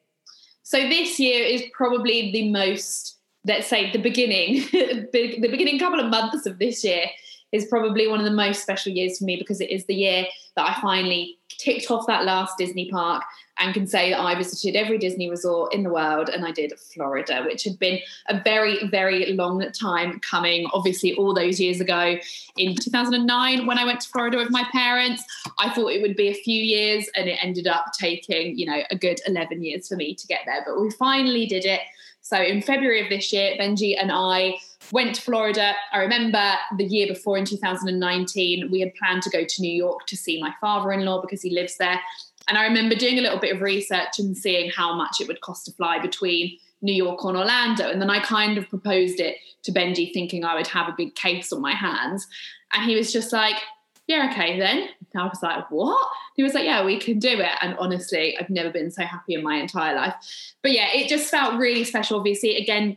So 0.64 0.77
this 0.86 1.18
year 1.18 1.47
is 1.47 1.62
probably 1.73 2.31
the 2.32 2.51
most 2.51 3.15
let's 3.47 3.66
say 3.66 3.90
the 3.93 3.98
beginning, 3.98 4.66
the 4.73 5.48
beginning 5.51 5.78
couple 5.78 6.01
of 6.01 6.10
months 6.10 6.47
of 6.47 6.59
this 6.59 6.85
year 6.85 7.05
is 7.52 7.66
probably 7.66 8.09
one 8.09 8.18
of 8.18 8.24
the 8.24 8.31
most 8.31 8.62
special 8.62 8.93
years 8.93 9.18
for 9.18 9.24
me 9.24 9.36
because 9.36 9.60
it 9.60 9.70
is 9.70 9.86
the 9.86 9.94
year 9.94 10.27
that 10.56 10.68
I 10.68 10.81
finally 10.81 11.39
ticked 11.48 11.90
off 11.90 12.06
that 12.06 12.24
last 12.24 12.59
Disney 12.59 12.90
park 12.90 13.23
and 13.59 13.73
can 13.73 13.86
say 13.86 14.10
that 14.10 14.20
I 14.20 14.35
visited 14.35 14.77
every 14.77 14.98
Disney 14.98 15.31
resort 15.31 15.73
in 15.73 15.82
the 15.82 15.90
world 15.90 16.28
and 16.28 16.44
I 16.44 16.51
did 16.51 16.78
Florida, 16.78 17.43
which 17.44 17.64
had 17.64 17.78
been 17.78 18.01
a 18.28 18.43
very, 18.43 18.86
very 18.89 19.32
long 19.32 19.64
time 19.73 20.20
coming. 20.20 20.66
Obviously, 20.74 21.14
all 21.14 21.32
those 21.32 21.59
years 21.59 21.81
ago 21.81 22.16
in 22.59 22.74
2009, 22.74 23.66
when 23.66 23.78
I 23.78 23.85
went 23.85 24.01
to 24.01 24.09
Florida 24.10 24.36
with 24.36 24.51
my 24.51 24.64
parents, 24.73 25.24
I 25.59 25.70
thought 25.70 25.89
it 25.89 26.02
would 26.02 26.16
be 26.16 26.28
a 26.28 26.35
few 26.35 26.62
years 26.62 27.09
and 27.14 27.28
it 27.28 27.39
ended 27.43 27.66
up 27.66 27.93
taking, 27.98 28.59
you 28.59 28.66
know, 28.66 28.82
a 28.90 28.97
good 28.97 29.20
11 29.27 29.62
years 29.62 29.89
for 29.89 29.97
me 29.97 30.14
to 30.14 30.27
get 30.27 30.40
there. 30.44 30.62
But 30.66 30.81
we 30.81 30.90
finally 30.90 31.47
did 31.47 31.64
it. 31.64 31.81
So 32.26 32.42
in 32.42 32.60
February 32.60 33.00
of 33.00 33.08
this 33.08 33.32
year, 33.32 33.54
Benji 33.56 33.96
and 33.96 34.10
I 34.10 34.58
went 34.90 35.14
to 35.14 35.22
Florida. 35.22 35.74
I 35.92 35.98
remember 35.98 36.54
the 36.76 36.84
year 36.84 37.06
before 37.06 37.38
in 37.38 37.44
2019, 37.44 38.68
we 38.68 38.80
had 38.80 38.92
planned 38.96 39.22
to 39.22 39.30
go 39.30 39.44
to 39.44 39.62
New 39.62 39.72
York 39.72 40.06
to 40.06 40.16
see 40.16 40.40
my 40.40 40.52
father 40.60 40.90
in 40.90 41.04
law 41.04 41.20
because 41.20 41.40
he 41.40 41.50
lives 41.50 41.76
there. 41.76 42.00
And 42.48 42.58
I 42.58 42.64
remember 42.64 42.96
doing 42.96 43.20
a 43.20 43.22
little 43.22 43.38
bit 43.38 43.54
of 43.54 43.62
research 43.62 44.18
and 44.18 44.36
seeing 44.36 44.72
how 44.72 44.96
much 44.96 45.20
it 45.20 45.28
would 45.28 45.40
cost 45.40 45.66
to 45.66 45.72
fly 45.74 46.00
between 46.00 46.58
New 46.82 46.94
York 46.94 47.24
or 47.24 47.36
Orlando. 47.36 47.88
And 47.88 48.02
then 48.02 48.10
I 48.10 48.18
kind 48.18 48.58
of 48.58 48.68
proposed 48.68 49.20
it 49.20 49.36
to 49.62 49.70
Benji, 49.70 50.12
thinking 50.12 50.44
I 50.44 50.56
would 50.56 50.66
have 50.66 50.88
a 50.88 50.94
big 50.96 51.14
case 51.14 51.52
on 51.52 51.62
my 51.62 51.74
hands. 51.74 52.26
And 52.72 52.90
he 52.90 52.96
was 52.96 53.12
just 53.12 53.32
like, 53.32 53.58
yeah, 54.06 54.28
okay 54.30 54.58
then. 54.58 54.88
And 55.12 55.22
I 55.22 55.26
was 55.26 55.42
like, 55.42 55.70
what? 55.70 56.08
He 56.34 56.42
was 56.42 56.54
like, 56.54 56.64
yeah, 56.64 56.84
we 56.84 56.98
can 56.98 57.18
do 57.18 57.40
it. 57.40 57.50
And 57.60 57.76
honestly, 57.78 58.36
I've 58.38 58.50
never 58.50 58.70
been 58.70 58.90
so 58.90 59.02
happy 59.02 59.34
in 59.34 59.42
my 59.42 59.56
entire 59.56 59.94
life. 59.94 60.14
But 60.62 60.72
yeah, 60.72 60.88
it 60.92 61.08
just 61.08 61.30
felt 61.30 61.58
really 61.58 61.84
special. 61.84 62.18
Obviously, 62.18 62.56
again, 62.56 62.96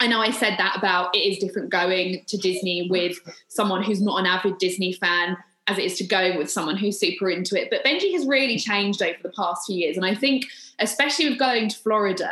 I 0.00 0.06
know 0.06 0.20
I 0.20 0.30
said 0.30 0.56
that 0.58 0.76
about 0.76 1.14
it 1.14 1.20
is 1.20 1.38
different 1.38 1.70
going 1.70 2.24
to 2.26 2.36
Disney 2.38 2.88
with 2.90 3.18
someone 3.48 3.82
who's 3.82 4.00
not 4.00 4.18
an 4.20 4.26
avid 4.26 4.58
Disney 4.58 4.92
fan 4.92 5.36
as 5.66 5.78
it 5.78 5.84
is 5.84 5.98
to 5.98 6.06
going 6.06 6.38
with 6.38 6.50
someone 6.50 6.76
who's 6.76 6.98
super 6.98 7.28
into 7.28 7.60
it. 7.60 7.68
But 7.70 7.84
Benji 7.84 8.12
has 8.12 8.26
really 8.26 8.58
changed 8.58 9.02
over 9.02 9.18
the 9.22 9.30
past 9.30 9.66
few 9.66 9.76
years. 9.76 9.96
And 9.96 10.06
I 10.06 10.14
think, 10.14 10.46
especially 10.78 11.28
with 11.28 11.38
going 11.38 11.68
to 11.68 11.76
Florida, 11.76 12.30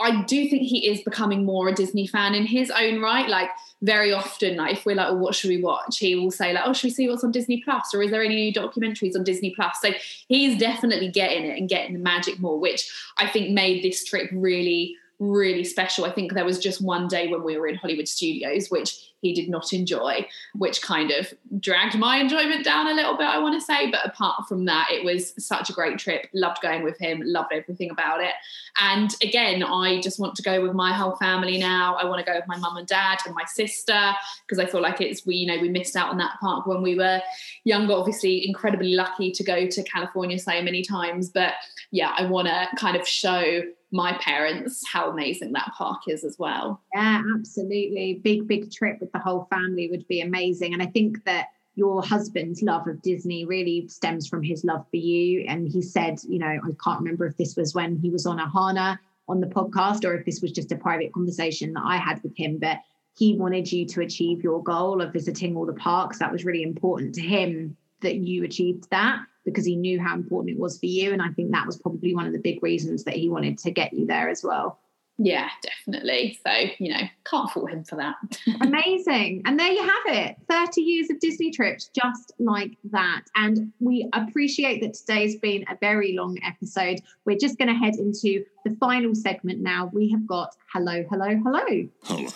I 0.00 0.22
do 0.24 0.48
think 0.48 0.62
he 0.62 0.88
is 0.88 1.00
becoming 1.00 1.44
more 1.44 1.68
a 1.68 1.74
Disney 1.74 2.06
fan 2.06 2.34
in 2.34 2.46
his 2.46 2.70
own 2.70 3.00
right. 3.00 3.28
Like 3.28 3.50
very 3.82 4.12
often, 4.12 4.56
like 4.56 4.74
if 4.74 4.84
we're 4.84 4.96
like, 4.96 5.08
oh, 5.08 5.14
what 5.14 5.34
should 5.34 5.50
we 5.50 5.62
watch? 5.62 5.98
He 5.98 6.16
will 6.16 6.30
say 6.30 6.52
like, 6.52 6.64
oh, 6.66 6.72
should 6.72 6.88
we 6.88 6.90
see 6.90 7.08
what's 7.08 7.22
on 7.22 7.30
Disney 7.30 7.62
Plus, 7.64 7.94
or 7.94 8.02
is 8.02 8.10
there 8.10 8.24
any 8.24 8.34
new 8.34 8.52
documentaries 8.52 9.16
on 9.16 9.24
Disney 9.24 9.54
Plus? 9.54 9.80
So 9.80 9.90
he's 10.28 10.58
definitely 10.58 11.08
getting 11.08 11.44
it 11.44 11.58
and 11.58 11.68
getting 11.68 11.92
the 11.92 12.00
magic 12.00 12.40
more, 12.40 12.58
which 12.58 12.90
I 13.18 13.28
think 13.28 13.50
made 13.50 13.82
this 13.82 14.04
trip 14.04 14.30
really 14.32 14.96
really 15.18 15.64
special. 15.64 16.04
I 16.04 16.12
think 16.12 16.32
there 16.32 16.44
was 16.44 16.58
just 16.58 16.80
one 16.80 17.08
day 17.08 17.28
when 17.28 17.42
we 17.42 17.58
were 17.58 17.66
in 17.66 17.74
Hollywood 17.74 18.08
Studios, 18.08 18.68
which 18.68 19.08
he 19.20 19.34
did 19.34 19.48
not 19.48 19.72
enjoy, 19.72 20.26
which 20.54 20.80
kind 20.80 21.10
of 21.10 21.32
dragged 21.58 21.98
my 21.98 22.18
enjoyment 22.18 22.64
down 22.64 22.86
a 22.86 22.94
little 22.94 23.16
bit, 23.16 23.26
I 23.26 23.38
want 23.38 23.60
to 23.60 23.64
say. 23.64 23.90
But 23.90 24.06
apart 24.06 24.46
from 24.48 24.64
that, 24.66 24.88
it 24.92 25.04
was 25.04 25.34
such 25.44 25.70
a 25.70 25.72
great 25.72 25.98
trip. 25.98 26.28
Loved 26.34 26.62
going 26.62 26.84
with 26.84 26.98
him, 26.98 27.20
loved 27.24 27.52
everything 27.52 27.90
about 27.90 28.22
it. 28.22 28.32
And 28.80 29.12
again, 29.20 29.64
I 29.64 30.00
just 30.00 30.20
want 30.20 30.36
to 30.36 30.42
go 30.42 30.62
with 30.62 30.72
my 30.72 30.92
whole 30.92 31.16
family 31.16 31.58
now. 31.58 31.96
I 31.96 32.04
want 32.04 32.24
to 32.24 32.30
go 32.30 32.36
with 32.38 32.46
my 32.46 32.58
mum 32.58 32.76
and 32.76 32.86
dad 32.86 33.18
and 33.26 33.34
my 33.34 33.44
sister 33.44 34.12
because 34.46 34.60
I 34.60 34.66
feel 34.66 34.80
like 34.80 35.00
it's 35.00 35.26
we, 35.26 35.34
you 35.34 35.46
know, 35.46 35.60
we 35.60 35.68
missed 35.68 35.96
out 35.96 36.10
on 36.10 36.18
that 36.18 36.38
park 36.40 36.66
when 36.66 36.80
we 36.80 36.96
were 36.96 37.20
younger. 37.64 37.94
Obviously, 37.94 38.46
incredibly 38.46 38.94
lucky 38.94 39.32
to 39.32 39.42
go 39.42 39.66
to 39.66 39.82
California 39.82 40.38
so 40.38 40.62
many 40.62 40.82
times. 40.82 41.28
But 41.28 41.54
yeah, 41.90 42.14
I 42.16 42.26
want 42.26 42.46
to 42.46 42.68
kind 42.76 42.96
of 42.96 43.06
show 43.06 43.62
my 43.90 44.12
parents 44.18 44.86
how 44.86 45.10
amazing 45.10 45.52
that 45.52 45.72
park 45.76 46.02
is 46.08 46.24
as 46.24 46.36
well. 46.38 46.82
Yeah, 46.94 47.22
absolutely. 47.34 48.20
Big, 48.22 48.46
big 48.46 48.70
trip 48.70 49.00
with 49.00 49.12
the 49.12 49.18
whole 49.18 49.46
family 49.50 49.88
would 49.90 50.06
be 50.08 50.20
amazing. 50.20 50.74
And 50.74 50.82
I 50.82 50.86
think 50.86 51.24
that 51.24 51.48
your 51.74 52.02
husband's 52.02 52.60
love 52.60 52.86
of 52.88 53.00
Disney 53.02 53.44
really 53.44 53.86
stems 53.88 54.26
from 54.26 54.42
his 54.42 54.64
love 54.64 54.84
for 54.90 54.96
you. 54.96 55.44
And 55.48 55.68
he 55.68 55.80
said, 55.80 56.18
you 56.28 56.38
know, 56.38 56.46
I 56.46 56.70
can't 56.82 56.98
remember 56.98 57.26
if 57.26 57.36
this 57.36 57.56
was 57.56 57.74
when 57.74 57.96
he 57.96 58.10
was 58.10 58.26
on 58.26 58.38
Ohana 58.38 58.98
on 59.28 59.40
the 59.40 59.46
podcast 59.46 60.04
or 60.04 60.14
if 60.14 60.26
this 60.26 60.42
was 60.42 60.52
just 60.52 60.72
a 60.72 60.76
private 60.76 61.12
conversation 61.12 61.72
that 61.74 61.84
I 61.84 61.96
had 61.96 62.22
with 62.22 62.36
him, 62.36 62.58
but 62.58 62.78
he 63.16 63.36
wanted 63.36 63.70
you 63.70 63.86
to 63.86 64.00
achieve 64.00 64.42
your 64.42 64.62
goal 64.62 65.00
of 65.00 65.12
visiting 65.12 65.56
all 65.56 65.66
the 65.66 65.72
parks. 65.72 66.18
That 66.18 66.32
was 66.32 66.44
really 66.44 66.62
important 66.62 67.14
to 67.16 67.20
him 67.20 67.76
that 68.00 68.16
you 68.16 68.44
achieved 68.44 68.88
that 68.90 69.20
because 69.50 69.64
he 69.64 69.76
knew 69.76 70.00
how 70.00 70.14
important 70.14 70.56
it 70.56 70.60
was 70.60 70.78
for 70.78 70.86
you. 70.86 71.12
And 71.12 71.22
I 71.22 71.28
think 71.30 71.52
that 71.52 71.66
was 71.66 71.76
probably 71.76 72.14
one 72.14 72.26
of 72.26 72.32
the 72.32 72.38
big 72.38 72.62
reasons 72.62 73.04
that 73.04 73.14
he 73.14 73.28
wanted 73.28 73.58
to 73.58 73.70
get 73.70 73.92
you 73.92 74.06
there 74.06 74.28
as 74.28 74.42
well. 74.44 74.78
Yeah, 75.20 75.48
definitely. 75.62 76.38
So, 76.46 76.52
you 76.78 76.92
know, 76.92 77.00
can't 77.24 77.50
fault 77.50 77.70
him 77.70 77.82
for 77.82 77.96
that. 77.96 78.14
Amazing. 78.60 79.42
And 79.46 79.58
there 79.58 79.72
you 79.72 79.82
have 79.82 80.14
it 80.16 80.36
30 80.48 80.80
years 80.80 81.10
of 81.10 81.18
Disney 81.18 81.50
trips, 81.50 81.90
just 81.92 82.32
like 82.38 82.76
that. 82.92 83.22
And 83.34 83.72
we 83.80 84.08
appreciate 84.12 84.80
that 84.82 84.94
today's 84.94 85.36
been 85.36 85.64
a 85.68 85.76
very 85.80 86.16
long 86.16 86.38
episode. 86.44 87.00
We're 87.24 87.36
just 87.36 87.58
going 87.58 87.68
to 87.68 87.74
head 87.74 87.96
into 87.96 88.44
the 88.64 88.76
final 88.76 89.14
segment 89.16 89.60
now. 89.60 89.90
We 89.92 90.08
have 90.12 90.24
got 90.24 90.54
hello, 90.72 91.04
hello, 91.10 91.36
hello. 91.42 91.88
Hello. 92.04 92.28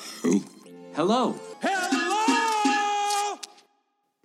Hello. 0.94 1.40
Hello. 1.62 2.11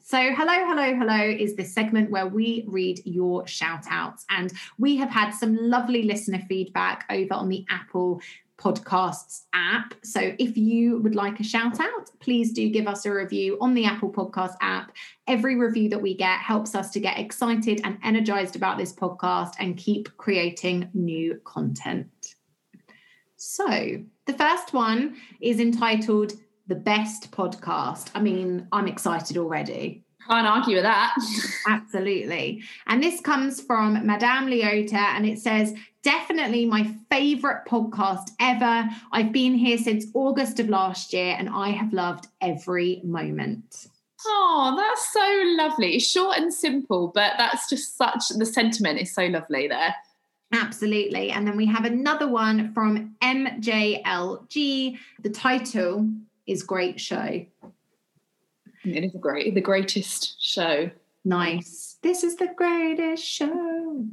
So, 0.10 0.34
hello, 0.34 0.54
hello, 0.54 0.96
hello 0.96 1.22
is 1.22 1.58
this 1.58 1.74
segment 1.74 2.10
where 2.10 2.28
we 2.28 2.64
read 2.66 3.02
your 3.04 3.46
shout 3.46 3.84
outs. 3.90 4.26
And 4.30 4.54
we 4.78 4.96
have 4.96 5.10
had 5.10 5.32
some 5.32 5.58
lovely 5.60 6.04
listener 6.04 6.42
feedback 6.48 7.04
over 7.10 7.34
on 7.34 7.50
the 7.50 7.66
Apple 7.70 8.22
Podcasts 8.58 9.48
app. 9.52 9.96
So, 10.06 10.34
if 10.40 10.56
you 10.56 11.00
would 11.00 11.14
like 11.14 11.42
a 11.42 11.44
shout 11.44 11.82
out, 11.82 12.10
please 12.22 12.54
do 12.54 12.70
give 12.70 12.88
us 12.88 13.06
a 13.06 13.12
review 13.12 13.58
on 13.60 13.74
the 13.74 13.84
Apple 13.84 14.10
Podcast 14.10 14.56
app. 14.62 14.94
Every 15.28 15.58
review 15.58 15.90
that 15.90 16.02
we 16.02 16.16
get 16.16 16.40
helps 16.40 16.74
us 16.74 16.90
to 16.92 17.02
get 17.02 17.20
excited 17.20 17.82
and 17.84 17.98
energized 18.02 18.56
about 18.56 18.78
this 18.78 18.94
podcast 18.94 19.56
and 19.60 19.76
keep 19.76 20.16
creating 20.16 20.90
new 20.94 21.38
content. 21.44 22.36
So, 23.36 24.06
the 24.26 24.34
first 24.34 24.72
one 24.72 25.18
is 25.42 25.60
entitled 25.60 26.32
the 26.68 26.76
best 26.76 27.31
podcast. 27.31 28.10
I 28.14 28.22
mean, 28.22 28.68
I'm 28.72 28.88
excited 28.88 29.38
already. 29.38 30.03
Can't 30.27 30.48
argue 30.48 30.76
with 30.76 30.84
that. 30.84 31.15
Absolutely. 31.68 32.61
And 32.88 33.02
this 33.02 33.22
comes 33.22 33.61
from 33.61 34.06
Madame 34.06 34.48
Leota, 34.48 34.94
and 34.94 35.26
it 35.26 35.39
says, 35.39 35.73
definitely 36.03 36.65
my 36.65 36.94
favorite 37.10 37.64
podcast 37.68 38.31
ever. 38.39 38.89
I've 39.11 39.31
been 39.31 39.53
here 39.53 39.77
since 39.77 40.06
August 40.14 40.60
of 40.60 40.68
last 40.68 41.14
year, 41.14 41.35
and 41.38 41.49
I 41.49 41.69
have 41.69 41.94
loved 41.94 42.27
every 42.41 43.02
moment. 43.06 43.88
Oh, 44.26 44.73
that's 44.76 45.14
so 45.14 45.64
lovely. 45.64 45.99
Short 45.99 46.38
and 46.38 46.53
simple, 46.53 47.11
but 47.14 47.34
that's 47.38 47.69
just 47.69 47.98
such 47.98 48.30
the 48.30 48.45
sentiment 48.45 48.99
is 48.99 49.14
so 49.14 49.27
lovely 49.27 49.68
there. 49.68 49.95
Absolutely. 50.53 51.30
And 51.31 51.45
then 51.45 51.57
we 51.57 51.65
have 51.68 51.85
another 51.85 52.27
one 52.27 52.73
from 52.73 53.15
MJLG. 53.22 54.98
The 55.22 55.30
title 55.30 56.10
is 56.48 56.64
Great 56.64 56.99
Show. 56.99 57.45
It 58.84 59.03
is 59.03 59.14
a 59.14 59.19
great, 59.19 59.53
the 59.53 59.61
greatest 59.61 60.41
show. 60.41 60.90
Nice. 61.26 61.98
This 62.02 62.24
is 62.24 62.38
the 62.38 62.48
greatest 62.56 63.24
show. 63.26 64.06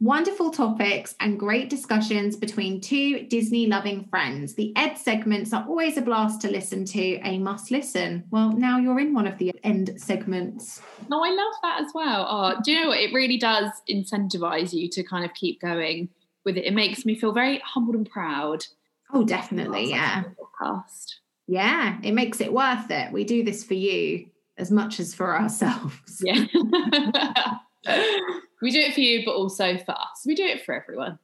Wonderful 0.00 0.50
topics 0.50 1.16
and 1.18 1.38
great 1.38 1.68
discussions 1.68 2.36
between 2.36 2.80
two 2.80 3.26
Disney 3.26 3.66
loving 3.66 4.04
friends. 4.04 4.54
The 4.54 4.72
Ed 4.76 4.94
segments 4.94 5.52
are 5.52 5.64
always 5.66 5.96
a 5.96 6.02
blast 6.02 6.40
to 6.42 6.50
listen 6.50 6.84
to, 6.86 7.18
a 7.24 7.38
must 7.38 7.70
listen. 7.70 8.24
Well, 8.30 8.52
now 8.52 8.78
you're 8.78 9.00
in 9.00 9.14
one 9.14 9.26
of 9.26 9.38
the 9.38 9.52
end 9.64 9.94
segments. 9.96 10.80
No, 11.08 11.24
I 11.24 11.30
love 11.30 11.54
that 11.62 11.80
as 11.80 11.90
well. 11.94 12.26
Oh, 12.28 12.60
do 12.62 12.70
you 12.70 12.82
know 12.82 12.88
what? 12.88 13.00
It 13.00 13.12
really 13.12 13.38
does 13.38 13.70
incentivize 13.90 14.72
you 14.72 14.88
to 14.90 15.02
kind 15.02 15.24
of 15.24 15.34
keep 15.34 15.60
going 15.60 16.08
with 16.44 16.56
it. 16.56 16.66
It 16.66 16.74
makes 16.74 17.04
me 17.04 17.18
feel 17.18 17.32
very 17.32 17.60
humbled 17.64 17.96
and 17.96 18.08
proud. 18.08 18.64
Oh, 19.12 19.24
definitely. 19.24 19.90
Yeah. 19.90 20.24
Podcast. 20.60 21.14
Yeah, 21.46 21.98
it 22.02 22.12
makes 22.12 22.40
it 22.40 22.52
worth 22.52 22.90
it. 22.90 23.12
We 23.12 23.24
do 23.24 23.44
this 23.44 23.64
for 23.64 23.74
you 23.74 24.26
as 24.56 24.70
much 24.70 25.00
as 25.00 25.14
for 25.14 25.38
ourselves. 25.38 26.22
Yeah. 26.22 26.44
we 28.62 28.70
do 28.70 28.80
it 28.80 28.94
for 28.94 29.00
you, 29.00 29.24
but 29.24 29.34
also 29.34 29.76
for 29.78 29.92
us. 29.92 30.22
We 30.24 30.34
do 30.34 30.44
it 30.44 30.64
for 30.64 30.74
everyone. 30.74 31.18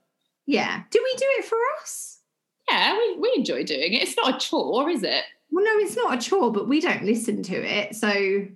Yeah. 0.47 0.82
Do 0.90 1.01
we 1.02 1.14
do 1.16 1.26
it 1.38 1.44
for 1.44 1.59
us? 1.80 2.18
Yeah, 2.68 2.97
we, 2.97 3.18
we 3.18 3.32
enjoy 3.36 3.64
doing 3.64 3.94
it. 3.94 4.02
It's 4.02 4.16
not 4.16 4.34
a 4.34 4.38
chore, 4.38 4.90
is 4.90 5.02
it? 5.02 5.24
Well, 5.51 5.64
no, 5.64 5.78
it's 5.78 5.97
not 5.97 6.14
a 6.14 6.18
chore, 6.18 6.52
but 6.52 6.68
we 6.68 6.80
don't 6.80 7.05
listen 7.05 7.42
to 7.44 7.55
it. 7.55 7.97
So. 7.97 8.47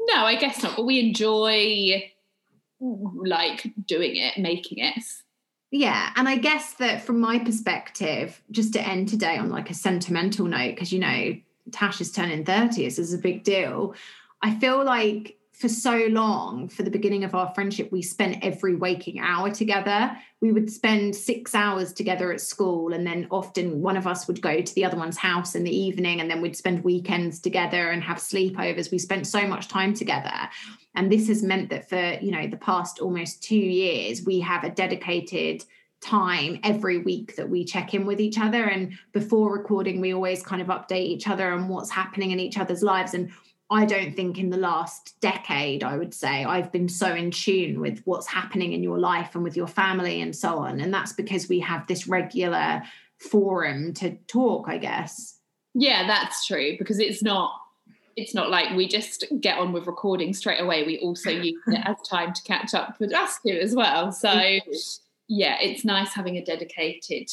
No, 0.00 0.26
I 0.26 0.36
guess 0.36 0.62
not. 0.62 0.76
But 0.76 0.84
we 0.84 1.00
enjoy 1.00 2.10
like 2.80 3.72
doing 3.86 4.16
it, 4.16 4.36
making 4.38 4.78
it. 4.78 5.02
Yeah. 5.76 6.10
And 6.14 6.28
I 6.28 6.36
guess 6.36 6.74
that 6.74 7.02
from 7.02 7.18
my 7.18 7.40
perspective, 7.40 8.40
just 8.52 8.74
to 8.74 8.80
end 8.80 9.08
today 9.08 9.38
on 9.38 9.50
like 9.50 9.70
a 9.70 9.74
sentimental 9.74 10.46
note, 10.46 10.76
because, 10.76 10.92
you 10.92 11.00
know, 11.00 11.34
Tash 11.72 12.00
is 12.00 12.12
turning 12.12 12.44
30, 12.44 12.84
this 12.84 13.00
is 13.00 13.12
a 13.12 13.18
big 13.18 13.42
deal. 13.42 13.96
I 14.40 14.54
feel 14.54 14.84
like 14.84 15.36
for 15.54 15.68
so 15.68 16.06
long, 16.10 16.68
for 16.68 16.82
the 16.82 16.90
beginning 16.90 17.24
of 17.24 17.34
our 17.34 17.52
friendship, 17.54 17.92
we 17.92 18.02
spent 18.02 18.44
every 18.44 18.74
waking 18.74 19.20
hour 19.20 19.50
together. 19.50 20.10
We 20.40 20.52
would 20.52 20.70
spend 20.70 21.14
six 21.14 21.54
hours 21.54 21.92
together 21.92 22.32
at 22.32 22.40
school, 22.40 22.92
and 22.92 23.06
then 23.06 23.28
often 23.30 23.80
one 23.80 23.96
of 23.96 24.06
us 24.06 24.26
would 24.26 24.42
go 24.42 24.60
to 24.60 24.74
the 24.74 24.84
other 24.84 24.96
one's 24.96 25.16
house 25.16 25.54
in 25.54 25.64
the 25.64 25.74
evening, 25.74 26.20
and 26.20 26.30
then 26.30 26.42
we'd 26.42 26.56
spend 26.56 26.82
weekends 26.82 27.38
together 27.40 27.90
and 27.90 28.02
have 28.02 28.18
sleepovers. 28.18 28.90
We 28.90 28.98
spent 28.98 29.26
so 29.26 29.46
much 29.46 29.68
time 29.68 29.94
together 29.94 30.50
and 30.94 31.10
this 31.10 31.28
has 31.28 31.42
meant 31.42 31.70
that 31.70 31.88
for 31.88 32.18
you 32.20 32.30
know 32.30 32.46
the 32.46 32.56
past 32.56 33.00
almost 33.00 33.42
two 33.42 33.56
years 33.56 34.24
we 34.24 34.40
have 34.40 34.64
a 34.64 34.70
dedicated 34.70 35.64
time 36.00 36.60
every 36.62 36.98
week 36.98 37.34
that 37.36 37.48
we 37.48 37.64
check 37.64 37.94
in 37.94 38.04
with 38.04 38.20
each 38.20 38.38
other 38.38 38.64
and 38.64 38.92
before 39.12 39.52
recording 39.52 40.00
we 40.00 40.12
always 40.12 40.42
kind 40.42 40.60
of 40.60 40.68
update 40.68 41.06
each 41.06 41.28
other 41.28 41.50
on 41.50 41.68
what's 41.68 41.90
happening 41.90 42.30
in 42.30 42.38
each 42.38 42.58
other's 42.58 42.82
lives 42.82 43.14
and 43.14 43.30
I 43.70 43.86
don't 43.86 44.14
think 44.14 44.38
in 44.38 44.50
the 44.50 44.58
last 44.58 45.18
decade, 45.20 45.82
I 45.82 45.96
would 45.96 46.12
say, 46.12 46.44
I've 46.44 46.70
been 46.70 46.88
so 46.88 47.12
in 47.14 47.30
tune 47.30 47.80
with 47.80 48.02
what's 48.04 48.26
happening 48.26 48.72
in 48.72 48.82
your 48.82 48.98
life 48.98 49.34
and 49.34 49.42
with 49.42 49.56
your 49.56 49.66
family 49.66 50.20
and 50.20 50.36
so 50.36 50.58
on. 50.58 50.80
And 50.80 50.92
that's 50.92 51.12
because 51.12 51.48
we 51.48 51.60
have 51.60 51.86
this 51.86 52.06
regular 52.06 52.82
forum 53.18 53.94
to 53.94 54.16
talk, 54.26 54.68
I 54.68 54.78
guess. 54.78 55.38
Yeah, 55.74 56.06
that's 56.06 56.46
true 56.46 56.76
because 56.78 56.98
it's 56.98 57.22
not 57.22 57.52
it's 58.16 58.32
not 58.32 58.48
like 58.48 58.76
we 58.76 58.86
just 58.86 59.24
get 59.40 59.58
on 59.58 59.72
with 59.72 59.88
recording 59.88 60.32
straight 60.32 60.60
away. 60.60 60.84
We 60.84 60.98
also 61.00 61.30
use 61.30 61.60
it 61.66 61.80
as 61.84 61.96
time 62.08 62.32
to 62.32 62.42
catch 62.42 62.74
up 62.74 63.00
with 63.00 63.12
us 63.12 63.38
too 63.44 63.58
as 63.60 63.74
well. 63.74 64.12
So 64.12 64.30
yeah, 65.28 65.56
it's 65.60 65.84
nice 65.84 66.12
having 66.12 66.36
a 66.36 66.44
dedicated 66.44 67.30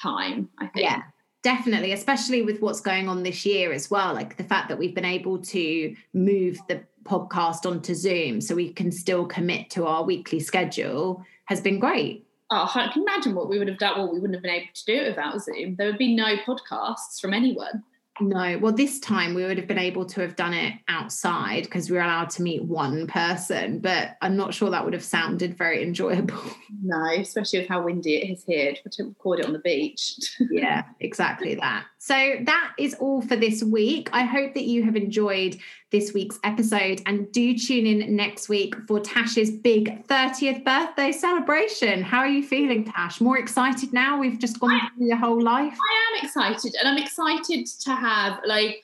time, 0.00 0.48
I 0.58 0.66
think. 0.66 0.84
Yeah. 0.86 1.02
Definitely, 1.42 1.92
especially 1.92 2.42
with 2.42 2.60
what's 2.60 2.80
going 2.80 3.08
on 3.08 3.22
this 3.22 3.46
year 3.46 3.72
as 3.72 3.90
well. 3.90 4.12
Like 4.12 4.36
the 4.36 4.44
fact 4.44 4.68
that 4.68 4.78
we've 4.78 4.94
been 4.94 5.04
able 5.06 5.38
to 5.38 5.94
move 6.12 6.58
the 6.68 6.82
podcast 7.04 7.64
onto 7.64 7.94
Zoom 7.94 8.40
so 8.40 8.54
we 8.54 8.72
can 8.72 8.92
still 8.92 9.24
commit 9.24 9.70
to 9.70 9.86
our 9.86 10.04
weekly 10.04 10.40
schedule 10.40 11.24
has 11.46 11.60
been 11.60 11.78
great. 11.78 12.26
Oh, 12.50 12.70
I 12.74 12.90
can 12.92 13.02
imagine 13.02 13.34
what 13.34 13.48
we 13.48 13.58
would 13.58 13.68
have 13.68 13.78
done. 13.78 13.98
what 13.98 14.12
we 14.12 14.18
wouldn't 14.18 14.34
have 14.34 14.42
been 14.42 14.54
able 14.54 14.66
to 14.74 14.84
do 14.84 14.94
it 14.94 15.08
without 15.08 15.40
Zoom. 15.40 15.76
There 15.76 15.86
would 15.86 15.98
be 15.98 16.14
no 16.14 16.36
podcasts 16.36 17.20
from 17.20 17.32
anyone. 17.32 17.84
No, 18.20 18.58
well, 18.58 18.72
this 18.72 18.98
time 19.00 19.34
we 19.34 19.44
would 19.44 19.56
have 19.56 19.66
been 19.66 19.78
able 19.78 20.04
to 20.06 20.20
have 20.20 20.36
done 20.36 20.52
it 20.52 20.74
outside 20.88 21.64
because 21.64 21.90
we 21.90 21.96
were 21.96 22.02
allowed 22.02 22.30
to 22.30 22.42
meet 22.42 22.62
one 22.62 23.06
person, 23.06 23.78
but 23.78 24.16
I'm 24.20 24.36
not 24.36 24.54
sure 24.54 24.70
that 24.70 24.84
would 24.84 24.92
have 24.92 25.04
sounded 25.04 25.56
very 25.56 25.82
enjoyable. 25.86 26.42
No, 26.82 27.12
especially 27.18 27.60
with 27.60 27.68
how 27.68 27.82
windy 27.82 28.16
it 28.16 28.30
is 28.30 28.44
here 28.44 28.74
to 28.90 29.04
record 29.04 29.40
it 29.40 29.46
on 29.46 29.52
the 29.52 29.58
beach. 29.58 30.18
yeah, 30.50 30.84
exactly 31.00 31.54
that. 31.56 31.84
So 32.02 32.14
that 32.14 32.72
is 32.78 32.94
all 32.94 33.20
for 33.20 33.36
this 33.36 33.62
week. 33.62 34.08
I 34.14 34.22
hope 34.22 34.54
that 34.54 34.64
you 34.64 34.82
have 34.84 34.96
enjoyed 34.96 35.58
this 35.90 36.14
week's 36.14 36.38
episode 36.42 37.02
and 37.04 37.30
do 37.30 37.54
tune 37.54 37.84
in 37.84 38.16
next 38.16 38.48
week 38.48 38.74
for 38.88 39.00
Tash's 39.00 39.50
big 39.50 40.06
30th 40.06 40.64
birthday 40.64 41.12
celebration. 41.12 42.02
How 42.02 42.20
are 42.20 42.28
you 42.28 42.42
feeling, 42.42 42.86
Tash? 42.86 43.20
More 43.20 43.36
excited 43.36 43.92
now? 43.92 44.18
We've 44.18 44.38
just 44.38 44.58
gone 44.58 44.72
I, 44.72 44.88
through 44.96 45.08
your 45.08 45.18
whole 45.18 45.42
life. 45.42 45.74
I 45.74 46.16
am 46.16 46.24
excited, 46.24 46.74
and 46.80 46.88
I'm 46.88 46.96
excited 46.96 47.66
to 47.66 47.94
have 47.94 48.40
like 48.46 48.82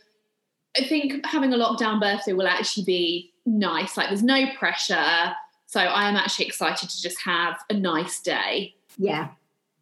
I 0.76 0.84
think 0.84 1.24
having 1.24 1.54
a 1.54 1.56
lockdown 1.56 1.98
birthday 1.98 2.34
will 2.34 2.46
actually 2.46 2.84
be 2.84 3.32
nice. 3.46 3.96
Like 3.96 4.10
there's 4.10 4.22
no 4.22 4.44
pressure. 4.58 5.32
So 5.64 5.80
I 5.80 6.06
am 6.06 6.16
actually 6.16 6.48
excited 6.48 6.90
to 6.90 7.02
just 7.02 7.18
have 7.22 7.56
a 7.70 7.74
nice 7.74 8.20
day. 8.20 8.74
Yeah. 8.98 9.28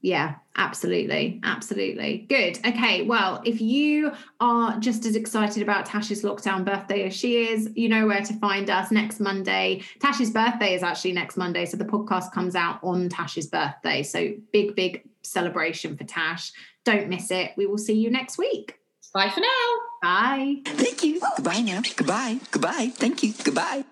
Yeah, 0.04 0.34
absolutely. 0.54 1.40
Absolutely. 1.44 2.26
Good. 2.28 2.58
Okay. 2.58 3.06
Well, 3.06 3.40
if 3.46 3.62
you 3.62 4.12
are 4.38 4.78
just 4.78 5.06
as 5.06 5.16
excited 5.16 5.62
about 5.62 5.86
Tash's 5.86 6.22
lockdown 6.22 6.62
birthday 6.62 7.06
as 7.06 7.16
she 7.16 7.46
is, 7.46 7.70
you 7.74 7.88
know 7.88 8.06
where 8.06 8.20
to 8.20 8.34
find 8.34 8.68
us 8.68 8.90
next 8.90 9.18
Monday. 9.18 9.82
Tash's 10.00 10.30
birthday 10.30 10.74
is 10.74 10.82
actually 10.82 11.12
next 11.12 11.38
Monday. 11.38 11.64
So 11.64 11.78
the 11.78 11.86
podcast 11.86 12.32
comes 12.32 12.54
out 12.54 12.80
on 12.82 13.08
Tash's 13.08 13.46
birthday. 13.46 14.02
So 14.02 14.34
big, 14.52 14.76
big 14.76 15.08
celebration 15.22 15.96
for 15.96 16.04
Tash. 16.04 16.52
Don't 16.84 17.08
miss 17.08 17.30
it. 17.30 17.52
We 17.56 17.64
will 17.64 17.78
see 17.78 17.94
you 17.94 18.10
next 18.10 18.36
week. 18.36 18.78
Bye 19.14 19.30
for 19.30 19.40
now. 19.40 19.74
Bye. 20.02 20.56
Thank 20.66 21.02
you. 21.02 21.18
Goodbye 21.36 21.60
now. 21.60 21.80
Goodbye. 21.96 22.40
Goodbye. 22.50 22.92
Thank 22.94 23.22
you. 23.22 23.32
Goodbye. 23.42 23.84